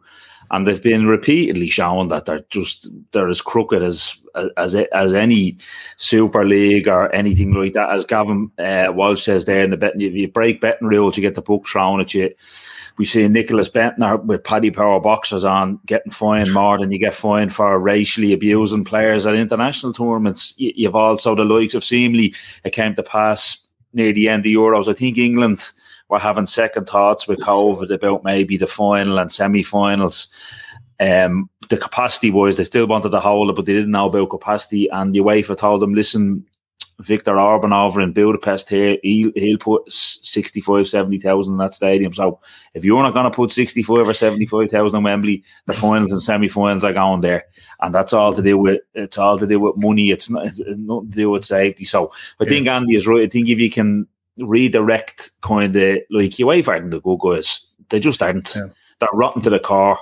and 0.52 0.68
they've 0.68 0.82
been 0.82 1.08
repeatedly 1.08 1.70
shown 1.70 2.10
that 2.10 2.26
they're 2.26 2.46
just 2.50 2.88
they're 3.12 3.30
as 3.30 3.42
crooked 3.42 3.82
as 3.82 4.18
as 4.58 4.76
as 4.76 5.14
any 5.14 5.58
Super 5.98 6.46
League 6.46 6.88
or 6.88 7.14
anything 7.14 7.54
like 7.54 7.74
that. 7.74 7.92
As 7.92 8.06
Gavin 8.06 8.52
uh, 8.58 8.88
Walsh 8.90 9.24
says 9.24 9.46
there 9.46 9.64
in 9.64 9.72
the 9.72 9.78
betting, 9.78 10.02
if 10.02 10.14
you 10.14 10.28
break 10.28 10.62
betting 10.62 10.88
rules, 10.88 11.18
you 11.18 11.22
get 11.22 11.36
the 11.36 11.42
book 11.42 11.68
thrown 11.68 12.02
at 12.02 12.14
you. 12.14 12.34
we 12.98 13.06
see 13.06 13.22
Nicklas 13.22 13.72
Bendtner 13.72 14.24
with 14.24 14.44
Paddy 14.44 14.72
Power 14.72 15.00
boxers 15.00 15.44
on 15.44 15.80
getting 15.86 16.12
fined 16.12 16.54
more 16.54 16.78
than 16.78 16.92
you 16.92 17.00
get 17.00 17.14
fined 17.14 17.54
for 17.54 17.80
racially 17.80 18.34
abusing 18.34 18.84
players 18.84 19.26
at 19.26 19.36
international 19.36 19.94
tournaments. 19.94 20.54
You've 20.58 20.96
also 20.96 21.36
the 21.36 21.46
likes 21.46 21.74
of 21.74 21.84
Seemly. 21.84 22.36
It 22.64 22.72
came 22.72 22.94
to 22.96 23.04
pass 23.04 23.58
near 23.94 24.14
the 24.14 24.30
end 24.30 24.42
of 24.42 24.44
the 24.44 24.56
Euros. 24.56 24.88
I 24.88 24.94
think 24.94 25.18
England 25.18 25.72
were 26.10 26.20
having 26.20 26.46
second 26.46 26.86
thoughts 26.86 27.28
with 27.28 27.40
COVID 27.40 27.94
about 27.94 28.24
maybe 28.24 28.58
the 28.58 28.68
final 28.68 29.20
and 29.20 29.32
semi-finals. 29.32 30.28
Um, 31.00 31.50
the 31.70 31.78
capacity 31.78 32.30
was 32.30 32.56
they 32.56 32.64
still 32.64 32.88
wanted 32.88 33.10
to 33.10 33.20
hold 33.20 33.50
it, 33.50 33.56
but 33.56 33.66
they 33.66 33.74
didn't 33.74 33.92
know 33.92 34.08
about 34.08 34.30
capacity. 34.30 34.90
And 34.90 35.14
the 35.14 35.20
UEFA 35.20 35.58
told 35.58 35.82
them, 35.82 35.94
listen, 35.94 36.46
Viktor 37.00 37.40
Orban 37.40 37.74
over 37.74 38.02
in 38.02 38.14
Budapest 38.14 38.70
here, 38.70 38.98
he'll, 39.04 39.32
he'll 39.36 39.58
put 39.58 39.92
65, 39.92 40.88
70,000 40.88 41.54
in 41.54 41.58
that 41.58 41.74
stadium. 41.74 42.14
So 42.14 42.40
if 42.74 42.86
you're 42.86 43.02
not 43.02 43.14
going 43.14 43.26
to 43.26 43.36
put 43.36 43.52
65 43.52 44.08
or 44.08 44.14
75,000 44.14 44.98
in 44.98 45.04
Wembley, 45.04 45.44
the 45.66 45.74
finals 45.74 46.12
and 46.12 46.22
semi 46.22 46.48
finals 46.48 46.84
are 46.84 46.94
going 46.94 47.22
there. 47.22 47.46
And 47.82 47.94
that's 47.94 48.14
all 48.14 48.34
to 48.34 48.42
do 48.42 48.58
with 48.58 48.82
it's 48.94 49.18
all 49.18 49.38
to 49.40 49.48
do 49.48 49.60
with 49.60 49.76
money. 49.78 50.12
It's, 50.12 50.30
not, 50.30 50.46
it's 50.46 50.60
nothing 50.60 51.10
to 51.10 51.16
do 51.16 51.30
with 51.32 51.46
safety. 51.46 51.84
So 51.84 52.14
I 52.40 52.44
yeah. 52.44 52.50
think 52.50 52.68
Andy 52.68 52.96
is 52.96 53.08
right. 53.08 53.24
I 53.24 53.28
think 53.28 53.50
if 53.50 53.60
you 53.60 53.70
can 53.70 54.08
redirect 54.40 55.32
kind 55.42 55.76
of 55.76 55.98
like 56.10 56.32
UEFA 56.32 56.68
aren't 56.68 56.92
the 56.92 57.02
good 57.02 57.20
guys, 57.20 57.68
they 57.90 58.00
just 58.00 58.22
aren't. 58.24 58.56
Yeah. 58.56 58.68
They're 59.00 59.10
rotten 59.14 59.42
to 59.42 59.50
the 59.50 59.60
core. 59.60 59.98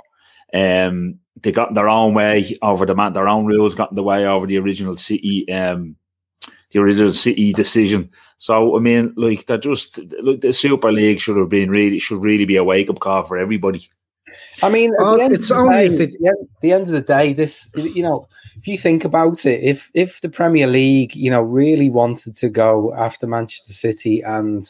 Um, 0.54 1.20
they 1.42 1.52
got 1.52 1.74
their 1.74 1.90
own 1.90 2.14
way 2.14 2.58
over 2.62 2.86
the 2.86 2.94
man, 2.94 3.14
their 3.14 3.28
own 3.28 3.46
rules 3.46 3.74
got 3.74 3.92
in 3.92 3.96
the 3.96 4.04
way 4.04 4.26
over 4.26 4.46
the 4.46 4.58
original 4.58 4.98
city 4.98 5.52
um, 5.52 5.96
the 6.72 6.80
original 6.80 7.14
City 7.14 7.54
decision. 7.54 8.10
So 8.38 8.76
I 8.76 8.80
mean, 8.80 9.14
like 9.16 9.46
that 9.46 9.62
just 9.62 10.00
look 10.22 10.40
the 10.40 10.52
Super 10.52 10.92
League 10.92 11.20
should 11.20 11.38
have 11.38 11.50
been 11.50 11.70
really 11.70 12.00
should 12.00 12.22
really 12.22 12.46
be 12.46 12.56
a 12.56 12.64
wake 12.64 12.90
up 12.90 13.00
call 13.00 13.24
for 13.24 13.38
everybody. 13.38 13.90
I 14.64 14.70
mean, 14.70 14.94
um, 15.00 15.20
it's 15.20 15.52
only 15.52 15.90
day, 15.90 15.98
the, 15.98 16.06
the, 16.06 16.48
the 16.62 16.72
end 16.72 16.84
of 16.84 16.90
the 16.90 17.02
day. 17.02 17.34
This, 17.34 17.70
you 17.76 18.04
know, 18.04 18.28
if 18.58 18.68
you 18.68 18.78
think 18.78 19.04
about 19.06 19.46
it, 19.46 19.64
if 19.64 19.90
if 19.94 20.22
the 20.22 20.30
Premier 20.30 20.68
League, 20.68 21.16
you 21.16 21.32
know, 21.32 21.42
really 21.42 21.90
wanted 21.90 22.36
to 22.38 22.50
go 22.50 22.94
after 22.94 23.28
Manchester 23.28 23.74
City 23.74 24.22
and 24.22 24.64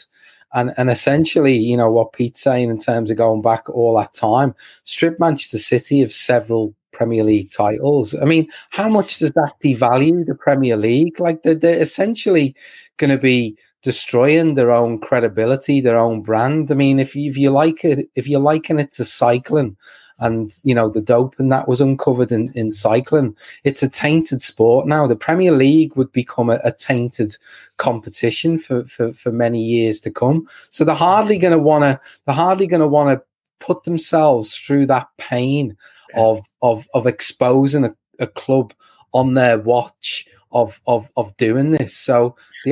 and 0.53 0.73
and 0.77 0.89
essentially, 0.89 1.55
you 1.55 1.77
know, 1.77 1.91
what 1.91 2.13
Pete's 2.13 2.41
saying 2.41 2.69
in 2.69 2.77
terms 2.77 3.11
of 3.11 3.17
going 3.17 3.41
back 3.41 3.69
all 3.69 3.97
that 3.97 4.13
time, 4.13 4.55
strip 4.83 5.19
Manchester 5.19 5.59
City 5.59 6.01
of 6.01 6.11
several 6.11 6.73
Premier 6.91 7.23
League 7.23 7.51
titles. 7.51 8.15
I 8.21 8.25
mean, 8.25 8.47
how 8.69 8.89
much 8.89 9.19
does 9.19 9.31
that 9.31 9.53
devalue 9.63 10.25
the 10.25 10.35
Premier 10.35 10.77
League? 10.77 11.19
Like 11.19 11.43
they're, 11.43 11.55
they're 11.55 11.81
essentially 11.81 12.55
going 12.97 13.11
to 13.11 13.17
be 13.17 13.57
destroying 13.81 14.53
their 14.53 14.71
own 14.71 14.99
credibility, 14.99 15.81
their 15.81 15.97
own 15.97 16.21
brand. 16.21 16.71
I 16.71 16.75
mean, 16.75 16.99
if 16.99 17.15
you, 17.15 17.29
if 17.29 17.37
you 17.37 17.49
like 17.49 17.83
it, 17.83 18.09
if 18.15 18.27
you're 18.27 18.39
liking 18.39 18.79
it 18.79 18.91
to 18.93 19.05
cycling, 19.05 19.77
and 20.21 20.51
you 20.61 20.75
know 20.75 20.87
the 20.87 21.01
dope 21.01 21.33
and 21.39 21.51
that 21.51 21.67
was 21.67 21.81
uncovered 21.81 22.31
in, 22.31 22.51
in 22.53 22.71
cycling, 22.71 23.35
it's 23.63 23.83
a 23.83 23.89
tainted 23.89 24.41
sport 24.41 24.87
now. 24.87 25.07
The 25.07 25.15
Premier 25.15 25.51
League 25.51 25.95
would 25.95 26.11
become 26.11 26.49
a, 26.49 26.59
a 26.63 26.71
tainted 26.71 27.35
competition 27.77 28.59
for, 28.59 28.85
for 28.85 29.11
for 29.13 29.31
many 29.31 29.61
years 29.61 29.99
to 30.01 30.11
come. 30.11 30.47
So 30.69 30.85
they're 30.85 30.95
hardly 30.95 31.39
going 31.39 31.53
to 31.53 31.59
want 31.59 31.83
to. 31.83 31.99
They're 32.25 32.35
hardly 32.35 32.67
going 32.67 32.81
to 32.81 32.87
want 32.87 33.09
to 33.09 33.25
put 33.59 33.83
themselves 33.83 34.55
through 34.55 34.85
that 34.87 35.07
pain 35.17 35.75
of 36.15 36.41
of 36.61 36.87
of 36.93 37.07
exposing 37.07 37.83
a, 37.83 37.95
a 38.19 38.27
club 38.27 38.73
on 39.13 39.33
their 39.33 39.59
watch 39.59 40.25
of 40.51 40.81
of 40.87 41.11
of 41.17 41.35
doing 41.37 41.71
this. 41.71 41.95
So 41.95 42.35
the 42.65 42.71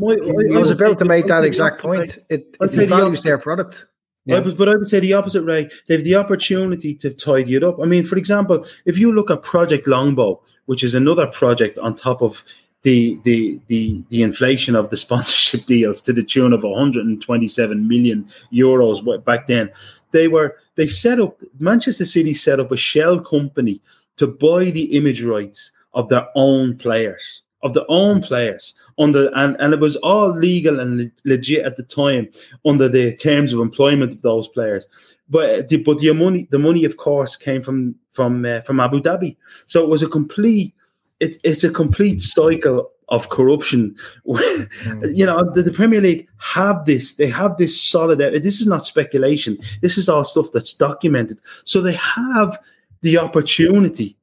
well, 0.00 0.56
I 0.56 0.58
was 0.58 0.70
about 0.70 0.98
to 0.98 1.04
make 1.04 1.26
that 1.26 1.44
exact 1.44 1.80
point. 1.80 2.18
It, 2.28 2.56
it 2.60 2.88
values 2.88 3.22
their 3.22 3.38
product. 3.38 3.86
Yeah. 4.24 4.40
but 4.40 4.68
I 4.68 4.74
would 4.74 4.88
say 4.88 4.98
the 4.98 5.12
opposite, 5.12 5.42
Ray. 5.42 5.70
They 5.86 5.94
have 5.94 6.02
the 6.02 6.16
opportunity 6.16 6.94
to 6.96 7.10
tidy 7.10 7.54
it 7.54 7.62
up. 7.62 7.78
I 7.80 7.84
mean, 7.84 8.04
for 8.04 8.16
example, 8.16 8.66
if 8.84 8.98
you 8.98 9.12
look 9.12 9.30
at 9.30 9.42
Project 9.42 9.86
Longbow, 9.86 10.40
which 10.64 10.82
is 10.82 10.94
another 10.94 11.28
project 11.28 11.78
on 11.78 11.94
top 11.94 12.22
of 12.22 12.44
the 12.82 13.18
the 13.24 13.58
the 13.66 14.02
the 14.10 14.22
inflation 14.22 14.76
of 14.76 14.90
the 14.90 14.96
sponsorship 15.04 15.66
deals 15.66 16.00
to 16.02 16.12
the 16.12 16.22
tune 16.22 16.52
of 16.52 16.62
127 16.62 17.88
million 17.88 18.28
euros 18.52 19.24
back 19.24 19.48
then 19.48 19.70
they 20.12 20.28
were 20.28 20.56
they 20.76 20.86
set 20.86 21.18
up 21.18 21.40
Manchester 21.58 22.04
City 22.04 22.32
set 22.32 22.60
up 22.60 22.70
a 22.70 22.76
shell 22.76 23.18
company 23.18 23.80
to 24.16 24.26
buy 24.26 24.70
the 24.70 24.96
image 24.96 25.22
rights 25.22 25.72
of 25.96 26.08
their 26.08 26.28
own 26.36 26.76
players 26.78 27.42
of 27.62 27.74
their 27.74 27.84
own 27.88 28.22
players 28.22 28.74
under 28.98 29.34
and, 29.34 29.56
and 29.58 29.74
it 29.74 29.80
was 29.80 29.96
all 29.96 30.30
legal 30.30 30.78
and 30.78 31.10
legit 31.24 31.64
at 31.64 31.76
the 31.76 31.82
time 31.82 32.28
under 32.64 32.88
the 32.88 33.14
terms 33.16 33.52
of 33.52 33.60
employment 33.60 34.12
of 34.12 34.22
those 34.22 34.46
players 34.48 34.86
but 35.28 35.50
uh, 35.50 35.62
the, 35.68 35.78
but 35.78 35.98
the 35.98 36.12
money 36.12 36.46
the 36.50 36.58
money 36.58 36.84
of 36.84 36.96
course 36.96 37.34
came 37.34 37.60
from 37.60 37.94
from 38.12 38.44
uh, 38.44 38.60
from 38.60 38.78
Abu 38.78 39.00
Dhabi 39.00 39.36
so 39.64 39.82
it 39.82 39.88
was 39.88 40.02
a 40.02 40.08
complete 40.08 40.74
it, 41.18 41.38
it's 41.42 41.64
a 41.64 41.70
complete 41.70 42.20
cycle 42.20 42.90
of 43.08 43.28
corruption. 43.28 43.94
Mm-hmm. 44.26 45.04
you 45.14 45.24
know, 45.24 45.50
the, 45.52 45.62
the, 45.62 45.72
Premier 45.72 46.00
League 46.00 46.28
have 46.38 46.84
this, 46.84 47.14
they 47.14 47.28
have 47.28 47.56
this 47.56 47.80
solid, 47.80 48.20
uh, 48.20 48.30
this 48.30 48.60
is 48.60 48.66
not 48.66 48.84
speculation. 48.84 49.58
This 49.80 49.96
is 49.96 50.08
all 50.08 50.24
stuff 50.24 50.52
that's 50.52 50.74
documented. 50.74 51.40
So 51.64 51.80
they 51.80 51.94
have 51.94 52.58
the 53.02 53.18
opportunity 53.18 54.16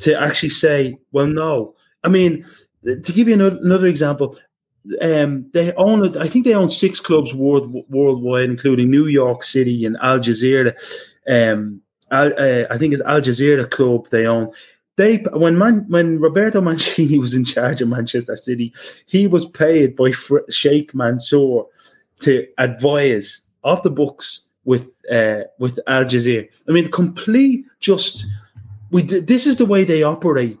to 0.00 0.20
actually 0.20 0.50
say, 0.50 0.98
well, 1.12 1.26
no. 1.26 1.74
I 2.04 2.08
mean, 2.08 2.46
to 2.84 3.12
give 3.12 3.28
you 3.28 3.34
another, 3.34 3.58
another 3.62 3.86
example, 3.86 4.36
um, 5.02 5.50
they 5.52 5.72
own, 5.74 6.16
I 6.18 6.28
think 6.28 6.44
they 6.44 6.54
own 6.54 6.70
six 6.70 7.00
clubs 7.00 7.34
world, 7.34 7.74
worldwide, 7.88 8.50
including 8.50 8.90
New 8.90 9.06
York 9.06 9.42
City 9.42 9.84
and 9.84 9.96
Al 10.02 10.18
Jazira. 10.18 10.74
Um, 11.28 11.80
Al, 12.10 12.28
uh, 12.38 12.66
I 12.70 12.78
think 12.78 12.94
it's 12.94 13.02
Al 13.02 13.20
Jazira 13.20 13.68
club 13.68 14.08
they 14.10 14.26
own 14.26 14.52
they 14.96 15.18
when 15.32 15.58
Man, 15.58 15.84
when 15.88 16.18
Roberto 16.20 16.60
Mancini 16.60 17.18
was 17.26 17.34
in 17.34 17.44
charge 17.44 17.80
of 17.80 17.88
Manchester 17.88 18.36
City, 18.36 18.72
he 19.06 19.26
was 19.26 19.46
paid 19.46 19.94
by 19.94 20.10
Fr- 20.12 20.48
Sheikh 20.50 20.94
Mansour 20.94 21.64
to 22.20 22.46
advise 22.58 23.42
off 23.62 23.82
the 23.82 23.90
books 23.90 24.42
with 24.64 24.96
uh, 25.12 25.42
with 25.58 25.78
Al 25.86 26.04
Jazira. 26.04 26.48
I 26.68 26.72
mean, 26.72 26.90
complete 26.90 27.64
just 27.80 28.26
we. 28.90 29.02
This 29.02 29.46
is 29.46 29.56
the 29.56 29.66
way 29.66 29.84
they 29.84 30.02
operate 30.02 30.58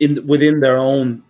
in 0.00 0.26
within 0.26 0.60
their 0.60 0.78
own 0.78 1.22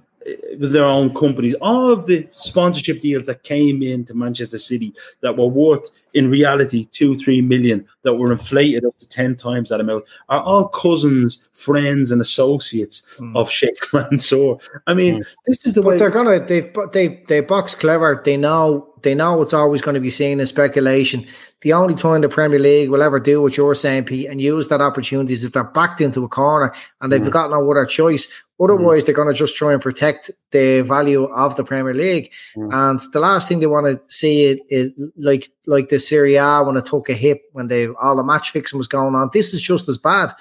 with 0.59 0.73
their 0.73 0.85
own 0.85 1.15
companies. 1.15 1.55
All 1.61 1.91
of 1.91 2.07
the 2.07 2.29
sponsorship 2.33 3.01
deals 3.01 3.27
that 3.27 3.43
came 3.43 3.83
into 3.83 4.15
Manchester 4.15 4.59
City 4.59 4.93
that 5.21 5.37
were 5.37 5.47
worth 5.47 5.91
in 6.15 6.31
reality 6.31 6.85
two, 6.85 7.17
three 7.19 7.41
million, 7.41 7.87
that 8.03 8.15
were 8.15 8.33
inflated 8.33 8.85
up 8.85 8.99
to 8.99 9.09
ten 9.09 9.37
times 9.37 9.71
that 9.71 9.81
amount, 9.81 10.05
are 10.29 10.41
all 10.41 10.69
cousins, 10.69 11.49
friends, 11.53 12.11
and 12.11 12.21
associates 12.21 13.03
mm. 13.19 13.37
of 13.37 13.51
Sheikh 13.51 13.77
Mansour. 13.93 14.57
I 14.87 14.95
mean, 14.95 15.21
mm. 15.21 15.27
this 15.47 15.67
is 15.67 15.75
the 15.75 15.83
but 15.83 15.91
way 15.91 15.97
they're 15.99 16.11
gonna 16.11 16.45
they 16.45 16.73
they 16.93 17.23
they 17.29 17.41
box 17.41 17.75
clever. 17.75 18.21
They 18.25 18.37
know 18.37 18.89
they 19.03 19.15
know 19.15 19.41
it's 19.43 19.55
always 19.55 19.81
going 19.81 19.95
to 19.95 20.01
be 20.01 20.11
seen 20.11 20.41
as 20.41 20.49
speculation. 20.49 21.27
The 21.61 21.73
only 21.73 21.95
time 21.95 22.21
the 22.21 22.29
Premier 22.29 22.61
League 22.61 22.89
will 22.89 23.03
ever 23.03 23.19
do 23.19 23.43
what 23.43 23.57
you're 23.57 23.75
saying, 23.75 24.05
Pete, 24.05 24.29
and 24.29 24.41
use 24.41 24.69
that 24.69 24.81
opportunity 24.81 25.33
is 25.33 25.45
if 25.45 25.53
they're 25.53 25.65
backed 25.65 26.01
into 26.01 26.23
a 26.23 26.29
corner 26.29 26.73
and 27.01 27.13
they've 27.13 27.21
mm. 27.21 27.31
got 27.31 27.51
no 27.51 27.69
other 27.69 27.85
choice. 27.85 28.29
Otherwise, 28.61 29.03
mm. 29.03 29.07
they're 29.07 29.15
going 29.15 29.29
to 29.29 29.35
just 29.35 29.57
try 29.57 29.73
and 29.73 29.83
protect 29.83 30.31
the 30.53 30.83
value 30.83 31.25
of 31.25 31.57
the 31.57 31.65
Premier 31.65 31.95
League. 31.95 32.33
Mm. 32.57 32.73
And 32.73 33.01
the 33.13 33.21
last 33.21 33.49
thing 33.49 33.59
they 33.59 33.67
want 33.67 33.87
to 33.87 34.01
see 34.15 34.45
is, 34.45 34.59
is 34.69 35.13
like 35.17 35.51
like 35.67 35.89
the 35.89 35.99
Serie 35.99 36.37
A 36.37 36.63
when 36.63 36.77
it 36.77 36.87
took 36.87 37.09
a 37.09 37.15
hit 37.15 37.43
when 37.53 37.67
they 37.67 37.89
all 37.89 38.17
the 38.17 38.23
match 38.23 38.51
fixing 38.51 38.79
was 38.79 38.89
going 38.89 39.17
on. 39.17 39.31
This 39.33 39.53
is 39.53 39.61
just 39.61 39.89
as 39.89 39.99
bad. 39.99 40.35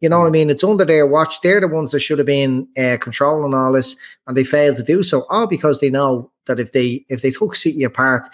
You 0.00 0.08
know 0.08 0.20
what 0.20 0.26
I 0.26 0.30
mm. 0.30 0.32
mean? 0.32 0.50
It's 0.50 0.64
under 0.64 0.84
their 0.84 1.06
watch. 1.06 1.40
They're 1.40 1.60
the 1.60 1.68
ones 1.68 1.90
that 1.90 2.00
should 2.00 2.18
have 2.18 2.26
been 2.26 2.68
uh, 2.78 2.96
controlling 3.00 3.54
all 3.54 3.72
this, 3.72 3.96
and 4.26 4.36
they 4.36 4.44
failed 4.44 4.76
to 4.76 4.82
do 4.82 5.02
so. 5.02 5.26
All 5.30 5.46
because 5.46 5.80
they 5.80 5.90
know 5.90 6.30
that 6.46 6.58
if 6.58 6.72
they 6.72 7.04
if 7.08 7.22
they 7.22 7.30
took 7.30 7.54
City 7.54 7.84
apart, 7.84 8.28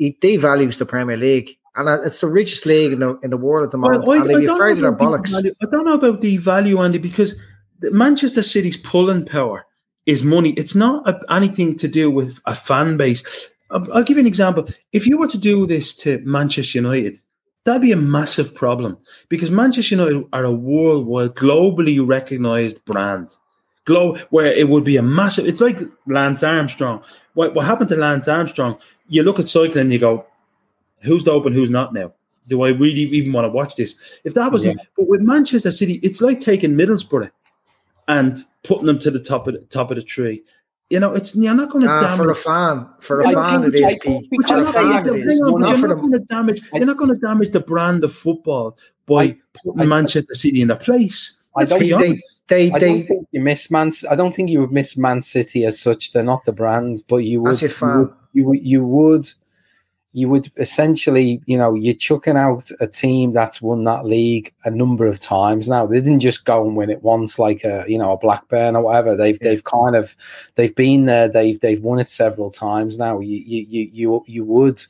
it, 0.00 0.20
devalues 0.20 0.78
the 0.78 0.86
Premier 0.86 1.16
League. 1.16 1.56
And 1.76 1.88
it's 2.04 2.18
the 2.18 2.26
richest 2.26 2.66
league 2.66 2.92
in 2.92 2.98
the, 2.98 3.16
in 3.22 3.30
the 3.30 3.36
world 3.36 3.64
at 3.64 3.70
the 3.70 3.78
moment. 3.78 4.04
Well, 4.06 4.18
I, 4.18 4.20
and 4.22 4.30
they'd 4.30 4.40
be 4.40 4.46
afraid 4.46 4.72
of 4.72 4.80
their 4.80 4.92
bollocks. 4.92 5.34
I 5.36 5.66
don't 5.70 5.84
know 5.84 5.94
about 5.94 6.20
the 6.20 6.36
value, 6.36 6.82
Andy, 6.82 6.98
because 6.98 7.36
Manchester 7.80 8.42
City's 8.42 8.76
pulling 8.76 9.24
power 9.24 9.64
is 10.06 10.24
money. 10.24 10.50
It's 10.54 10.74
not 10.74 11.08
a, 11.08 11.20
anything 11.32 11.76
to 11.76 11.86
do 11.86 12.10
with 12.10 12.40
a 12.46 12.56
fan 12.56 12.96
base. 12.96 13.22
I'll, 13.70 13.86
I'll 13.92 14.02
give 14.02 14.16
you 14.16 14.22
an 14.22 14.26
example. 14.26 14.66
If 14.92 15.06
you 15.06 15.16
were 15.16 15.28
to 15.28 15.38
do 15.38 15.66
this 15.66 15.94
to 15.96 16.20
Manchester 16.24 16.78
United, 16.78 17.20
that'd 17.64 17.82
be 17.82 17.92
a 17.92 17.96
massive 17.96 18.54
problem 18.54 18.98
because 19.28 19.50
Manchester 19.50 19.94
United 19.94 20.24
are 20.32 20.44
a 20.44 20.50
worldwide, 20.52 21.34
globally 21.34 22.04
recognized 22.04 22.84
brand. 22.84 23.36
Glow, 23.86 24.18
where 24.30 24.52
it 24.52 24.68
would 24.68 24.84
be 24.84 24.96
a 24.98 25.02
massive. 25.02 25.46
It's 25.46 25.60
like 25.60 25.80
Lance 26.06 26.42
Armstrong. 26.42 27.02
What, 27.34 27.54
what 27.54 27.64
happened 27.64 27.88
to 27.88 27.96
Lance 27.96 28.28
Armstrong? 28.28 28.78
You 29.10 29.22
look 29.22 29.38
at 29.38 29.48
cycling 29.48 29.82
and 29.82 29.92
you 29.92 29.98
go, 29.98 30.24
"Who's 31.02 31.24
the 31.24 31.32
open? 31.32 31.52
Who's 31.52 31.68
not 31.70 31.92
now?" 31.92 32.12
Do 32.48 32.62
I 32.62 32.68
really 32.70 33.02
even 33.02 33.32
want 33.32 33.44
to 33.44 33.50
watch 33.50 33.74
this? 33.76 33.94
If 34.24 34.34
that 34.34 34.50
was, 34.50 34.64
yeah. 34.64 34.72
but 34.96 35.06
with 35.08 35.20
Manchester 35.20 35.70
City, 35.70 36.00
it's 36.02 36.20
like 36.20 36.40
taking 36.40 36.72
Middlesbrough 36.74 37.30
and 38.08 38.38
putting 38.64 38.86
them 38.86 38.98
to 39.00 39.10
the 39.10 39.20
top 39.20 39.46
of 39.46 39.54
the 39.54 39.60
top 39.60 39.90
of 39.90 39.96
the 39.96 40.02
tree. 40.02 40.42
You 40.88 40.98
know, 40.98 41.12
it's 41.14 41.36
you're 41.36 41.54
not 41.54 41.70
going 41.70 41.84
to 41.84 41.90
Ah, 41.90 42.00
damage 42.00 42.16
for 42.18 42.30
a 42.30 42.34
fan, 42.34 42.86
for 43.00 43.20
a 43.20 43.28
I 43.28 43.34
fan, 43.34 43.62
think 43.62 43.74
it 43.74 43.76
is. 43.76 43.80
Jacob, 43.82 44.02
For 44.12 44.48
you're 44.48 44.58
a 44.58 44.62
not, 44.64 44.74
fan, 44.74 45.04
you're, 45.06 45.16
it 45.16 45.26
is. 45.26 45.38
hang 45.38 45.42
on, 45.44 45.52
but 45.52 45.58
Not 45.68 45.78
you're 45.78 45.88
not 45.88 45.98
going 46.00 46.12
to 46.12 46.18
damage. 46.20 46.62
You're 46.74 46.86
not 46.86 46.96
going 46.96 47.10
to 47.14 47.20
damage 47.20 47.50
the 47.52 47.60
brand 47.60 48.02
of 48.02 48.12
football 48.12 48.76
by 49.06 49.22
I- 49.22 49.36
putting 49.64 49.82
I- 49.82 49.86
Manchester 49.86 50.34
City 50.34 50.62
in 50.62 50.70
a 50.70 50.76
place. 50.76 51.36
I 51.56 51.60
Let's 51.60 51.70
don't 51.72 51.80
be 51.80 51.88
think 51.90 52.02
honest. 52.02 52.40
They, 52.48 52.70
I 52.72 52.78
don't 52.78 53.06
think 53.06 53.26
you 53.32 53.40
miss 53.40 53.70
Man. 53.72 53.92
I 54.10 54.14
don't 54.16 54.34
think 54.34 54.50
you 54.50 54.60
would 54.60 54.72
miss 54.72 54.96
Man 54.96 55.20
City 55.22 55.64
as 55.64 55.80
such. 55.80 56.12
They're 56.12 56.22
not 56.24 56.44
the 56.44 56.52
brand, 56.52 57.02
but 57.08 57.18
you 57.18 57.42
would. 57.42 57.50
As 57.52 57.62
a 57.62 57.66
you 57.66 57.98
would, 58.00 58.14
you 58.32 58.44
would. 58.46 58.62
You 58.62 58.84
would. 58.84 59.26
You 60.12 60.28
would 60.28 60.50
essentially, 60.56 61.40
you 61.46 61.56
know, 61.56 61.72
you're 61.74 61.94
chucking 61.94 62.36
out 62.36 62.68
a 62.80 62.88
team 62.88 63.30
that's 63.32 63.62
won 63.62 63.84
that 63.84 64.04
league 64.04 64.52
a 64.64 64.70
number 64.70 65.06
of 65.06 65.20
times 65.20 65.68
now. 65.68 65.86
They 65.86 66.00
didn't 66.00 66.18
just 66.18 66.44
go 66.44 66.66
and 66.66 66.76
win 66.76 66.90
it 66.90 67.04
once, 67.04 67.38
like 67.38 67.62
a 67.62 67.84
you 67.86 67.96
know 67.96 68.10
a 68.10 68.18
Blackburn 68.18 68.74
or 68.74 68.82
whatever. 68.82 69.14
They've 69.14 69.38
they've 69.38 69.62
kind 69.62 69.94
of 69.94 70.16
they've 70.56 70.74
been 70.74 71.04
there. 71.04 71.28
They've 71.28 71.60
they've 71.60 71.80
won 71.80 72.00
it 72.00 72.08
several 72.08 72.50
times 72.50 72.98
now. 72.98 73.20
You 73.20 73.36
you 73.36 73.66
you 73.68 73.90
you, 73.92 74.24
you 74.26 74.44
would 74.44 74.82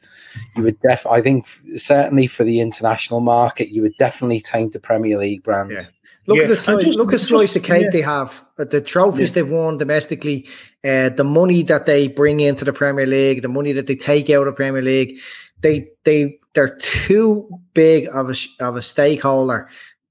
you 0.56 0.62
would 0.62 0.80
def. 0.80 1.06
I 1.06 1.20
think 1.20 1.46
certainly 1.76 2.26
for 2.26 2.44
the 2.44 2.60
international 2.60 3.20
market, 3.20 3.74
you 3.74 3.82
would 3.82 3.96
definitely 3.98 4.40
taint 4.40 4.72
the 4.72 4.80
Premier 4.80 5.18
League 5.18 5.42
brand. 5.42 5.72
Yeah. 5.72 5.82
Look 6.30 6.38
Yeah, 6.38 6.44
at 6.44 6.48
the 6.50 6.56
slice, 6.56 6.84
just- 6.84 6.96
look 6.98 7.12
at 7.12 7.18
slice 7.18 7.56
of 7.56 7.64
cake 7.64 7.82
yeah. 7.86 7.90
they 7.90 8.02
have, 8.02 8.44
the 8.56 8.80
trophies 8.80 9.32
they've 9.32 9.50
won 9.50 9.78
domestically, 9.78 10.46
uh, 10.84 11.08
the 11.08 11.24
money 11.24 11.64
that 11.64 11.86
they 11.86 12.06
bring 12.06 12.38
into 12.38 12.64
the 12.64 12.72
Premier 12.72 13.04
League, 13.04 13.42
the 13.42 13.48
money 13.48 13.72
that 13.72 13.88
they 13.88 13.96
take 13.96 14.30
out 14.30 14.46
of 14.46 14.54
Premier 14.54 14.80
League. 14.80 15.18
They 15.60 15.88
they 16.04 16.38
they're 16.54 16.76
too 16.76 17.48
big 17.74 18.06
of 18.12 18.30
a 18.30 18.34
of 18.60 18.76
a 18.76 18.82
stakeholder 18.82 19.68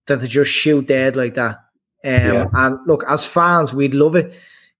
that 0.08 0.20
they 0.20 0.28
just 0.28 0.52
shoot 0.52 0.88
dead 0.88 1.16
like 1.16 1.36
that. 1.36 1.56
Um, 2.04 2.12
Yeah. 2.12 2.46
And 2.54 2.80
look, 2.86 3.06
as 3.08 3.26
fans, 3.26 3.74
we'd 3.74 3.94
love 3.94 4.16
it. 4.18 4.34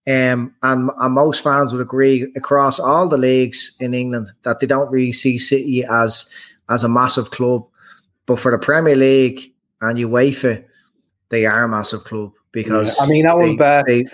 Um, 0.06 0.54
and, 0.62 0.90
and 0.98 1.14
most 1.14 1.42
fans 1.42 1.72
would 1.72 1.82
agree 1.82 2.30
across 2.36 2.78
all 2.78 3.08
the 3.08 3.16
leagues 3.18 3.76
in 3.80 3.94
England 3.94 4.26
that 4.42 4.60
they 4.60 4.66
don't 4.66 4.90
really 4.90 5.12
see 5.12 5.38
City 5.38 5.84
as 5.84 6.30
as 6.68 6.84
a 6.84 6.88
massive 6.88 7.30
club. 7.30 7.66
But 8.26 8.38
for 8.40 8.50
the 8.52 8.58
Premier 8.58 8.96
League 8.96 9.54
and 9.80 9.98
UEFA, 9.98 10.64
they 11.30 11.46
are 11.46 11.64
a 11.64 11.68
massive 11.68 12.04
club 12.04 12.32
because 12.52 13.00
I 13.00 13.08
mean, 13.10 13.26
Owen 13.26 13.56
they- 13.56 13.82
they- 13.86 14.06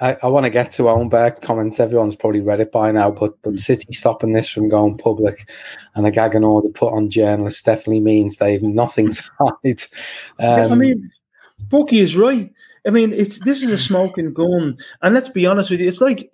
I, 0.00 0.16
I 0.24 0.26
want 0.26 0.42
to 0.44 0.50
get 0.50 0.72
to 0.72 0.88
Owen 0.88 1.08
Berg's 1.08 1.38
comments. 1.38 1.78
Everyone's 1.78 2.16
probably 2.16 2.40
read 2.40 2.58
it 2.58 2.72
by 2.72 2.90
now, 2.90 3.12
but 3.12 3.40
but 3.42 3.56
City 3.58 3.92
stopping 3.92 4.32
this 4.32 4.48
from 4.48 4.68
going 4.68 4.98
public 4.98 5.48
and 5.94 6.04
a 6.04 6.10
gagging 6.10 6.38
and 6.38 6.44
order 6.44 6.68
put 6.68 6.92
on 6.92 7.10
journalists 7.10 7.62
definitely 7.62 8.00
means 8.00 8.36
they've 8.36 8.60
nothing 8.62 9.12
to 9.12 9.22
hide. 9.38 9.82
Yeah, 10.40 10.56
I 10.56 10.62
Um, 10.64 10.78
mean, 10.80 11.10
Bucky 11.68 12.00
is 12.00 12.16
right. 12.16 12.52
I 12.86 12.90
mean, 12.90 13.12
it's 13.12 13.38
this 13.44 13.62
is 13.62 13.70
a 13.70 13.78
smoking 13.78 14.32
gun, 14.32 14.76
and 15.02 15.14
let's 15.14 15.28
be 15.28 15.46
honest 15.46 15.70
with 15.70 15.78
you, 15.80 15.86
it's 15.86 16.00
like 16.00 16.32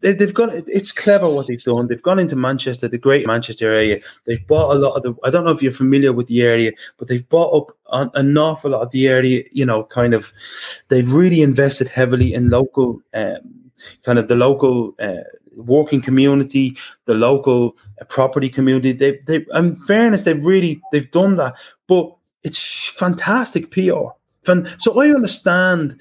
they, 0.00 0.12
they've 0.12 0.34
got. 0.34 0.54
It's 0.54 0.92
clever 0.92 1.28
what 1.28 1.46
they've 1.46 1.62
done. 1.62 1.86
They've 1.86 2.02
gone 2.02 2.18
into 2.18 2.36
Manchester, 2.36 2.88
the 2.88 2.98
great 2.98 3.26
Manchester 3.26 3.70
area. 3.70 4.00
They've 4.24 4.46
bought 4.46 4.74
a 4.74 4.78
lot 4.78 4.96
of 4.96 5.02
the. 5.02 5.14
I 5.24 5.30
don't 5.30 5.44
know 5.44 5.52
if 5.52 5.62
you're 5.62 5.72
familiar 5.72 6.12
with 6.12 6.28
the 6.28 6.42
area, 6.42 6.72
but 6.98 7.08
they've 7.08 7.28
bought 7.28 7.56
up 7.56 7.76
an, 7.92 8.10
an 8.14 8.36
awful 8.38 8.70
lot 8.70 8.82
of 8.82 8.90
the 8.90 9.08
area. 9.08 9.44
You 9.52 9.66
know, 9.66 9.84
kind 9.84 10.14
of. 10.14 10.32
They've 10.88 11.12
really 11.12 11.42
invested 11.42 11.88
heavily 11.88 12.34
in 12.34 12.50
local, 12.50 13.00
um, 13.14 13.70
kind 14.04 14.18
of 14.18 14.28
the 14.28 14.36
local. 14.36 14.94
Uh, 14.98 15.24
working 15.56 16.00
community 16.00 16.74
the 17.04 17.12
local 17.12 17.76
uh, 18.00 18.04
property 18.04 18.48
community 18.48 18.92
they 18.92 19.18
they 19.26 19.44
in 19.54 19.76
fairness 19.84 20.22
they've 20.22 20.46
really 20.46 20.80
they've 20.90 21.10
done 21.10 21.36
that 21.36 21.54
but 21.88 22.14
it's 22.42 22.88
fantastic 22.88 23.70
PR. 23.70 24.10
So 24.78 25.00
I 25.00 25.08
understand, 25.08 26.00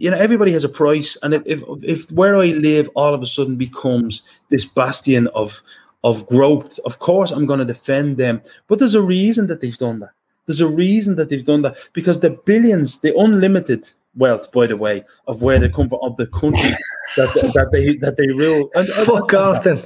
you 0.00 0.10
know, 0.10 0.16
everybody 0.16 0.50
has 0.52 0.64
a 0.64 0.68
price, 0.68 1.18
and 1.22 1.34
if, 1.34 1.42
if 1.44 1.62
if 1.82 2.10
where 2.10 2.36
I 2.36 2.46
live 2.46 2.88
all 2.94 3.12
of 3.14 3.22
a 3.22 3.26
sudden 3.26 3.56
becomes 3.56 4.22
this 4.48 4.64
bastion 4.64 5.26
of 5.28 5.62
of 6.02 6.26
growth, 6.26 6.78
of 6.86 6.98
course 7.00 7.30
I'm 7.30 7.44
going 7.44 7.58
to 7.58 7.66
defend 7.66 8.16
them. 8.16 8.40
But 8.66 8.78
there's 8.78 8.94
a 8.94 9.02
reason 9.02 9.46
that 9.48 9.60
they've 9.60 9.76
done 9.76 10.00
that. 10.00 10.12
There's 10.46 10.62
a 10.62 10.66
reason 10.66 11.16
that 11.16 11.28
they've 11.28 11.44
done 11.44 11.60
that 11.62 11.76
because 11.92 12.20
the 12.20 12.30
billions, 12.30 13.00
the 13.00 13.14
unlimited 13.14 13.90
wealth, 14.16 14.50
by 14.52 14.66
the 14.66 14.76
way, 14.78 15.04
of 15.28 15.42
where 15.42 15.58
they 15.58 15.68
come 15.68 15.90
from, 15.90 15.98
of 16.00 16.16
the 16.16 16.28
country 16.28 16.70
that 17.18 17.34
that 17.54 17.68
they 17.70 17.96
that 17.98 18.16
they 18.16 18.28
rule. 18.28 18.70
And, 18.74 18.88
and- 18.88 19.06
fuck 19.06 19.34
off 19.44 19.62
then. 19.64 19.78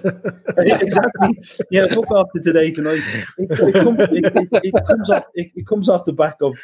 exactly. 0.58 1.40
Yeah, 1.72 1.88
fuck 1.88 2.08
off 2.12 2.28
to 2.36 2.40
today 2.40 2.70
tonight. 2.70 3.02
It, 3.36 3.50
it, 3.50 4.44
it, 4.52 4.64
it, 4.64 4.86
comes 4.86 5.10
off. 5.10 5.24
It 5.34 5.66
comes 5.66 5.88
off 5.88 6.04
the 6.04 6.12
back 6.12 6.36
of 6.40 6.56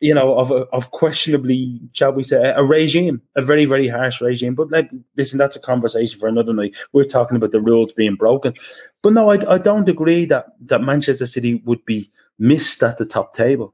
you 0.00 0.14
know 0.14 0.36
of 0.38 0.50
a, 0.50 0.64
of 0.72 0.90
questionably, 0.90 1.80
shall 1.92 2.12
we 2.12 2.22
say, 2.22 2.52
a 2.56 2.62
regime, 2.64 3.20
a 3.36 3.42
very 3.42 3.64
very 3.64 3.88
harsh 3.88 4.20
regime. 4.20 4.54
But 4.54 4.70
like, 4.70 4.90
listen, 5.16 5.38
that's 5.38 5.56
a 5.56 5.60
conversation 5.60 6.18
for 6.18 6.28
another 6.28 6.52
night. 6.52 6.76
We're 6.92 7.04
talking 7.04 7.36
about 7.36 7.52
the 7.52 7.60
rules 7.60 7.92
being 7.92 8.14
broken. 8.16 8.54
But 9.02 9.12
no, 9.12 9.30
I, 9.30 9.54
I 9.54 9.58
don't 9.58 9.88
agree 9.88 10.24
that 10.26 10.46
that 10.66 10.82
Manchester 10.82 11.26
City 11.26 11.62
would 11.64 11.84
be 11.84 12.10
missed 12.38 12.82
at 12.82 12.98
the 12.98 13.06
top 13.06 13.34
table. 13.34 13.72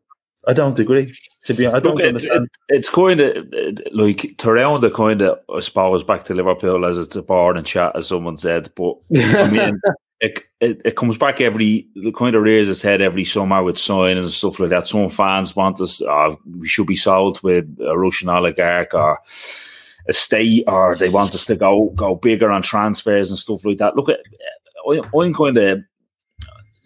I 0.49 0.53
don't 0.55 0.79
agree. 0.79 1.13
To 1.45 1.55
be, 1.55 1.67
honest. 1.67 1.77
I 1.77 1.81
don't 1.81 1.95
Look, 1.97 2.05
it, 2.05 2.09
understand. 2.09 2.49
it- 2.69 2.77
it's 2.77 2.91
kind 2.91 3.21
of 3.21 3.47
like 3.93 4.37
to 4.39 4.53
round 4.53 4.83
the 4.83 4.91
kind 4.91 5.23
of 5.23 5.39
I 5.55 5.61
suppose 5.61 6.03
back 6.03 6.25
to 6.25 6.35
Liverpool 6.35 6.85
as 6.85 6.99
it's 6.99 7.17
a 7.17 7.23
bar 7.23 7.55
and 7.55 7.67
chat, 7.67 7.95
as 7.97 8.09
someone 8.09 8.37
said. 8.37 8.69
But 8.77 8.95
I 9.17 9.51
mean, 9.51 9.81
it, 10.23 10.81
it 10.85 10.97
comes 10.97 11.19
back 11.19 11.41
every 11.41 11.89
kind 12.17 12.37
of 12.37 12.43
rears 12.43 12.69
its 12.69 12.81
head 12.81 13.03
every 13.03 13.25
summer 13.25 13.63
with 13.63 13.77
signings 13.77 14.21
and 14.21 14.31
stuff 14.31 14.61
like 14.61 14.71
that. 14.71 14.87
Some 14.87 15.11
fans 15.11 15.57
want 15.57 15.81
us, 15.81 16.01
uh, 16.01 16.37
we 16.49 16.69
should 16.69 16.87
be 16.87 16.97
sold 16.97 17.43
with 17.43 17.67
a 17.85 17.99
Russian 17.99 18.29
oligarch 18.29 18.95
or 18.95 19.19
a 20.09 20.13
state, 20.13 20.65
or 20.69 20.97
they 20.97 21.09
want 21.09 21.35
us 21.35 21.45
to 21.47 21.57
go 21.57 21.91
go 21.97 22.15
bigger 22.15 22.51
on 22.51 22.63
transfers 22.63 23.31
and 23.31 23.39
stuff 23.39 23.65
like 23.65 23.79
that. 23.79 23.97
Look, 23.97 24.09
at 24.09 24.21
I'm 25.15 25.35
kind 25.35 25.59
of 25.59 25.79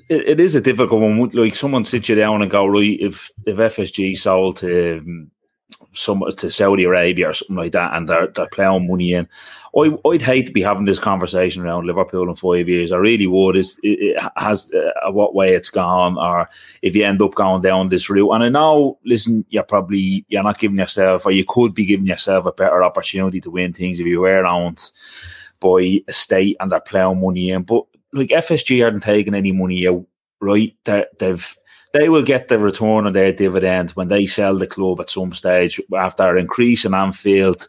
it, 0.08 0.28
it 0.28 0.40
is 0.40 0.54
a 0.54 0.60
difficult 0.60 1.00
one. 1.00 1.30
Like 1.30 1.54
someone 1.54 1.84
sits 1.84 2.08
you 2.08 2.14
down 2.14 2.42
and 2.42 2.50
go, 2.50 2.66
right, 2.66 2.98
if 3.00 3.30
if 3.46 3.56
FSG 3.56 4.16
sold 4.16 4.58
to 4.58 4.98
um, 4.98 5.30
some 5.96 6.22
to 6.36 6.50
Saudi 6.50 6.84
Arabia 6.84 7.30
or 7.30 7.32
something 7.32 7.56
like 7.56 7.72
that, 7.72 7.94
and 7.94 8.08
they're 8.08 8.28
they're 8.28 8.46
plowing 8.46 8.86
money 8.86 9.14
in, 9.14 9.28
I 9.76 9.96
I'd 10.08 10.22
hate 10.22 10.46
to 10.46 10.52
be 10.52 10.62
having 10.62 10.84
this 10.84 10.98
conversation 10.98 11.62
around 11.62 11.86
Liverpool 11.86 12.28
in 12.28 12.34
five 12.36 12.68
years. 12.68 12.92
I 12.92 12.96
really 12.96 13.26
would. 13.26 13.56
Is 13.56 13.80
it, 13.82 14.20
has 14.36 14.72
uh, 14.72 15.10
what 15.12 15.34
way 15.34 15.54
it's 15.54 15.70
gone, 15.70 16.16
or 16.18 16.48
if 16.82 16.94
you 16.94 17.04
end 17.04 17.22
up 17.22 17.34
going 17.34 17.62
down 17.62 17.88
this 17.88 18.08
route. 18.08 18.30
And 18.30 18.44
I 18.44 18.48
know, 18.48 18.98
listen, 19.04 19.44
you're 19.48 19.62
probably 19.62 20.24
you're 20.28 20.42
not 20.42 20.58
giving 20.58 20.78
yourself, 20.78 21.26
or 21.26 21.32
you 21.32 21.44
could 21.44 21.74
be 21.74 21.84
giving 21.84 22.06
yourself 22.06 22.46
a 22.46 22.52
better 22.52 22.82
opportunity 22.82 23.40
to 23.40 23.50
win 23.50 23.72
things 23.72 24.00
if 24.00 24.06
you 24.06 24.20
were 24.20 24.46
owned 24.46 24.90
by 25.60 26.02
a 26.06 26.12
state 26.12 26.56
and 26.60 26.70
they're 26.70 26.80
plowing 26.80 27.20
money 27.20 27.50
in, 27.50 27.62
but 27.62 27.84
like 28.12 28.28
FSG 28.28 28.84
aren't 28.84 29.02
taking 29.02 29.34
any 29.34 29.52
money 29.52 29.86
out, 29.86 30.04
right? 30.40 30.74
They're, 30.84 31.06
they've 31.18 31.56
they 31.92 32.08
will 32.08 32.22
get 32.22 32.48
the 32.48 32.58
return 32.58 33.06
on 33.06 33.12
their 33.12 33.32
dividend 33.32 33.90
when 33.92 34.08
they 34.08 34.26
sell 34.26 34.56
the 34.56 34.66
club 34.66 35.00
at 35.00 35.10
some 35.10 35.32
stage 35.32 35.80
after 35.96 36.36
increasing 36.36 36.94
Anfield, 36.94 37.68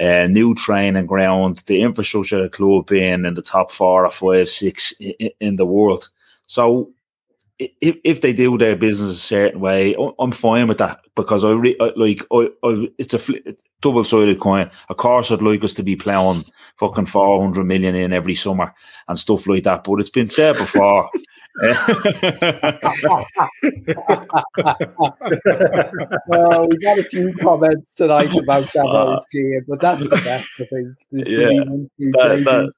uh, 0.00 0.26
new 0.26 0.54
training 0.54 1.06
ground, 1.06 1.62
the 1.66 1.82
infrastructure 1.82 2.36
of 2.36 2.42
the 2.44 2.48
club 2.56 2.86
being 2.86 3.24
in 3.24 3.34
the 3.34 3.42
top 3.42 3.72
four 3.72 4.04
or 4.04 4.10
five, 4.10 4.48
six 4.48 4.92
in, 5.00 5.30
in 5.40 5.56
the 5.56 5.66
world. 5.66 6.08
So 6.46 6.90
if, 7.58 7.96
if 8.04 8.20
they 8.20 8.32
do 8.32 8.58
their 8.58 8.76
business 8.76 9.10
a 9.10 9.14
certain 9.14 9.60
way, 9.60 9.96
I'm 10.18 10.32
fine 10.32 10.66
with 10.66 10.78
that 10.78 11.00
because 11.14 11.44
I, 11.44 11.52
re- 11.52 11.78
like 11.96 12.22
I, 12.32 12.48
I 12.64 12.88
it's 12.98 13.14
a 13.14 13.18
fl- 13.18 13.32
double 13.80 14.04
sided 14.04 14.40
coin. 14.40 14.70
Of 14.88 14.96
course, 14.96 15.30
I'd 15.30 15.42
like 15.42 15.62
us 15.62 15.72
to 15.74 15.82
be 15.82 15.96
plowing 15.96 16.44
fucking 16.78 17.06
four 17.06 17.40
hundred 17.40 17.64
million 17.64 17.94
in 17.94 18.12
every 18.12 18.34
summer 18.34 18.74
and 19.08 19.18
stuff 19.18 19.46
like 19.46 19.62
that. 19.64 19.84
But 19.84 20.00
it's 20.00 20.10
been 20.10 20.28
said 20.28 20.56
before. 20.56 21.10
well, 26.26 26.68
we 26.68 26.78
got 26.78 26.98
a 26.98 27.04
few 27.08 27.32
comments 27.34 27.94
tonight 27.94 28.36
about 28.36 28.72
Davos 28.72 29.24
G, 29.30 29.56
uh, 29.56 29.60
but 29.68 29.80
that's 29.80 30.08
the 30.08 30.16
best, 30.16 30.48
I 30.58 30.64
think. 30.64 30.88
The, 31.12 31.30
Yeah, 31.30 31.46
the 31.48 31.64
one, 31.64 31.90
two 31.98 32.10
that- 32.12 32.44
that- 32.44 32.72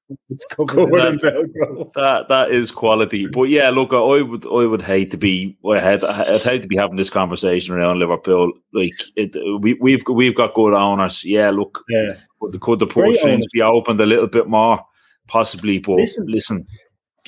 that, 1.22 1.90
that 1.94 2.28
that 2.28 2.50
is 2.50 2.70
quality. 2.70 3.26
But 3.28 3.44
yeah, 3.44 3.70
look, 3.70 3.92
I 3.92 4.22
would 4.22 4.46
I 4.46 4.66
would 4.66 4.82
hate 4.82 5.10
to 5.12 5.16
be 5.16 5.56
I 5.68 5.78
had 5.78 6.04
I'd 6.04 6.42
hate 6.42 6.62
to 6.62 6.68
be 6.68 6.76
having 6.76 6.96
this 6.96 7.10
conversation 7.10 7.74
around 7.74 7.98
Liverpool. 7.98 8.52
Like 8.72 8.92
it, 9.16 9.34
we 9.60 9.74
we've 9.74 10.02
we've 10.08 10.34
got 10.34 10.54
good 10.54 10.74
owners. 10.74 11.24
Yeah, 11.24 11.50
look, 11.50 11.82
Yeah. 11.88 12.12
but 12.40 12.52
the, 12.52 12.58
could 12.58 12.78
the 12.80 12.86
Great 12.86 13.12
purse 13.12 13.18
strings 13.20 13.46
be 13.52 13.62
opened 13.62 14.00
a 14.00 14.06
little 14.06 14.26
bit 14.26 14.48
more, 14.48 14.80
possibly? 15.28 15.78
But 15.78 15.94
Listen. 15.96 16.26
listen, 16.26 16.66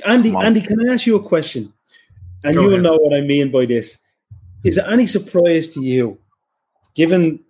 Andy. 0.06 0.34
Andy, 0.34 0.60
can 0.60 0.88
I 0.88 0.94
ask 0.94 1.06
you 1.06 1.16
a 1.16 1.22
question? 1.22 1.72
And 2.44 2.54
Go 2.54 2.62
you 2.62 2.66
will 2.68 2.74
ahead. 2.74 2.84
know 2.84 2.96
what 2.96 3.16
I 3.16 3.20
mean 3.20 3.50
by 3.50 3.66
this. 3.66 3.98
Is 4.64 4.78
it 4.78 4.84
any 4.88 5.06
surprise 5.06 5.68
to 5.70 5.82
you, 5.82 6.18
given 6.94 7.40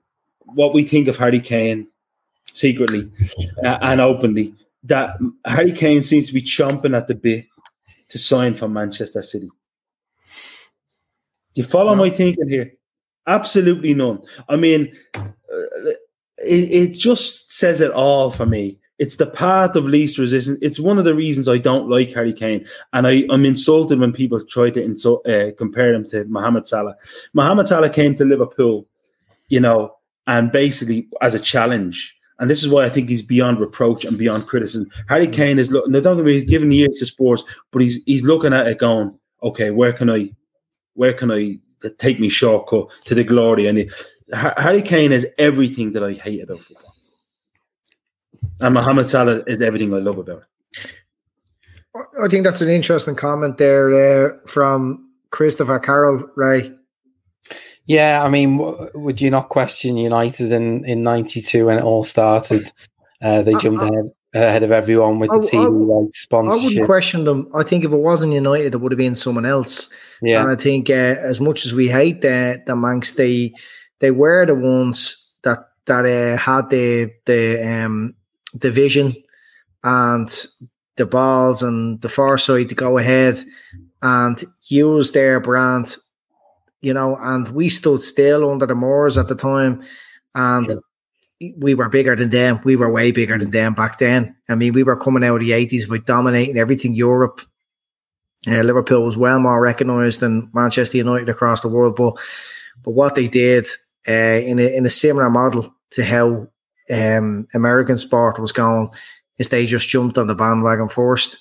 what 0.54 0.74
we 0.74 0.84
think 0.84 1.08
of 1.08 1.16
Harry 1.16 1.40
Kane 1.40 1.86
secretly 2.52 3.10
uh, 3.64 3.78
and 3.82 4.00
openly, 4.00 4.54
that 4.84 5.16
Harry 5.44 5.72
Kane 5.72 6.02
seems 6.02 6.28
to 6.28 6.34
be 6.34 6.42
chomping 6.42 6.96
at 6.96 7.06
the 7.06 7.14
bit 7.14 7.46
to 8.08 8.18
sign 8.18 8.54
for 8.54 8.68
Manchester 8.68 9.22
City? 9.22 9.50
Do 11.54 11.62
you 11.62 11.64
follow 11.64 11.94
my 11.94 12.10
thinking 12.10 12.48
here? 12.48 12.72
Absolutely 13.26 13.92
none. 13.94 14.22
I 14.48 14.56
mean, 14.56 14.92
uh, 15.14 15.26
it, 16.38 16.70
it 16.70 16.92
just 16.92 17.50
says 17.50 17.80
it 17.80 17.90
all 17.90 18.30
for 18.30 18.46
me 18.46 18.78
It's 18.98 19.16
the 19.16 19.26
path 19.26 19.76
of 19.76 19.84
least 19.84 20.18
resistance. 20.18 20.58
It's 20.60 20.80
one 20.80 20.98
of 20.98 21.04
the 21.04 21.14
reasons 21.14 21.48
I 21.48 21.58
don't 21.58 21.88
like 21.88 22.12
Harry 22.12 22.32
Kane, 22.32 22.66
and 22.92 23.06
I, 23.06 23.24
I'm 23.30 23.44
insulted 23.44 24.00
when 24.00 24.12
people 24.12 24.44
try 24.44 24.70
to 24.70 24.82
insult, 24.82 25.26
uh, 25.28 25.52
compare 25.56 25.94
him 25.94 26.04
to 26.08 26.24
Mohamed 26.24 26.66
Salah. 26.66 26.96
Mohamed 27.32 27.68
Salah 27.68 27.90
came 27.90 28.14
to 28.16 28.24
Liverpool, 28.24 28.86
you 29.48 29.60
know, 29.60 29.94
and 30.26 30.50
basically 30.50 31.08
as 31.22 31.34
a 31.34 31.38
challenge. 31.38 32.14
And 32.40 32.48
this 32.48 32.62
is 32.62 32.68
why 32.68 32.84
I 32.84 32.88
think 32.88 33.08
he's 33.08 33.22
beyond 33.22 33.58
reproach 33.58 34.04
and 34.04 34.16
beyond 34.16 34.46
criticism. 34.46 34.90
Harry 35.08 35.26
Kane 35.26 35.58
is 35.58 35.70
looking. 35.72 35.92
Now, 35.92 36.00
don't 36.00 36.16
get 36.16 36.24
me. 36.24 36.34
He's 36.34 36.44
giving 36.44 36.70
years 36.70 36.98
to 36.98 37.06
sports, 37.06 37.42
but 37.72 37.82
he's 37.82 38.00
he's 38.04 38.22
looking 38.22 38.52
at 38.52 38.68
it 38.68 38.78
going, 38.78 39.18
okay, 39.42 39.70
where 39.70 39.92
can 39.92 40.10
I, 40.10 40.30
where 40.94 41.12
can 41.12 41.30
I 41.32 41.58
take 41.98 42.20
me 42.20 42.28
shortcut 42.28 42.90
to 43.06 43.14
the 43.14 43.24
glory? 43.24 43.66
And 43.66 43.90
Harry 44.32 44.82
Kane 44.82 45.12
is 45.12 45.26
everything 45.38 45.92
that 45.92 46.04
I 46.04 46.12
hate 46.12 46.42
about 46.42 46.60
football. 46.60 46.94
And 48.60 48.74
Mohamed 48.74 49.08
Salah 49.08 49.42
is 49.46 49.60
everything 49.62 49.92
I 49.94 49.98
love 49.98 50.18
about 50.18 50.42
it. 50.74 50.90
I 52.22 52.28
think 52.28 52.44
that's 52.44 52.60
an 52.60 52.68
interesting 52.68 53.14
comment 53.16 53.58
there 53.58 53.92
uh, 54.26 54.36
from 54.46 55.08
Christopher 55.30 55.78
Carroll, 55.78 56.28
Ray. 56.36 56.72
Yeah, 57.86 58.22
I 58.22 58.28
mean, 58.28 58.58
w- 58.58 58.90
would 58.94 59.20
you 59.20 59.30
not 59.30 59.48
question 59.48 59.96
United 59.96 60.52
in, 60.52 60.84
in 60.84 61.02
92 61.02 61.66
when 61.66 61.78
it 61.78 61.84
all 61.84 62.04
started? 62.04 62.70
Uh, 63.22 63.42
they 63.42 63.54
jumped 63.54 63.82
ahead, 63.82 64.10
ahead 64.34 64.62
of 64.62 64.70
everyone 64.70 65.18
with 65.18 65.30
the 65.30 65.36
I- 65.36 65.40
TV 65.40 65.64
I- 65.64 65.68
like 65.68 66.52
I 66.52 66.54
wouldn't 66.64 66.86
question 66.86 67.24
them. 67.24 67.48
I 67.54 67.62
think 67.62 67.84
if 67.84 67.92
it 67.92 67.96
wasn't 67.96 68.34
United, 68.34 68.74
it 68.74 68.80
would 68.80 68.92
have 68.92 68.98
been 68.98 69.14
someone 69.14 69.46
else. 69.46 69.88
Yeah. 70.22 70.42
And 70.42 70.50
I 70.50 70.56
think 70.56 70.90
uh, 70.90 70.92
as 70.92 71.40
much 71.40 71.64
as 71.64 71.72
we 71.74 71.88
hate 71.88 72.20
the 72.20 72.62
the 72.66 72.74
Mancs, 72.74 73.14
they 73.14 73.54
they 74.00 74.10
were 74.10 74.44
the 74.46 74.54
ones 74.54 75.30
that 75.42 75.58
that 75.86 76.04
uh, 76.04 76.36
had 76.36 76.68
the 76.70 77.10
the 77.24 77.66
um 77.66 78.14
the 78.54 78.70
vision 78.70 79.14
and 79.84 80.46
the 80.96 81.06
balls 81.06 81.62
and 81.62 82.00
the 82.00 82.08
foresight 82.08 82.68
to 82.68 82.74
go 82.74 82.98
ahead 82.98 83.42
and 84.02 84.44
use 84.68 85.12
their 85.12 85.40
brand, 85.40 85.96
you 86.80 86.92
know. 86.92 87.16
And 87.16 87.48
we 87.48 87.68
stood 87.68 88.02
still 88.02 88.50
under 88.50 88.66
the 88.66 88.74
Moores 88.74 89.18
at 89.18 89.28
the 89.28 89.34
time, 89.34 89.82
and 90.34 90.68
we 91.58 91.74
were 91.74 91.88
bigger 91.88 92.16
than 92.16 92.30
them. 92.30 92.60
We 92.64 92.76
were 92.76 92.90
way 92.90 93.12
bigger 93.12 93.38
than 93.38 93.50
them 93.50 93.74
back 93.74 93.98
then. 93.98 94.34
I 94.48 94.54
mean, 94.54 94.72
we 94.72 94.82
were 94.82 94.96
coming 94.96 95.24
out 95.24 95.36
of 95.36 95.40
the 95.40 95.52
eighties 95.52 95.86
by 95.86 95.98
dominating 95.98 96.58
everything 96.58 96.94
Europe. 96.94 97.40
Uh, 98.46 98.62
Liverpool 98.62 99.04
was 99.04 99.16
well 99.16 99.40
more 99.40 99.60
recognised 99.60 100.20
than 100.20 100.50
Manchester 100.52 100.96
United 100.96 101.28
across 101.28 101.60
the 101.60 101.68
world, 101.68 101.96
but 101.96 102.18
but 102.84 102.92
what 102.92 103.14
they 103.14 103.28
did 103.28 103.66
uh, 104.08 104.12
in 104.12 104.58
a 104.58 104.76
in 104.76 104.86
a 104.86 104.90
similar 104.90 105.30
model 105.30 105.74
to 105.90 106.04
how 106.04 106.48
um, 106.90 107.46
American 107.54 107.98
sport 107.98 108.38
was 108.38 108.52
going 108.52 108.90
is 109.38 109.48
they 109.48 109.66
just 109.66 109.88
jumped 109.88 110.18
on 110.18 110.26
the 110.26 110.34
bandwagon 110.34 110.88
first, 110.88 111.38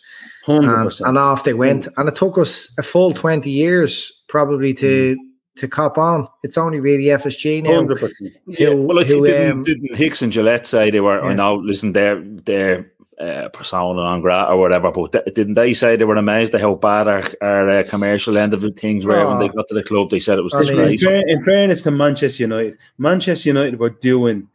and, 0.47 0.91
and 1.01 1.17
off 1.17 1.43
they 1.43 1.53
went. 1.53 1.87
And 1.97 2.07
it 2.07 2.15
took 2.15 2.37
us 2.37 2.73
a 2.77 2.83
full 2.83 3.11
twenty 3.13 3.49
years 3.51 4.23
probably 4.27 4.73
to 4.75 5.17
to 5.55 5.67
cop 5.67 5.97
on. 5.97 6.27
It's 6.43 6.57
only 6.57 6.79
really 6.79 7.05
FSG 7.05 7.63
now. 7.63 7.81
100%. 7.81 8.11
Yeah, 8.45 8.67
who- 8.69 8.83
well, 8.83 8.99
I 8.99 9.03
think 9.03 9.13
who, 9.13 9.25
didn't, 9.25 9.51
um, 9.51 9.63
didn't 9.63 9.95
Hicks 9.97 10.21
and 10.21 10.31
Gillett 10.31 10.67
say 10.67 10.91
they 10.91 10.99
were? 10.99 11.17
Yeah. 11.19 11.29
I 11.29 11.33
know, 11.33 11.55
listen, 11.55 11.93
they're 11.93 12.21
they're 12.21 12.91
uh, 13.19 13.49
persona 13.49 13.99
non 13.99 14.21
grata 14.21 14.51
or 14.51 14.57
whatever, 14.57 14.91
but 14.91 15.11
th- 15.13 15.33
didn't 15.33 15.55
they 15.55 15.73
say 15.73 15.95
they 15.95 16.05
were 16.05 16.15
amazed 16.15 16.53
at 16.53 16.61
how 16.61 16.75
bad 16.75 17.07
our, 17.07 17.23
our 17.41 17.79
uh, 17.79 17.83
commercial 17.89 18.37
end 18.37 18.53
of 18.53 18.63
things 18.75 19.07
were 19.07 19.27
when 19.27 19.39
they 19.39 19.45
Oh. 19.49 19.53
got 19.53 19.67
to 19.69 19.73
the 19.73 19.81
club? 19.83 20.11
They 20.11 20.19
said 20.19 20.37
it 20.37 20.43
was 20.43 20.53
I 20.53 20.59
mean, 20.61 20.77
In, 20.91 20.97
fair- 20.99 21.27
in 21.27 21.41
fairness 21.41 21.81
to 21.81 21.89
Manchester 21.91 22.43
United, 22.43 22.77
Manchester 22.99 23.49
United 23.49 23.79
were 23.79 23.89
doing 23.89 24.47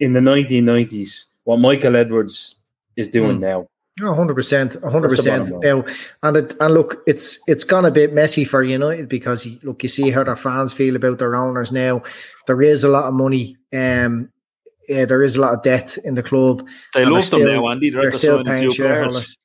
in 0.00 0.12
the 0.12 0.20
1990s 0.20 1.24
what 1.44 1.58
Michael 1.58 1.96
Edwards 1.96 2.56
is 2.96 3.08
doing 3.08 3.36
Hmm. 3.36 3.40
now. 3.42 3.68
Oh, 4.00 4.14
100%, 4.14 4.76
100%. 4.82 5.60
Now, 5.60 5.84
and 6.22 6.36
it, 6.36 6.54
and 6.60 6.74
look, 6.74 7.02
it's 7.08 7.40
it's 7.48 7.64
gone 7.64 7.84
a 7.84 7.90
bit 7.90 8.12
messy 8.12 8.44
for 8.44 8.62
United 8.62 9.08
because 9.08 9.44
look, 9.64 9.82
you 9.82 9.88
see 9.88 10.10
how 10.10 10.22
their 10.22 10.36
fans 10.36 10.72
feel 10.72 10.94
about 10.94 11.18
their 11.18 11.34
owners 11.34 11.72
now. 11.72 12.02
There 12.46 12.62
is 12.62 12.84
a 12.84 12.88
lot 12.88 13.06
of 13.06 13.14
money. 13.14 13.56
Um, 13.74 14.30
yeah, 14.88 15.04
there 15.04 15.22
is 15.24 15.36
a 15.36 15.40
lot 15.40 15.54
of 15.54 15.62
debt 15.64 15.98
in 16.04 16.14
the 16.14 16.22
club. 16.22 16.64
They 16.94 17.02
and 17.02 17.10
love 17.10 17.28
them 17.28 17.40
still- 17.40 17.60
now, 17.62 17.68
Andy. 17.70 17.90
They're, 17.90 18.02
They're 18.02 18.12
still 18.12 18.36
signing 18.44 18.52
paying 18.60 18.70
shareholders. 18.70 19.36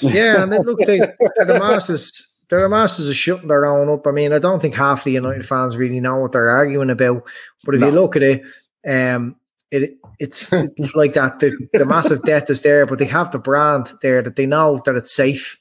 Yeah, 0.00 0.42
and 0.42 0.52
then, 0.52 0.62
look, 0.62 0.78
they, 0.80 0.98
they're 0.98 1.46
the 1.46 1.58
masters. 1.60 2.40
They're 2.48 2.62
the 2.62 2.68
masters 2.70 3.08
of 3.08 3.14
shutting 3.14 3.48
their 3.48 3.64
own 3.66 3.88
up. 3.88 4.06
I 4.06 4.10
mean, 4.10 4.32
I 4.32 4.38
don't 4.40 4.60
think 4.60 4.74
half 4.74 5.04
the 5.04 5.12
United 5.12 5.46
fans 5.46 5.76
really 5.76 6.00
know 6.00 6.16
what 6.16 6.32
they're 6.32 6.50
arguing 6.50 6.90
about. 6.90 7.22
But 7.64 7.76
if 7.76 7.80
you 7.82 7.90
look 7.90 8.16
at 8.16 8.22
it, 8.22 8.42
um, 8.86 9.36
it 9.72 9.96
it's, 10.18 10.52
like 10.94 11.14
that. 11.14 11.40
The, 11.40 11.56
the 11.72 11.86
massive 11.86 12.22
debt 12.22 12.50
is 12.50 12.60
there, 12.62 12.86
but 12.86 12.98
they 12.98 13.06
have 13.06 13.30
the 13.32 13.38
brand 13.38 13.92
there 14.02 14.22
that 14.22 14.36
they 14.36 14.46
know 14.46 14.80
that 14.84 14.94
it's 14.94 15.12
safe. 15.12 15.58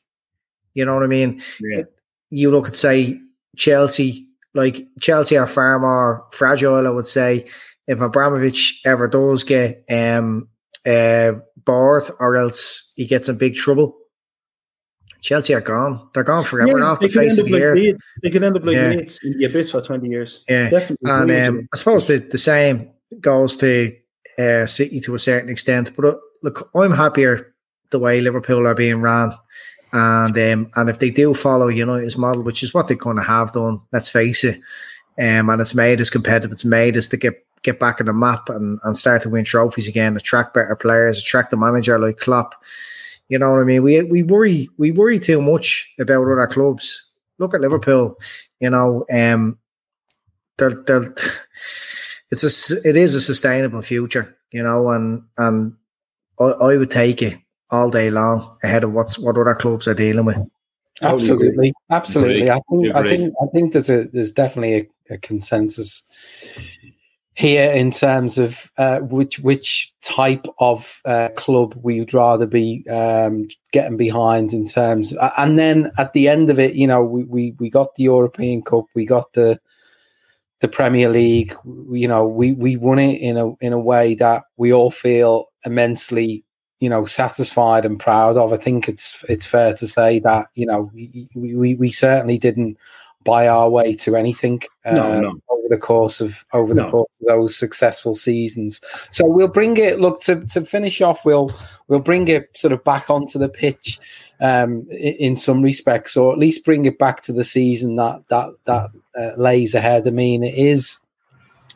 You 0.73 0.85
know 0.85 0.93
what 0.93 1.03
I 1.03 1.07
mean? 1.07 1.41
Yeah. 1.59 1.83
You 2.29 2.51
look 2.51 2.67
at 2.67 2.75
say 2.75 3.19
Chelsea, 3.57 4.27
like 4.53 4.85
Chelsea 4.99 5.38
are 5.38 5.47
far 5.47 5.79
more 5.79 6.25
fragile. 6.31 6.85
I 6.88 6.89
would 6.89 7.07
say 7.07 7.47
if 7.88 7.99
Abramovich 7.99 8.81
ever 8.85 9.07
does 9.07 9.43
get 9.43 9.83
um 9.89 10.47
uh 10.85 11.33
bored 11.57 12.03
or 12.19 12.35
else 12.35 12.93
he 12.95 13.05
gets 13.05 13.29
in 13.29 13.38
big 13.38 13.55
trouble. 13.55 13.95
Chelsea 15.21 15.53
are 15.53 15.61
gone. 15.61 16.09
They're 16.13 16.23
gone 16.23 16.43
forever 16.43 16.79
Yeah, 16.79 16.85
off 16.85 16.99
the 16.99 17.07
face 17.07 17.38
end 17.38 17.41
of 17.41 17.45
the 17.45 17.51
like 17.51 17.61
earth. 17.61 17.97
They 18.23 18.29
could 18.31 18.43
end 18.43 18.57
up 18.57 18.65
like 18.65 18.75
Yeah. 18.75 18.91
In 18.91 19.38
the 19.38 19.45
abyss 19.45 19.69
for 19.69 19.81
20 19.81 20.07
years. 20.09 20.43
Yeah, 20.49 20.69
Definitely. 20.71 21.11
and 21.11 21.31
um. 21.59 21.69
I 21.71 21.77
suppose 21.77 22.07
the, 22.07 22.17
the 22.17 22.39
same 22.39 22.89
goes 23.19 23.55
to 23.57 23.95
uh, 24.38 24.66
City 24.66 24.99
to 25.02 25.16
a 25.16 25.20
certain 25.20 25.49
extent. 25.49 25.95
But 25.95 26.06
uh, 26.06 26.16
look, 26.41 26.70
I'm 26.76 26.91
happier 26.91 27.53
the 27.90 27.99
way 27.99 28.22
Liverpool 28.22 28.68
are 28.68 28.76
being 28.76 29.02
ran, 29.02 29.34
and 29.94 30.38
um, 30.38 30.72
and 30.76 30.90
if 30.90 30.99
they 30.99 31.10
do 31.10 31.34
follow 31.34 31.68
United's 31.68 32.18
model, 32.18 32.44
which 32.44 32.64
is 32.64 32.74
what 32.74 32.88
they're 32.88 32.98
going 32.98 33.18
to 33.18 33.24
have 33.24 33.52
done, 33.52 33.82
let's 33.91 34.10
face 34.10 34.44
it, 34.44 34.60
um, 35.20 35.49
and 35.49 35.62
it's 35.62 35.76
made 35.76 36.02
us 36.02 36.10
competitive. 36.10 36.52
It's 36.52 36.66
made 36.66 36.98
us 36.98 37.08
to 37.10 37.18
get 37.18 37.45
get 37.64 37.80
back 37.80 37.99
in 37.99 38.08
the 38.08 38.14
map 38.14 38.49
and, 38.49 38.80
and 38.84 38.98
start 38.98 39.22
to 39.22 39.30
win 39.30 39.45
trophies 39.45 39.88
again, 39.88 40.16
attract 40.16 40.53
better 40.53 40.76
players, 40.76 41.20
attract 41.20 41.52
the 41.52 41.58
manager 41.58 41.99
like 41.99 42.18
Klopp. 42.18 42.56
You 43.30 43.40
know 43.40 43.52
what 43.52 43.62
I 43.62 43.64
mean? 43.64 43.84
We 43.84 44.02
we 44.03 44.24
worry 44.24 44.70
we 44.78 44.91
worry 44.91 45.20
too 45.20 45.41
much 45.41 45.94
about 45.99 46.24
other 46.24 46.48
clubs. 46.48 47.12
Look 47.38 47.53
at 47.53 47.62
Liverpool. 47.62 48.18
You 48.60 48.70
know, 48.70 49.06
um, 49.12 49.58
they're 50.58 50.84
they're 50.86 51.16
it's 52.32 52.44
a 52.44 52.48
s- 52.48 52.86
it 52.86 52.95
is 52.95 53.16
a 53.16 53.22
sustainable 53.22 53.82
future. 53.82 54.36
You 54.52 54.64
know, 54.64 54.90
and 54.90 55.24
and 55.38 55.74
I, 56.40 56.44
I 56.44 56.78
would 56.78 56.91
take 56.91 57.22
it 57.22 57.38
all 57.70 57.90
day 57.90 58.10
long 58.12 58.58
ahead 58.64 58.84
of 58.84 58.91
what's 58.91 59.18
what 59.18 59.38
other 59.38 59.56
clubs 59.56 59.88
are 59.88 59.94
dealing 59.94 60.26
with. 60.26 60.38
Absolutely, 61.02 61.74
absolutely. 61.90 62.52
I 62.52 62.60
think 62.70 62.95
I 62.95 63.03
think 63.08 63.34
I 63.41 63.45
think 63.53 63.74
there's 63.74 63.90
a 63.90 64.03
there's 64.06 64.32
definitely 64.32 64.76
a, 65.10 65.14
a 65.16 65.18
consensus 65.18 66.03
here 67.34 67.72
in 67.72 67.91
terms 67.91 68.38
of 68.38 68.70
uh, 68.78 68.99
which 68.99 69.40
which 69.40 69.91
type 70.02 70.45
of 70.60 71.02
uh, 71.06 71.30
club 71.38 71.74
we'd 71.82 72.14
rather 72.14 72.45
be 72.45 72.86
um, 72.90 73.48
getting 73.72 73.98
behind 73.98 74.53
in 74.53 74.66
terms, 74.66 75.16
and 75.38 75.58
then 75.58 75.91
at 75.98 76.14
the 76.14 76.28
end 76.28 76.49
of 76.49 76.60
it, 76.60 76.76
you 76.76 76.86
know, 76.86 77.03
we 77.03 77.24
we, 77.24 77.56
we 77.58 77.70
got 77.70 77.95
the 77.95 78.03
European 78.03 78.62
Cup, 78.62 78.86
we 78.94 79.06
got 79.06 79.32
the 79.34 79.60
the 80.61 80.67
Premier 80.67 81.09
League. 81.09 81.55
You 81.91 82.07
know, 82.07 82.25
we 82.25 82.53
we 82.53 82.77
won 82.77 82.99
it 82.99 83.19
in 83.21 83.38
a 83.38 83.53
in 83.59 83.73
a 83.73 83.79
way 83.79 84.15
that 84.15 84.43
we 84.57 84.71
all 84.71 84.91
feel 84.91 85.47
immensely 85.65 86.43
you 86.79 86.89
know 86.89 87.05
satisfied 87.05 87.85
and 87.85 87.99
proud 87.99 88.38
of. 88.38 88.51
I 88.53 88.57
think 88.57 88.89
it's 88.89 89.23
it's 89.29 89.45
fair 89.45 89.73
to 89.75 89.88
say 89.88 90.19
that 90.19 90.47
you 90.55 90.65
know 90.65 90.89
we 90.93 91.27
we, 91.35 91.75
we 91.75 91.91
certainly 91.91 92.38
didn't 92.38 92.77
buy 93.23 93.47
our 93.47 93.69
way 93.69 93.93
to 93.95 94.15
anything 94.15 94.61
uh, 94.83 94.93
No, 94.93 95.19
no. 95.19 95.29
over 95.49 95.67
the 95.69 95.77
course 95.77 96.21
of 96.21 96.43
over 96.53 96.73
the 96.73 96.81
No. 96.81 96.89
course 96.89 97.09
of 97.21 97.27
those 97.27 97.55
successful 97.55 98.15
seasons. 98.15 98.81
So 99.11 99.27
we'll 99.27 99.47
bring 99.47 99.77
it. 99.77 99.99
Look 99.99 100.21
to 100.21 100.43
to 100.47 100.65
finish 100.65 101.01
off. 101.01 101.23
We'll 101.23 101.53
we'll 101.88 101.99
bring 101.99 102.27
it 102.27 102.49
sort 102.55 102.71
of 102.71 102.83
back 102.83 103.09
onto 103.11 103.38
the 103.38 103.49
pitch 103.49 103.99
um, 104.41 104.88
in, 104.89 105.35
some 105.35 105.61
respects, 105.61 106.18
or 106.18 106.34
at 106.34 106.39
least 106.39 106.65
bring 106.65 106.85
it 106.85 106.97
back 106.97 107.22
to 107.22 107.31
the 107.34 107.43
season 107.43 107.95
that 107.97 108.27
that 108.30 108.49
that 108.65 108.89
uh, 109.15 109.31
lays 109.38 109.76
ahead. 109.76 110.07
I 110.07 110.11
mean, 110.11 110.43
it 110.43 110.55
is, 110.55 110.99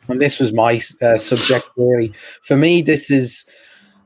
and 0.08 0.20
this 0.20 0.40
was 0.40 0.52
my 0.52 0.80
uh, 1.00 1.16
subject 1.16 1.66
really. 1.76 2.12
For 2.42 2.56
me, 2.56 2.82
this 2.82 3.10
is 3.10 3.46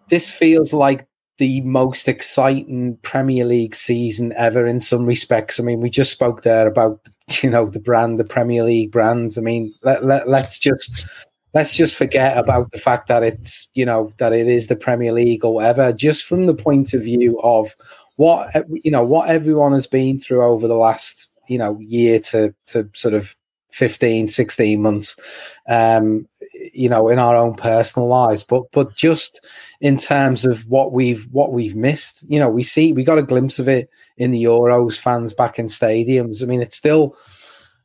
this 0.09 0.31
feels 0.31 0.73
like 0.73 1.07
the 1.39 1.62
most 1.62 2.07
exciting 2.07 2.99
Premier 3.01 3.47
League 3.47 3.74
season 3.74 4.35
ever 4.37 4.66
in 4.66 4.78
some 4.78 5.07
respects. 5.07 5.59
I 5.59 5.62
mean, 5.62 5.81
we 5.81 5.89
just 5.89 6.11
spoke 6.11 6.43
there 6.43 6.69
about 6.69 7.01
you 7.43 7.49
know 7.49 7.66
the 7.66 7.81
brand, 7.81 8.19
the 8.19 8.24
Premier 8.24 8.62
League 8.62 8.93
brands. 8.93 9.39
I 9.39 9.41
mean, 9.41 9.74
let, 9.82 10.05
let, 10.05 10.28
let's 10.28 10.59
just 10.59 10.93
let's 11.55 11.77
just 11.77 11.97
forget 11.97 12.37
about 12.37 12.70
the 12.73 12.78
fact 12.78 13.09
that 13.09 13.23
it's 13.23 13.69
you 13.74 13.87
know 13.87 14.12
that 14.19 14.35
it 14.35 14.49
is 14.49 14.66
the 14.66 14.77
Premier 14.77 15.12
League 15.12 15.45
or 15.45 15.55
whatever. 15.55 15.93
Just 15.93 16.24
from 16.24 16.47
the 16.47 16.55
point 16.55 16.93
of 16.93 17.05
view 17.05 17.41
of 17.43 17.74
what 18.21 18.55
you 18.85 18.91
know 18.91 19.03
what 19.03 19.31
everyone 19.31 19.73
has 19.73 19.87
been 19.87 20.19
through 20.19 20.45
over 20.45 20.69
the 20.69 20.75
last 20.75 21.31
you 21.49 21.59
know 21.59 21.79
year 21.81 22.19
to 22.19 22.55
to 22.67 22.89
sort 22.93 23.15
of 23.15 23.35
15 23.73 24.27
16 24.27 24.83
months 24.83 25.17
um 25.69 26.27
you 26.73 26.89
know, 26.89 27.09
in 27.09 27.19
our 27.19 27.37
own 27.37 27.55
personal 27.55 28.09
lives, 28.09 28.45
but 28.45 28.65
but 28.73 28.95
just 28.95 29.47
in 29.81 29.97
terms 29.97 30.45
of 30.45 30.69
what 30.69 30.93
we've 30.93 31.27
what 31.31 31.53
we've 31.53 31.77
missed. 31.77 32.25
You 32.29 32.39
know, 32.39 32.49
we 32.49 32.63
see 32.63 32.93
we 32.93 33.05
got 33.05 33.19
a 33.19 33.23
glimpse 33.23 33.59
of 33.59 33.69
it 33.69 33.89
in 34.17 34.31
the 34.31 34.45
Euros. 34.45 34.99
Fans 34.99 35.33
back 35.33 35.59
in 35.59 35.67
stadiums. 35.67 36.43
I 36.43 36.47
mean, 36.47 36.61
it's 36.61 36.77
still. 36.77 37.17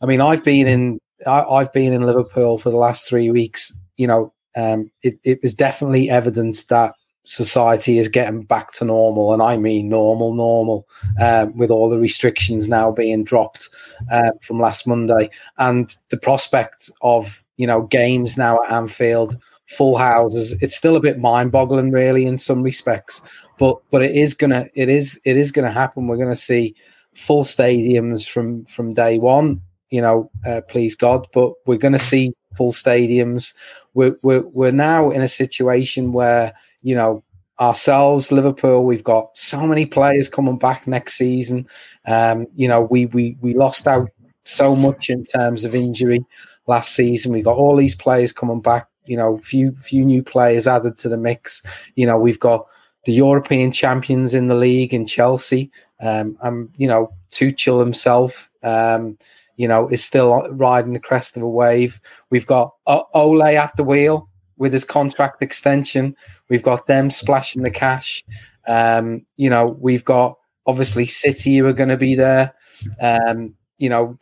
I 0.02 0.06
mean, 0.06 0.22
I've 0.22 0.44
been 0.44 0.68
in 0.68 1.00
I, 1.26 1.60
have 1.60 1.74
been 1.74 1.94
in 1.94 2.06
Liverpool 2.06 2.58
for 2.58 2.70
the 2.70 2.78
last 2.78 3.08
three 3.08 3.32
weeks. 3.32 3.74
You 3.98 4.08
know, 4.08 4.34
um, 4.56 4.92
it, 5.02 5.20
it 5.24 5.40
was 5.42 5.54
definitely 5.54 6.10
evidence 6.10 6.66
that 6.66 6.94
society 7.26 7.98
is 7.98 8.08
getting 8.08 8.44
back 8.44 8.72
to 8.74 8.86
normal, 8.86 9.34
and 9.34 9.42
I 9.42 9.58
mean 9.58 9.90
normal, 9.90 10.34
normal, 10.34 10.88
uh, 11.20 11.48
with 11.56 11.70
all 11.70 11.90
the 11.90 12.00
restrictions 12.00 12.70
now 12.70 12.92
being 12.92 13.24
dropped 13.24 13.70
uh, 14.12 14.32
from 14.42 14.60
last 14.60 14.88
Monday, 14.88 15.30
and 15.58 15.96
the 16.10 16.18
prospect 16.18 16.90
of 17.02 17.44
you 17.58 17.68
know 17.68 17.82
games 17.84 18.38
now 18.38 18.60
at 18.64 18.72
Anfield, 18.72 19.36
full 19.66 19.98
houses. 19.98 20.54
It's 20.62 20.76
still 20.76 20.96
a 20.96 21.02
bit 21.02 21.20
mind-boggling, 21.20 21.92
really, 21.92 22.26
in 22.26 22.38
some 22.38 22.64
respects, 22.64 23.22
but 23.58 23.78
but 23.92 24.02
it 24.02 24.16
is 24.16 24.34
gonna 24.34 24.68
it 24.74 24.90
is 24.90 25.20
it 25.26 25.38
is 25.38 25.52
gonna 25.52 25.72
happen. 25.72 26.08
We're 26.08 26.18
gonna 26.18 26.36
see 26.36 26.76
full 27.14 27.44
stadiums 27.44 28.28
from 28.28 28.66
from 28.66 28.94
day 28.94 29.18
one. 29.18 29.62
You 29.90 30.02
know, 30.02 30.32
uh, 30.46 30.62
please 30.68 30.96
God, 30.96 31.28
but 31.34 31.54
we're 31.66 31.78
to 31.78 32.00
see 32.00 32.34
full 32.56 32.72
stadiums. 32.72 33.54
We're, 33.94 34.18
we're 34.24 34.42
we're 34.42 34.72
now 34.72 35.10
in 35.12 35.22
a 35.22 35.28
situation 35.28 36.12
where 36.12 36.54
you 36.86 36.94
know, 36.94 37.24
ourselves, 37.60 38.32
Liverpool, 38.32 38.86
we've 38.86 39.04
got 39.04 39.36
so 39.36 39.66
many 39.66 39.88
players 39.88 40.30
coming 40.30 40.60
back 40.60 40.86
next 40.86 41.16
season. 41.16 41.68
Um, 42.06 42.46
you 42.56 42.68
know, 42.68 42.82
we 42.82 43.08
we 43.08 43.38
we 43.42 43.56
lost 43.56 43.88
out 43.88 44.10
so 44.44 44.76
much 44.76 45.10
in 45.10 45.24
terms 45.24 45.66
of 45.66 45.74
injury 45.74 46.24
last 46.68 46.94
season. 46.94 47.32
We 47.34 47.42
got 47.42 47.58
all 47.58 47.76
these 47.76 47.96
players 47.96 48.32
coming 48.32 48.62
back. 48.62 48.88
You 49.06 49.18
know, 49.18 49.40
few 49.40 49.76
few 49.78 50.06
new 50.06 50.22
players 50.22 50.68
added 50.68 50.96
to 50.98 51.10
the 51.10 51.18
mix. 51.18 51.64
You 51.96 52.06
know, 52.06 52.20
we've 52.20 52.40
got 52.40 52.68
the 53.06 53.14
European 53.14 53.72
champions 53.72 54.36
in 54.36 54.46
the 54.46 54.56
league 54.56 54.94
in 54.94 55.08
Chelsea. 55.08 55.72
Um, 56.02 56.38
and 56.44 56.70
you 56.78 56.88
know, 56.88 57.12
Tuchel 57.32 57.80
himself, 57.80 58.52
um, 58.62 59.18
you 59.58 59.68
know, 59.68 59.88
is 59.88 60.04
still 60.04 60.48
riding 60.52 60.94
the 60.94 61.00
crest 61.00 61.36
of 61.36 61.42
a 61.42 61.50
wave. 61.50 62.00
We've 62.30 62.46
got 62.46 62.76
Ole 62.86 63.42
at 63.42 63.76
the 63.76 63.84
wheel 63.84 64.30
with 64.58 64.74
his 64.74 64.84
contract 64.84 65.42
extension. 65.42 66.16
We've 66.50 66.64
got 66.64 66.88
them 66.88 67.12
splashing 67.12 67.62
the 67.62 67.72
cash. 67.72 68.24
Um, 68.68 69.26
you 69.38 69.50
know, 69.50 69.78
we've 69.80 70.06
got 70.06 70.38
obviously 70.66 71.06
City 71.06 71.58
who 71.58 71.68
are 71.68 71.74
going 71.74 71.90
to 71.90 71.98
be 71.98 72.16
there. 72.16 72.54
Um, 73.02 73.56
you 73.78 73.90
know, 73.90 74.18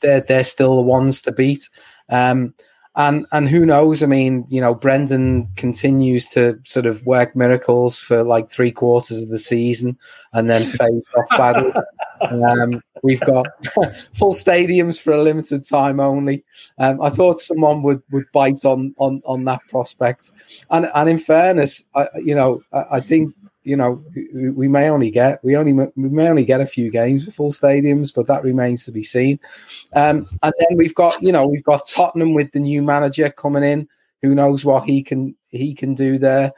they're 0.00 0.20
they're 0.20 0.44
still 0.44 0.76
the 0.76 0.82
ones 0.82 1.20
to 1.22 1.32
beat. 1.32 1.68
Um, 2.08 2.54
and 2.98 3.26
and 3.30 3.48
who 3.48 3.64
knows? 3.64 4.02
I 4.02 4.06
mean, 4.06 4.44
you 4.48 4.60
know, 4.60 4.74
Brendan 4.74 5.48
continues 5.54 6.26
to 6.26 6.58
sort 6.64 6.84
of 6.84 7.06
work 7.06 7.36
miracles 7.36 8.00
for 8.00 8.24
like 8.24 8.50
three 8.50 8.72
quarters 8.72 9.22
of 9.22 9.28
the 9.28 9.38
season, 9.38 9.96
and 10.32 10.50
then 10.50 10.64
fade 10.78 11.02
off 11.16 11.28
badly. 11.30 11.72
Um, 12.20 12.82
we've 13.04 13.20
got 13.20 13.46
full 14.14 14.32
stadiums 14.32 15.00
for 15.00 15.12
a 15.12 15.22
limited 15.22 15.64
time 15.64 16.00
only. 16.00 16.44
Um, 16.78 17.00
I 17.00 17.10
thought 17.10 17.40
someone 17.40 17.84
would, 17.84 18.02
would 18.10 18.26
bite 18.32 18.64
on, 18.64 18.92
on, 18.98 19.22
on 19.24 19.44
that 19.44 19.60
prospect, 19.68 20.32
and 20.70 20.90
and 20.92 21.08
in 21.08 21.18
fairness, 21.18 21.84
I, 21.94 22.08
you 22.16 22.34
know, 22.34 22.62
I, 22.72 22.96
I 22.96 23.00
think 23.00 23.32
you 23.68 23.76
know 23.76 24.02
we 24.54 24.66
may 24.66 24.88
only 24.88 25.10
get 25.10 25.44
we 25.44 25.54
only 25.54 25.74
we 25.74 26.08
may 26.08 26.26
only 26.26 26.46
get 26.46 26.62
a 26.62 26.66
few 26.66 26.90
games 26.90 27.26
with 27.26 27.34
full 27.34 27.52
stadiums, 27.52 28.12
but 28.14 28.26
that 28.26 28.42
remains 28.42 28.84
to 28.84 28.92
be 28.92 29.02
seen. 29.02 29.38
Um, 29.92 30.26
and 30.42 30.54
then 30.58 30.78
we've 30.78 30.94
got 30.94 31.22
you 31.22 31.32
know 31.32 31.46
we've 31.46 31.64
got 31.64 31.86
Tottenham 31.86 32.32
with 32.32 32.50
the 32.52 32.60
new 32.60 32.82
manager 32.82 33.28
coming 33.28 33.62
in. 33.62 33.86
Who 34.22 34.34
knows 34.34 34.64
what 34.64 34.84
he 34.84 35.02
can 35.02 35.36
he 35.50 35.74
can 35.74 35.94
do 35.94 36.16
there? 36.16 36.52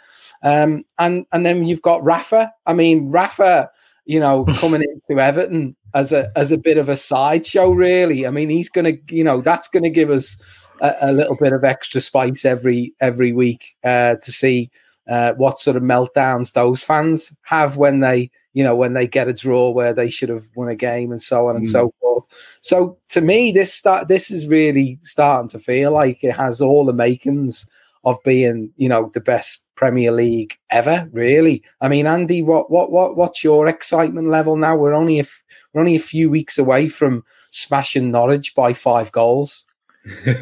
Um, 0.45 0.85
and 1.01 1.27
and 1.33 1.45
then 1.45 1.65
you've 1.65 1.83
got 1.83 2.05
Rafa. 2.05 2.53
I 2.65 2.75
mean 2.75 3.11
Rafa, 3.11 3.71
you 4.05 4.21
know, 4.21 4.45
coming 4.55 4.83
into 4.83 5.21
Everton 5.21 5.75
as 5.93 6.13
a 6.13 6.31
as 6.37 6.53
a 6.53 6.59
bit 6.59 6.79
of 6.79 6.89
a 6.89 6.97
sideshow. 6.97 7.71
Really, 7.71 8.25
I 8.25 8.31
mean 8.31 8.51
he's 8.51 8.69
going 8.69 8.85
to 8.85 9.15
you 9.15 9.25
know 9.25 9.41
that's 9.41 9.67
going 9.67 9.83
to 9.83 9.91
give 9.91 10.11
us 10.11 10.41
a, 10.81 10.95
a, 11.01 11.13
little 11.13 11.37
bit 11.37 11.53
of 11.53 11.65
extra 11.65 12.01
spice 12.01 12.45
every 12.45 12.95
every 13.01 13.33
week 13.33 13.77
uh, 13.83 14.15
to 14.15 14.31
see 14.31 14.71
uh, 15.11 15.35
what 15.35 15.59
sort 15.59 15.77
of 15.77 15.83
meltdowns 15.83 16.53
those 16.53 16.83
fans 16.85 17.37
have 17.43 17.77
when 17.77 17.99
they, 17.99 18.31
you 18.55 18.63
know, 18.63 18.77
when 18.77 18.95
they 18.95 19.09
get 19.09 19.29
a 19.29 19.35
draw 19.35 19.71
where 19.71 19.93
they 19.93 20.09
should 20.09 20.29
have 20.29 20.49
won 20.55 20.69
a 20.69 20.77
game 20.77 21.11
and 21.11 21.21
so 21.21 21.49
on 21.49 21.57
and 21.57 21.67
mm. 21.67 21.71
so 21.71 21.93
forth. 22.01 22.27
So 22.63 22.97
to 23.09 23.21
me, 23.21 23.51
this 23.51 23.75
start 23.75 24.07
this 24.07 24.31
is 24.31 24.47
really 24.47 24.99
starting 25.03 25.49
to 25.49 25.59
feel 25.59 25.91
like 25.91 26.23
it 26.23 26.37
has 26.37 26.63
all 26.63 26.85
the 26.85 26.93
makings 26.93 27.67
of 28.05 28.23
being, 28.25 28.71
you 28.77 28.89
know, 28.89 29.11
the 29.13 29.21
best 29.21 29.67
Premier 29.75 30.13
League 30.13 30.57
ever. 30.71 31.09
Really, 31.13 31.65
I 31.81 31.89
mean, 31.89 32.07
Andy, 32.07 32.41
what 32.41 32.71
what 32.71 32.93
what 32.93 33.17
what's 33.17 33.43
your 33.43 33.67
excitement 33.67 34.29
level 34.29 34.57
now? 34.57 34.77
We're 34.77 34.95
only 34.95 35.19
a 35.19 35.23
f- 35.23 35.43
we're 35.75 35.81
only 35.81 35.97
a 35.97 36.01
few 36.01 36.31
weeks 36.31 36.57
away 36.57 36.89
from 36.89 37.25
smashing 37.51 38.13
Norwich 38.13 38.55
by 38.55 38.75
five 38.75 39.11
goals 39.11 39.67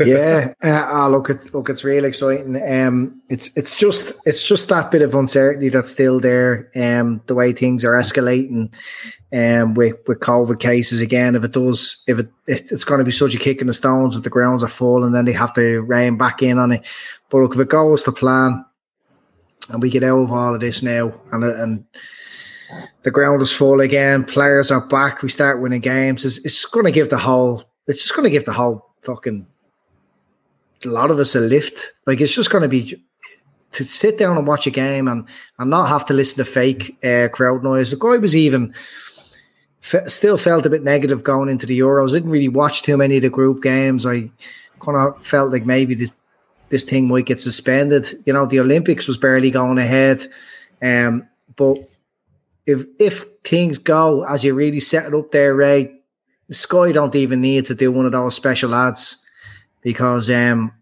yeah, 0.05 0.55
uh, 0.62 0.89
oh, 0.93 1.10
look, 1.10 1.30
it's 1.30 1.52
look, 1.52 1.68
it's 1.68 1.82
really 1.82 2.09
exciting. 2.09 2.56
Um, 2.70 3.20
it's 3.28 3.51
it's 3.56 3.76
just 3.76 4.12
it's 4.24 4.47
just 4.47 4.68
that 4.68 4.90
bit 4.93 5.02
of 5.02 5.14
uncertainty 5.14 5.68
that's 5.68 5.90
still 5.90 6.20
there. 6.20 6.70
Um, 6.76 7.20
the 7.26 7.35
way 7.35 7.52
things 7.52 7.85
are 7.85 7.94
escalating, 7.94 8.72
um, 9.32 9.74
with 9.74 9.97
with 10.06 10.20
COVID 10.20 10.60
cases 10.60 11.01
again. 11.01 11.35
If 11.35 11.43
it 11.43 11.52
does, 11.52 12.05
if 12.06 12.20
it, 12.20 12.28
it 12.47 12.70
it's 12.70 12.85
going 12.85 12.98
to 12.98 13.05
be 13.05 13.10
such 13.10 13.35
a 13.35 13.39
kick 13.39 13.60
in 13.60 13.66
the 13.66 13.74
stones 13.74 14.14
if 14.14 14.22
the 14.22 14.30
grounds 14.30 14.62
are 14.62 14.68
full 14.68 15.05
and 15.05 15.12
then 15.14 15.24
they 15.24 15.32
have 15.32 15.52
to 15.55 15.80
rein 15.80 16.16
back 16.16 16.40
in 16.40 16.59
on 16.59 16.72
it. 16.72 16.86
But 17.28 17.39
look, 17.39 17.55
if 17.55 17.60
it 17.60 17.68
goes 17.68 18.05
to 18.05 18.12
plan, 18.12 18.64
and 19.70 19.82
we 19.82 19.90
get 19.90 20.05
out 20.05 20.20
of 20.20 20.30
all 20.30 20.55
of 20.55 20.60
this 20.60 20.85
now, 20.85 21.12
and 21.32 21.43
and 21.43 21.85
the 23.02 23.10
ground 23.10 23.43
is 23.43 23.52
full 23.52 23.80
again, 23.80 24.24
players 24.24 24.70
are 24.70 24.86
back, 24.86 25.22
we 25.22 25.28
start 25.28 25.60
winning 25.60 25.80
games. 25.80 26.24
It's, 26.24 26.44
it's 26.44 26.64
going 26.64 26.86
to 26.86 26.93
give 26.93 27.10
the 27.10 27.18
whole. 27.18 27.64
It's 27.89 28.02
just 28.02 28.14
going 28.14 28.24
to 28.24 28.30
give 28.30 28.44
the 28.44 28.52
whole 28.52 28.88
fucking 29.02 29.46
a 30.84 30.88
lot 30.88 31.10
of 31.10 31.18
us 31.18 31.34
a 31.34 31.40
lift. 31.40 31.92
Like 32.06 32.20
it's 32.20 32.34
just 32.34 32.50
going 32.50 32.62
to 32.62 32.68
be 32.68 33.02
to 33.72 33.84
sit 33.84 34.18
down 34.18 34.36
and 34.36 34.46
watch 34.46 34.66
a 34.66 34.70
game 34.70 35.08
and 35.08 35.26
and 35.58 35.70
not 35.70 35.88
have 35.88 36.06
to 36.06 36.14
listen 36.14 36.44
to 36.44 36.50
fake 36.50 36.96
uh, 37.04 37.28
crowd 37.32 37.62
noise. 37.62 37.90
The 37.90 37.96
guy 37.96 38.16
was 38.16 38.36
even 38.36 38.74
f- 39.82 40.08
still 40.08 40.38
felt 40.38 40.66
a 40.66 40.70
bit 40.70 40.82
negative 40.82 41.24
going 41.24 41.48
into 41.48 41.66
the 41.66 41.78
Euros. 41.78 42.12
Didn't 42.12 42.30
really 42.30 42.48
watch 42.48 42.82
too 42.82 42.96
many 42.96 43.16
of 43.16 43.22
the 43.22 43.30
group 43.30 43.62
games. 43.62 44.06
I 44.06 44.30
kind 44.80 44.96
of 44.96 45.24
felt 45.24 45.52
like 45.52 45.66
maybe 45.66 45.94
this 45.94 46.14
this 46.70 46.84
thing 46.84 47.08
might 47.08 47.26
get 47.26 47.40
suspended. 47.40 48.06
You 48.26 48.32
know, 48.32 48.46
the 48.46 48.60
Olympics 48.60 49.06
was 49.06 49.18
barely 49.18 49.50
going 49.50 49.78
ahead, 49.78 50.26
um, 50.82 51.28
but 51.56 51.78
if 52.66 52.84
if 52.98 53.24
things 53.44 53.78
go 53.78 54.24
as 54.24 54.44
you 54.44 54.54
really 54.54 54.80
set 54.80 55.06
it 55.06 55.14
up 55.14 55.30
there, 55.30 55.54
Ray, 55.54 55.97
Sky 56.50 56.92
don't 56.92 57.14
even 57.14 57.40
need 57.40 57.66
to 57.66 57.74
do 57.74 57.92
one 57.92 58.06
of 58.06 58.12
those 58.12 58.34
special 58.34 58.74
ads 58.74 59.24
because 59.82 60.30
um, 60.30 60.72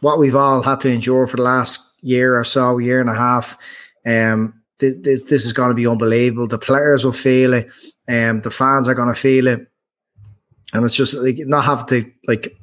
what 0.00 0.18
we've 0.18 0.36
all 0.36 0.62
had 0.62 0.80
to 0.80 0.90
endure 0.90 1.26
for 1.26 1.36
the 1.36 1.42
last 1.42 1.98
year 2.02 2.38
or 2.38 2.44
so, 2.44 2.78
year 2.78 3.00
and 3.00 3.10
a 3.10 3.14
half, 3.14 3.56
um, 4.06 4.54
th- 4.78 4.96
this, 5.00 5.24
this 5.24 5.44
is 5.44 5.52
going 5.52 5.70
to 5.70 5.74
be 5.74 5.86
unbelievable. 5.86 6.46
The 6.46 6.58
players 6.58 7.04
will 7.04 7.12
feel 7.12 7.54
it, 7.54 7.68
um, 8.08 8.40
the 8.40 8.50
fans 8.50 8.88
are 8.88 8.94
going 8.94 9.08
to 9.08 9.14
feel 9.14 9.46
it, 9.46 9.66
and 10.72 10.84
it's 10.84 10.94
just 10.94 11.14
like 11.14 11.38
not 11.38 11.64
have 11.64 11.86
to 11.86 12.10
like 12.26 12.56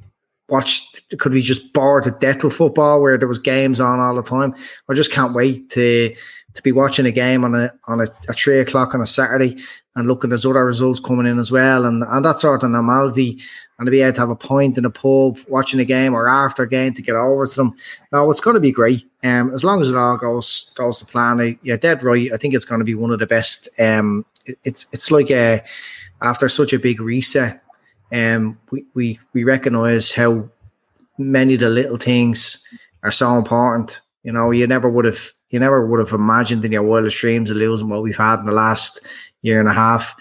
watch. 0.50 0.84
Could 1.18 1.32
we 1.32 1.42
just 1.42 1.72
bored 1.72 2.04
to 2.04 2.12
death 2.12 2.44
with 2.44 2.54
football 2.54 3.02
where 3.02 3.18
there 3.18 3.30
was 3.30 3.40
games 3.40 3.80
on 3.80 4.00
all 4.00 4.16
the 4.16 4.22
time. 4.22 4.54
I 4.90 4.94
just 4.94 5.12
can't 5.12 5.34
wait 5.34 5.70
to 5.72 6.14
to 6.58 6.64
be 6.64 6.72
watching 6.72 7.06
a 7.06 7.12
game 7.12 7.46
on 7.46 7.56
a 7.56 7.74
on 7.86 8.02
a, 8.02 8.08
a 8.28 8.34
three 8.34 8.60
o'clock 8.60 8.94
on 8.94 9.02
a 9.02 9.06
Saturday 9.06 9.58
and 9.96 10.08
looking 10.08 10.30
there's 10.30 10.46
other 10.46 10.66
results 10.66 11.00
coming 11.00 11.26
in 11.26 11.40
as 11.40 11.52
well 11.52 11.86
and 11.86 12.04
and 12.04 12.26
that 12.26 12.40
sort 12.40 12.64
of 12.64 12.70
normality 12.70 13.40
and 13.80 13.86
to 13.86 13.92
be 13.92 14.02
able 14.02 14.14
to 14.14 14.22
have 14.22 14.30
a 14.30 14.36
point 14.36 14.78
in 14.78 14.86
a 14.86 14.90
pub 14.90 15.38
watching 15.48 15.80
a 15.80 15.86
game 15.86 16.14
or 16.14 16.28
after 16.28 16.64
a 16.64 16.70
game 16.70 16.94
to 16.94 17.02
get 17.02 17.16
over 17.16 17.46
to 17.46 17.56
them. 17.56 17.76
Now 18.12 18.30
it's 18.30 18.42
going 18.42 18.56
to 18.56 18.60
be 18.60 18.72
great. 18.72 19.06
Um, 19.24 19.54
as 19.54 19.64
long 19.64 19.82
as 19.82 19.90
it 19.90 19.96
all 19.96 20.18
goes 20.18 20.72
goes 20.76 21.00
to 21.00 21.06
plan. 21.06 21.58
Yeah, 21.62 21.78
dead 21.78 22.04
right. 22.04 22.32
I 22.34 22.38
think 22.38 22.54
it's 22.54 22.66
going 22.66 22.80
to 22.80 22.86
be 22.86 22.96
one 22.96 23.12
of 23.12 23.20
the 23.20 23.28
best. 23.28 23.70
Um, 23.80 24.26
it, 24.46 24.58
it's 24.64 24.88
it's 24.92 25.12
like 25.12 25.30
a 25.30 25.64
after 26.22 26.50
such 26.50 26.74
a 26.74 26.80
big 26.80 27.00
reset. 27.00 27.62
Um, 28.12 28.60
we 28.72 28.86
we 28.94 29.20
we 29.34 29.44
recognise 29.44 30.12
how 30.12 30.50
many 31.18 31.56
of 31.56 31.60
the 31.60 31.70
little 31.70 31.98
things 31.98 32.68
are 33.04 33.12
so 33.12 33.38
important. 33.38 34.02
You 34.24 34.32
know, 34.32 34.52
you 34.52 34.66
never 34.68 34.90
would 34.90 35.06
have 35.06 35.34
you 35.50 35.60
never 35.60 35.86
would 35.86 36.00
have 36.00 36.14
imagined 36.14 36.66
in 36.66 36.72
your 36.72 36.84
wildest 36.84 37.20
dreams 37.20 37.50
of 37.50 37.58
losing 37.58 37.90
what 37.90 38.04
we've 38.04 38.18
had 38.18 38.40
in 38.40 38.46
the 38.46 38.52
last 38.52 39.06
year 39.42 39.60
and 39.60 39.70
a 39.70 39.74
half. 39.74 40.16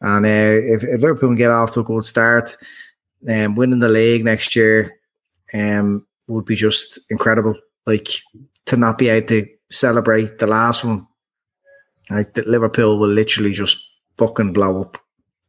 And 0.00 0.24
uh, 0.24 0.28
if, 0.74 0.84
if 0.84 1.00
Liverpool 1.00 1.30
can 1.30 1.36
get 1.36 1.50
off 1.50 1.72
to 1.72 1.80
a 1.80 1.84
good 1.84 2.04
start, 2.04 2.56
um, 3.28 3.56
winning 3.56 3.80
the 3.80 3.88
league 3.88 4.24
next 4.24 4.54
year 4.54 4.94
um, 5.52 6.06
would 6.28 6.44
be 6.44 6.54
just 6.54 7.00
incredible. 7.10 7.54
Like 7.86 8.08
to 8.66 8.76
not 8.76 8.98
be 8.98 9.08
able 9.08 9.26
to 9.28 9.46
celebrate 9.70 10.38
the 10.38 10.46
last 10.46 10.84
one, 10.84 11.06
like 12.10 12.36
Liverpool 12.36 12.98
will 12.98 13.08
literally 13.08 13.52
just 13.52 13.78
fucking 14.16 14.52
blow 14.52 14.82
up. 14.82 14.98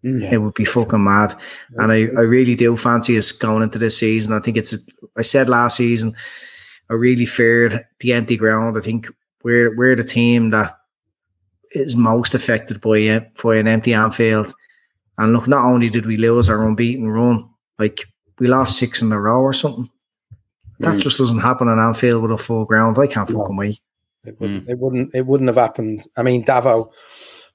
It 0.01 0.37
would 0.37 0.53
be 0.53 0.63
fucking 0.65 1.03
mad. 1.03 1.37
And 1.75 1.91
I, 1.91 2.07
I 2.17 2.21
really 2.21 2.55
do 2.55 2.77
fancy 2.77 3.17
us 3.17 3.33
going 3.33 3.63
into 3.63 3.77
this 3.77 3.97
season. 3.97 4.33
I 4.33 4.39
think 4.39 4.55
it's, 4.55 4.75
I 5.17 5.21
said 5.21 5.49
last 5.49 5.77
season, 5.77 6.15
I 6.89 6.93
really 6.95 7.25
feared 7.25 7.85
the 7.99 8.13
empty 8.13 8.35
ground. 8.37 8.77
I 8.77 8.81
think 8.81 9.07
we're, 9.43 9.75
we're 9.75 9.95
the 9.95 10.03
team 10.03 10.49
that 10.51 10.77
is 11.71 11.95
most 11.95 12.33
affected 12.33 12.81
by, 12.81 13.07
uh, 13.07 13.19
by 13.43 13.57
an 13.57 13.67
empty 13.67 13.93
Anfield. 13.93 14.53
And 15.17 15.33
look, 15.33 15.47
not 15.47 15.65
only 15.65 15.89
did 15.89 16.05
we 16.05 16.17
lose 16.17 16.49
our 16.49 16.65
unbeaten 16.67 17.07
run, 17.09 17.47
like 17.77 18.05
we 18.39 18.47
lost 18.47 18.79
six 18.79 19.01
in 19.01 19.11
a 19.11 19.19
row 19.19 19.41
or 19.41 19.53
something. 19.53 19.89
That 20.79 20.95
Mm. 20.95 21.01
just 21.01 21.17
doesn't 21.17 21.39
happen 21.39 21.67
on 21.67 21.77
Anfield 21.77 22.21
with 22.23 22.31
a 22.31 22.37
full 22.37 22.65
ground. 22.65 22.97
I 22.97 23.07
can't 23.07 23.29
fucking 23.29 23.55
wait. 23.57 23.79
It 24.23 24.39
wouldn't, 24.39 24.69
it 24.69 24.79
wouldn't. 24.79 25.13
It 25.13 25.25
wouldn't 25.25 25.47
have 25.49 25.57
happened. 25.57 26.01
I 26.17 26.23
mean, 26.23 26.43
Davo. 26.43 26.91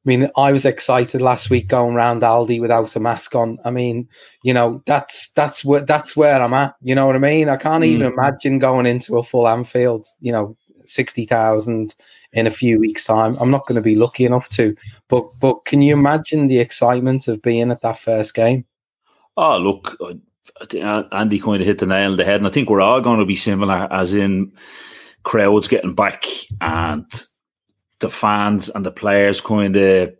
I 0.04 0.08
mean, 0.08 0.30
I 0.36 0.52
was 0.52 0.66
excited 0.66 1.22
last 1.22 1.48
week 1.48 1.68
going 1.68 1.94
round 1.94 2.20
Aldi 2.22 2.60
without 2.60 2.94
a 2.94 3.00
mask 3.00 3.34
on. 3.34 3.58
I 3.64 3.70
mean, 3.70 4.08
you 4.42 4.52
know, 4.52 4.82
that's 4.84 5.30
that's 5.30 5.64
where 5.64 5.80
that's 5.80 6.14
where 6.14 6.42
I'm 6.42 6.52
at. 6.52 6.74
You 6.82 6.94
know 6.94 7.06
what 7.06 7.16
I 7.16 7.20
mean? 7.20 7.48
I 7.48 7.56
can't 7.56 7.84
even 7.84 8.06
mm. 8.06 8.12
imagine 8.12 8.58
going 8.58 8.84
into 8.84 9.16
a 9.16 9.22
full 9.22 9.48
Anfield. 9.48 10.06
You 10.20 10.32
know, 10.32 10.56
sixty 10.84 11.24
thousand 11.24 11.94
in 12.34 12.46
a 12.46 12.50
few 12.50 12.78
weeks' 12.78 13.06
time. 13.06 13.36
I'm 13.40 13.50
not 13.50 13.66
going 13.66 13.76
to 13.76 13.82
be 13.82 13.94
lucky 13.94 14.26
enough 14.26 14.48
to. 14.50 14.76
But 15.08 15.24
but 15.40 15.64
can 15.64 15.80
you 15.80 15.94
imagine 15.94 16.48
the 16.48 16.58
excitement 16.58 17.26
of 17.28 17.40
being 17.40 17.70
at 17.70 17.80
that 17.80 17.98
first 17.98 18.34
game? 18.34 18.66
Oh, 19.36 19.56
look, 19.56 19.96
think 20.68 20.84
uh, 20.84 21.04
Andy 21.12 21.38
kind 21.38 21.60
of 21.60 21.66
hit 21.66 21.78
the 21.78 21.86
nail 21.86 22.12
on 22.12 22.16
the 22.16 22.24
head, 22.24 22.36
and 22.36 22.46
I 22.46 22.50
think 22.50 22.68
we're 22.68 22.80
all 22.80 23.00
going 23.00 23.20
to 23.20 23.26
be 23.26 23.36
similar, 23.36 23.88
as 23.90 24.14
in 24.14 24.52
crowds 25.22 25.68
getting 25.68 25.94
back 25.94 26.26
and 26.60 27.06
the 28.04 28.10
fans 28.10 28.68
and 28.68 28.84
the 28.84 28.90
players 28.90 29.40
kind 29.40 29.74
of 29.76 30.14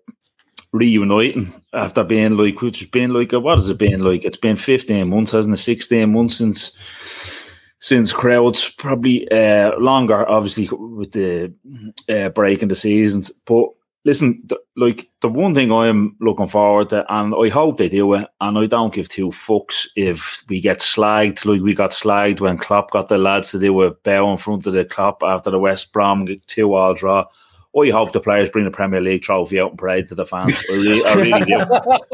reuniting 0.73 1.53
after 1.75 2.03
being 2.03 2.37
like, 2.37 2.63
which 2.63 2.81
has 2.81 2.89
been 2.89 3.13
like, 3.13 3.33
what 3.33 3.59
has 3.59 3.69
it 3.69 3.79
been 3.79 4.01
like? 4.01 4.25
It's 4.25 4.39
been 4.39 4.57
15 4.57 5.09
months, 5.09 5.33
hasn't 5.33 5.55
it? 5.55 5.59
16 5.59 6.11
months 6.11 6.37
since 6.37 6.77
since 7.81 8.15
crowds, 8.15 8.71
probably 8.79 9.31
uh, 9.31 9.79
longer, 9.79 10.27
obviously, 10.27 10.67
with 10.73 11.13
the 11.13 11.53
uh, 12.09 12.31
break 12.31 12.63
in 12.63 12.69
the 12.69 12.75
seasons. 12.75 13.31
But 13.45 13.69
listen, 14.07 14.49
like 14.75 15.11
the 15.21 15.29
one 15.29 15.55
thing 15.55 15.71
I'm 15.71 16.17
looking 16.19 16.49
forward 16.49 16.89
to, 16.89 17.05
and 17.15 17.35
I 17.35 17.51
hope 17.51 17.77
they 17.77 17.91
do 17.91 18.15
it, 18.15 18.27
and 18.41 18.57
I 18.57 18.65
don't 18.65 18.95
give 18.95 19.11
two 19.11 19.29
fucks 19.29 19.87
if 19.97 20.43
we 20.49 20.63
get 20.63 20.79
slagged, 20.79 21.45
like 21.45 21.61
we 21.61 21.75
got 21.75 21.91
slagged 21.91 22.41
when 22.41 22.57
Klopp 22.57 22.91
got 22.91 23.09
the 23.09 23.19
lads 23.19 23.51
to 23.51 23.59
do 23.59 23.83
a 23.83 23.91
bow 23.91 24.33
in 24.33 24.39
front 24.39 24.67
of 24.67 24.73
the 24.73 24.87
Kop 24.87 25.19
after 25.23 25.51
the 25.51 25.59
West 25.59 25.93
Brom 25.93 26.27
two 26.47 26.73
all 26.73 26.95
draw. 26.95 27.27
I 27.77 27.91
hope 27.91 28.13
the 28.13 28.21
players 28.21 28.51
bring 28.51 28.65
the 28.65 28.71
Premier 28.71 29.01
League 29.01 29.23
trophy 29.23 29.59
out 29.59 29.71
and 29.71 29.79
parade 29.79 30.09
to 30.09 30.15
the 30.15 30.25
fans. 30.25 30.53
I 30.71 30.75
really, 30.75 31.05
I 31.05 31.15
really 31.15 31.45
do. 31.45 31.59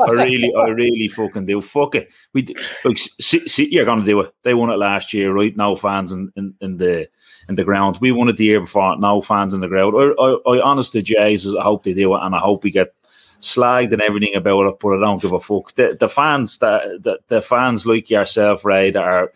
I 0.02 0.10
really, 0.10 0.54
I 0.54 0.68
really 0.68 1.08
fucking 1.08 1.44
do. 1.44 1.60
Fuck 1.60 1.96
it. 1.96 2.10
We 2.32 2.46
like 2.82 2.96
C- 2.96 3.46
City 3.46 3.78
are 3.78 3.84
going 3.84 4.00
to 4.00 4.06
do 4.06 4.20
it. 4.20 4.34
They 4.42 4.54
won 4.54 4.70
it 4.70 4.78
last 4.78 5.12
year, 5.12 5.32
right? 5.32 5.54
No 5.54 5.76
fans 5.76 6.12
in, 6.12 6.32
in, 6.34 6.54
in 6.62 6.78
the 6.78 7.08
in 7.48 7.56
the 7.56 7.64
ground. 7.64 7.98
We 8.00 8.10
won 8.10 8.28
it 8.28 8.38
the 8.38 8.44
year 8.44 8.60
before. 8.60 8.96
No 8.96 9.20
fans 9.20 9.52
in 9.52 9.60
the 9.60 9.68
ground. 9.68 9.94
I, 9.96 10.22
I, 10.22 10.56
I 10.56 10.62
honestly, 10.62 11.02
Jesus, 11.02 11.54
I 11.54 11.62
hope 11.62 11.82
they 11.82 11.92
do 11.92 12.14
it, 12.14 12.22
and 12.22 12.34
I 12.34 12.38
hope 12.38 12.64
we 12.64 12.70
get 12.70 12.94
slagged 13.42 13.92
and 13.92 14.00
everything 14.00 14.34
about 14.36 14.66
it. 14.66 14.76
But 14.80 14.96
I 14.96 15.00
don't 15.00 15.20
give 15.20 15.32
a 15.32 15.40
fuck. 15.40 15.74
The, 15.74 15.94
the 15.98 16.08
fans 16.08 16.56
that 16.58 17.02
the, 17.02 17.18
the 17.28 17.42
fans 17.42 17.84
like 17.84 18.08
yourself, 18.08 18.64
right, 18.64 18.96
are 18.96 19.30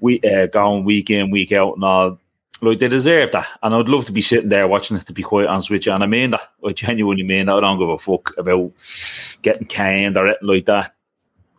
we 0.00 0.20
uh, 0.22 0.46
going 0.46 0.84
week 0.84 1.10
in, 1.10 1.30
week 1.30 1.52
out, 1.52 1.74
and 1.74 1.84
all. 1.84 2.20
Like 2.60 2.80
they 2.80 2.88
deserve 2.88 3.30
that, 3.32 3.46
and 3.62 3.74
I'd 3.74 3.88
love 3.88 4.06
to 4.06 4.12
be 4.12 4.20
sitting 4.22 4.48
there 4.48 4.66
watching 4.66 4.96
it. 4.96 5.06
To 5.06 5.12
be 5.12 5.22
quite 5.22 5.46
honest 5.46 5.70
with 5.70 5.86
you, 5.86 5.92
and 5.92 6.02
I 6.02 6.06
mean 6.06 6.30
that. 6.32 6.50
I 6.66 6.72
genuinely 6.72 7.22
mean 7.22 7.46
that. 7.46 7.56
I 7.56 7.60
don't 7.60 7.78
give 7.78 7.88
a 7.88 7.98
fuck 7.98 8.36
about 8.36 8.72
getting 9.42 9.66
canned 9.66 10.16
or 10.16 10.26
anything 10.26 10.48
like 10.48 10.64
that. 10.66 10.94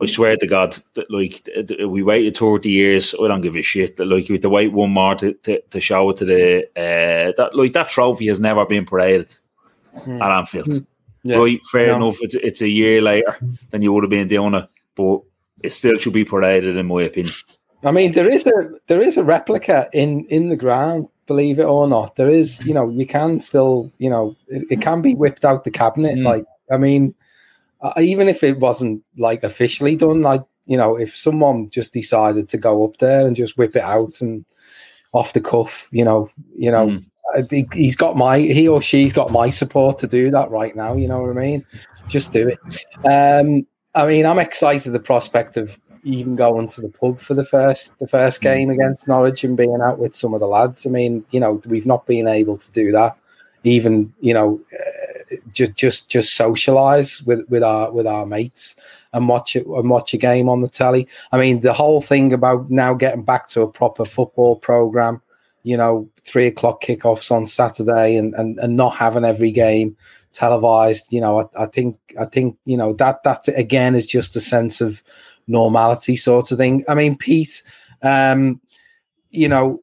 I 0.01 0.05
swear 0.05 0.35
to 0.37 0.47
God, 0.47 0.77
that 0.95 1.09
like 1.11 1.47
we 1.87 2.03
waited 2.03 2.35
thirty 2.35 2.69
years. 2.69 3.15
I 3.21 3.27
don't 3.29 3.41
give 3.41 3.55
a 3.55 3.61
shit. 3.61 3.95
That 3.97 4.05
like 4.05 4.27
we 4.27 4.35
had 4.35 4.41
to 4.43 4.49
wait 4.49 4.73
one 4.73 4.91
more 4.91 5.15
to, 5.15 5.33
to, 5.33 5.61
to 5.61 5.79
show 5.79 6.09
it 6.09 6.17
to 6.17 6.25
the 6.25 6.63
uh, 6.75 7.31
that 7.37 7.51
like 7.53 7.73
that 7.73 7.89
trophy 7.89 8.27
has 8.27 8.39
never 8.39 8.65
been 8.65 8.85
paraded 8.85 9.33
Hmm. 10.03 10.21
at 10.21 10.31
Anfield. 10.31 10.85
Yeah. 11.23 11.37
Right, 11.37 11.59
fair 11.71 11.87
No. 11.87 11.95
enough. 11.95 12.17
It's 12.21 12.35
it's 12.35 12.61
a 12.61 12.69
year 12.69 13.01
later 13.01 13.37
than 13.71 13.81
you 13.81 13.91
would 13.91 14.03
have 14.03 14.09
been 14.11 14.27
doing 14.27 14.53
it, 14.53 14.69
but 14.95 15.21
it 15.63 15.73
still 15.73 15.97
should 15.97 16.13
be 16.13 16.23
paraded, 16.25 16.77
in 16.77 16.85
my 16.85 17.03
opinion. 17.03 17.33
I 17.85 17.91
mean, 17.91 18.11
there 18.11 18.29
is 18.29 18.45
a 18.45 18.71
there 18.87 19.01
is 19.01 19.17
a 19.17 19.23
replica 19.23 19.89
in 19.93 20.25
in 20.25 20.49
the 20.49 20.55
ground. 20.55 21.07
Believe 21.27 21.59
it 21.59 21.65
or 21.65 21.87
not, 21.87 22.15
there 22.15 22.29
is. 22.29 22.59
You 22.65 22.73
know, 22.73 22.89
you 22.89 23.05
can 23.05 23.39
still. 23.39 23.91
You 23.97 24.09
know, 24.09 24.35
it, 24.47 24.65
it 24.69 24.81
can 24.81 25.01
be 25.01 25.15
whipped 25.15 25.45
out 25.45 25.63
the 25.63 25.71
cabinet. 25.71 26.17
Mm. 26.17 26.25
Like, 26.25 26.45
I 26.71 26.77
mean, 26.77 27.15
uh, 27.81 27.93
even 27.99 28.27
if 28.27 28.43
it 28.43 28.59
wasn't 28.59 29.03
like 29.17 29.43
officially 29.43 29.95
done, 29.95 30.21
like 30.21 30.43
you 30.65 30.77
know, 30.77 30.95
if 30.95 31.15
someone 31.15 31.69
just 31.69 31.93
decided 31.93 32.47
to 32.49 32.57
go 32.57 32.85
up 32.85 32.97
there 32.97 33.25
and 33.25 33.35
just 33.35 33.57
whip 33.57 33.75
it 33.75 33.83
out 33.83 34.21
and 34.21 34.45
off 35.13 35.33
the 35.33 35.41
cuff, 35.41 35.87
you 35.91 36.03
know, 36.03 36.29
you 36.55 36.71
know, 36.71 36.87
Mm. 36.87 37.05
I 37.35 37.65
he's 37.73 37.95
got 37.95 38.17
my 38.17 38.39
he 38.39 38.67
or 38.67 38.81
she's 38.81 39.13
got 39.13 39.31
my 39.31 39.49
support 39.49 39.99
to 39.99 40.07
do 40.07 40.31
that 40.31 40.49
right 40.49 40.75
now. 40.75 40.95
You 40.95 41.07
know 41.07 41.21
what 41.21 41.37
I 41.37 41.39
mean? 41.39 41.65
Just 42.07 42.31
do 42.31 42.47
it. 42.47 42.59
Um, 43.05 43.67
I 43.95 44.05
mean, 44.05 44.25
I'm 44.25 44.39
excited 44.39 44.91
the 44.91 44.99
prospect 44.99 45.57
of 45.57 45.79
even 46.03 46.35
going 46.35 46.67
to 46.67 46.81
the 46.81 46.89
pub 46.89 47.19
for 47.19 47.33
the 47.33 47.45
first 47.45 47.97
the 47.99 48.07
first 48.07 48.41
game 48.41 48.69
against 48.69 49.07
Norwich 49.07 49.43
and 49.43 49.57
being 49.57 49.79
out 49.81 49.99
with 49.99 50.15
some 50.15 50.33
of 50.33 50.39
the 50.39 50.47
lads. 50.47 50.85
I 50.85 50.89
mean, 50.89 51.25
you 51.31 51.39
know, 51.39 51.61
we've 51.65 51.85
not 51.85 52.05
been 52.05 52.27
able 52.27 52.57
to 52.57 52.71
do 52.71 52.91
that. 52.91 53.17
Even 53.63 54.13
you 54.21 54.33
know, 54.33 54.59
uh, 54.73 55.35
just 55.51 55.75
just 55.75 56.09
just 56.09 56.35
socialize 56.35 57.21
with 57.23 57.47
with 57.49 57.63
our 57.63 57.91
with 57.91 58.07
our 58.07 58.25
mates 58.25 58.75
and 59.13 59.27
watch 59.27 59.55
it 59.55 59.65
and 59.65 59.89
watch 59.89 60.13
a 60.13 60.17
game 60.17 60.49
on 60.49 60.61
the 60.61 60.69
telly. 60.69 61.07
I 61.31 61.37
mean, 61.37 61.61
the 61.61 61.73
whole 61.73 62.01
thing 62.01 62.33
about 62.33 62.69
now 62.69 62.93
getting 62.93 63.23
back 63.23 63.47
to 63.49 63.61
a 63.61 63.71
proper 63.71 64.05
football 64.05 64.55
program. 64.55 65.21
You 65.63 65.75
know, 65.75 66.09
three 66.23 66.47
o'clock 66.47 66.81
kickoffs 66.81 67.31
on 67.31 67.45
Saturday 67.45 68.15
and, 68.15 68.33
and, 68.35 68.57
and 68.59 68.77
not 68.77 68.95
having 68.95 69.25
every 69.25 69.51
game 69.51 69.97
televised. 70.31 71.11
You 71.11 71.21
know, 71.21 71.41
I, 71.41 71.63
I 71.63 71.65
think 71.65 71.97
I 72.19 72.25
think 72.25 72.57
you 72.65 72.77
know 72.77 72.93
that 72.93 73.23
that 73.23 73.47
again 73.49 73.95
is 73.95 74.05
just 74.05 74.35
a 74.35 74.41
sense 74.41 74.81
of 74.81 75.03
normality 75.49 76.15
sort 76.15 76.51
of 76.51 76.57
thing. 76.57 76.85
I 76.87 76.95
mean, 76.95 77.17
Pete, 77.17 77.61
um, 78.01 78.61
you 79.31 79.49
know, 79.49 79.81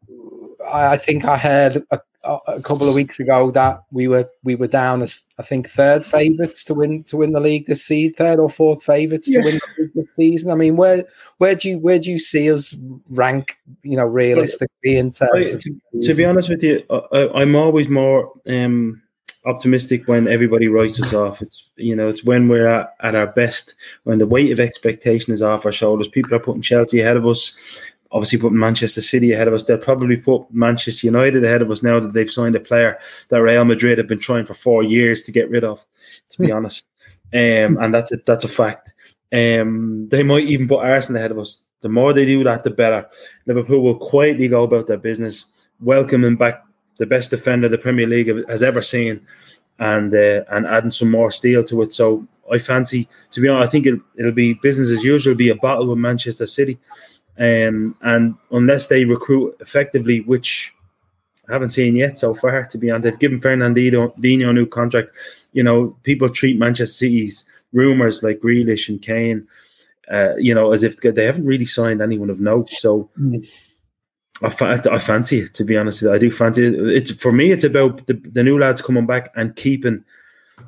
I, 0.66 0.92
I 0.92 0.96
think 0.96 1.24
I 1.24 1.36
heard 1.36 1.84
a, 1.90 2.00
a, 2.46 2.62
couple 2.62 2.88
of 2.88 2.94
weeks 2.94 3.20
ago 3.20 3.50
that 3.52 3.82
we 3.90 4.08
were 4.08 4.28
we 4.42 4.54
were 4.54 4.66
down 4.66 5.02
as 5.02 5.24
I 5.38 5.42
think 5.42 5.68
third 5.68 6.04
favourites 6.04 6.64
to 6.64 6.74
win 6.74 7.04
to 7.04 7.16
win 7.16 7.32
the 7.32 7.40
league 7.40 7.66
this 7.66 7.84
season, 7.84 8.14
third 8.14 8.38
or 8.38 8.50
fourth 8.50 8.82
favourites 8.82 9.28
to 9.30 9.40
win 9.40 9.58
the 9.58 9.82
league 9.82 9.92
this 9.94 10.16
season. 10.16 10.50
I 10.50 10.54
mean, 10.54 10.76
where 10.76 11.04
where 11.38 11.54
do 11.54 11.68
you 11.68 11.78
where 11.78 11.98
do 11.98 12.10
you 12.10 12.18
see 12.18 12.50
us 12.50 12.74
rank? 13.08 13.58
You 13.82 13.96
know, 13.96 14.06
realistically 14.06 14.96
in 14.96 15.10
terms 15.10 15.52
I- 15.52 15.56
of 15.56 15.64
to 16.02 16.14
be 16.14 16.24
honest 16.24 16.48
with 16.48 16.62
you, 16.62 16.82
I, 16.90 16.94
I- 17.12 17.42
I'm 17.42 17.54
always 17.54 17.88
more 17.88 18.32
um, 18.46 19.02
optimistic 19.46 20.06
when 20.08 20.28
everybody 20.28 20.68
writes 20.68 21.00
us 21.00 21.14
off. 21.14 21.40
It's 21.40 21.64
you 21.76 21.94
know, 21.94 22.08
it's 22.08 22.24
when 22.24 22.48
we're 22.48 22.66
at, 22.66 22.94
at 23.00 23.14
our 23.14 23.28
best, 23.28 23.74
when 24.04 24.18
the 24.18 24.26
weight 24.26 24.52
of 24.52 24.60
expectation 24.60 25.32
is 25.32 25.42
off 25.42 25.64
our 25.64 25.72
shoulders. 25.72 26.08
People 26.08 26.34
are 26.34 26.40
putting 26.40 26.62
Chelsea 26.62 27.00
ahead 27.00 27.16
of 27.16 27.26
us, 27.26 27.56
obviously 28.10 28.38
putting 28.38 28.58
Manchester 28.58 29.00
City 29.00 29.32
ahead 29.32 29.48
of 29.48 29.54
us. 29.54 29.64
They'll 29.64 29.78
probably 29.78 30.16
put 30.16 30.50
Manchester 30.50 31.06
United 31.06 31.44
ahead 31.44 31.62
of 31.62 31.70
us 31.70 31.82
now 31.82 32.00
that 32.00 32.12
they've 32.12 32.30
signed 32.30 32.56
a 32.56 32.60
player 32.60 32.98
that 33.28 33.42
Real 33.42 33.64
Madrid 33.64 33.98
have 33.98 34.08
been 34.08 34.20
trying 34.20 34.44
for 34.44 34.54
four 34.54 34.82
years 34.82 35.22
to 35.24 35.32
get 35.32 35.50
rid 35.50 35.64
of. 35.64 35.84
To 36.30 36.38
be 36.38 36.52
honest, 36.52 36.86
um, 37.32 37.78
and 37.78 37.94
that's 37.94 38.12
a, 38.12 38.16
that's 38.26 38.44
a 38.44 38.48
fact. 38.48 38.94
Um, 39.32 40.08
they 40.10 40.22
might 40.22 40.44
even 40.44 40.68
put 40.68 40.84
Arsenal 40.84 41.18
ahead 41.18 41.32
of 41.32 41.38
us. 41.38 41.62
The 41.82 41.88
more 41.88 42.12
they 42.12 42.24
do 42.24 42.42
that, 42.44 42.64
the 42.64 42.70
better. 42.70 43.06
Liverpool 43.46 43.82
will 43.82 43.98
quietly 43.98 44.48
go 44.48 44.64
about 44.64 44.86
their 44.86 44.96
business, 44.96 45.44
welcoming 45.80 46.36
back 46.36 46.62
the 46.98 47.06
best 47.06 47.30
defender 47.30 47.68
the 47.68 47.78
Premier 47.78 48.06
League 48.06 48.48
has 48.48 48.62
ever 48.62 48.82
seen, 48.82 49.20
and 49.78 50.14
uh, 50.14 50.44
and 50.50 50.66
adding 50.66 50.90
some 50.90 51.10
more 51.10 51.30
steel 51.30 51.62
to 51.64 51.82
it. 51.82 51.92
So 51.92 52.26
I 52.52 52.58
fancy, 52.58 53.08
to 53.30 53.40
be 53.40 53.48
honest, 53.48 53.68
I 53.68 53.70
think 53.70 53.86
it, 53.86 54.00
it'll 54.16 54.32
be 54.32 54.54
business 54.54 54.90
as 54.90 55.04
usual. 55.04 55.32
It'll 55.32 55.38
be 55.38 55.50
a 55.50 55.56
battle 55.56 55.86
with 55.88 55.98
Manchester 55.98 56.46
City, 56.46 56.78
um, 57.38 57.96
and 58.02 58.34
unless 58.50 58.86
they 58.86 59.04
recruit 59.04 59.56
effectively, 59.60 60.20
which 60.20 60.72
I 61.48 61.52
haven't 61.52 61.70
seen 61.70 61.96
yet 61.96 62.18
so 62.18 62.34
far. 62.34 62.64
To 62.66 62.78
be 62.78 62.90
honest, 62.90 63.04
they've 63.04 63.18
given 63.18 63.40
Fernandinho 63.40 64.18
Dino 64.20 64.50
a 64.50 64.52
new 64.52 64.66
contract. 64.66 65.10
You 65.52 65.62
know, 65.62 65.96
people 66.02 66.28
treat 66.28 66.58
Manchester 66.58 66.94
City's 66.94 67.44
rumors 67.72 68.22
like 68.22 68.40
Grealish 68.40 68.88
and 68.88 69.02
Kane, 69.02 69.46
uh, 70.10 70.36
you 70.36 70.54
know, 70.54 70.72
as 70.72 70.82
if 70.82 70.96
they 70.96 71.24
haven't 71.24 71.46
really 71.46 71.64
signed 71.64 72.00
anyone 72.00 72.30
of 72.30 72.40
note. 72.40 72.70
So. 72.70 73.10
I, 74.42 74.50
fa- 74.50 74.82
I 74.90 74.98
fancy 74.98 75.40
it 75.40 75.54
to 75.54 75.64
be 75.64 75.76
honest. 75.76 76.04
I 76.04 76.18
do 76.18 76.30
fancy 76.30 76.66
it. 76.66 76.74
It's 76.74 77.10
for 77.10 77.32
me. 77.32 77.50
It's 77.50 77.64
about 77.64 78.06
the, 78.06 78.14
the 78.14 78.42
new 78.42 78.58
lads 78.58 78.82
coming 78.82 79.06
back 79.06 79.32
and 79.34 79.56
keeping, 79.56 80.04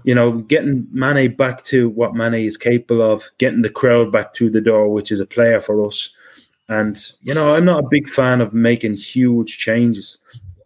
you 0.05 0.15
know, 0.15 0.32
getting 0.32 0.86
Mane 0.90 1.35
back 1.35 1.65
to 1.65 1.90
what 1.90 2.15
Mane 2.15 2.47
is 2.47 2.57
capable 2.57 3.03
of, 3.03 3.31
getting 3.39 3.62
the 3.62 3.70
crowd 3.70 4.11
back 4.11 4.35
through 4.35 4.51
the 4.51 4.61
door, 4.61 4.89
which 4.89 5.12
is 5.12 5.20
a 5.20 5.27
player 5.27 5.61
for 5.61 5.86
us. 5.86 6.11
And 6.69 6.99
you 7.23 7.35
know, 7.35 7.51
I'm 7.51 7.65
not 7.65 7.85
a 7.85 7.89
big 7.89 8.09
fan 8.09 8.40
of 8.40 8.55
making 8.55 8.95
huge 8.95 9.59
changes. 9.59 10.19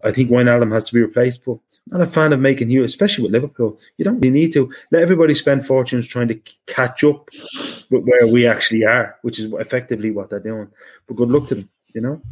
I 0.04 0.10
think 0.10 0.30
Wayne 0.30 0.46
Wijnaldum 0.46 0.72
has 0.72 0.84
to 0.84 0.94
be 0.94 1.00
replaced, 1.00 1.44
but 1.44 1.58
not 1.88 2.00
a 2.00 2.06
fan 2.06 2.32
of 2.32 2.40
making 2.40 2.68
huge, 2.68 2.84
especially 2.84 3.24
with 3.24 3.32
Liverpool. 3.32 3.78
You 3.98 4.04
don't 4.04 4.20
really 4.20 4.30
need 4.30 4.52
to 4.52 4.72
let 4.90 5.02
everybody 5.02 5.34
spend 5.34 5.66
fortunes 5.66 6.06
trying 6.06 6.28
to 6.28 6.40
catch 6.66 7.04
up 7.04 7.28
with 7.90 8.04
where 8.04 8.26
we 8.26 8.46
actually 8.46 8.84
are, 8.84 9.16
which 9.22 9.38
is 9.38 9.52
effectively 9.54 10.10
what 10.10 10.30
they're 10.30 10.40
doing. 10.40 10.68
But 11.06 11.16
good 11.16 11.30
luck 11.30 11.48
to 11.48 11.56
them. 11.56 11.68
You 11.94 12.01
know, 12.01 12.23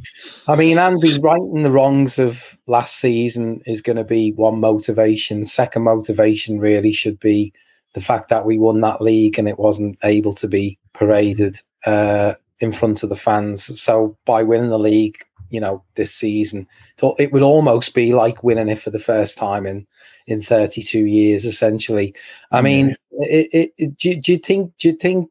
I 0.47 0.57
mean, 0.57 0.79
Andy, 0.79 1.19
righting 1.19 1.63
the 1.63 1.71
wrongs 1.71 2.19
of 2.19 2.59
last 2.67 2.97
season 2.97 3.63
is 3.67 3.83
going 3.83 3.97
to 3.97 4.05
be 4.05 4.33
one 4.33 4.61
motivation. 4.61 5.45
Second 5.45 5.83
motivation 5.83 6.59
really 6.59 6.93
should 6.93 7.21
be 7.21 7.53
the 7.93 8.01
fact 8.01 8.29
that 8.29 8.47
we 8.47 8.59
won 8.59 8.81
that 8.81 9.03
league 9.03 9.39
and 9.39 9.49
it 9.49 9.59
wasn't 9.59 9.99
able 10.05 10.33
to 10.35 10.49
be 10.49 10.79
paraded 10.93 11.57
uh, 11.85 12.35
in 12.61 12.73
front 12.73 13.03
of 13.03 13.09
the 13.09 13.17
fans. 13.17 13.81
So 13.81 14.17
by 14.25 14.43
winning 14.43 14.71
the 14.71 14.79
league, 14.79 15.19
you 15.51 15.61
know, 15.61 15.83
this 15.97 16.15
season, 16.15 16.67
it 17.19 17.33
would 17.33 17.43
almost 17.43 17.95
be 17.95 18.15
like 18.15 18.45
winning 18.45 18.69
it 18.69 18.79
for 18.79 18.91
the 18.91 18.99
first 18.99 19.37
time 19.37 19.67
in 19.67 19.87
in 20.27 20.43
32 20.43 21.07
years, 21.07 21.45
essentially. 21.45 22.15
I 22.53 22.63
mean, 22.63 22.95
it, 23.11 23.49
it, 23.53 23.73
it, 23.77 23.99
do, 23.99 24.15
do 24.15 24.33
you 24.33 24.39
think? 24.39 24.73
Do 24.79 24.89
you 24.89 24.95
think 24.95 25.29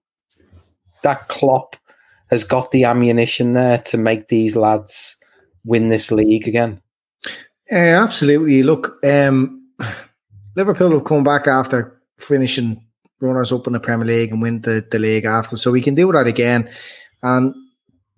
that 1.03 1.29
Klopp 1.29 1.77
has 2.29 2.43
got 2.43 2.71
the 2.71 2.83
ammunition 2.83 3.53
there 3.53 3.79
to 3.79 3.97
make 3.97 4.27
these 4.27 4.55
lads 4.55 5.17
win 5.65 5.87
this 5.87 6.11
league 6.11 6.47
again? 6.47 6.81
Yeah, 7.69 8.03
absolutely. 8.03 8.63
Look, 8.63 8.97
um, 9.05 9.67
Liverpool 10.55 10.91
have 10.91 11.03
come 11.03 11.23
back 11.23 11.47
after 11.47 12.01
finishing 12.17 12.83
runners 13.19 13.51
up 13.51 13.67
in 13.67 13.73
the 13.73 13.79
Premier 13.79 14.05
League 14.05 14.31
and 14.31 14.41
win 14.41 14.61
the, 14.61 14.85
the 14.89 14.99
league 14.99 15.25
after, 15.25 15.57
so 15.57 15.71
we 15.71 15.81
can 15.81 15.95
do 15.95 16.11
that 16.11 16.27
again. 16.27 16.69
And 17.21 17.53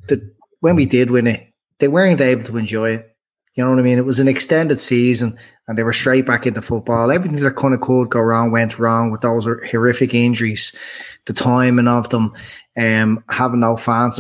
the, 0.08 0.34
when 0.60 0.76
we 0.76 0.86
did 0.86 1.12
win 1.12 1.28
it, 1.28 1.48
they 1.80 1.88
weren't 1.88 2.22
able 2.22 2.44
to 2.44 2.58
enjoy 2.58 2.92
it. 2.92 3.11
You 3.56 3.64
know 3.64 3.70
what 3.70 3.80
I 3.80 3.84
mean? 3.84 3.98
It 3.98 4.06
was 4.06 4.20
an 4.20 4.30
extended 4.30 4.80
season 4.80 5.38
and 5.68 5.78
they 5.78 5.84
were 5.84 5.94
straight 5.94 6.26
back 6.26 6.48
into 6.48 6.62
football. 6.62 7.12
Everything 7.12 7.40
that 7.40 7.56
kind 7.56 7.74
of 7.74 7.82
could 7.82 8.10
go 8.10 8.22
wrong 8.22 8.52
went 8.52 8.80
wrong 8.80 9.12
with 9.12 9.22
those 9.22 9.46
horrific 9.46 10.14
injuries, 10.14 10.78
the 11.26 11.34
timing 11.34 11.88
of 11.88 12.10
them, 12.10 12.34
um, 12.78 13.24
having 13.30 13.60
no 13.60 13.76
fans. 13.78 14.20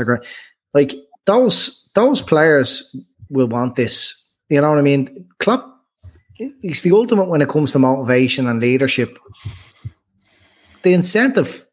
Like 0.74 0.94
those 1.26 1.90
those 1.94 2.22
players 2.22 2.96
will 3.30 3.48
want 3.48 3.76
this. 3.76 4.18
You 4.50 4.60
know 4.62 4.70
what 4.70 4.80
I 4.80 4.82
mean? 4.82 5.28
Klopp, 5.40 5.66
he's 6.62 6.82
the 6.82 6.92
ultimate 6.92 7.30
when 7.30 7.42
it 7.42 7.50
comes 7.50 7.72
to 7.72 7.80
motivation 7.80 8.48
and 8.48 8.60
leadership. 8.60 9.18
The 10.84 10.94
incentive 10.94 11.66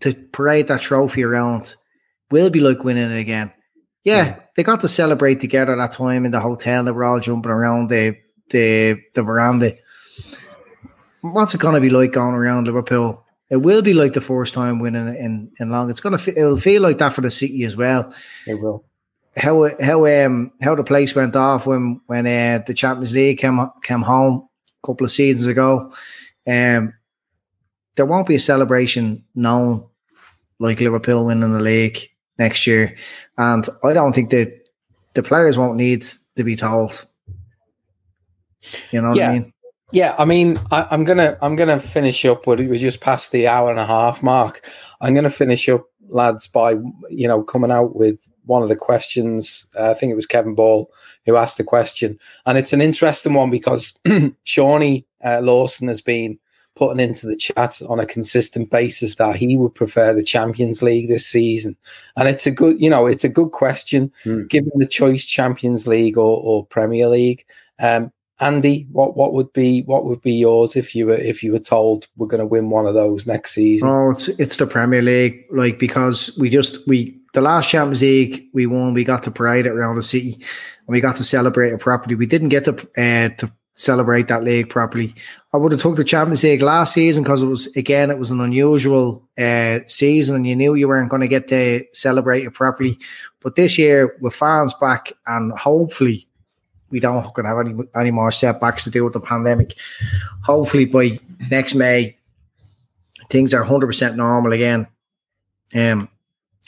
to 0.00 0.14
parade 0.14 0.68
that 0.68 0.80
trophy 0.80 1.24
around 1.24 1.76
will 2.30 2.50
be 2.50 2.60
like 2.60 2.84
winning 2.84 3.10
it 3.10 3.18
again. 3.18 3.52
Yeah, 4.04 4.36
they 4.56 4.62
got 4.62 4.80
to 4.80 4.88
celebrate 4.88 5.40
together 5.40 5.74
that 5.74 5.92
time 5.92 6.24
in 6.24 6.32
the 6.32 6.40
hotel. 6.40 6.84
They 6.84 6.90
were 6.90 7.04
all 7.04 7.20
jumping 7.20 7.52
around 7.52 7.88
the 7.88 8.16
the 8.50 9.00
the 9.14 9.22
veranda. 9.22 9.74
What's 11.22 11.54
it 11.54 11.60
going 11.60 11.74
to 11.74 11.80
be 11.80 11.90
like 11.90 12.12
going 12.12 12.34
around 12.34 12.66
Liverpool? 12.66 13.24
It 13.48 13.56
will 13.56 13.82
be 13.82 13.92
like 13.92 14.12
the 14.12 14.20
first 14.20 14.54
time 14.54 14.78
winning 14.78 15.14
in 15.14 15.50
in 15.58 15.70
long. 15.70 15.90
It's 15.90 16.00
going 16.00 16.16
to 16.16 16.38
it'll 16.38 16.56
feel 16.56 16.82
like 16.82 16.98
that 16.98 17.12
for 17.12 17.20
the 17.20 17.30
city 17.30 17.64
as 17.64 17.76
well. 17.76 18.12
It 18.46 18.60
will. 18.60 18.84
How 19.36 19.70
how 19.80 20.06
um 20.06 20.52
how 20.60 20.74
the 20.74 20.84
place 20.84 21.14
went 21.14 21.36
off 21.36 21.66
when 21.66 22.00
when 22.06 22.26
uh, 22.26 22.62
the 22.66 22.74
Champions 22.74 23.14
League 23.14 23.38
came 23.38 23.60
came 23.82 24.02
home 24.02 24.48
a 24.82 24.86
couple 24.86 25.04
of 25.04 25.10
seasons 25.10 25.46
ago. 25.46 25.92
Um, 26.46 26.92
there 27.94 28.06
won't 28.06 28.26
be 28.26 28.34
a 28.34 28.40
celebration 28.40 29.24
known 29.34 29.86
like 30.58 30.80
Liverpool 30.80 31.24
winning 31.24 31.52
the 31.52 31.60
league 31.60 32.08
next 32.38 32.66
year. 32.66 32.96
And 33.38 33.68
I 33.84 33.92
don't 33.92 34.14
think 34.14 34.30
that 34.30 34.66
the 35.14 35.22
players 35.22 35.58
won't 35.58 35.76
need 35.76 36.04
to 36.36 36.44
be 36.44 36.56
told. 36.56 37.06
You 38.90 39.02
know 39.02 39.14
yeah. 39.14 39.28
what 39.28 39.30
I 39.30 39.38
mean? 39.38 39.52
Yeah, 39.92 40.14
I 40.18 40.24
mean, 40.24 40.58
I, 40.70 40.86
am 40.90 41.04
gonna 41.04 41.36
I'm 41.42 41.54
gonna 41.54 41.78
finish 41.78 42.24
up. 42.24 42.44
But 42.44 42.58
we're 42.58 42.76
just 42.76 43.00
past 43.00 43.30
the 43.30 43.46
hour 43.46 43.70
and 43.70 43.78
a 43.78 43.86
half 43.86 44.22
mark. 44.22 44.66
I'm 45.00 45.14
gonna 45.14 45.30
finish 45.30 45.68
up, 45.68 45.84
lads, 46.08 46.48
by 46.48 46.72
you 47.10 47.28
know 47.28 47.42
coming 47.42 47.70
out 47.70 47.94
with 47.94 48.18
one 48.46 48.62
of 48.62 48.70
the 48.70 48.76
questions. 48.76 49.66
Uh, 49.78 49.90
I 49.90 49.94
think 49.94 50.10
it 50.10 50.16
was 50.16 50.26
Kevin 50.26 50.54
Ball 50.54 50.90
who 51.26 51.36
asked 51.36 51.58
the 51.58 51.64
question, 51.64 52.18
and 52.46 52.56
it's 52.56 52.72
an 52.72 52.80
interesting 52.80 53.34
one 53.34 53.50
because 53.50 53.92
Shawnee 54.44 55.06
uh, 55.22 55.40
Lawson 55.42 55.88
has 55.88 56.00
been 56.00 56.38
putting 56.82 56.98
into 56.98 57.28
the 57.28 57.36
chat 57.36 57.80
on 57.88 58.00
a 58.00 58.06
consistent 58.06 58.68
basis 58.68 59.14
that 59.14 59.36
he 59.36 59.56
would 59.56 59.72
prefer 59.72 60.12
the 60.12 60.22
Champions 60.22 60.82
League 60.82 61.08
this 61.08 61.24
season. 61.24 61.76
And 62.16 62.28
it's 62.28 62.44
a 62.44 62.50
good, 62.50 62.80
you 62.80 62.90
know, 62.90 63.06
it's 63.06 63.22
a 63.22 63.28
good 63.28 63.52
question 63.52 64.10
mm. 64.24 64.48
given 64.48 64.72
the 64.74 64.86
choice 64.88 65.24
Champions 65.24 65.86
League 65.86 66.18
or, 66.18 66.40
or 66.42 66.66
Premier 66.66 67.06
League. 67.06 67.44
Um, 67.78 68.10
Andy, 68.40 68.88
what, 68.90 69.16
what 69.16 69.32
would 69.32 69.52
be 69.52 69.82
what 69.82 70.04
would 70.06 70.20
be 70.22 70.32
yours 70.32 70.74
if 70.74 70.96
you 70.96 71.06
were 71.06 71.14
if 71.14 71.44
you 71.44 71.52
were 71.52 71.60
told 71.60 72.08
we're 72.16 72.26
going 72.26 72.40
to 72.40 72.46
win 72.46 72.68
one 72.68 72.86
of 72.86 72.94
those 72.94 73.28
next 73.28 73.52
season? 73.52 73.88
Oh, 73.88 74.10
it's 74.10 74.26
it's 74.30 74.56
the 74.56 74.66
Premier 74.66 75.02
League, 75.02 75.44
like 75.52 75.78
because 75.78 76.36
we 76.40 76.50
just 76.50 76.84
we 76.88 77.16
the 77.34 77.42
last 77.42 77.70
Champions 77.70 78.02
League 78.02 78.48
we 78.52 78.66
won, 78.66 78.92
we 78.92 79.04
got 79.04 79.22
to 79.22 79.30
parade 79.30 79.66
it 79.66 79.70
around 79.72 79.94
the 79.94 80.02
city, 80.02 80.32
and 80.32 80.88
we 80.88 81.00
got 81.00 81.14
to 81.16 81.22
celebrate 81.22 81.72
it 81.72 81.78
properly. 81.78 82.16
We 82.16 82.26
didn't 82.26 82.48
get 82.48 82.64
to 82.64 82.72
uh, 82.72 83.28
to 83.36 83.52
celebrate 83.74 84.28
that 84.28 84.44
league 84.44 84.68
properly. 84.68 85.14
I 85.52 85.56
would 85.56 85.72
have 85.72 85.80
took 85.80 85.96
the 85.96 86.04
Champions 86.04 86.44
League 86.44 86.62
last 86.62 86.94
season 86.94 87.22
because 87.22 87.42
it 87.42 87.46
was 87.46 87.74
again 87.76 88.10
it 88.10 88.18
was 88.18 88.30
an 88.30 88.40
unusual 88.40 89.28
uh, 89.38 89.80
season 89.86 90.36
and 90.36 90.46
you 90.46 90.56
knew 90.56 90.74
you 90.74 90.88
weren't 90.88 91.10
going 91.10 91.22
to 91.22 91.28
get 91.28 91.48
to 91.48 91.84
celebrate 91.92 92.44
it 92.44 92.54
properly. 92.54 92.98
But 93.40 93.56
this 93.56 93.78
year 93.78 94.16
with 94.20 94.34
fans 94.34 94.74
back 94.74 95.12
and 95.26 95.52
hopefully 95.52 96.26
we 96.90 97.00
don't 97.00 97.22
going 97.34 97.44
to 97.44 97.48
have 97.48 97.66
any 97.66 97.74
any 97.96 98.10
more 98.10 98.30
setbacks 98.30 98.84
to 98.84 98.90
do 98.90 99.04
with 99.04 99.14
the 99.14 99.20
pandemic. 99.20 99.74
Hopefully 100.42 100.84
by 100.84 101.18
next 101.50 101.74
May 101.74 102.16
things 103.30 103.54
are 103.54 103.64
hundred 103.64 103.86
percent 103.86 104.16
normal 104.16 104.52
again. 104.52 104.86
Um, 105.74 106.08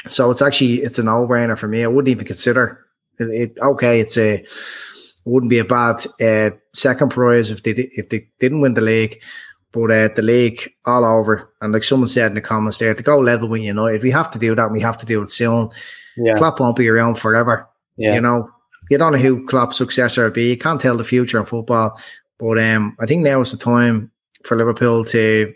so 0.09 0.31
it's 0.31 0.43
actually 0.43 0.77
it's 0.77 0.99
a 0.99 1.03
no 1.03 1.27
brainer 1.27 1.59
for 1.59 1.69
me. 1.69 1.85
I 1.85 1.87
wouldn't 1.87 2.09
even 2.09 2.27
consider 2.27 2.87
it, 3.19 3.25
it 3.25 3.59
okay. 3.61 4.01
It's 4.01 4.19
a 4.19 4.45
wouldn't 5.25 5.51
be 5.51 5.59
a 5.59 5.65
bad 5.65 6.07
uh, 6.21 6.51
second 6.73 7.11
prize 7.11 7.51
if 7.51 7.63
they 7.63 7.73
if 7.73 8.09
they 8.09 8.29
didn't 8.39 8.61
win 8.61 8.75
the 8.75 8.81
league. 8.81 9.21
But 9.73 9.91
uh, 9.91 10.09
the 10.15 10.23
league 10.23 10.73
all 10.87 11.05
over, 11.05 11.53
and 11.61 11.73
like 11.73 11.83
someone 11.83 12.07
said 12.07 12.31
in 12.31 12.35
the 12.35 12.41
comments 12.41 12.79
there, 12.79 12.95
to 12.95 13.03
go 13.03 13.19
level 13.19 13.49
with 13.49 13.63
United, 13.63 14.03
we 14.05 14.13
have 14.13 14.31
to 14.31 14.39
do 14.39 14.55
that. 14.55 14.71
we 14.71 14.81
have 14.81 14.97
to 14.99 15.07
do 15.07 15.21
it 15.23 15.31
soon. 15.31 15.71
Yeah. 16.17 16.37
Klopp 16.37 16.61
won't 16.61 16.77
be 16.77 16.89
around 16.89 17.17
forever. 17.17 17.69
Yeah. 17.97 18.15
You 18.15 18.21
know, 18.21 18.51
you 18.89 18.99
don't 18.99 19.13
know 19.13 19.19
who 19.19 19.45
Klopp's 19.47 19.79
successor 19.79 20.25
will 20.25 20.31
be. 20.31 20.51
You 20.51 20.59
can't 20.59 20.81
tell 20.81 20.97
the 20.97 21.03
future 21.03 21.39
of 21.39 21.49
football. 21.49 21.99
But 22.39 22.59
um, 22.61 22.97
I 23.01 23.07
think 23.07 23.23
now 23.23 23.41
is 23.41 23.51
the 23.51 23.59
time 23.59 24.13
for 24.45 24.57
Liverpool 24.57 25.05
to 25.07 25.53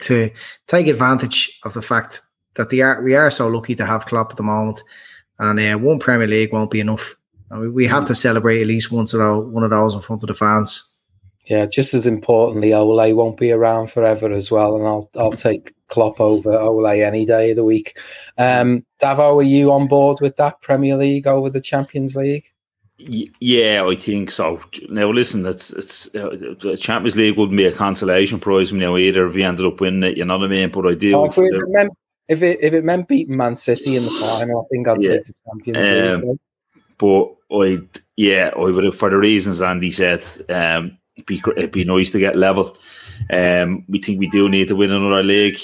to 0.00 0.30
take 0.66 0.86
advantage 0.86 1.58
of 1.64 1.74
the 1.74 1.82
fact 1.82 2.22
that 2.54 2.70
they 2.70 2.80
are 2.80 3.02
we 3.02 3.14
are 3.14 3.30
so 3.30 3.48
lucky 3.48 3.74
to 3.74 3.86
have 3.86 4.06
Klopp 4.06 4.30
at 4.30 4.36
the 4.36 4.42
moment, 4.42 4.82
and 5.38 5.58
uh, 5.58 5.78
one 5.78 5.98
Premier 5.98 6.26
League 6.26 6.52
won't 6.52 6.70
be 6.70 6.80
enough 6.80 7.16
we 7.58 7.86
have 7.86 8.06
to 8.06 8.14
celebrate 8.14 8.60
at 8.60 8.66
least 8.66 8.90
once 8.90 9.14
of 9.14 9.48
one 9.50 9.64
of 9.64 9.70
those 9.70 9.94
in 9.94 10.00
front 10.00 10.22
of 10.22 10.28
the 10.28 10.34
fans. 10.34 10.88
Yeah, 11.46 11.66
just 11.66 11.92
as 11.92 12.06
importantly, 12.06 12.72
Ole 12.72 13.14
won't 13.14 13.36
be 13.36 13.50
around 13.50 13.90
forever 13.90 14.32
as 14.32 14.50
well, 14.50 14.76
and 14.76 14.86
I'll 14.86 15.10
I'll 15.16 15.32
take 15.32 15.74
Klopp 15.88 16.20
over 16.20 16.52
Ole 16.52 16.86
any 16.86 17.26
day 17.26 17.50
of 17.50 17.56
the 17.56 17.64
week. 17.64 17.98
Um, 18.38 18.86
Davo, 19.00 19.40
are 19.40 19.42
you 19.42 19.72
on 19.72 19.88
board 19.88 20.18
with 20.20 20.36
that 20.36 20.60
Premier 20.60 20.96
League 20.96 21.26
over 21.26 21.50
the 21.50 21.60
Champions 21.60 22.14
League? 22.14 22.44
Yeah, 22.98 23.84
I 23.88 23.96
think 23.96 24.30
so. 24.30 24.60
Now, 24.88 25.10
listen, 25.10 25.44
it's 25.44 25.70
it's 25.72 26.06
uh, 26.14 26.30
the 26.60 26.76
Champions 26.80 27.16
League 27.16 27.36
wouldn't 27.36 27.56
be 27.56 27.64
a 27.64 27.72
consolation 27.72 28.38
prize 28.38 28.70
you 28.70 28.78
know 28.78 28.96
either 28.96 29.26
if 29.26 29.34
we 29.34 29.42
ended 29.42 29.66
up 29.66 29.80
winning 29.80 30.10
it. 30.12 30.16
You 30.16 30.24
know 30.24 30.38
what 30.38 30.46
I 30.46 30.48
mean? 30.48 30.70
But 30.70 30.86
I 30.86 30.94
do. 30.94 31.16
Oh, 31.16 31.24
if, 31.24 31.36
it 31.36 31.50
meant, 31.68 31.92
if, 32.28 32.42
it 32.42 32.58
if 32.62 32.72
it 32.72 32.84
meant 32.84 33.08
beating 33.08 33.36
Man 33.36 33.56
City 33.56 33.96
in 33.96 34.04
the 34.04 34.10
final, 34.12 34.60
I 34.60 34.64
think 34.72 34.86
I'd 34.86 35.02
yeah. 35.02 35.10
take 35.10 35.24
the 35.24 35.34
Champions 35.48 36.12
um, 36.12 36.28
League. 36.28 36.38
But 36.98 37.34
I 37.52 37.80
yeah, 38.16 38.50
I 38.56 38.60
would 38.60 38.84
have 38.84 38.96
for 38.96 39.10
the 39.10 39.16
reasons 39.16 39.62
Andy 39.62 39.90
said. 39.90 40.24
Um, 40.48 40.98
it'd 41.16 41.26
be 41.26 41.42
it'd 41.56 41.72
be 41.72 41.84
nice 41.84 42.10
to 42.12 42.18
get 42.18 42.36
level. 42.36 42.76
Um, 43.30 43.84
we 43.88 44.00
think 44.00 44.18
we 44.18 44.28
do 44.28 44.48
need 44.48 44.68
to 44.68 44.76
win 44.76 44.92
another 44.92 45.22
league. 45.22 45.58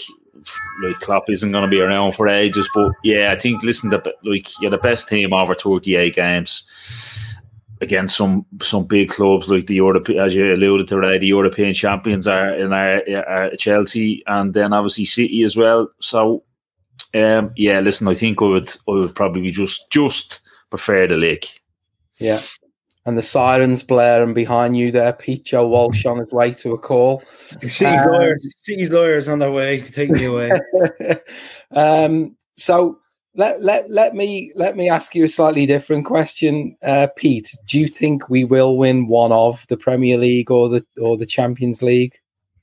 Like 0.83 1.01
Klopp 1.01 1.29
isn't 1.29 1.53
going 1.53 1.65
to 1.65 1.71
be 1.71 1.81
around 1.81 2.13
for 2.13 2.29
ages, 2.29 2.69
but 2.75 2.93
yeah, 3.03 3.33
I 3.33 3.39
think 3.39 3.63
listen, 3.63 3.91
to, 3.91 4.03
like 4.23 4.49
you're 4.61 4.71
the 4.71 4.79
best 4.79 5.09
team 5.09 5.33
over 5.33 5.55
38 5.55 6.15
games 6.15 6.67
against 7.81 8.17
some 8.17 8.47
some 8.63 8.85
big 8.85 9.11
clubs 9.11 9.49
like 9.49 9.67
the 9.67 9.75
Europe, 9.75 10.09
as 10.11 10.35
you 10.35 10.53
alluded 10.53 10.89
to, 10.89 10.99
right? 10.99 11.21
The 11.21 11.27
European 11.27 11.75
champions 11.75 12.27
are 12.27 12.55
in 12.55 12.73
our, 12.73 13.03
our 13.29 13.57
Chelsea, 13.57 14.23
and 14.27 14.55
then 14.55 14.73
obviously 14.73 15.05
City 15.05 15.43
as 15.43 15.57
well. 15.57 15.89
So, 16.01 16.45
um, 17.15 17.53
yeah, 17.57 17.81
listen, 17.81 18.09
I 18.09 18.15
think 18.15 18.41
I 18.41 18.47
would 18.47 18.69
I 18.89 18.93
would 18.93 19.15
probably 19.15 19.51
just 19.51 19.91
just 19.91 20.41
prefer 20.71 21.07
the 21.07 21.17
league. 21.17 21.47
Yeah. 22.19 22.43
And 23.07 23.17
the 23.17 23.23
sirens 23.23 23.83
blaring 23.83 24.35
behind 24.35 24.77
you 24.77 24.93
there, 24.93 25.15
Pete 25.15 25.45
Joe 25.45 25.67
Walsh 25.67 26.05
on 26.05 26.19
his 26.19 26.31
way 26.31 26.53
to 26.55 26.73
a 26.73 26.79
call. 26.79 27.23
City's 27.67 28.03
um, 28.03 28.13
lawyers, 28.13 28.55
City's 28.59 28.91
lawyers 28.91 29.29
on 29.29 29.39
their 29.39 29.53
way 29.53 29.81
to 29.81 29.93
take 29.93 30.11
me 30.11 30.27
away. 30.27 30.51
um, 31.75 32.37
so 32.57 32.99
let 33.35 33.63
let 33.63 33.91
let 33.91 34.15
me 34.15 34.53
let 34.57 34.77
me 34.77 34.91
ask 34.91 35.15
you 35.15 35.25
a 35.25 35.29
slightly 35.29 35.65
different 35.65 36.05
question, 36.05 36.77
uh, 36.83 37.07
Pete. 37.17 37.57
Do 37.67 37.81
you 37.81 37.89
think 37.89 38.29
we 38.29 38.45
will 38.45 38.77
win 38.77 39.07
one 39.07 39.33
of 39.33 39.67
the 39.69 39.77
Premier 39.77 40.19
League 40.19 40.51
or 40.51 40.69
the 40.69 40.85
or 41.01 41.17
the 41.17 41.25
Champions 41.25 41.83
League? 41.83 42.19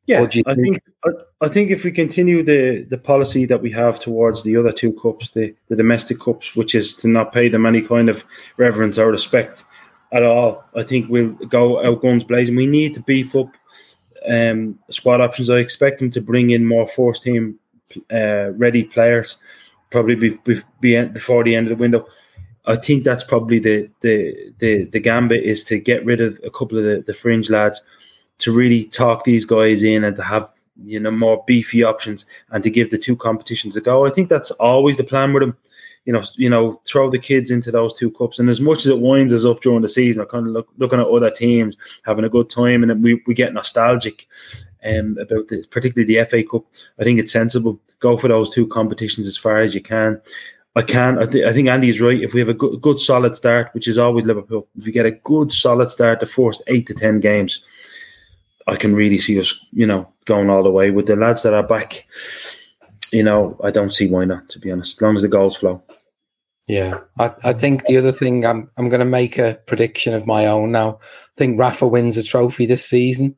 Yeah, 0.07 0.21
Or 0.21 0.27
do 0.27 0.37
you 0.39 0.43
I 0.45 0.53
think 0.53 0.81
I, 1.03 1.09
I 1.41 1.47
think 1.47 1.71
if 1.71 1.83
we 1.83 1.91
continue 1.91 2.43
the 2.43 2.85
the 2.89 2.97
policy 2.97 3.45
that 3.45 3.61
we 3.61 3.71
have 3.71 3.99
towards 3.99 4.43
the 4.43 4.55
other 4.55 4.71
two 4.71 4.93
cups, 4.93 5.31
the 5.31 5.55
the 5.67 5.75
domestic 5.75 6.19
cups, 6.19 6.55
which 6.55 6.75
is 6.75 6.93
to 6.95 7.07
not 7.07 7.31
pay 7.31 7.49
them 7.49 7.65
any 7.65 7.81
kind 7.81 8.09
of 8.09 8.23
reverence 8.57 8.99
or 8.99 9.09
respect 9.09 9.63
at 10.11 10.23
all, 10.23 10.63
I 10.75 10.83
think 10.83 11.09
we'll 11.09 11.31
go 11.31 11.83
out 11.83 12.01
guns 12.01 12.23
blazing. 12.23 12.55
We 12.55 12.67
need 12.67 12.93
to 12.93 13.01
beef 13.01 13.35
up 13.35 13.49
um, 14.29 14.77
squad 14.89 15.21
options. 15.21 15.49
I 15.49 15.57
expect 15.57 15.99
them 15.99 16.11
to 16.11 16.21
bring 16.21 16.51
in 16.51 16.65
more 16.65 16.87
first 16.87 17.23
team 17.23 17.59
uh, 18.11 18.51
ready 18.51 18.83
players, 18.83 19.37
probably 19.89 20.15
be, 20.15 20.29
be, 20.43 20.61
be 20.81 21.03
before 21.05 21.43
the 21.43 21.55
end 21.55 21.67
of 21.67 21.77
the 21.77 21.81
window. 21.81 22.05
I 22.67 22.75
think 22.75 23.03
that's 23.03 23.23
probably 23.23 23.59
the 23.59 23.89
the 24.01 24.53
the 24.59 24.85
the 24.85 24.99
gambit 24.99 25.43
is 25.43 25.63
to 25.65 25.79
get 25.79 26.05
rid 26.05 26.21
of 26.21 26.39
a 26.43 26.49
couple 26.49 26.77
of 26.77 26.83
the, 26.83 27.03
the 27.05 27.13
fringe 27.13 27.49
lads 27.49 27.81
to 28.39 28.51
really 28.51 28.85
talk 28.85 29.23
these 29.23 29.45
guys 29.45 29.83
in 29.83 30.03
and 30.03 30.15
to 30.15 30.23
have 30.23 30.51
you 30.83 30.99
know 30.99 31.11
more 31.11 31.43
beefy 31.47 31.83
options 31.83 32.25
and 32.51 32.63
to 32.63 32.69
give 32.69 32.91
the 32.91 32.97
two 32.97 33.15
competitions 33.15 33.75
a 33.75 33.81
go. 33.81 34.05
I 34.05 34.09
think 34.09 34.29
that's 34.29 34.51
always 34.51 34.97
the 34.97 35.03
plan 35.03 35.33
with 35.33 35.41
them. 35.41 35.57
You 36.05 36.13
know, 36.13 36.23
you 36.35 36.51
know, 36.51 36.79
throw 36.85 37.09
the 37.09 37.17
kids 37.17 37.49
into 37.49 37.71
those 37.71 37.93
two 37.93 38.11
cups, 38.11 38.37
and 38.37 38.47
as 38.49 38.61
much 38.61 38.79
as 38.79 38.87
it 38.87 38.99
winds 38.99 39.33
us 39.33 39.43
up 39.43 39.61
during 39.61 39.81
the 39.81 39.87
season, 39.87 40.21
I 40.21 40.25
kind 40.25 40.45
of 40.45 40.53
look 40.53 40.67
looking 40.77 40.99
at 40.99 41.07
other 41.07 41.31
teams 41.31 41.75
having 42.03 42.25
a 42.25 42.29
good 42.29 42.49
time, 42.49 42.83
and 42.83 43.03
we, 43.03 43.23
we 43.25 43.33
get 43.33 43.53
nostalgic 43.53 44.27
um, 44.85 45.17
about 45.19 45.47
the, 45.47 45.65
particularly 45.71 46.13
the 46.13 46.23
FA 46.25 46.43
Cup. 46.43 46.63
I 46.99 47.03
think 47.03 47.19
it's 47.19 47.31
sensible 47.31 47.81
go 47.99 48.17
for 48.17 48.27
those 48.27 48.53
two 48.53 48.67
competitions 48.67 49.25
as 49.25 49.37
far 49.37 49.61
as 49.61 49.73
you 49.73 49.81
can. 49.81 50.21
I 50.75 50.81
can. 50.81 51.17
I, 51.17 51.25
th- 51.25 51.45
I 51.45 51.53
think 51.53 51.69
Andy 51.69 51.89
is 51.89 52.01
right. 52.01 52.21
If 52.21 52.33
we 52.33 52.41
have 52.41 52.49
a 52.49 52.53
good, 52.53 52.81
good, 52.81 52.99
solid 52.99 53.35
start, 53.35 53.73
which 53.73 53.87
is 53.87 53.97
always 53.97 54.25
Liverpool, 54.25 54.67
if 54.77 54.85
we 54.85 54.91
get 54.91 55.05
a 55.05 55.11
good, 55.11 55.51
solid 55.51 55.89
start, 55.89 56.19
the 56.19 56.25
first 56.25 56.61
eight 56.67 56.85
to 56.87 56.93
ten 56.93 57.19
games, 57.19 57.63
I 58.67 58.75
can 58.75 58.95
really 58.95 59.17
see 59.17 59.39
us, 59.39 59.53
you 59.71 59.85
know, 59.85 60.11
going 60.25 60.49
all 60.49 60.63
the 60.63 60.71
way 60.71 60.91
with 60.91 61.05
the 61.07 61.15
lads 61.15 61.43
that 61.43 61.53
are 61.53 61.63
back. 61.67 62.07
You 63.11 63.23
know, 63.23 63.59
I 63.63 63.71
don't 63.71 63.91
see 63.93 64.09
why 64.09 64.25
not. 64.25 64.49
To 64.49 64.59
be 64.59 64.71
honest, 64.71 64.97
as 64.97 65.01
long 65.01 65.15
as 65.15 65.21
the 65.21 65.27
goals 65.27 65.57
flow. 65.57 65.83
Yeah, 66.67 66.99
I, 67.19 67.31
I 67.43 67.53
think 67.53 67.85
the 67.85 67.97
other 67.97 68.11
thing 68.11 68.43
I'm 68.45 68.69
I'm 68.77 68.89
going 68.89 68.99
to 68.99 69.05
make 69.05 69.37
a 69.37 69.59
prediction 69.67 70.15
of 70.15 70.25
my 70.25 70.47
own 70.47 70.71
now. 70.71 70.97
I 71.01 71.33
think 71.37 71.59
Rafa 71.59 71.87
wins 71.87 72.17
a 72.17 72.23
trophy 72.23 72.65
this 72.65 72.85
season. 72.85 73.35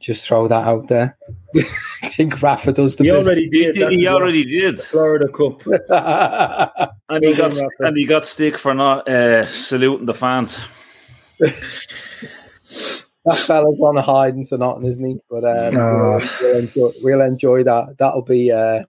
Just 0.00 0.26
throw 0.26 0.48
that 0.48 0.64
out 0.66 0.88
there. 0.88 1.18
I 1.56 2.08
think 2.08 2.40
Rafa 2.40 2.72
does 2.72 2.96
the. 2.96 3.04
He 3.04 3.10
business. 3.10 3.26
already 3.26 3.48
did. 3.50 3.76
He, 3.76 3.84
he 3.96 4.06
already 4.06 4.44
did, 4.44 4.80
Florida 4.80 5.26
Cup. 5.28 5.60
and 7.10 7.24
he 7.24 7.34
got 7.34 7.50
Well 7.50 7.50
done, 7.50 7.64
Rafa. 7.64 7.84
and 7.86 7.96
he 7.96 8.06
got 8.06 8.24
stick 8.24 8.56
for 8.56 8.72
not 8.74 9.06
uh, 9.08 9.46
saluting 9.48 10.06
the 10.06 10.14
fans. 10.14 10.58
that 13.24 13.38
fella's 13.38 13.78
on 13.80 13.96
a 13.96 14.02
hiding 14.02 14.44
to 14.46 14.58
nothing, 14.58 14.86
isn't 14.86 15.04
he? 15.04 15.16
But 15.30 15.44
um, 15.44 15.74
we'll, 16.40 16.58
enjoy, 16.58 16.90
we'll 17.02 17.20
enjoy 17.20 17.62
that. 17.64 17.96
That'll 17.98 18.22
be. 18.24 18.50
Uh, 18.52 18.84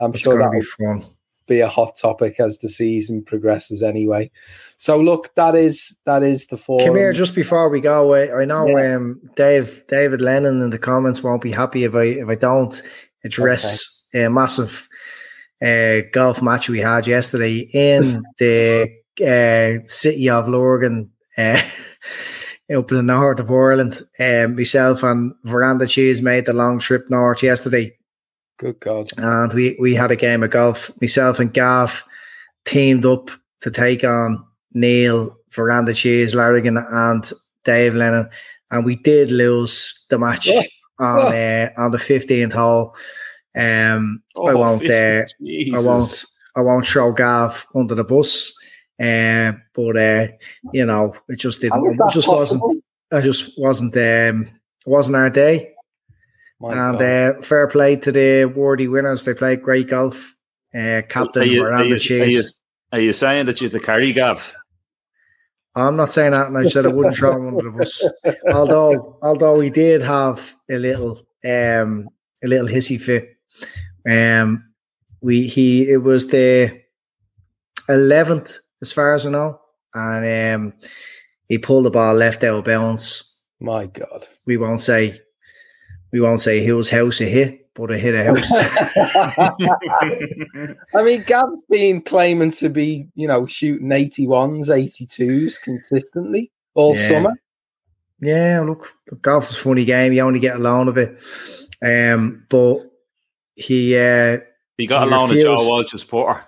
I'm 0.00 0.10
It's 0.10 0.20
sure 0.20 0.38
that'll 0.38 0.52
be 0.52 0.62
fun. 0.62 1.04
be 1.46 1.60
a 1.60 1.68
hot 1.68 1.96
topic 2.00 2.40
as 2.40 2.58
the 2.58 2.68
season 2.68 3.22
progresses. 3.22 3.82
Anyway, 3.82 4.30
so 4.78 4.98
look, 4.98 5.34
that 5.36 5.54
is 5.54 5.96
that 6.06 6.22
is 6.22 6.46
the 6.46 6.56
four. 6.56 6.80
Come 6.84 6.96
here, 6.96 7.12
just 7.12 7.34
before 7.34 7.68
we 7.68 7.80
go. 7.80 8.14
uh, 8.14 8.34
I 8.36 8.44
know 8.44 8.66
Yeah. 8.66 8.96
um, 8.96 9.20
Dave 9.36 9.84
David 9.88 10.20
Lennon 10.20 10.62
in 10.62 10.70
the 10.70 10.78
comments 10.78 11.22
won't 11.22 11.42
be 11.42 11.52
happy 11.52 11.84
if 11.84 11.94
I 11.94 12.04
if 12.04 12.28
I 12.28 12.34
don't 12.36 12.80
address 13.24 14.02
a 14.14 14.28
massive 14.28 14.88
uh, 15.64 16.00
golf 16.12 16.42
match 16.42 16.68
we 16.68 16.80
had 16.80 17.06
yesterday 17.06 17.68
in 17.72 18.22
the 18.38 18.90
uh, 19.20 19.84
city 19.86 20.28
of 20.30 20.48
Lurgan, 20.48 21.10
uh, 22.70 22.78
up 22.78 22.90
in 22.90 22.96
the 22.98 23.02
north 23.02 23.40
of 23.40 23.50
Ireland. 23.50 24.02
Um, 24.18 24.56
myself 24.56 25.02
and 25.02 25.32
Veranda 25.44 25.86
Cheese 25.86 26.22
made 26.22 26.46
the 26.46 26.52
long 26.52 26.78
trip 26.78 27.08
north 27.10 27.42
yesterday 27.42 27.96
Good 28.58 28.80
God. 28.80 29.10
and 29.16 29.52
we 29.52 29.76
we 29.80 29.94
had 29.94 30.10
a 30.10 30.16
game 30.16 30.42
of 30.42 30.50
golf. 30.50 30.90
Myself 31.00 31.40
and 31.40 31.52
Gav 31.52 32.04
teamed 32.64 33.04
up 33.06 33.30
to 33.60 33.70
take 33.70 34.04
on 34.04 34.44
Neil, 34.74 35.36
Veranda 35.50 35.94
Cheese, 35.94 36.34
Larrigan, 36.34 36.84
and 36.90 37.32
Dave 37.64 37.94
Lennon, 37.94 38.28
and 38.70 38.84
we 38.84 38.96
did 38.96 39.30
lose 39.30 40.04
the 40.10 40.18
match 40.18 40.48
Oh. 40.50 40.62
on 40.98 41.18
uh, 41.34 41.70
on 41.76 41.90
the 41.90 41.98
fifteenth 41.98 42.52
hole. 42.52 42.94
Um, 43.54 44.22
I 44.36 44.50
Oh, 44.52 44.56
won't. 44.56 44.88
Uh, 44.88 45.22
I 45.74 45.80
won't. 45.80 46.24
I 46.56 46.60
won't 46.60 46.86
throw 46.86 47.12
Gav 47.12 47.66
under 47.74 47.94
the 47.94 48.04
bus. 48.04 48.52
Uh, 49.02 49.52
but 49.74 49.96
uh, 49.96 50.28
you 50.72 50.86
know, 50.86 51.14
it 51.28 51.36
just 51.36 51.60
didn't. 51.60 51.74
How 51.74 51.86
is 51.86 51.98
It 51.98 52.12
just 52.12 52.26
possible? 52.26 52.68
wasn't. 52.68 52.84
I 53.10 53.20
just 53.20 53.58
wasn't. 53.58 53.96
Um, 53.96 54.42
it 54.86 54.90
wasn't 54.90 55.16
our 55.16 55.30
day. 55.30 55.72
My 56.60 56.90
And 56.90 57.02
uh, 57.02 57.42
fair 57.42 57.66
play 57.66 57.96
to 57.96 58.12
the 58.12 58.44
worthy 58.44 58.86
winners. 58.86 59.24
They 59.24 59.34
played 59.34 59.62
great 59.62 59.88
golf. 59.88 60.36
Uh, 60.72 61.02
captain 61.08 61.42
are 61.42 61.46
you, 61.46 61.62
are, 61.64 61.70
Veranda 61.70 61.98
you, 61.98 62.22
are, 62.22 62.26
you, 62.26 62.42
are 62.92 63.00
you 63.00 63.12
saying 63.12 63.46
that 63.46 63.60
you're 63.60 63.68
the 63.68 63.80
carry 63.80 64.12
Gav? 64.12 64.54
I'm 65.74 65.96
not 65.96 66.12
saying 66.12 66.32
that, 66.32 66.46
and 66.46 66.56
I 66.56 66.68
said 66.68 66.86
I 66.86 66.90
wouldn't 66.90 67.16
throw 67.16 67.36
him 67.36 67.48
under 67.48 67.70
the 67.70 67.76
bus. 67.76 68.06
Although, 68.52 69.18
although 69.22 69.58
he 69.60 69.70
did 69.70 70.02
have 70.02 70.54
a 70.70 70.76
little, 70.76 71.18
um, 71.44 72.08
a 72.44 72.46
little 72.46 72.68
hissy 72.68 73.00
fit. 73.00 73.36
Um, 74.08 74.72
we 75.20 75.46
he 75.46 75.90
it 75.90 76.02
was 76.02 76.26
the 76.26 76.82
eleventh, 77.88 78.58
as 78.82 78.92
far 78.92 79.14
as 79.14 79.26
I 79.26 79.30
know, 79.30 79.60
and 79.94 80.54
um, 80.64 80.72
he 81.48 81.58
pulled 81.58 81.84
the 81.86 81.90
ball 81.90 82.14
left 82.14 82.44
out 82.44 82.58
of 82.58 82.64
bounds. 82.64 83.36
My 83.60 83.86
God. 83.86 84.26
We 84.44 84.56
won't 84.56 84.80
say, 84.80 85.20
we 86.12 86.20
won't 86.20 86.40
say 86.40 86.64
whose 86.66 86.90
house 86.90 87.20
it 87.20 87.28
hit, 87.30 87.72
but 87.74 87.90
it 87.92 88.00
hit 88.00 88.14
a 88.14 88.24
house. 88.24 88.50
I 90.94 91.02
mean, 91.04 91.22
Gav's 91.26 91.62
been 91.70 92.02
claiming 92.02 92.50
to 92.52 92.68
be, 92.68 93.06
you 93.14 93.26
know, 93.28 93.46
shooting 93.46 93.88
81s, 93.88 94.68
82s 94.68 95.60
consistently 95.62 96.50
all 96.74 96.94
Yeah. 96.96 97.08
summer. 97.08 97.32
Yeah, 98.20 98.60
look, 98.60 98.92
golf 99.20 99.46
is 99.46 99.56
a 99.56 99.60
funny 99.60 99.84
game. 99.84 100.12
You 100.12 100.20
only 100.22 100.38
get 100.40 100.56
a 100.56 100.60
loan 100.60 100.86
of 100.88 100.96
it. 100.98 101.16
Um, 101.84 102.44
but 102.48 102.88
he 103.56 103.96
uh, 103.96 104.38
He 104.78 104.86
got 104.86 105.06
He 105.08 105.12
a 105.12 105.16
loan 105.16 105.30
of 105.30 105.36
Joe. 105.38 105.54
Walsh's 105.56 106.04
putter. 106.04 106.44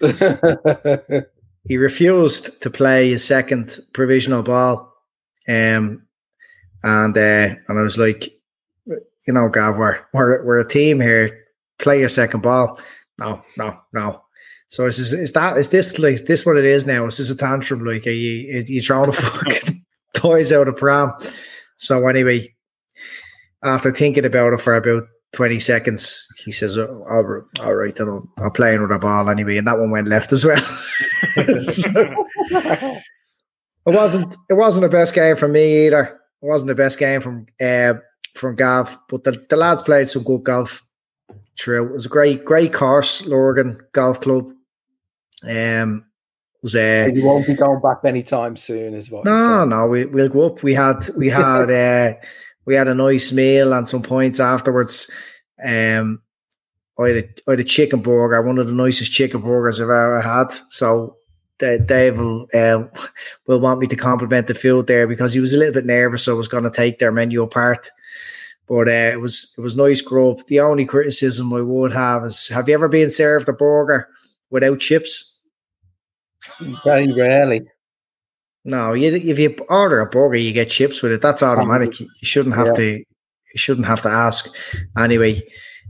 he 1.68 1.76
refused 1.76 2.60
to 2.62 2.70
play 2.70 3.10
his 3.10 3.24
second 3.24 3.78
provisional 3.92 4.42
ball. 4.42 4.92
Um, 5.46 6.06
and 6.82 7.16
uh, 7.16 7.54
and 7.68 7.78
I 7.78 7.82
was 7.82 7.98
like, 7.98 8.28
you 8.86 9.34
know, 9.34 9.48
Gav, 9.48 9.76
we're 9.76 10.00
we're, 10.12 10.44
we're 10.44 10.60
a 10.60 10.68
team 10.68 11.00
here. 11.00 11.44
Play 11.78 12.00
your 12.00 12.08
second 12.08 12.40
ball. 12.40 12.80
No, 13.18 13.42
no, 13.56 13.78
no. 13.92 14.22
So 14.68 14.86
is 14.86 14.98
is, 14.98 15.12
is 15.12 15.32
that 15.32 15.56
is 15.58 15.68
this 15.68 15.98
like 15.98 16.26
this 16.26 16.46
what 16.46 16.56
it 16.56 16.64
is 16.64 16.86
now? 16.86 17.06
Is 17.06 17.18
this 17.18 17.30
a 17.30 17.36
tantrum? 17.36 17.84
Like 17.84 18.06
are 18.06 18.10
you 18.10 18.58
are 18.58 18.62
you 18.62 18.80
throwing 18.80 19.10
the 19.10 19.16
fucking 19.16 19.84
toys 20.14 20.52
out 20.52 20.68
of 20.68 20.76
pram? 20.76 21.12
So 21.76 22.06
anyway, 22.06 22.54
after 23.62 23.90
thinking 23.90 24.24
about 24.24 24.52
it 24.52 24.60
for 24.60 24.74
about 24.74 25.04
20 25.32 25.60
seconds, 25.60 26.26
he 26.44 26.50
says, 26.50 26.78
oh, 26.78 27.04
all 27.08 27.22
right, 27.22 27.42
all 27.60 27.74
right, 27.74 27.94
then 27.94 28.08
I'll, 28.08 28.28
I'll 28.38 28.50
play 28.50 28.74
another 28.74 28.98
ball 28.98 29.28
anyway. 29.28 29.58
And 29.58 29.66
that 29.66 29.78
one 29.78 29.90
went 29.90 30.08
left 30.08 30.32
as 30.32 30.44
well. 30.44 30.62
So, 31.38 31.90
it 33.86 33.94
wasn't 33.94 34.36
it 34.50 34.54
wasn't 34.54 34.82
the 34.90 34.96
best 34.96 35.14
game 35.14 35.36
for 35.36 35.48
me 35.48 35.86
either. 35.86 36.20
It 36.42 36.46
wasn't 36.46 36.68
the 36.68 36.74
best 36.74 36.98
game 36.98 37.20
from 37.20 37.46
uh, 37.60 37.94
from 38.34 38.54
Gav, 38.54 38.98
but 39.08 39.24
the, 39.24 39.44
the 39.48 39.56
lads 39.56 39.82
played 39.82 40.08
some 40.08 40.24
good 40.24 40.44
golf. 40.44 40.84
True, 41.56 41.86
it 41.86 41.92
was 41.92 42.06
a 42.06 42.10
great 42.10 42.44
great 42.44 42.72
course, 42.72 43.24
Lurgan 43.26 43.80
Golf 43.92 44.20
Club. 44.20 44.52
Um, 45.42 46.04
was 46.62 46.74
uh, 46.74 47.08
you 47.12 47.24
won't 47.24 47.46
be 47.46 47.54
going 47.54 47.80
back 47.80 47.98
anytime 48.04 48.56
soon, 48.56 48.94
is 48.94 49.10
what 49.10 49.24
no, 49.24 49.64
no, 49.64 49.86
we 49.86 50.04
we'll 50.04 50.28
go 50.28 50.46
up. 50.46 50.62
We 50.62 50.74
had 50.74 51.08
we 51.16 51.30
had 51.30 51.70
uh, 51.70 52.14
we 52.68 52.74
had 52.74 52.86
a 52.86 52.94
nice 52.94 53.32
meal 53.32 53.72
and 53.72 53.88
some 53.88 54.02
points 54.02 54.38
afterwards. 54.38 55.10
Um, 55.64 56.20
I 56.98 57.08
had 57.08 57.16
a, 57.16 57.24
I 57.46 57.50
had 57.52 57.60
a 57.60 57.64
chicken 57.64 58.02
burger, 58.02 58.42
one 58.42 58.58
of 58.58 58.66
the 58.66 58.74
nicest 58.74 59.10
chicken 59.10 59.40
burgers 59.40 59.80
I've 59.80 59.84
ever 59.84 60.20
had. 60.20 60.48
So 60.68 61.16
Da- 61.58 61.78
Dave 61.78 62.18
will 62.18 62.46
uh, 62.52 62.84
will 63.46 63.60
want 63.60 63.80
me 63.80 63.86
to 63.86 63.96
compliment 63.96 64.48
the 64.48 64.54
food 64.54 64.86
there 64.86 65.06
because 65.06 65.32
he 65.32 65.40
was 65.40 65.54
a 65.54 65.58
little 65.58 65.72
bit 65.72 65.86
nervous. 65.86 66.24
So 66.24 66.34
I 66.34 66.36
was 66.36 66.46
going 66.46 66.64
to 66.64 66.70
take 66.70 66.98
their 66.98 67.10
menu 67.10 67.42
apart. 67.42 67.90
But 68.66 68.86
uh, 68.86 69.12
it 69.14 69.20
was 69.22 69.54
it 69.56 69.62
was 69.62 69.78
nice 69.78 70.02
grub. 70.02 70.46
The 70.48 70.60
only 70.60 70.84
criticism 70.84 71.54
I 71.54 71.62
would 71.62 71.92
have 71.92 72.24
is: 72.24 72.48
Have 72.48 72.68
you 72.68 72.74
ever 72.74 72.88
been 72.88 73.08
served 73.08 73.48
a 73.48 73.54
burger 73.54 74.10
without 74.50 74.80
chips? 74.80 75.40
Very 76.84 77.10
rarely. 77.14 77.62
No, 78.68 78.92
you, 78.92 79.14
if 79.14 79.38
you 79.38 79.56
order 79.70 80.00
a 80.00 80.06
burger, 80.06 80.36
you 80.36 80.52
get 80.52 80.68
chips 80.68 81.00
with 81.02 81.12
it. 81.12 81.22
That's 81.22 81.42
automatic. 81.42 81.98
You 82.00 82.06
shouldn't 82.22 82.54
have 82.54 82.66
Yeah. 82.68 82.72
to. 82.74 82.84
You 82.98 83.56
shouldn't 83.56 83.86
have 83.86 84.02
to 84.02 84.10
ask. 84.10 84.46
Anyway, 84.96 85.40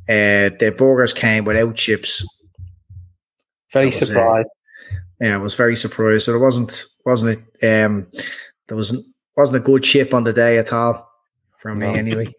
uh, 0.09 0.55
the 0.61 0.73
burgers 0.79 1.13
came 1.13 1.45
without 1.45 1.75
chips. 1.75 2.25
Very 3.73 3.91
surprised. 3.91 4.49
yeah, 5.21 5.35
I 5.35 5.39
was 5.39 5.55
very 5.55 5.75
surprised. 5.75 6.27
So 6.27 6.33
there 6.33 6.41
wasn't 6.41 6.85
wasn't 7.05 7.45
it 7.61 7.67
um 7.85 8.07
there 8.69 8.77
wasn't 8.77 9.05
wasn't 9.37 9.57
a 9.57 9.67
good 9.67 9.83
chip 9.83 10.15
on 10.15 10.23
the 10.25 10.33
day 10.33 10.59
at 10.59 10.73
all 10.73 11.11
from 11.61 11.81
No. 11.81 11.93
me 11.93 11.99
anyway. 11.99 12.33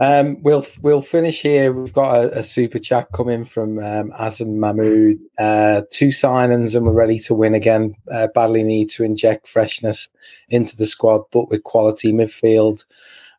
Um, 0.00 0.40
we'll 0.42 0.64
we'll 0.80 1.02
finish 1.02 1.42
here. 1.42 1.72
We've 1.72 1.92
got 1.92 2.14
a, 2.14 2.38
a 2.38 2.42
super 2.44 2.78
chat 2.78 3.08
coming 3.12 3.44
from 3.44 3.78
um, 3.78 4.12
Azam 4.12 4.54
Mahmood. 4.56 5.18
Uh, 5.38 5.82
two 5.90 6.08
signings 6.08 6.76
and 6.76 6.86
we're 6.86 6.92
ready 6.92 7.18
to 7.20 7.34
win 7.34 7.54
again. 7.54 7.96
Uh, 8.10 8.28
badly 8.32 8.62
need 8.62 8.88
to 8.90 9.02
inject 9.02 9.48
freshness 9.48 10.08
into 10.48 10.76
the 10.76 10.86
squad, 10.86 11.22
but 11.32 11.48
with 11.48 11.64
quality 11.64 12.12
midfield 12.12 12.84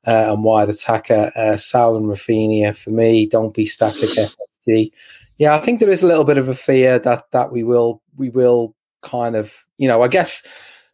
uh, 0.05 0.33
and 0.33 0.43
wide 0.43 0.69
attacker. 0.69 1.31
Uh, 1.35 1.55
Sal 1.55 1.95
and 1.95 2.07
Raphinha 2.07 2.75
for 2.75 2.89
me. 2.89 3.25
Don't 3.25 3.53
be 3.53 3.65
static. 3.65 4.09
FSG. 4.09 4.91
Yeah, 5.37 5.55
I 5.55 5.59
think 5.59 5.79
there 5.79 5.89
is 5.89 6.03
a 6.03 6.07
little 6.07 6.25
bit 6.25 6.37
of 6.37 6.49
a 6.49 6.55
fear 6.55 6.99
that 6.99 7.31
that 7.31 7.53
we 7.53 7.63
will 7.63 8.01
we 8.17 8.29
will 8.29 8.75
kind 9.01 9.37
of 9.37 9.65
you 9.77 9.87
know 9.87 10.01
I 10.01 10.09
guess 10.09 10.45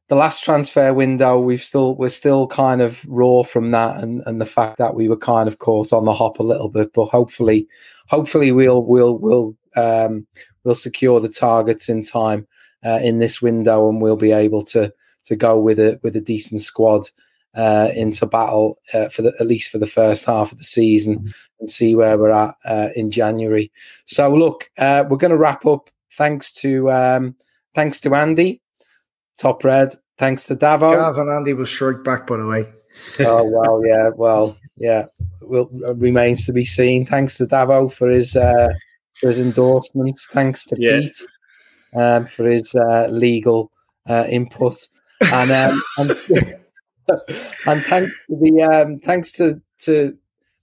the 0.07 0.15
last 0.15 0.43
transfer 0.43 0.93
window 0.93 1.39
we've 1.39 1.63
still 1.63 1.95
we're 1.95 2.09
still 2.09 2.47
kind 2.47 2.81
of 2.81 3.03
raw 3.07 3.43
from 3.43 3.71
that 3.71 4.03
and 4.03 4.21
and 4.25 4.39
the 4.39 4.45
fact 4.45 4.77
that 4.77 4.95
we 4.95 5.09
were 5.09 5.17
kind 5.17 5.47
of 5.47 5.59
caught 5.59 5.91
on 5.91 6.05
the 6.05 6.13
hop 6.13 6.39
a 6.39 6.43
little 6.43 6.69
bit 6.69 6.91
but 6.93 7.05
hopefully 7.05 7.67
hopefully 8.07 8.51
we'll 8.51 8.83
we'll 8.83 9.17
we'll 9.17 9.55
um 9.75 10.25
we'll 10.63 10.75
secure 10.75 11.19
the 11.19 11.29
targets 11.29 11.89
in 11.89 12.01
time 12.01 12.45
uh, 12.85 12.99
in 13.01 13.17
this 13.17 13.41
window 13.41 13.89
and 13.89 14.01
we'll 14.01 14.15
be 14.15 14.31
able 14.31 14.61
to 14.61 14.93
to 15.23 15.35
go 15.35 15.59
with 15.59 15.79
a 15.79 15.99
with 16.03 16.15
a 16.15 16.21
decent 16.21 16.61
squad 16.61 17.01
uh, 17.55 17.89
into 17.95 18.25
battle 18.25 18.77
uh, 18.93 19.09
for 19.09 19.21
the 19.21 19.33
at 19.39 19.47
least 19.47 19.71
for 19.71 19.77
the 19.77 19.87
first 19.87 20.25
half 20.25 20.51
of 20.51 20.57
the 20.57 20.63
season 20.63 21.33
and 21.59 21.69
see 21.69 21.95
where 21.95 22.17
we're 22.17 22.31
at 22.31 22.55
uh, 22.65 22.89
in 22.95 23.09
January. 23.09 23.71
So 24.05 24.29
look, 24.29 24.69
uh, 24.77 25.05
we're 25.09 25.17
going 25.17 25.31
to 25.31 25.37
wrap 25.37 25.65
up. 25.65 25.89
Thanks 26.11 26.51
to 26.53 26.91
um, 26.91 27.35
thanks 27.73 27.99
to 28.01 28.13
Andy, 28.13 28.61
top 29.37 29.63
red. 29.63 29.93
Thanks 30.17 30.45
to 30.45 30.55
Davo. 30.55 30.91
Gav 30.91 31.17
and 31.17 31.29
Andy 31.29 31.53
will 31.53 31.65
strike 31.65 32.03
back 32.03 32.27
by 32.27 32.37
the 32.37 32.47
way. 32.47 32.71
oh 33.19 33.43
well, 33.43 33.81
yeah, 33.85 34.09
well, 34.15 34.57
yeah. 34.77 35.05
Will 35.41 35.69
remains 35.97 36.45
to 36.45 36.53
be 36.53 36.65
seen. 36.65 37.05
Thanks 37.05 37.37
to 37.37 37.45
Davo 37.45 37.91
for 37.91 38.09
his 38.09 38.35
uh, 38.35 38.69
for 39.19 39.27
his 39.27 39.39
endorsements. 39.41 40.27
Thanks 40.31 40.65
to 40.65 40.75
Yeah. 40.79 40.99
Pete 41.01 41.25
um, 41.95 42.25
for 42.27 42.45
his 42.45 42.73
uh, 42.75 43.07
legal 43.09 43.71
uh, 44.07 44.25
input, 44.29 44.75
and 45.21 45.51
um, 45.51 45.81
and, 45.97 46.09
and 47.67 47.85
thanks 47.85 48.11
to 48.29 48.35
the 48.39 48.63
um, 48.63 48.99
thanks 48.99 49.31
to 49.33 49.61
to 49.79 50.17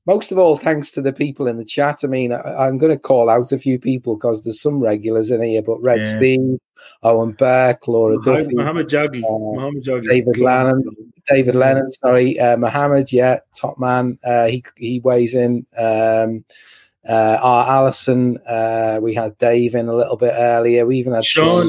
most 0.07 0.33
of 0.33 0.39
all 0.39 0.57
thanks 0.57 0.91
to 0.93 1.03
the 1.03 1.13
people 1.13 1.47
in 1.47 1.59
the 1.59 1.65
chat. 1.65 2.01
I 2.03 2.07
mean, 2.07 2.33
I, 2.33 2.67
I'm 2.67 2.79
going 2.79 2.93
to 2.93 2.99
call 2.99 3.31
out 3.31 3.53
a 3.53 3.59
few 3.59 3.79
people 3.79 4.17
because 4.17 4.43
there's 4.43 4.61
some 4.61 4.81
regulars 4.81 5.31
in 5.31 5.43
here, 5.43 5.63
but 5.63 5.81
Red 5.81 5.99
Yeah. 5.99 6.05
Steve, 6.05 6.59
Owen 7.03 7.33
Burke, 7.33 7.87
Laura 7.87 8.17
Mohammed 8.17 8.45
Duffy, 8.45 8.57
Mohammed 8.57 8.89
Jaggi. 8.89 9.19
uh, 9.25 9.39
Mohammed 9.39 9.85
Jaggi. 9.85 10.09
David 10.09 10.39
Lannon. 10.39 10.85
David 11.29 11.55
Lennon, 11.55 11.89
sorry, 11.89 12.39
uh, 12.41 12.57
Mohammed, 12.57 13.13
yeah, 13.13 13.39
top 13.57 13.79
man. 13.79 14.19
Uh, 14.25 14.47
he 14.47 14.65
he 14.77 15.01
weighs 15.01 15.35
in. 15.35 15.65
Um, 15.79 16.45
uh, 17.09 17.39
our 17.43 17.69
Allison, 17.69 18.39
uh, 18.47 18.99
we 19.03 19.15
had 19.15 19.37
Dave 19.39 19.75
in 19.75 19.89
a 19.89 19.95
little 19.95 20.17
bit 20.17 20.35
earlier. 20.37 20.87
We 20.87 20.99
even 20.99 21.13
had 21.13 21.25
Sean 21.25 21.69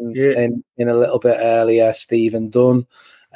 yeah. 0.00 0.32
in, 0.38 0.64
in 0.76 0.88
a 0.88 0.94
little 0.94 1.18
bit 1.18 1.36
earlier. 1.40 1.92
Stephen 1.92 2.48
Dunn. 2.50 2.86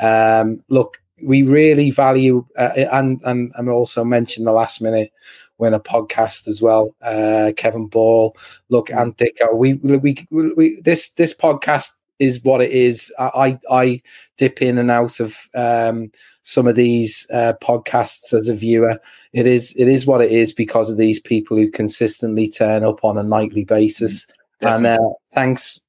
Um, 0.01 0.63
look, 0.69 1.01
we 1.23 1.43
really 1.43 1.91
value, 1.91 2.47
uh, 2.59 2.73
and 2.93 3.21
and 3.25 3.53
and 3.57 3.69
also 3.69 4.05
mentioned 4.05 4.47
the 4.47 4.53
last 4.53 4.81
minute 4.81 5.13
winner 5.59 5.81
podcast 5.81 6.49
as 6.49 6.61
well. 6.61 6.95
Uh, 7.03 7.53
Kevin 7.57 7.87
Ball, 7.87 8.37
look, 8.69 8.91
and 8.91 9.17
Dicko. 9.17 9.55
We 9.55 9.75
we, 9.75 9.97
we 9.97 10.53
we 10.55 10.81
this 10.83 11.11
this 11.11 11.35
podcast 11.35 11.91
is 12.19 12.43
what 12.45 12.61
it 12.61 12.71
is. 12.71 13.13
I 13.19 13.59
I, 13.71 14.03
dip 14.39 14.61
in 14.61 14.79
and 14.79 14.91
out 14.91 15.21
of 15.21 15.37
um, 15.55 16.11
some 16.43 16.67
of 16.67 16.75
these 16.75 17.27
uh, 17.33 17.55
podcasts 17.63 18.35
as 18.35 18.49
a 18.49 18.55
viewer. 18.55 18.99
It 19.33 19.47
is 19.47 19.75
it 19.77 19.89
is 19.89 20.07
what 20.07 20.21
it 20.21 20.33
is 20.33 20.53
because 20.53 20.91
of 20.91 20.99
these 20.99 21.21
people 21.21 21.57
who 21.57 21.71
consistently 21.71 22.49
turn 22.49 22.85
up 22.85 23.05
on 23.05 23.19
a 23.19 23.23
nightly 23.23 23.65
basis. 23.65 24.27
And 24.61 24.87
uh, 24.87 24.99
thanks 25.33 25.81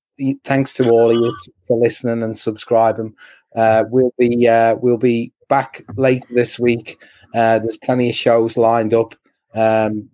thanks 0.44 0.74
to 0.76 0.90
all 0.90 1.12
of 1.12 1.16
you 1.16 1.34
for 1.68 1.78
listening 1.78 2.24
and 2.24 2.38
subscribing. 2.38 3.14
Uh, 3.56 3.86
we'll 3.90 4.14
be 4.18 4.48
uh, 4.48 4.76
we'll 4.82 4.98
be 4.98 5.32
back 5.50 5.84
later 5.96 6.34
this 6.34 6.60
week. 6.60 7.02
Uh, 7.34 7.60
there's 7.60 7.78
plenty 7.78 8.10
of 8.10 8.16
shows 8.16 8.58
lined 8.58 8.94
up. 8.94 9.16
Um, 9.54 10.10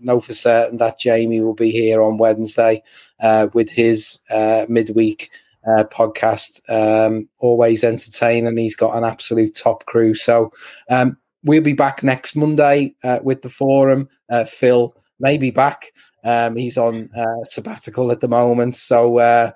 know 0.00 0.20
for 0.20 0.32
certain 0.34 0.78
that 0.78 0.98
Jamie 0.98 1.42
will 1.42 1.54
be 1.54 1.70
here 1.70 2.00
on 2.02 2.16
Wednesday 2.18 2.82
uh, 3.20 3.48
with 3.52 3.70
his 3.70 4.20
uh, 4.30 4.66
midweek 4.68 5.30
uh, 5.66 5.84
podcast. 5.84 6.60
Um, 6.68 7.28
always 7.38 7.84
entertaining. 7.84 8.56
He's 8.56 8.76
got 8.76 8.96
an 8.96 9.04
absolute 9.04 9.54
top 9.56 9.84
crew. 9.86 10.14
So 10.14 10.52
um, 10.88 11.18
we'll 11.42 11.62
be 11.62 11.72
back 11.72 12.02
next 12.02 12.36
Monday 12.36 12.94
with 13.22 13.42
the 13.42 13.50
forum. 13.50 14.08
Uh, 14.30 14.44
Phil 14.44 14.94
may 15.18 15.36
be 15.36 15.50
back. 15.50 15.92
Um, 16.24 16.56
he's 16.56 16.78
on 16.78 17.10
sabbatical 17.44 18.10
at 18.10 18.20
the 18.20 18.28
moment. 18.28 18.76
So 18.76 19.52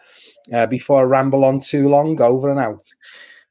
uh, 0.52 0.66
before 0.66 1.00
I 1.00 1.04
ramble 1.04 1.44
on 1.44 1.60
too 1.60 1.88
long, 1.88 2.20
over 2.20 2.50
and 2.50 2.60
out. 2.60 2.82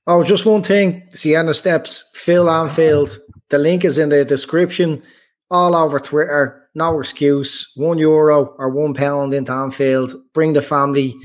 Oh, 0.07 0.23
just 0.23 0.45
one 0.45 0.63
thing. 0.63 1.07
Sienna 1.11 1.53
Steps, 1.53 2.09
Fill 2.15 2.49
Anfield. 2.49 3.19
The 3.49 3.57
link 3.57 3.85
is 3.85 3.97
in 3.97 4.09
the 4.09 4.25
description. 4.25 5.03
All 5.51 5.75
over 5.75 5.99
Twitter. 5.99 6.67
No 6.75 6.99
excuse. 6.99 7.71
One 7.75 7.97
euro 7.97 8.55
or 8.57 8.69
one 8.69 8.93
pound 8.93 9.33
into 9.33 9.51
Anfield. 9.51 10.15
Bring 10.33 10.53
the 10.53 10.61
family. 10.61 11.15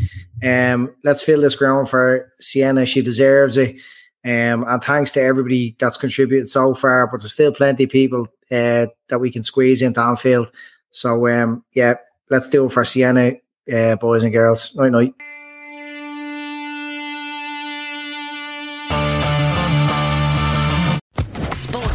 Um, 0.43 0.95
let's 1.05 1.23
fill 1.23 1.43
this 1.43 1.57
ground 1.57 1.89
for 1.89 2.33
Sienna. 2.41 2.87
She 2.87 3.03
deserves 3.03 3.57
it. 3.59 3.77
Um, 4.25 4.65
and 4.67 4.83
thanks 4.83 5.11
to 5.13 5.23
everybody 5.23 5.77
that's 5.79 5.99
contributed 5.99 6.49
so 6.49 6.75
far. 6.75 7.07
But 7.07 7.21
there's 7.21 7.33
still 7.33 7.53
plenty 7.53 7.85
of 7.85 7.91
people 7.91 8.29
uh, 8.51 8.87
that 9.09 9.21
we 9.21 9.31
can 9.31 9.43
squeeze 9.43 9.83
into 9.83 10.01
Anfield. 10.01 10.51
So 10.91 11.29
um, 11.29 11.65
yeah, 11.75 11.95
let's 12.31 12.49
do 12.49 12.67
it 12.67 12.73
for 12.73 12.85
Sienna, 12.85 13.33
uh, 13.73 13.97
boys 13.97 14.25
and 14.25 14.33
girls. 14.33 14.75
Night 14.77 14.93
night. 14.93 15.15